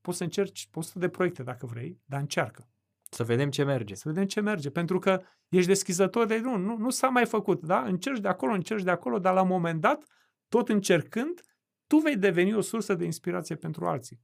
Poți 0.00 0.16
să 0.16 0.24
încerci 0.24 0.68
100 0.74 0.98
de 0.98 1.08
proiecte 1.08 1.42
dacă 1.42 1.66
vrei, 1.66 2.00
dar 2.04 2.20
încearcă. 2.20 2.68
Să 3.10 3.24
vedem 3.24 3.50
ce 3.50 3.64
merge. 3.64 3.94
Să 3.94 4.08
vedem 4.08 4.24
ce 4.24 4.40
merge. 4.40 4.70
Pentru 4.70 4.98
că 4.98 5.22
ești 5.48 5.68
deschizător 5.68 6.26
de 6.26 6.38
nu, 6.38 6.56
nu, 6.56 6.76
nu 6.76 6.90
s-a 6.90 7.08
mai 7.08 7.26
făcut, 7.26 7.62
da? 7.62 7.82
Încerci 7.82 8.20
de 8.20 8.28
acolo, 8.28 8.52
încerci 8.52 8.82
de 8.82 8.90
acolo, 8.90 9.18
dar 9.18 9.34
la 9.34 9.42
un 9.42 9.48
moment 9.48 9.80
dat, 9.80 10.04
tot 10.52 10.68
încercând, 10.68 11.40
tu 11.86 11.96
vei 11.96 12.16
deveni 12.16 12.54
o 12.54 12.60
sursă 12.60 12.94
de 12.94 13.04
inspirație 13.04 13.54
pentru 13.56 13.86
alții. 13.86 14.20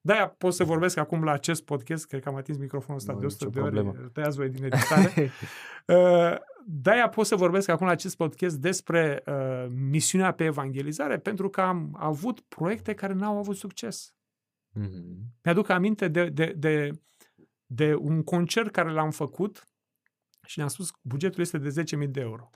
De-aia 0.00 0.28
pot 0.28 0.54
să 0.54 0.64
vorbesc 0.64 0.96
acum 0.96 1.24
la 1.24 1.32
acest 1.32 1.64
podcast, 1.64 2.06
cred 2.06 2.22
că 2.22 2.28
am 2.28 2.34
atins 2.34 2.58
microfonul 2.58 3.00
ăsta 3.00 3.12
Nu, 3.12 3.18
de 3.18 3.26
100 3.26 3.44
de 3.44 3.50
nicio 3.50 3.62
ore, 3.62 3.80
problemă. 3.82 4.08
tăiați 4.08 4.36
voi 4.36 4.48
din 4.48 4.64
editare. 4.64 5.12
Uh, 5.86 6.34
De-aia 6.66 7.08
pot 7.08 7.26
să 7.26 7.36
vorbesc 7.36 7.68
acum 7.68 7.86
la 7.86 7.92
acest 7.92 8.16
podcast 8.16 8.56
despre 8.56 9.22
uh, 9.26 9.66
misiunea 9.70 10.32
pe 10.32 10.44
evangelizare, 10.44 11.18
pentru 11.18 11.48
că 11.48 11.60
am 11.60 11.96
avut 11.98 12.40
proiecte 12.40 12.94
care 12.94 13.12
n-au 13.12 13.38
avut 13.38 13.56
succes. 13.56 14.14
Mhm. 14.72 15.16
Mi-aduc 15.44 15.68
aminte 15.68 16.08
de, 16.08 16.28
de, 16.28 16.52
de, 16.56 16.90
de 17.66 17.94
un 17.94 18.22
concert 18.22 18.70
care 18.70 18.90
l-am 18.90 19.10
făcut 19.10 19.64
și 20.46 20.56
le-am 20.56 20.68
spus 20.68 20.90
bugetul 21.02 21.40
este 21.40 21.58
de 21.58 21.82
10.000 22.04 22.08
de 22.10 22.20
euro. 22.20 22.50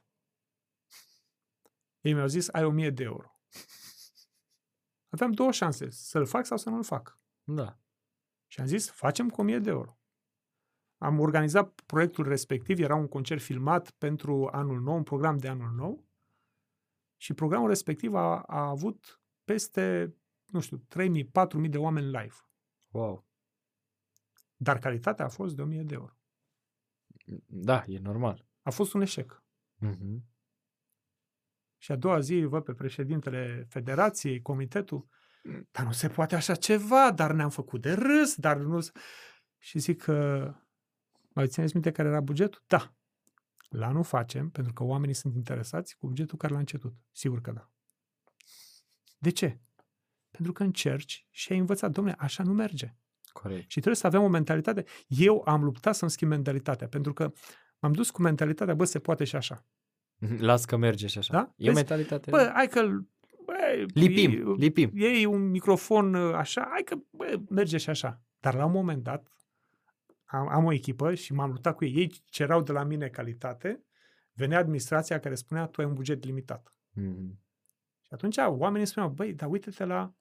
Ei 2.03 2.13
mi-au 2.13 2.27
zis, 2.27 2.49
ai 2.49 2.89
1.000 2.89 2.93
de 2.95 3.03
euro. 3.03 3.39
Aveam 5.09 5.33
două 5.33 5.53
șanse, 5.53 5.91
să-l 5.91 6.27
fac 6.27 6.47
sau 6.47 6.57
să 6.57 6.71
nu-l 6.71 6.85
fac. 6.85 7.19
Da. 7.43 7.79
Și 8.47 8.61
am 8.61 8.67
zis, 8.67 8.91
facem 8.91 9.29
cu 9.29 9.41
1000 9.41 9.59
de 9.59 9.71
euro. 9.71 9.99
Am 10.99 11.19
organizat 11.19 11.81
proiectul 11.81 12.25
respectiv, 12.25 12.79
era 12.79 12.95
un 12.95 13.09
concert 13.09 13.43
filmat 13.43 13.91
pentru 13.91 14.47
anul 14.47 14.81
nou, 14.81 14.97
un 14.97 15.03
program 15.03 15.39
de 15.39 15.49
anul 15.49 15.71
nou. 15.71 16.09
Și 17.17 17.35
programul 17.35 17.69
respectiv 17.69 18.15
a, 18.15 18.43
a 18.43 18.69
avut 18.69 19.23
peste, 19.45 20.17
nu 20.47 20.61
știu, 20.61 20.79
3.000-4.000 20.79 21.69
de 21.69 21.79
oameni 21.79 22.07
live. 22.07 22.35
Wow. 22.91 23.27
Dar 24.57 24.79
calitatea 24.79 25.25
a 25.25 25.29
fost 25.29 25.57
de 25.57 25.63
1000 25.63 25.83
de 25.83 25.95
euro. 25.95 26.17
Da, 27.47 27.85
e 27.87 27.99
normal. 27.99 28.47
A 28.63 28.71
fost 28.71 28.95
un 28.95 29.01
eșec. 29.01 29.45
Mhm. 29.75 30.32
Și 31.83 31.93
a 31.93 31.97
doua 31.97 32.21
zi 32.21 32.35
îl 32.35 32.49
văd 32.49 32.65
pe 32.65 32.73
președintele 32.73 33.67
federației, 33.69 34.41
comitetul, 34.43 35.07
dar 35.71 35.85
nu 35.85 35.93
se 35.93 36.09
poate 36.09 36.35
așa 36.35 36.55
ceva, 36.55 37.11
dar 37.13 37.33
ne-am 37.33 37.51
făcut 37.51 37.81
de 37.81 37.93
râs, 37.93 38.35
dar 38.37 38.57
nu... 38.57 38.81
s- 38.81 38.93
Și 39.59 39.79
zic 39.79 40.03
că, 40.03 40.49
mai 41.29 41.49
țineți 41.49 41.73
minte 41.73 41.91
care 41.91 42.09
era 42.09 42.21
bugetul? 42.21 42.63
Da. 42.67 42.95
La 43.69 43.91
nu 43.91 44.03
facem, 44.03 44.51
pentru 44.51 44.73
că 44.73 44.83
oamenii 44.85 45.15
sunt 45.15 45.35
interesați 45.35 45.97
cu 45.97 46.07
bugetul 46.07 46.39
care 46.39 46.53
l-a 46.53 46.59
început. 46.59 46.95
Sigur 47.13 47.41
că 47.41 47.51
da. 47.51 47.71
De 49.19 49.31
ce? 49.31 49.61
Pentru 50.31 50.53
că 50.53 50.63
încerci 50.63 51.27
și 51.31 51.53
ai 51.53 51.59
învățat, 51.59 51.91
domnule, 51.91 52.17
așa 52.19 52.43
nu 52.43 52.53
merge. 52.53 52.95
Corect. 53.33 53.61
Și 53.63 53.69
trebuie 53.81 53.95
să 53.97 54.07
avem 54.07 54.23
o 54.23 54.29
mentalitate. 54.29 54.85
Eu 55.07 55.43
am 55.47 55.65
luptat 55.65 55.95
să-mi 55.95 56.11
schimb 56.11 56.31
mentalitatea, 56.31 56.89
pentru 56.89 57.13
că 57.13 57.33
m-am 57.79 57.93
dus 57.93 58.11
cu 58.11 58.23
mentalitatea, 58.23 58.75
bă, 58.75 58.85
se 58.85 58.99
poate 58.99 59.25
și 59.25 59.37
așa. 59.37 59.67
Las 60.51 60.65
că 60.65 60.77
merge 60.77 61.07
și 61.07 61.19
așa. 61.19 61.33
Da? 61.33 61.39
E 61.57 61.71
o 61.71 61.73
Vezi? 61.73 61.75
mentalitate. 61.75 62.31
Bă, 62.31 62.51
hai 62.55 62.69
că 62.69 62.83
bă, 63.45 63.87
lipim, 63.95 64.55
lipim. 64.55 64.91
iei 64.95 65.25
un 65.25 65.51
microfon 65.51 66.15
uh, 66.15 66.35
așa, 66.35 66.67
hai 66.71 66.83
că 66.83 66.97
bă, 67.11 67.41
merge 67.49 67.77
și 67.77 67.91
așa. 67.91 68.21
Dar 68.41 68.55
la 68.55 68.65
un 68.65 68.73
moment 68.73 69.03
dat 69.03 69.27
am, 70.25 70.49
am 70.49 70.65
o 70.65 70.73
echipă 70.73 71.15
și 71.15 71.33
m-am 71.33 71.51
luptat 71.51 71.77
cu 71.77 71.85
ei. 71.85 71.95
Ei 71.95 72.23
cerau 72.25 72.63
de 72.63 72.73
la 72.73 72.85
mine 72.85 73.09
calitate, 73.09 73.85
venea 74.33 74.59
administrația 74.59 75.19
care 75.19 75.35
spunea 75.35 75.67
tu 75.67 75.81
ai 75.81 75.87
un 75.87 75.95
buget 75.95 76.25
limitat. 76.25 76.75
Mhm. 76.93 77.41
Și 78.03 78.09
atunci 78.13 78.37
oamenii 78.37 78.87
spuneau, 78.87 79.11
băi, 79.11 79.33
dar 79.35 79.49
uite-te 79.51 79.85
la, 79.85 80.15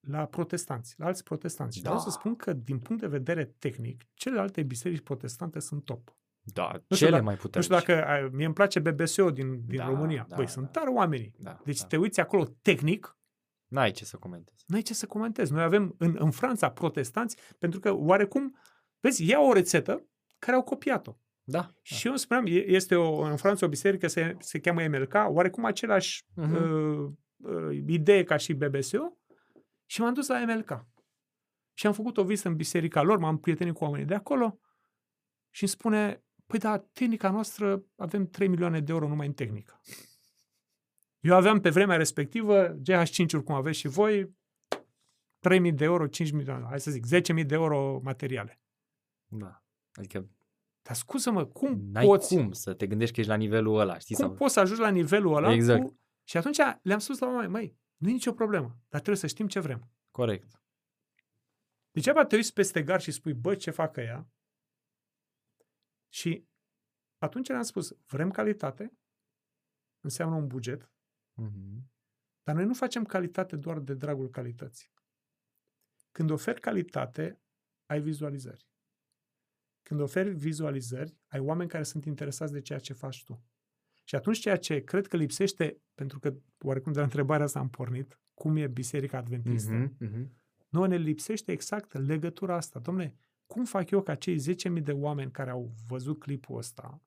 la 0.00 0.26
protestanți, 0.26 0.94
la 0.98 1.06
alți 1.06 1.24
protestanți. 1.24 1.76
Și 1.76 1.82
Da. 1.82 1.88
vreau 1.88 2.04
să 2.04 2.10
spun 2.10 2.36
că 2.36 2.52
din 2.52 2.78
punct 2.78 3.00
de 3.02 3.08
vedere 3.08 3.44
tehnic, 3.44 4.02
celelalte 4.14 4.62
biserici 4.62 5.00
protestante 5.02 5.58
sunt 5.58 5.84
top. 5.84 6.16
Da, 6.44 6.68
știu 6.82 6.96
cele 6.96 7.10
dacă- 7.10 7.22
mai 7.22 7.34
Nu 7.34 7.40
puternice. 7.40 7.74
știu 7.80 7.94
dacă, 7.94 8.06
a, 8.08 8.28
mie 8.32 8.44
îmi 8.44 8.54
place 8.54 8.78
BBSO 8.80 9.30
din, 9.30 9.66
din 9.66 9.76
Da, 9.78 9.86
România. 9.86 10.24
da, 10.28 10.36
Băi, 10.36 10.44
da. 10.44 10.50
sunt 10.50 10.72
tare 10.72 10.90
oamenii. 10.90 11.34
Da, 11.38 11.60
Deci 11.64 11.80
da. 11.80 11.86
te 11.86 11.96
uiți 11.96 12.20
acolo 12.20 12.44
tehnic, 12.62 13.18
N-ai 13.66 13.90
ce 13.90 14.04
să 14.04 14.16
comentezi. 14.16 14.64
nu 14.66 14.76
ai 14.76 14.82
ce 14.82 14.94
să 14.94 15.06
comentezi. 15.06 15.52
Noi 15.52 15.62
avem 15.62 15.94
în, 15.98 16.16
în 16.18 16.30
Franța 16.30 16.70
protestanți, 16.70 17.36
pentru 17.58 17.80
că 17.80 17.92
oarecum, 17.92 18.56
vezi, 19.00 19.28
iau 19.28 19.48
o 19.48 19.52
rețetă 19.52 20.06
care 20.38 20.56
au 20.56 20.62
copiat-o. 20.62 21.16
Da. 21.46 21.70
Și 21.82 22.04
eu 22.06 22.12
îmi 22.12 22.20
spuneam, 22.20 22.46
e- 22.46 22.66
este 22.70 22.94
o, 22.94 23.20
în 23.20 23.36
Franța 23.36 23.66
o 23.66 23.68
biserică, 23.68 24.06
se, 24.06 24.36
se 24.38 24.60
cheamă 24.60 24.86
MLK, 24.88 25.14
oarecum 25.28 25.64
același 25.64 26.24
Mhm. 26.34 26.54
uh, 26.54 27.10
uh, 27.36 27.76
idee 27.86 28.24
ca 28.24 28.36
și 28.36 28.52
BBSO 28.52 29.16
și 29.86 30.00
m-am 30.00 30.14
dus 30.14 30.28
la 30.28 30.44
MLK. 30.44 30.86
Și 31.76 31.86
am 31.86 31.92
făcut 31.92 32.16
o 32.16 32.24
vizită 32.24 32.48
în 32.48 32.56
biserica 32.56 33.02
lor, 33.02 33.18
m-am 33.18 33.38
prietenit 33.38 33.74
cu 33.74 33.84
oamenii 33.84 34.06
de 34.06 34.14
acolo 34.14 34.58
și 35.50 35.62
îmi 35.62 35.70
spune, 35.72 36.23
păi 36.46 36.58
da, 36.58 36.78
tehnica 36.78 37.30
noastră, 37.30 37.84
avem 37.96 38.26
3 38.26 38.48
milioane 38.48 38.80
de 38.80 38.92
euro 38.92 39.08
numai 39.08 39.26
în 39.26 39.32
tehnică. 39.32 39.80
Eu 41.20 41.34
aveam 41.34 41.60
pe 41.60 41.70
vremea 41.70 41.96
respectivă, 41.96 42.76
GH5-uri 42.76 43.44
cum 43.44 43.54
aveți 43.54 43.78
și 43.78 43.88
voi, 43.88 44.36
3.000 45.48 45.74
de 45.74 45.84
euro, 45.84 46.06
5 46.06 46.30
milioane, 46.30 46.64
hai 46.68 46.80
să 46.80 46.90
zic, 46.90 47.04
10.000 47.06 47.46
de 47.46 47.54
euro 47.54 48.00
materiale. 48.02 48.60
Da. 49.26 49.64
Adică 49.92 50.28
Dar 50.82 50.96
scuză-mă, 50.96 51.46
cum 51.46 51.80
n-ai 51.90 52.04
poți, 52.04 52.34
cum 52.34 52.52
să 52.52 52.74
te 52.74 52.86
gândești 52.86 53.14
că 53.14 53.20
ești 53.20 53.32
la 53.32 53.38
nivelul 53.38 53.78
ăla, 53.78 53.98
știi? 53.98 54.14
cum 54.14 54.24
Sau... 54.24 54.34
poți 54.34 54.52
să 54.52 54.60
ajungi 54.60 54.80
la 54.80 54.90
nivelul 54.90 55.36
ăla? 55.36 55.52
Exact. 55.52 55.82
Cu... 55.82 55.98
Și 56.24 56.36
atunci 56.36 56.58
le-am 56.82 56.98
spus 56.98 57.18
la 57.18 57.26
oameni, 57.26 57.50
măi, 57.50 57.76
nu 57.96 58.08
e 58.08 58.12
nicio 58.12 58.32
problemă, 58.32 58.66
dar 58.66 59.00
trebuie 59.00 59.16
să 59.16 59.26
știm 59.26 59.46
ce 59.46 59.60
vrem. 59.60 59.90
Corect. 60.10 60.62
Degeaba 61.90 62.24
te 62.24 62.36
uiți 62.36 62.52
peste 62.52 62.82
gar 62.82 63.00
și 63.00 63.10
spui, 63.10 63.32
bă, 63.32 63.54
ce 63.54 63.70
facă 63.70 64.00
ea? 64.00 64.28
Și 66.14 66.48
atunci 67.18 67.48
le-am 67.48 67.62
spus, 67.62 67.96
vrem 68.06 68.30
calitate, 68.30 68.98
înseamnă 70.00 70.34
un 70.36 70.46
buget, 70.46 70.92
Mhm. 71.32 71.90
dar 72.42 72.54
noi 72.54 72.64
nu 72.64 72.74
facem 72.74 73.04
calitate 73.04 73.56
doar 73.56 73.78
de 73.78 73.94
dragul 73.94 74.30
calității. 74.30 74.92
Când 76.12 76.30
oferi 76.30 76.60
calitate, 76.60 77.42
ai 77.86 78.00
vizualizări. 78.00 78.68
Când 79.82 80.00
oferi 80.00 80.30
vizualizări, 80.30 81.16
ai 81.26 81.40
oameni 81.40 81.68
care 81.70 81.82
sunt 81.82 82.04
interesați 82.04 82.52
de 82.52 82.60
ceea 82.60 82.78
ce 82.78 82.92
faci 82.92 83.24
tu. 83.24 83.42
Și 84.04 84.14
atunci 84.14 84.38
ceea 84.38 84.56
ce 84.58 84.84
cred 84.84 85.06
că 85.06 85.16
lipsește, 85.16 85.82
pentru 85.94 86.18
că 86.18 86.34
oarecum 86.58 86.92
de 86.92 86.98
la 86.98 87.04
întrebarea 87.04 87.44
asta 87.44 87.58
am 87.58 87.70
pornit, 87.70 88.20
cum 88.34 88.56
e 88.56 88.68
Biserica 88.68 89.18
Adventistă, 89.18 89.72
Mhm, 89.72 89.96
mhm. 89.98 90.42
Nouă 90.68 90.86
ne 90.86 90.96
lipsește 90.96 91.52
exact 91.52 91.92
legătura 91.92 92.54
asta. 92.54 92.78
Domne, 92.78 93.14
cum 93.54 93.64
fac 93.64 93.90
eu 93.90 94.02
ca 94.02 94.14
cei 94.14 94.38
10.000 94.76 94.82
de 94.82 94.92
oameni 94.92 95.30
care 95.30 95.50
au 95.50 95.70
văzut 95.88 96.18
clipul 96.18 96.56
ăsta 96.58 97.02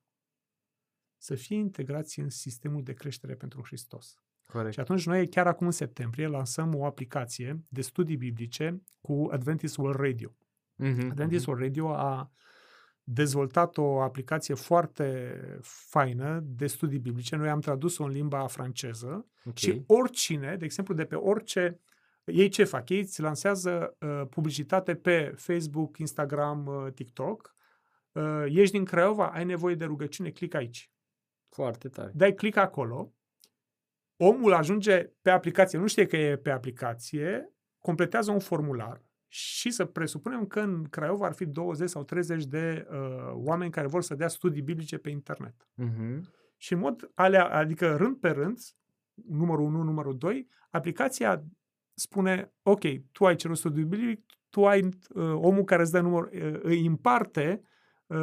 să 1.18 1.36
fie 1.36 1.56
integrați 1.56 2.20
în 2.20 2.30
sistemul 2.30 2.84
de 2.84 2.94
creștere 2.94 3.36
pentru 3.36 3.62
Hristos? 3.64 4.22
Corect. 4.46 4.74
Și 4.74 4.80
atunci 4.80 5.06
noi 5.06 5.30
chiar 5.30 5.48
acum 5.48 5.66
în 5.66 5.72
septembrie 5.72 6.28
lansăm 6.28 6.76
o 6.76 6.86
aplicație 6.86 7.64
de 7.68 7.82
studii 7.82 8.18
biblice 8.18 8.82
cu 9.02 9.28
Adventist 9.32 9.78
World 9.78 10.00
Radio. 10.00 10.36
Mhm, 10.76 11.10
Adventist 11.10 11.42
mhm. 11.42 11.50
World 11.50 11.66
Radio 11.68 11.94
a 11.96 12.32
dezvoltat 13.04 13.78
o 13.78 14.02
aplicație 14.02 14.54
foarte 14.54 15.40
faină 15.62 16.40
de 16.44 16.68
studii 16.68 17.00
biblice. 17.00 17.36
Noi 17.36 17.50
am 17.50 17.60
tradus-o 17.60 18.04
în 18.04 18.12
limba 18.12 18.48
franceză 18.48 19.28
Ok. 19.46 19.58
și 19.58 19.84
oricine, 19.86 20.56
de 20.56 20.66
exemplu, 20.66 20.94
de 20.94 21.06
pe 21.06 21.16
orice... 21.16 21.80
Ei 22.28 22.50
ce 22.50 22.64
fac? 22.64 22.90
Ei 22.90 23.00
îți 23.00 23.22
lansează 23.22 23.98
uh, 24.00 24.28
publicitate 24.30 24.96
pe 24.96 25.34
Facebook, 25.36 25.98
Instagram, 25.98 26.66
uh, 26.66 26.94
TikTok. 26.94 27.56
Uh, 28.12 28.44
ești 28.46 28.72
din 28.72 28.86
Craiova, 28.86 29.28
ai 29.28 29.46
nevoie 29.46 29.76
de 29.76 29.86
rugăciune, 29.86 30.30
click 30.30 30.54
aici. 30.54 30.92
Foarte 31.50 31.90
tare. 31.90 32.12
Dai 32.16 32.34
click 32.34 32.58
acolo, 32.58 33.14
omul 34.18 34.54
ajunge 34.54 35.12
pe 35.22 35.30
aplicație, 35.30 35.80
nu 35.80 35.88
știe 35.88 36.06
că 36.06 36.18
e 36.18 36.38
pe 36.38 36.52
aplicație, 36.52 37.54
completează 37.78 38.32
un 38.32 38.40
formular 38.40 39.02
și 39.28 39.72
să 39.72 39.86
presupunem 39.86 40.46
că 40.46 40.60
în 40.60 40.84
Craiova 40.84 41.26
ar 41.26 41.34
fi 41.34 41.46
20 41.46 41.90
sau 41.90 42.04
30 42.04 42.46
de 42.46 42.88
uh, 42.90 42.98
oameni 43.34 43.72
care 43.72 43.88
vor 43.88 44.02
să 44.02 44.16
dea 44.16 44.28
studii 44.28 44.62
biblice 44.62 44.98
pe 44.98 45.10
internet. 45.10 45.68
Mhm. 45.74 46.34
Și 46.58 46.74
în 46.74 46.80
mod 46.80 47.12
alea, 47.14 47.46
adică 47.46 47.96
rând 47.96 48.18
pe 48.18 48.30
rând, 48.30 48.60
numărul 49.14 49.66
1, 49.66 49.84
numărul 49.84 50.18
2, 50.18 50.48
aplicația 50.70 51.44
spune, 52.00 52.54
ok, 52.64 52.82
tu 53.12 53.26
ai 53.26 53.36
cerut 53.36 53.58
studiul 53.58 53.86
biblic, 53.86 54.26
tu 54.50 54.66
ai 54.66 54.84
uh, 54.84 54.92
omul 55.34 55.64
care 55.64 55.82
îți 55.82 55.92
dă 55.92 56.00
număr, 56.00 56.24
uh, 56.34 56.60
îi 56.62 56.86
împarte 56.86 57.62
uh, 58.08 58.18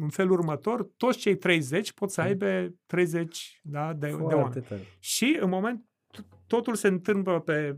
în 0.00 0.08
felul 0.08 0.32
următor, 0.32 0.90
toți 0.96 1.18
cei 1.18 1.36
30 1.36 1.92
pot 1.92 2.10
să 2.10 2.20
Mm. 2.20 2.26
aibă 2.26 2.74
30 2.86 3.60
da, 3.62 3.92
de, 3.92 4.06
de 4.06 4.12
Foarte 4.12 4.34
oameni. 4.34 4.62
tare. 4.68 4.80
Și 4.98 5.36
în 5.40 5.48
moment, 5.48 5.84
totul 6.46 6.74
se 6.74 6.88
întâmplă 6.88 7.40
pe 7.40 7.76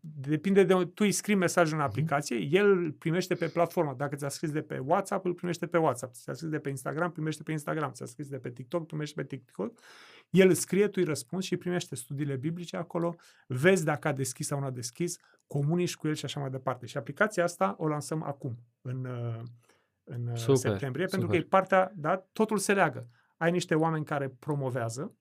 depinde 0.00 0.64
de 0.64 0.74
tu 0.74 0.90
îi 1.04 1.12
scrii 1.12 1.34
mesajul 1.34 1.76
în 1.76 1.82
aplicație, 1.82 2.36
el 2.50 2.70
îl 2.70 2.92
primește 2.92 3.34
pe 3.34 3.46
platformă. 3.48 3.94
Dacă 3.96 4.16
ți-a 4.16 4.28
scris 4.28 4.50
de 4.50 4.62
pe 4.62 4.78
WhatsApp, 4.78 5.24
îl 5.24 5.34
primește 5.34 5.66
pe 5.66 5.78
WhatsApp. 5.78 6.14
Ți-a 6.14 6.32
scris 6.32 6.50
de 6.50 6.58
pe 6.58 6.68
Instagram, 6.68 7.12
primește 7.12 7.42
pe 7.42 7.52
Instagram. 7.52 7.90
Ți-a 7.92 8.06
scris 8.06 8.28
de 8.28 8.36
pe 8.38 8.50
TikTok, 8.50 8.86
primește 8.86 9.22
pe 9.22 9.26
TikTok. 9.36 9.78
El 10.34 10.48
îți 10.48 10.60
scrie, 10.60 10.86
tu 10.86 10.92
îi 10.96 11.04
răspunzi 11.04 11.46
și 11.46 11.56
primește 11.56 11.94
studiile 11.94 12.36
biblice 12.36 12.76
acolo, 12.76 13.14
vezi 13.46 13.84
dacă 13.84 14.08
a 14.08 14.12
deschis 14.12 14.46
sau 14.46 14.58
nu 14.58 14.66
a 14.66 14.70
deschis, 14.70 15.16
comunici 15.46 15.96
cu 15.96 16.08
el 16.08 16.14
și 16.14 16.24
așa 16.24 16.40
mai 16.40 16.50
departe. 16.50 16.86
Și 16.86 16.96
aplicația 16.96 17.44
asta 17.44 17.74
o 17.78 17.88
lansăm 17.88 18.22
acum, 18.22 18.56
în, 18.82 19.06
în 20.04 20.36
super, 20.36 20.56
septembrie, 20.56 21.06
super. 21.06 21.08
pentru 21.08 21.28
că 21.28 21.36
e 21.36 21.42
partea, 21.48 21.92
da, 21.96 22.16
totul 22.32 22.58
se 22.58 22.72
leagă. 22.72 23.08
Ai 23.36 23.50
niște 23.50 23.74
oameni 23.74 24.04
care 24.04 24.28
promovează, 24.28 25.16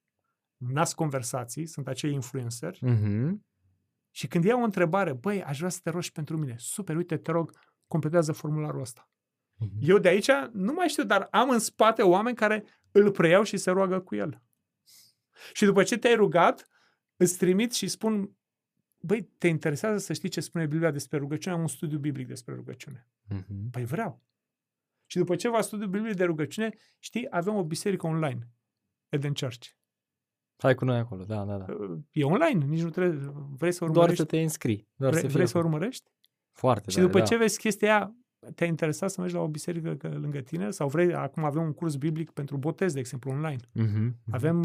nasc 0.58 0.96
conversații, 0.96 1.66
sunt 1.66 1.88
acei 1.88 2.14
influenceri, 2.14 2.80
uh-huh. 2.86 3.32
și 4.12 4.28
când 4.28 4.44
iau 4.44 4.62
o 4.62 4.64
întrebare, 4.64 5.14
băi, 5.14 5.44
aș 5.44 5.58
vrea 5.58 5.70
să 5.70 5.80
te 5.84 5.90
rogi 5.90 6.12
pentru 6.12 6.38
mine, 6.38 6.56
super, 6.58 6.96
uite, 6.96 7.18
te 7.18 7.32
rog, 7.32 7.52
completează 7.88 8.32
formularul 8.32 8.82
ăsta. 8.82 9.10
Uh-huh. 9.64 9.80
Eu 9.80 9.98
de 9.98 10.08
aici 10.08 10.32
nu 10.52 10.74
mai 10.74 10.88
știu, 10.88 11.04
dar 11.04 11.28
am 11.32 11.50
în 11.50 11.60
spate 11.60 12.02
oameni 12.02 12.36
care 12.36 12.64
îl 12.92 13.12
preiau 13.12 13.44
și 13.44 13.58
se 13.58 13.72
roagă 13.72 14.00
cu 14.00 14.16
el. 14.16 14.42
Și 15.54 15.66
după 15.66 15.84
ce 15.84 15.98
te-ai 15.98 16.16
rugat, 16.16 16.68
îți 17.16 17.38
trimit 17.38 17.74
și 17.74 17.88
spun, 17.88 18.36
băi, 19.00 19.24
te 19.38 19.48
interesează 19.48 19.98
să 19.98 20.14
știi 20.14 20.30
ce 20.30 20.42
spune 20.42 20.66
Biblia 20.66 20.92
despre 20.92 21.18
rugăciune? 21.18 21.56
Am 21.56 21.62
un 21.62 21.68
studiu 21.68 21.98
biblic 21.98 22.28
despre 22.28 22.54
rugăciune. 22.54 23.08
Uh-huh. 23.34 23.72
Păi 23.72 23.86
vreau. 23.86 24.22
Și 25.06 25.18
după 25.18 25.36
ce 25.36 25.50
va 25.50 25.62
studiu 25.62 25.88
biblic 25.88 26.16
de 26.16 26.24
rugăciune, 26.24 26.70
știi, 27.00 27.28
avem 27.30 27.56
o 27.56 27.64
biserică 27.64 28.08
online, 28.08 28.50
Eden 29.10 29.34
Church. 29.34 29.68
Hai 30.58 30.76
cu 30.76 30.86
noi 30.86 30.98
acolo, 30.98 31.24
da, 31.24 31.46
da, 31.46 31.58
da. 31.58 31.66
E 32.12 32.24
online, 32.24 32.66
nici 32.66 32.82
nu 32.82 32.90
trebuie, 32.90 33.32
vrei 33.58 33.72
să 33.72 33.84
urmărești. 33.84 34.16
Doar 34.16 34.16
să 34.16 34.26
te 34.26 34.42
înscrii. 34.42 34.88
Doar 34.96 35.12
vrei, 35.12 35.24
să, 35.24 35.30
vrei 35.30 35.48
să 35.48 35.58
urmărești? 35.58 36.12
Foarte 36.52 36.92
Și 36.92 37.00
după 37.00 37.20
da. 37.20 37.26
ce 37.26 37.38
vezi 37.38 37.60
chestia 37.60 37.96
aia, 37.96 38.16
te-a 38.56 38.68
interesat 38.68 39.10
să 39.10 39.22
mergi 39.22 39.36
la 39.36 39.42
o 39.42 39.48
biserică 39.48 39.98
lângă 40.02 40.40
tine 40.40 40.70
sau 40.70 40.88
vrei, 40.88 41.14
acum 41.14 41.44
avem 41.44 41.62
un 41.62 41.74
curs 41.74 41.96
biblic 41.96 42.32
pentru 42.32 42.58
botez, 42.58 42.94
de 42.94 43.00
exemplu, 43.00 43.32
online. 43.32 43.58
Uh-huh, 43.58 44.10
uh-huh. 44.10 44.32
Avem, 44.32 44.62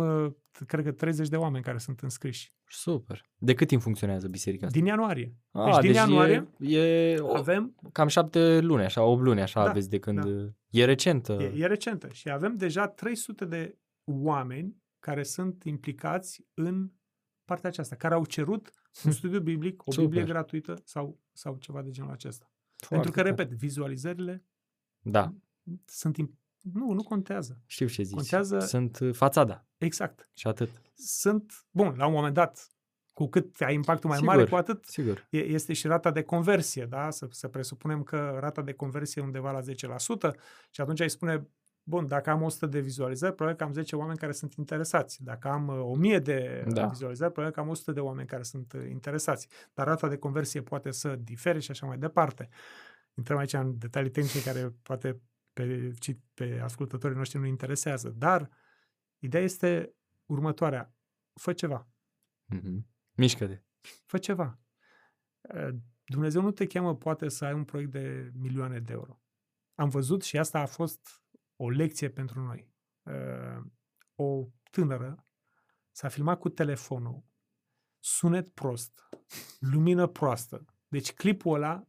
cred 0.67 0.85
că, 0.85 0.93
30 0.93 1.29
de 1.29 1.37
oameni 1.37 1.65
care 1.65 1.79
sunt 1.79 2.01
înscriși. 2.01 2.53
Super. 2.67 3.23
De 3.37 3.55
cât 3.55 3.69
timp 3.69 3.83
funcționează 3.83 4.29
biserica 4.29 4.67
asta? 4.67 4.79
Din 4.79 4.89
ianuarie. 4.89 5.37
Ah, 5.51 5.65
deci 5.65 5.81
din 5.81 5.93
deci 5.93 6.01
ianuarie 6.01 6.49
e, 6.59 6.79
e 6.79 7.19
avem... 7.35 7.75
Cam 7.93 8.09
șapte 8.09 8.61
luni, 8.61 8.83
așa, 8.83 9.03
8 9.03 9.23
luni, 9.23 9.41
așa 9.41 9.63
Da, 9.63 9.71
aveți 9.71 9.91
de 9.91 9.99
când... 9.99 10.25
da. 10.25 10.53
E 10.71 10.85
recentă. 10.85 11.33
E, 11.33 11.53
e 11.57 11.67
recentă 11.67 12.09
și 12.09 12.31
avem 12.31 12.57
deja 12.57 12.87
300 12.87 13.45
de 13.45 13.79
oameni 14.05 14.77
care 14.99 15.23
sunt 15.23 15.65
implicați 15.65 16.47
în 16.55 16.91
partea 17.45 17.69
aceasta, 17.69 17.97
care 17.97 18.15
au 18.15 18.25
cerut 18.25 18.71
un 19.05 19.11
studiu 19.19 19.41
biblic, 19.41 19.87
o 19.87 19.91
Super. 19.91 20.09
Biblie 20.09 20.25
gratuită 20.25 20.75
sau, 20.85 21.21
sau 21.33 21.57
ceva 21.57 21.83
de 21.83 21.91
genul 21.91 22.11
acesta. 22.11 22.53
Foarte 22.87 22.95
Pentru 22.95 23.11
că, 23.11 23.17
tare. 23.23 23.29
repet, 23.29 23.53
vizualizările 23.59 24.45
Da, 25.01 25.35
sunt... 25.85 26.17
Imp- 26.23 26.37
nu, 26.73 26.93
nu 26.93 27.03
contează. 27.03 27.61
știu 27.67 27.87
ce 27.89 28.03
zici. 28.03 28.15
Contează- 28.15 28.59
Sunt 28.59 28.99
uh, 28.99 29.15
fațada 29.15 29.67
Exact. 29.79 30.31
și 30.35 30.47
atât. 30.47 30.71
Sunt, 30.95 31.67
bun, 31.71 31.95
la 31.97 32.07
un 32.07 32.13
moment 32.13 32.35
dat, 32.35 32.69
cu 33.13 33.29
cât 33.29 33.61
ai 33.61 33.75
impactul 33.75 34.09
mai 34.09 34.19
Sigur. 34.19 34.35
mare, 34.35 34.49
cu 34.49 34.55
atât 34.57 34.85
Sigur. 34.85 35.27
e- 35.31 35.45
este 35.45 35.73
și 35.73 35.87
rata 35.87 36.11
de 36.11 36.23
conversie, 36.23 36.87
da? 36.87 37.11
Să, 37.11 37.27
să 37.31 37.49
presupunem 37.49 38.03
că 38.03 38.37
rata 38.41 38.63
de 38.63 38.73
conversie 38.73 39.23
e 39.23 39.25
undeva 39.25 39.51
la 39.51 39.61
10% 39.61 40.35
și 40.71 40.81
atunci 40.81 41.01
ai 41.01 41.11
spune, 41.11 41.49
bun, 41.89 42.07
dacă 42.07 42.31
am 42.31 42.43
100 42.43 42.67
de 42.67 42.81
vizualizări, 42.81 43.35
probabil 43.35 43.59
că 43.59 43.65
am 43.65 43.73
10 43.73 43.97
oameni 43.97 44.19
care 44.19 44.33
sunt 44.33 44.55
interesați. 44.55 45.23
Dacă 45.25 45.49
am 45.49 45.69
uh, 45.69 45.79
1000 45.81 46.19
de 46.19 46.65
Da. 46.67 46.73
da. 46.73 46.87
vizualizări, 46.87 47.33
probabil 47.33 47.55
că 47.57 47.61
am 47.63 47.69
100 47.69 47.93
de 47.93 48.01
oameni 48.01 48.29
care 48.29 48.43
sunt 48.43 48.73
uh, 48.73 48.89
interesați. 48.91 49.49
Dar 49.75 49.87
rata 49.87 50.09
de 50.09 50.17
conversie 50.17 50.63
poate 50.63 50.91
să 50.91 51.17
difere 51.17 51.59
și 51.59 51.71
așa 51.71 51.87
mai 51.87 51.99
departe. 51.99 52.49
Intrăm 53.15 53.39
aici 53.39 53.53
în 53.53 53.79
detalii 53.79 54.11
tehnice 54.11 54.43
care 54.43 54.75
poate 54.83 55.21
pe, 55.53 55.93
ci- 55.99 56.19
pe 56.35 56.61
ascultătorii 56.63 57.17
noștri 57.17 57.39
nu 57.39 57.47
interesează. 57.47 58.09
Dar 58.09 58.51
ideea 59.19 59.43
este 59.43 59.95
următoarea. 60.27 60.95
Fă 61.35 61.53
ceva. 61.53 61.89
Mhm. 62.45 62.87
Mișcă-te. 63.13 63.63
Fă 64.07 64.19
ceva. 64.19 64.59
Uh, 65.55 65.69
Dumnezeu 66.05 66.43
nu 66.43 66.51
te 66.51 66.67
cheamă 66.67 66.97
poate 66.97 67.29
să 67.29 67.45
ai 67.45 67.53
un 67.53 67.65
proiect 67.65 67.91
de 67.91 68.31
milioane 68.35 68.79
de 68.79 68.93
euro. 68.93 69.21
Am 69.75 69.89
văzut 69.89 70.23
și 70.23 70.39
asta 70.39 70.59
a 70.61 70.67
fost 70.67 71.23
o 71.61 71.69
lecție 71.71 72.09
pentru 72.11 72.41
noi. 72.41 72.73
Uh, 73.03 73.65
O 74.15 74.47
tânără 74.71 75.27
s-a 75.91 76.09
filmat 76.09 76.39
cu 76.39 76.49
telefonul, 76.49 77.25
sunet 77.99 78.55
prost, 78.55 79.09
lumină 79.59 80.07
proastă. 80.07 80.65
Deci 80.89 81.13
clipul 81.13 81.55
ăla, 81.55 81.87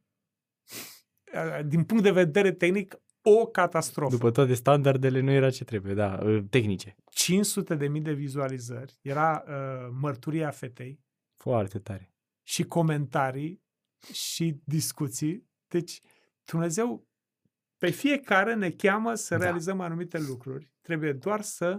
uh, 1.33 1.65
din 1.65 1.83
punct 1.83 2.03
de 2.03 2.11
vedere 2.11 2.51
tehnic, 2.51 2.95
o 3.21 3.45
catastrofă. 3.45 4.15
După 4.15 4.31
toate 4.31 4.53
standardele 4.53 5.19
nu 5.19 5.31
era 5.31 5.49
ce 5.49 5.63
trebuie, 5.63 5.93
da, 5.93 6.19
uh, 6.23 6.43
tehnice. 6.49 6.95
500 7.11 7.75
de 7.75 7.87
mii 7.87 8.01
de 8.01 8.13
vizualizări, 8.13 8.97
era 9.01 9.43
uh, 9.47 9.89
mărturia 9.91 10.51
fetei, 10.51 11.03
Foarte 11.35 11.79
tare. 11.79 12.13
și 12.43 12.63
comentarii 12.63 13.63
și 14.13 14.61
discuții. 14.63 15.47
Deci 15.67 16.01
Dumnezeu 16.45 17.07
pe 17.79 17.89
fiecare 17.89 18.53
ne 18.55 18.69
cheamă 18.69 19.13
să 19.15 19.37
Da. 19.37 19.43
realizăm 19.43 19.79
anumite 19.79 20.19
lucruri. 20.19 20.71
Trebuie 20.81 21.13
doar 21.13 21.41
să 21.41 21.77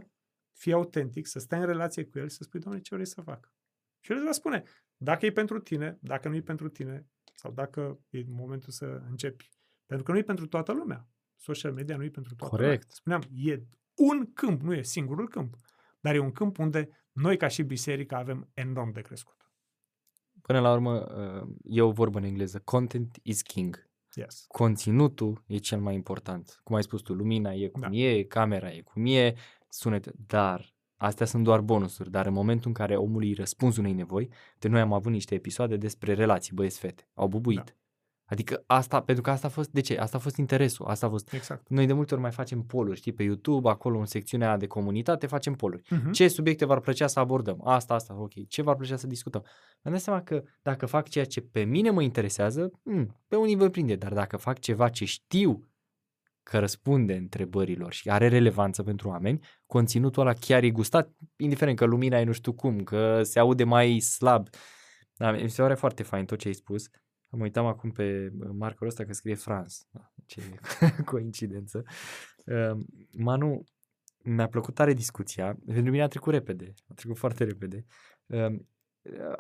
fii 0.53 0.73
autentic, 0.73 1.27
să 1.27 1.39
stai 1.39 1.59
în 1.59 1.67
relație 1.67 2.05
cu 2.05 2.19
El 2.19 2.29
și 2.29 2.37
să 2.37 2.43
spui, 2.43 2.61
Doamne, 2.61 2.81
ce 2.81 2.95
vrei 2.95 3.07
să 3.07 3.21
fac? 3.21 3.53
Și 4.01 4.11
El 4.11 4.17
îți 4.17 4.27
va 4.27 4.33
spune, 4.33 4.63
dacă 4.97 5.27
e 5.27 5.33
pentru 5.33 5.59
tine, 5.59 5.99
dacă 6.01 6.29
nu 6.29 6.35
e 6.35 6.41
pentru 6.43 6.69
tine, 6.69 7.07
sau 7.35 7.53
dacă 7.53 8.01
e 8.11 8.25
momentul 8.29 8.73
să 8.73 8.85
începi. 9.09 9.51
Pentru 9.87 10.05
că 10.07 10.13
nu 10.13 10.19
e 10.19 10.23
pentru 10.23 10.47
toată 10.47 10.73
lumea. 10.73 11.09
Social 11.37 11.73
media 11.73 11.97
nu 11.97 12.05
e 12.05 12.11
pentru 12.11 12.35
toată 12.35 12.57
Corect. 12.57 12.83
lumea. 13.03 13.21
Spuneam, 13.25 13.51
e 13.51 13.63
un 13.95 14.33
câmp, 14.33 14.63
nu 14.63 14.75
e 14.75 14.83
singurul 14.83 15.29
câmp, 15.29 15.55
dar 16.01 16.15
e 16.15 16.19
un 16.19 16.33
câmp 16.33 16.59
unde 16.59 16.89
noi 17.13 17.37
ca 17.37 17.49
și 17.49 17.63
biserică 17.63 18.15
avem 18.15 18.51
enorm 18.55 18.93
de 18.93 19.01
crescut. 19.01 19.51
Până 20.43 20.61
la 20.61 20.73
urmă, 20.73 21.07
uh, 21.43 21.49
e 21.65 21.83
o 21.83 21.91
vorbă 21.91 22.19
în 22.19 22.25
engleză. 22.25 22.61
Content 22.61 23.19
is 23.23 23.43
king. 23.43 23.90
Yes. 24.15 24.45
Conținutul 24.49 25.43
e 25.47 25.57
cel 25.57 25.81
mai 25.81 25.95
important. 25.95 26.61
Cum 26.65 26.77
ai 26.77 26.83
spus 26.83 27.01
tu, 27.01 27.13
lumina 27.15 27.53
e 27.53 27.69
cum 27.69 27.81
Da. 27.81 27.89
e, 27.97 28.23
camera 28.23 28.73
e 28.73 28.81
cum 28.81 29.07
e, 29.07 29.35
sunet, 29.69 30.13
dar 30.27 30.75
astea 30.97 31.27
sunt 31.27 31.45
doar 31.45 31.61
bonusuri, 31.61 32.11
dar 32.11 32.27
în 32.27 32.33
momentul 32.33 32.67
în 32.69 32.73
care 32.75 32.97
omul 32.97 33.23
îi 33.23 33.33
răspuns 33.35 33.77
unei 33.77 33.93
nevoi, 33.93 34.29
de 34.59 34.69
noi 34.69 34.81
am 34.81 34.93
avut 34.93 35.13
niște 35.13 35.35
episoade 35.35 35.77
despre 35.77 36.15
relații 36.15 36.55
băieți-fete, 36.55 37.09
au 37.15 37.29
bubuit. 37.29 37.57
Da. 37.57 37.65
Adică 38.31 38.63
asta, 38.67 39.01
pentru 39.01 39.23
că 39.23 39.31
asta 39.31 39.47
a 39.47 39.51
fost, 39.51 39.71
de 39.71 39.81
ce? 39.81 39.99
Asta 39.99 40.17
a 40.17 40.21
fost 40.21 40.37
interesul, 40.37 40.87
asta 40.87 41.07
a 41.07 41.09
fost 41.09 41.33
Exact. 41.33 41.69
Noi 41.69 41.87
de 41.87 41.93
multe 41.93 42.15
ori 42.15 42.23
mai 42.23 42.31
facem 42.31 42.63
poluri, 42.63 42.97
știi, 42.97 43.13
pe 43.13 43.23
YouTube, 43.23 43.69
acolo 43.69 43.99
în 43.99 44.07
secțiunea 44.07 44.57
de 44.57 44.67
comunitate 44.67 45.27
facem 45.27 45.55
poluri. 45.55 45.83
Uh-huh. 45.83 46.11
Ce 46.13 46.29
subiecte 46.29 46.65
v-ar 46.65 46.81
plăcea 46.81 47.07
să 47.07 47.21
abordăm? 47.21 47.61
Asta, 47.65 47.95
asta, 47.95 48.17
ok. 48.19 48.49
Ce 48.49 48.63
v-ar 48.63 48.77
plăcea 48.77 48.97
să 48.97 49.07
discutăm? 49.07 49.45
Îmi 49.83 49.95
dau 49.95 50.03
seama 50.03 50.23
că 50.23 50.43
dacă 50.63 50.87
fac 50.87 51.09
ceea 51.09 51.25
ce 51.25 51.41
pe 51.41 51.63
mine 51.63 51.91
mă 51.91 52.03
interesează, 52.03 52.71
hmm, 52.85 53.23
pe 53.29 53.37
unii 53.37 53.57
voi 53.57 53.71
prinde, 53.71 53.95
dar 53.95 54.13
dacă 54.13 54.37
fac 54.37 54.59
ceva 54.59 54.89
ce 54.89 55.05
știu 55.05 55.69
că 56.43 56.59
răspunde 56.59 57.15
întrebărilor 57.15 57.93
și 57.93 58.11
are 58.11 58.29
relevanță 58.29 58.83
pentru 58.83 59.09
oameni, 59.09 59.41
conținutul 59.67 60.23
ăla 60.23 60.33
chiar 60.33 60.63
e 60.63 60.71
gustat, 60.71 61.11
indiferent 61.37 61.77
că 61.77 61.85
lumina 61.85 62.19
e 62.19 62.25
nu 62.25 62.33
știu 62.33 62.53
cum, 62.53 62.83
că 62.83 63.23
se 63.23 63.39
aude 63.39 63.65
mai 63.65 64.01
slab. 64.01 64.49
Da, 65.17 65.31
mi 65.31 65.51
se 65.51 65.63
pare 65.63 65.75
foarte 65.75 66.03
fain 66.03 66.25
tot 66.25 66.39
ce 66.39 66.49
ai 66.49 66.55
spus. 66.55 66.89
Am 67.31 67.41
uitat 67.41 67.65
acum 67.65 67.91
pe 67.91 68.33
markerul 68.53 68.89
ăsta 68.89 69.05
că 69.05 69.13
scrie 69.13 69.35
France. 69.35 69.77
Da, 69.91 70.13
ce 70.27 70.43
coincidență. 71.11 71.85
Uh, 72.47 72.79
Manu, 73.19 73.65
mi-a 74.23 74.49
plăcut 74.49 74.75
tare 74.75 74.93
discuția. 74.93 75.57
Pentru 75.67 75.91
mine 75.91 76.03
a 76.03 76.09
trecut 76.09 76.33
repede. 76.33 76.75
A 76.89 76.95
trecut 76.95 77.19
foarte 77.19 77.45
repede. 77.45 77.85
Uh, 78.27 78.59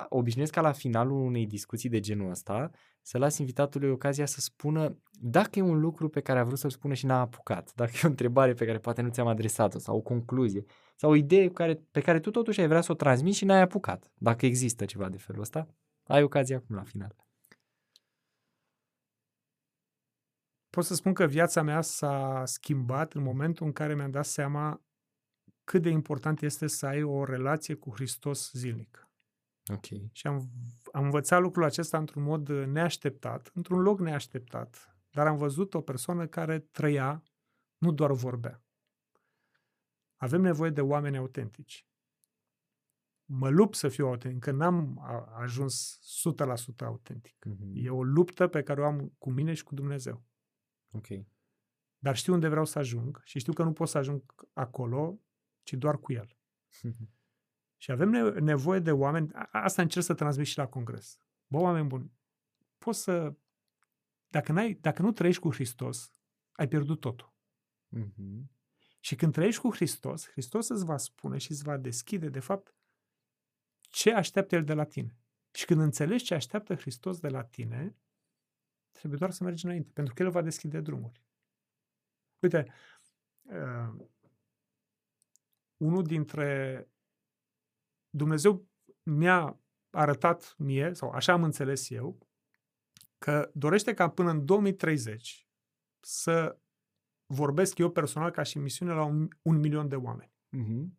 obișnuiesc 0.08 0.52
ca 0.52 0.60
la 0.60 0.72
finalul 0.72 1.20
unei 1.20 1.46
discuții 1.46 1.88
de 1.88 2.00
genul 2.00 2.30
ăsta 2.30 2.70
să 3.02 3.18
las 3.18 3.38
invitatului 3.38 3.90
ocazia 3.90 4.26
să 4.26 4.40
spună 4.40 4.98
dacă 5.10 5.58
e 5.58 5.62
un 5.62 5.80
lucru 5.80 6.08
pe 6.08 6.20
care 6.20 6.38
a 6.38 6.44
vrut 6.44 6.58
să-l 6.58 6.70
spună 6.70 6.94
și 6.94 7.06
n-a 7.06 7.20
apucat, 7.20 7.72
dacă 7.74 7.90
e 7.94 8.00
o 8.04 8.08
întrebare 8.08 8.52
pe 8.52 8.64
care 8.64 8.78
poate 8.78 9.02
nu 9.02 9.08
ți-am 9.08 9.26
adresat-o 9.26 9.78
sau 9.78 9.96
o 9.96 10.00
concluzie 10.00 10.64
sau 10.96 11.10
o 11.10 11.14
idee 11.14 11.46
pe 11.46 11.52
care, 11.52 11.82
pe 11.90 12.00
care 12.00 12.20
tu 12.20 12.30
totuși 12.30 12.60
ai 12.60 12.66
vrea 12.66 12.80
să 12.80 12.92
o 12.92 12.94
transmiți 12.94 13.36
și 13.36 13.44
n-ai 13.44 13.60
apucat. 13.60 14.12
Dacă 14.18 14.46
există 14.46 14.84
ceva 14.84 15.08
de 15.08 15.16
felul 15.16 15.40
ăsta, 15.40 15.68
ai 16.04 16.22
ocazia 16.22 16.56
acum 16.56 16.76
la 16.76 16.82
final. 16.82 17.14
Pot 20.70 20.84
să 20.84 20.94
spun 20.94 21.12
că 21.14 21.26
viața 21.26 21.62
mea 21.62 21.80
s-a 21.80 22.42
schimbat 22.46 23.12
în 23.12 23.22
momentul 23.22 23.66
în 23.66 23.72
care 23.72 23.94
mi-am 23.94 24.10
dat 24.10 24.24
seama 24.24 24.82
cât 25.64 25.82
de 25.82 25.88
important 25.88 26.42
este 26.42 26.66
să 26.66 26.86
ai 26.86 27.02
o 27.02 27.24
relație 27.24 27.74
cu 27.74 27.90
Hristos 27.94 28.50
zilnic. 28.52 29.08
Ok. 29.72 29.84
Și 30.12 30.26
am, 30.26 30.50
am 30.92 31.04
învățat 31.04 31.40
lucrul 31.40 31.64
acesta 31.64 31.98
într-un 31.98 32.22
mod 32.22 32.48
neașteptat, 32.48 33.50
într-un 33.54 33.80
loc 33.80 34.00
neașteptat, 34.00 34.96
dar 35.10 35.26
am 35.26 35.36
văzut 35.36 35.74
o 35.74 35.80
persoană 35.80 36.26
care 36.26 36.58
trăia, 36.58 37.22
nu 37.78 37.92
doar 37.92 38.12
vorbea. 38.12 38.62
Avem 40.16 40.40
nevoie 40.40 40.70
de 40.70 40.80
oameni 40.80 41.16
autentici. 41.16 41.84
mă 43.32 43.48
lupt 43.48 43.74
să 43.74 43.88
fiu 43.88 44.06
autentic, 44.06 44.42
că 44.42 44.50
n-am 44.50 44.98
a- 45.02 45.32
ajuns 45.40 45.98
100% 46.02 46.84
autentic. 46.84 47.44
Mhm. 47.44 47.70
E 47.74 47.90
o 47.90 48.02
luptă 48.02 48.46
pe 48.48 48.62
care 48.62 48.80
o 48.80 48.84
am 48.84 49.12
cu 49.18 49.30
mine 49.30 49.54
și 49.54 49.64
cu 49.64 49.74
Dumnezeu. 49.74 50.22
Ok. 50.90 51.06
Dar 51.98 52.16
știu 52.16 52.32
unde 52.32 52.48
vreau 52.48 52.64
să 52.64 52.78
ajung 52.78 53.20
și 53.24 53.38
știu 53.38 53.52
că 53.52 53.62
nu 53.62 53.72
pot 53.72 53.88
să 53.88 53.98
ajung 53.98 54.34
acolo, 54.52 55.20
ci 55.62 55.72
doar 55.72 55.98
cu 55.98 56.12
El. 56.12 56.38
Și 57.82 57.90
avem 57.90 58.08
ne- 58.08 58.40
nevoie 58.40 58.78
de 58.80 58.92
oameni, 58.92 59.32
a- 59.32 59.48
asta 59.50 59.82
încerc 59.82 60.04
să 60.04 60.14
transmit 60.14 60.46
și 60.46 60.58
la 60.58 60.66
congres. 60.66 61.18
Bă, 61.46 61.58
oameni 61.58 61.86
buni, 61.86 62.12
poți 62.78 63.02
să, 63.02 63.34
dacă, 64.26 64.52
n-ai, 64.52 64.74
dacă 64.74 65.02
nu 65.02 65.12
trăiești 65.12 65.40
cu 65.42 65.52
Hristos, 65.52 66.12
ai 66.52 66.68
pierdut 66.68 67.00
totul. 67.00 67.34
Mhm. 67.88 68.50
Și 69.00 69.14
când 69.16 69.32
trăiești 69.32 69.60
cu 69.60 69.70
Hristos, 69.74 70.28
Hristos 70.30 70.68
îți 70.68 70.84
va 70.84 70.96
spune 70.96 71.38
și 71.38 71.50
îți 71.50 71.62
va 71.62 71.76
deschide, 71.76 72.28
de 72.28 72.40
fapt, 72.40 72.74
ce 73.80 74.12
așteaptă 74.12 74.54
El 74.54 74.64
de 74.64 74.74
la 74.74 74.84
tine. 74.84 75.18
Și 75.50 75.64
când 75.64 75.80
înțelegi 75.80 76.24
ce 76.24 76.34
așteaptă 76.34 76.74
Hristos 76.74 77.20
de 77.20 77.28
la 77.28 77.44
tine, 77.44 77.96
trebuie 78.92 79.18
doar 79.18 79.30
să 79.30 79.44
mergi 79.44 79.64
înainte, 79.64 79.90
pentru 79.92 80.14
că 80.14 80.22
El 80.22 80.30
va 80.30 80.42
deschide 80.42 80.80
drumuri. 80.80 81.22
Uite, 82.38 82.72
uh, 83.42 84.06
unul 85.76 86.02
dintre... 86.02 86.84
Dumnezeu 88.10 88.68
mi-a 89.02 89.60
arătat 89.90 90.54
mie, 90.58 90.92
sau 90.94 91.10
așa 91.10 91.32
am 91.32 91.44
înțeles 91.44 91.90
eu, 91.90 92.18
că 93.18 93.50
dorește 93.54 93.94
ca 93.94 94.10
până 94.10 94.30
în 94.30 94.44
2030 94.44 95.48
să 96.00 96.58
vorbesc 97.26 97.78
eu 97.78 97.90
personal 97.90 98.30
ca 98.30 98.42
și 98.42 98.58
misiune 98.58 98.92
la 98.92 99.04
un, 99.04 99.28
un 99.42 99.56
milion 99.56 99.88
de 99.88 99.96
oameni. 99.96 100.32
Mhm. 100.48 100.98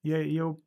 E, 0.00 0.20
eu, 0.20 0.65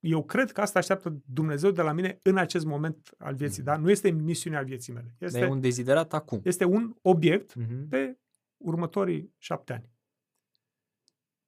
eu 0.00 0.24
cred 0.24 0.52
că 0.52 0.60
asta 0.60 0.78
așteaptă 0.78 1.22
Dumnezeu 1.26 1.70
de 1.70 1.82
la 1.82 1.92
mine 1.92 2.18
în 2.22 2.36
acest 2.36 2.64
moment 2.64 3.10
al 3.18 3.34
vieții, 3.34 3.62
Mhm. 3.62 3.70
dar 3.70 3.78
nu 3.78 3.90
este 3.90 4.10
misiunea 4.10 4.62
vieții 4.62 4.92
mele. 4.92 5.14
Dar 5.18 5.28
Este, 5.28 5.40
e 5.40 5.46
un 5.46 5.60
deziderat 5.60 6.12
acum. 6.12 6.40
este 6.44 6.64
un 6.64 6.96
obiect 7.02 7.54
Mhm. 7.54 7.88
pe 7.88 8.18
următorii 8.56 9.34
șapte 9.38 9.72
ani. 9.72 9.90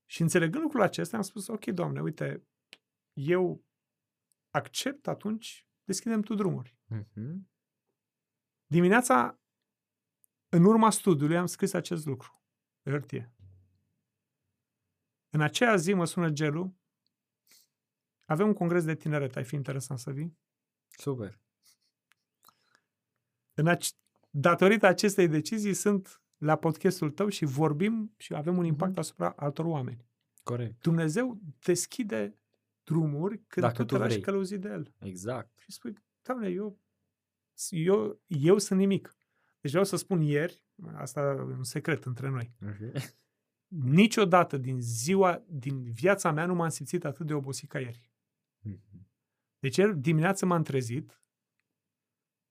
Și 0.06 0.20
înțelegând 0.22 0.62
lucrul 0.62 0.82
acesta, 0.82 1.16
am 1.16 1.22
spus, 1.22 1.46
ok, 1.46 1.64
Doamne, 1.64 2.00
uite, 2.00 2.46
eu 3.12 3.64
accept 4.50 5.06
atunci, 5.08 5.66
deschidem 5.84 6.22
tu 6.22 6.34
drumuri. 6.34 6.76
Mhm. 6.86 7.50
Dimineața, 8.66 9.40
în 10.48 10.64
urma 10.64 10.90
studiului, 10.90 11.36
am 11.36 11.46
scris 11.46 11.72
acest 11.72 12.06
lucru 12.06 12.42
pe 12.82 12.90
hârtie. 12.90 13.32
În 15.30 15.40
aceea 15.40 15.76
zi 15.76 15.92
mă 15.92 16.04
sună 16.04 16.28
Gelu, 16.30 16.76
avem 18.24 18.46
un 18.46 18.52
congres 18.52 18.84
de 18.84 18.94
tineret, 18.94 19.36
ai 19.36 19.44
fi 19.44 19.54
interesant 19.54 19.98
să 19.98 20.10
vii? 20.10 20.38
Super. 20.88 21.40
În 23.54 23.68
ac- 23.76 23.96
datorită 24.30 24.86
acestei 24.86 25.28
decizii 25.28 25.74
sunt 25.74 26.22
la 26.36 26.56
podcastul 26.56 27.10
tău 27.10 27.28
și 27.28 27.44
vorbim 27.44 28.14
și 28.16 28.34
avem 28.34 28.56
un 28.56 28.64
impact 28.64 28.90
Mhm. 28.90 29.00
asupra 29.00 29.30
altor 29.36 29.64
oameni. 29.64 30.06
Corect. 30.42 30.80
Dumnezeu 30.82 31.38
deschide 31.64 32.38
drumuri 32.84 33.38
când 33.46 33.66
Dacă 33.66 33.76
tu 33.76 33.84
tu 33.84 33.94
te 33.94 33.98
lași 33.98 34.10
vrei. 34.10 34.22
călăuzit 34.22 34.60
de 34.60 34.68
El. 34.68 34.92
Exact. 34.98 35.58
Și 35.58 35.72
spui, 35.72 35.94
Doamne, 36.22 36.48
eu, 36.48 36.78
eu, 37.70 38.20
eu 38.26 38.58
sunt 38.58 38.78
nimic. 38.78 39.16
Deci 39.60 39.70
vreau 39.70 39.84
să 39.86 39.96
spun 39.96 40.20
ieri, 40.20 40.64
asta 40.94 41.20
e 41.20 41.40
un 41.40 41.64
secret 41.64 42.04
între 42.04 42.28
noi, 42.28 42.52
Mhm. 42.58 42.92
niciodată 44.00 44.56
din 44.56 44.80
ziua, 44.80 45.42
din 45.48 45.82
viața 45.92 46.32
mea 46.32 46.46
nu 46.46 46.54
m-am 46.54 46.68
simțit 46.68 47.04
atât 47.04 47.26
de 47.26 47.34
obosit 47.34 47.68
ca 47.68 47.78
ieri. 47.80 48.11
Mhm. 48.62 49.10
Deci 49.58 49.76
ieri 49.76 49.98
dimineață 49.98 50.46
m-am 50.46 50.62
trezit, 50.62 51.22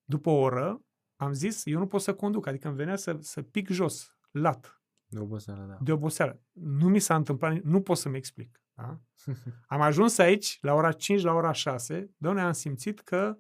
după 0.04 0.30
o 0.30 0.40
oră, 0.40 0.82
am 1.16 1.34
zis, 1.34 1.66
eu 1.66 1.80
nu 1.80 1.88
pot 1.88 2.02
să 2.02 2.16
conduc, 2.16 2.48
adică 2.48 2.68
îmi 2.68 2.78
venea 2.78 2.96
să, 2.96 3.18
să 3.20 3.42
pic 3.42 3.70
jos, 3.70 4.16
lat, 4.32 4.82
De 5.06 5.20
oboseală, 5.20 5.66
da. 5.66 5.78
de 5.82 5.92
oboseală. 5.92 6.42
Nu 6.52 6.88
mi 6.90 7.00
s-a 7.00 7.16
întâmplat, 7.16 7.60
nu 7.62 7.82
pot 7.82 7.98
să-mi 7.98 8.18
explic. 8.18 8.62
Da? 8.74 9.02
Am 9.68 9.82
ajuns 9.82 10.18
aici, 10.18 10.58
la 10.62 10.74
ora 10.74 10.92
5, 10.92 11.22
la 11.22 11.34
ora 11.34 11.52
6, 11.52 12.14
doamne, 12.18 12.42
am 12.42 12.52
simțit 12.52 13.00
că, 13.00 13.38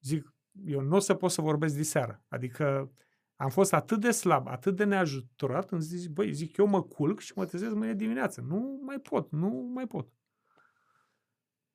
zic, 0.00 0.34
eu 0.64 0.80
nu 0.80 0.96
o 0.96 0.98
să 0.98 1.14
pot 1.14 1.30
să 1.30 1.40
vorbesc 1.40 1.74
diseară. 1.74 2.24
Adică 2.28 2.92
am 3.36 3.50
fost 3.50 3.72
atât 3.72 4.00
de 4.00 4.10
slab, 4.10 4.46
atât 4.46 4.76
de 4.76 4.84
neajutorat, 4.84 5.70
îmi 5.70 5.80
zic, 5.80 6.10
băi, 6.10 6.32
zic, 6.32 6.56
eu 6.56 6.66
mă 6.66 6.82
culc 6.82 7.20
și 7.20 7.32
mă 7.36 7.44
trezesc 7.44 7.74
mâine 7.74 7.94
dimineață. 7.94 8.40
Nu 8.40 8.80
mai 8.84 8.98
pot, 9.00 9.30
nu 9.30 9.48
mai 9.48 9.86
pot. 9.86 10.12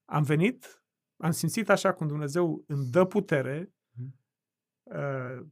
Am 0.09 0.23
venit, 0.23 0.83
am 1.17 1.31
simțit 1.31 1.69
așa 1.69 1.93
cum 1.93 2.07
Dumnezeu 2.07 2.63
îmi 2.67 2.85
dă 2.85 3.05
putere. 3.05 3.73
Mhm. 3.91 4.19
Uh, 4.83 5.47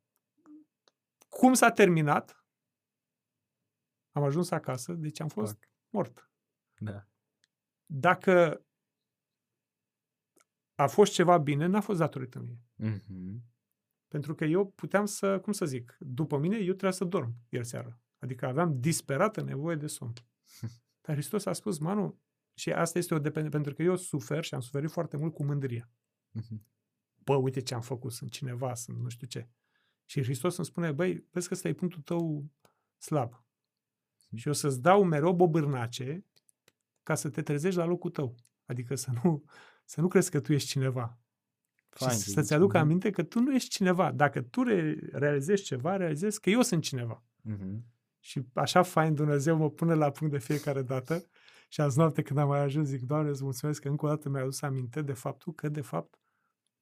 cum 1.30 1.54
s-a 1.54 1.72
terminat? 1.72 2.46
Am 4.12 4.24
ajuns 4.24 4.52
acasă, 4.52 4.94
deci 4.94 5.20
am 5.20 5.28
fost 5.28 5.54
Fac. 5.54 5.70
mort 5.90 6.32
Da. 6.78 7.08
dacă 7.86 8.66
a 10.76 10.88
fost 10.88 11.12
ceva 11.12 11.38
bine, 11.38 11.66
n-a 11.66 11.82
fost 11.82 12.00
datorită 12.00 12.40
mie. 12.40 12.60
Mhm. 12.76 13.44
Pentru 14.08 14.36
că 14.36 14.46
eu 14.46 14.70
puteam 14.72 15.06
să, 15.06 15.40
cum 15.40 15.54
să 15.54 15.66
zic, 15.66 15.98
după 16.00 16.38
mine 16.38 16.56
eu 16.56 16.64
trebuia 16.64 16.92
să 16.92 17.04
dorm 17.04 17.34
ieri 17.50 17.66
seară. 17.66 18.00
Adică 18.20 18.46
aveam 18.46 18.80
disperată 18.80 19.42
nevoie 19.42 19.76
de 19.76 19.88
somn. 19.88 20.14
Dar 21.02 21.16
Hristos 21.16 21.46
a 21.46 21.54
spus, 21.54 21.78
Manu, 21.78 22.20
și 22.58 22.72
asta 22.72 22.98
este 22.98 23.14
o 23.14 23.20
dependență, 23.20 23.58
pentru 23.58 23.74
că 23.76 23.84
eu 23.84 23.96
sufer 23.96 24.44
și 24.44 24.54
am 24.54 24.60
suferit 24.60 24.92
foarte 24.92 25.18
mult 25.18 25.34
cu 25.34 25.44
mândria. 25.44 25.90
Mhm. 26.32 26.66
Bă, 27.24 27.36
uite 27.36 27.62
ce 27.62 27.74
am 27.74 27.82
făcut, 27.82 28.12
sunt 28.12 28.32
cineva, 28.32 28.74
sunt 28.74 28.98
nu 29.00 29.10
știu 29.10 29.28
ce. 29.28 29.48
Și 30.06 30.24
Hristos 30.24 30.58
îmi 30.58 30.66
spune, 30.66 30.92
băi, 30.92 31.28
vezi 31.32 31.48
că 31.48 31.54
ăsta 31.54 31.68
e 31.68 31.74
punctul 31.74 32.02
tău 32.02 32.46
slab. 32.98 33.44
Și 34.36 34.48
eu 34.48 34.54
să-ți 34.54 34.82
dau 34.82 35.04
mereu 35.04 35.34
bobârnace 35.34 36.26
ca 37.04 37.16
să 37.16 37.30
te 37.30 37.42
trezești 37.42 37.78
la 37.78 37.86
locul 37.86 38.10
tău. 38.10 38.36
Adică 38.66 38.96
să 38.96 39.12
nu, 39.24 39.44
să 39.86 40.02
nu 40.02 40.08
crezi 40.08 40.32
că 40.32 40.40
tu 40.40 40.54
ești 40.54 40.70
cineva. 40.70 41.18
Fain 41.90 42.18
și 42.18 42.24
ce 42.24 42.30
să-ți 42.30 42.48
zici. 42.48 42.56
aduc 42.56 42.72
Mhm. 42.74 42.78
aminte 42.82 43.10
că 43.10 43.24
tu 43.24 43.40
nu 43.40 43.54
ești 43.54 43.70
cineva. 43.70 44.12
Dacă 44.12 44.42
tu 44.42 44.64
re- 44.64 45.00
realizezi 45.12 45.64
ceva, 45.64 45.96
realizezi 45.96 46.40
că 46.40 46.50
eu 46.50 46.62
sunt 46.62 46.84
cineva. 46.84 47.24
Mhm. 47.42 47.86
Și 48.20 48.46
așa 48.54 48.82
fain 48.82 49.14
Dumnezeu 49.14 49.58
mă 49.58 49.70
pune 49.70 49.94
la 49.94 50.12
punct 50.12 50.34
de 50.34 50.40
fiecare 50.40 50.82
dată. 50.82 51.26
Și 51.68 51.82
azi 51.82 51.98
noapte 51.98 52.22
când 52.22 52.40
am 52.40 52.48
mai 52.48 52.60
ajuns, 52.60 52.88
zic, 52.88 53.02
Doamne, 53.02 53.30
îți 53.30 53.44
mulțumesc 53.44 53.82
că 53.82 53.90
încă 53.90 54.06
o 54.06 54.08
dată 54.08 54.30
mi-ai 54.30 54.42
adus 54.42 54.62
aminte 54.62 55.02
de 55.02 55.14
faptul 55.14 55.54
că, 55.54 55.70
de 55.70 55.82
fapt, 55.82 56.20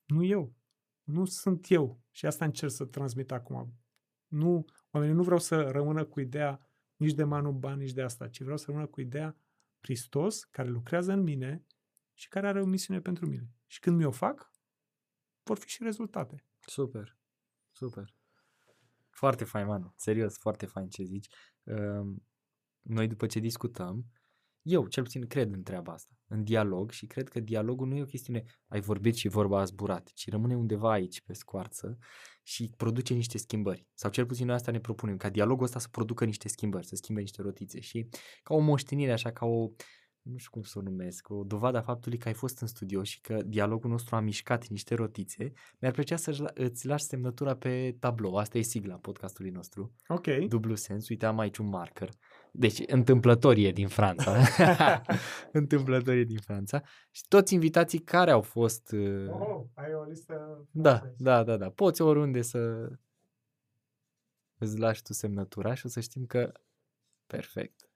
nu 0.06 0.24
eu. 0.24 0.56
Nu 1.04 1.26
sunt 1.26 1.66
eu. 1.70 2.02
Și 2.12 2.26
asta 2.26 2.46
încerc 2.46 2.72
să 2.72 2.86
transmit 2.86 3.32
acum. 3.32 3.74
Nu, 4.28 4.66
oamenii 4.92 5.16
nu 5.16 5.24
vreau 5.24 5.40
să 5.40 5.62
rămână 5.62 6.06
cu 6.06 6.20
ideea 6.20 6.68
nici 6.96 7.14
de 7.14 7.24
Manu 7.24 7.52
Ban, 7.52 7.78
nici 7.78 7.94
de 7.94 8.02
asta, 8.02 8.28
ci 8.28 8.42
vreau 8.42 8.58
să 8.58 8.66
rămână 8.68 8.88
cu 8.88 9.02
ideea 9.02 9.38
Hristos, 9.80 10.44
care 10.44 10.70
lucrează 10.70 11.12
în 11.12 11.22
mine 11.22 11.66
și 12.14 12.28
care 12.28 12.48
are 12.48 12.62
o 12.62 12.66
misiune 12.66 13.00
pentru 13.00 13.26
mine. 13.26 13.50
Și 13.68 13.80
când 13.80 13.98
mi-o 13.98 14.12
fac, 14.12 14.52
vor 15.44 15.58
fi 15.58 15.70
și 15.70 15.84
rezultate. 15.84 16.46
Super. 16.60 17.18
Super. 17.72 18.16
Foarte 19.10 19.44
fain, 19.44 19.66
Manu. 19.66 19.94
Serios, 19.96 20.38
foarte 20.38 20.66
fain 20.66 20.90
ce 20.90 21.04
zici. 21.04 21.28
Um, 21.64 22.26
Noi 22.82 23.08
după 23.08 23.26
ce 23.26 23.40
discutăm, 23.40 24.06
eu 24.64 24.88
cel 24.88 25.04
puțin 25.04 25.28
cred 25.28 25.54
în 25.54 25.64
treaba 25.64 25.94
asta, 25.94 26.12
în 26.28 26.44
dialog 26.44 26.92
și 26.92 27.06
cred 27.06 27.30
că 27.30 27.40
dialogul 27.40 27.88
nu 27.88 27.96
e 27.96 28.02
o 28.02 28.06
chestiune 28.06 28.44
ai 28.68 28.82
vorbit 28.82 29.16
și 29.16 29.28
vorba 29.28 29.60
a 29.60 29.64
zburat, 29.64 30.12
ci 30.14 30.30
rămâne 30.30 30.56
undeva 30.56 30.92
aici 30.92 31.22
pe 31.22 31.34
scoarță 31.34 31.98
și 32.44 32.74
produce 32.78 33.14
niște 33.14 33.38
schimbări. 33.38 33.88
Sau 33.94 34.12
cel 34.12 34.26
puțin 34.26 34.46
noi 34.46 34.56
asta 34.56 34.72
ne 34.72 34.80
propunem, 34.80 35.18
ca 35.18 35.30
dialogul 35.30 35.64
ăsta 35.64 35.80
să 35.80 35.88
producă 35.92 36.26
niște 36.26 36.48
schimbări, 36.48 36.88
să 36.88 36.96
schimbe 36.96 37.22
niște 37.22 37.42
rotițe 37.42 37.80
și 37.80 38.08
ca 38.44 38.54
o 38.54 38.60
moștenire, 38.60 39.12
așa, 39.12 39.32
ca 39.32 39.46
o, 39.46 39.70
nu 40.22 40.38
știu 40.38 40.52
cum 40.52 40.62
să 40.62 40.80
o 40.80 40.82
numesc, 40.82 41.30
o 41.30 41.44
dovadă 41.44 41.78
a 41.78 41.82
faptului 41.82 42.18
că 42.18 42.28
ai 42.28 42.34
fost 42.34 42.60
în 42.60 42.68
studio 42.68 43.04
și 43.04 43.22
că 43.22 43.42
dialogul 43.46 43.90
nostru 43.90 44.16
a 44.16 44.20
mișcat 44.20 44.68
niște 44.68 44.96
rotițe, 44.96 45.52
mi-ar 45.80 45.94
plăcea 45.94 46.16
să 46.16 46.52
îți 46.54 46.86
lași 46.86 47.04
semnătura 47.04 47.56
pe 47.56 47.96
tablou. 48.00 48.36
Asta 48.36 48.58
e 48.58 48.62
sigla 48.62 48.96
podcastului 48.96 49.52
nostru. 49.52 49.94
Ok. 50.08 50.28
Dublu 50.28 50.76
sens. 50.76 51.10
Uite, 51.10 51.26
am 51.26 51.40
aici 51.40 51.58
un 51.58 51.68
marker. 51.68 52.10
Deci, 52.56 52.84
întâmplător 52.86 53.56
e 53.58 53.72
din 53.72 53.88
Franța. 53.88 54.38
întâmplător 55.52 56.14
e 56.14 56.24
din 56.24 56.40
Franța. 56.40 56.82
Și 57.12 57.28
toți 57.28 57.54
invitații 57.54 58.00
care 58.00 58.32
au 58.32 58.42
fost... 58.42 58.92
uh, 58.92 59.30
Oh, 59.30 59.64
ai 59.74 59.94
o 59.94 60.04
listă 60.04 60.68
Da, 60.72 61.02
da, 61.18 61.44
da, 61.44 61.58
da. 61.58 61.70
Poți 61.70 62.02
oriunde 62.02 62.42
să 62.42 62.92
îți 64.58 64.78
lași 64.78 65.02
tu 65.02 65.14
semnătura 65.14 65.74
și 65.74 65.86
o 65.86 65.90
să 65.90 66.00
știm 66.00 66.26
că 66.26 66.52
perfect. 67.28 67.90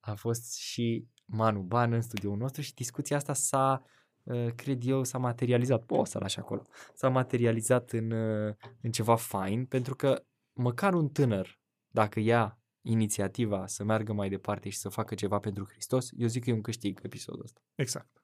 A 0.00 0.14
fost 0.14 0.56
și 0.58 1.06
Manu 1.24 1.60
Ban 1.60 1.92
în 1.92 2.00
studioul 2.00 2.36
nostru 2.36 2.62
și 2.62 2.74
discuția 2.74 3.16
asta 3.16 3.32
s-a, 3.32 3.82
uh, 4.22 4.52
cred 4.54 4.86
eu, 4.86 5.04
s-a 5.04 5.18
materializat. 5.18 5.84
Poți 5.84 6.10
să 6.10 6.18
lași 6.18 6.38
acolo. 6.38 6.62
S-a 6.94 7.08
materializat 7.08 7.90
în, 7.90 8.10
uh, 8.10 8.54
în 8.80 8.90
ceva 8.90 9.16
fain 9.16 9.66
pentru 9.66 9.96
că 9.96 10.24
măcar 10.52 10.94
un 10.94 11.08
tânăr, 11.08 11.60
dacă 11.88 12.20
ia 12.20 12.60
inițiativa 12.86 13.66
să 13.66 13.84
meargă 13.84 14.12
mai 14.12 14.28
departe 14.28 14.68
și 14.68 14.78
să 14.78 14.88
facă 14.88 15.14
ceva 15.14 15.38
pentru 15.38 15.64
Hristos, 15.64 16.10
eu 16.16 16.26
zic 16.26 16.44
că 16.44 16.50
e 16.50 16.52
un 16.52 16.60
câștig 16.60 17.00
episodul 17.02 17.42
ăsta. 17.44 17.60
Exact. 17.74 18.22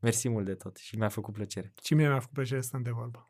Mersi 0.00 0.28
mult 0.28 0.44
de 0.44 0.54
tot 0.54 0.76
și 0.76 0.96
mi-a 0.96 1.08
făcut 1.08 1.34
plăcere. 1.34 1.74
Și 1.82 1.94
mie 1.94 2.08
mi-a 2.08 2.20
făcut 2.20 2.34
plăcere 2.34 2.60
să 2.60 2.66
stăm 2.66 2.82
de 2.82 2.90
vorbă. 2.90 3.28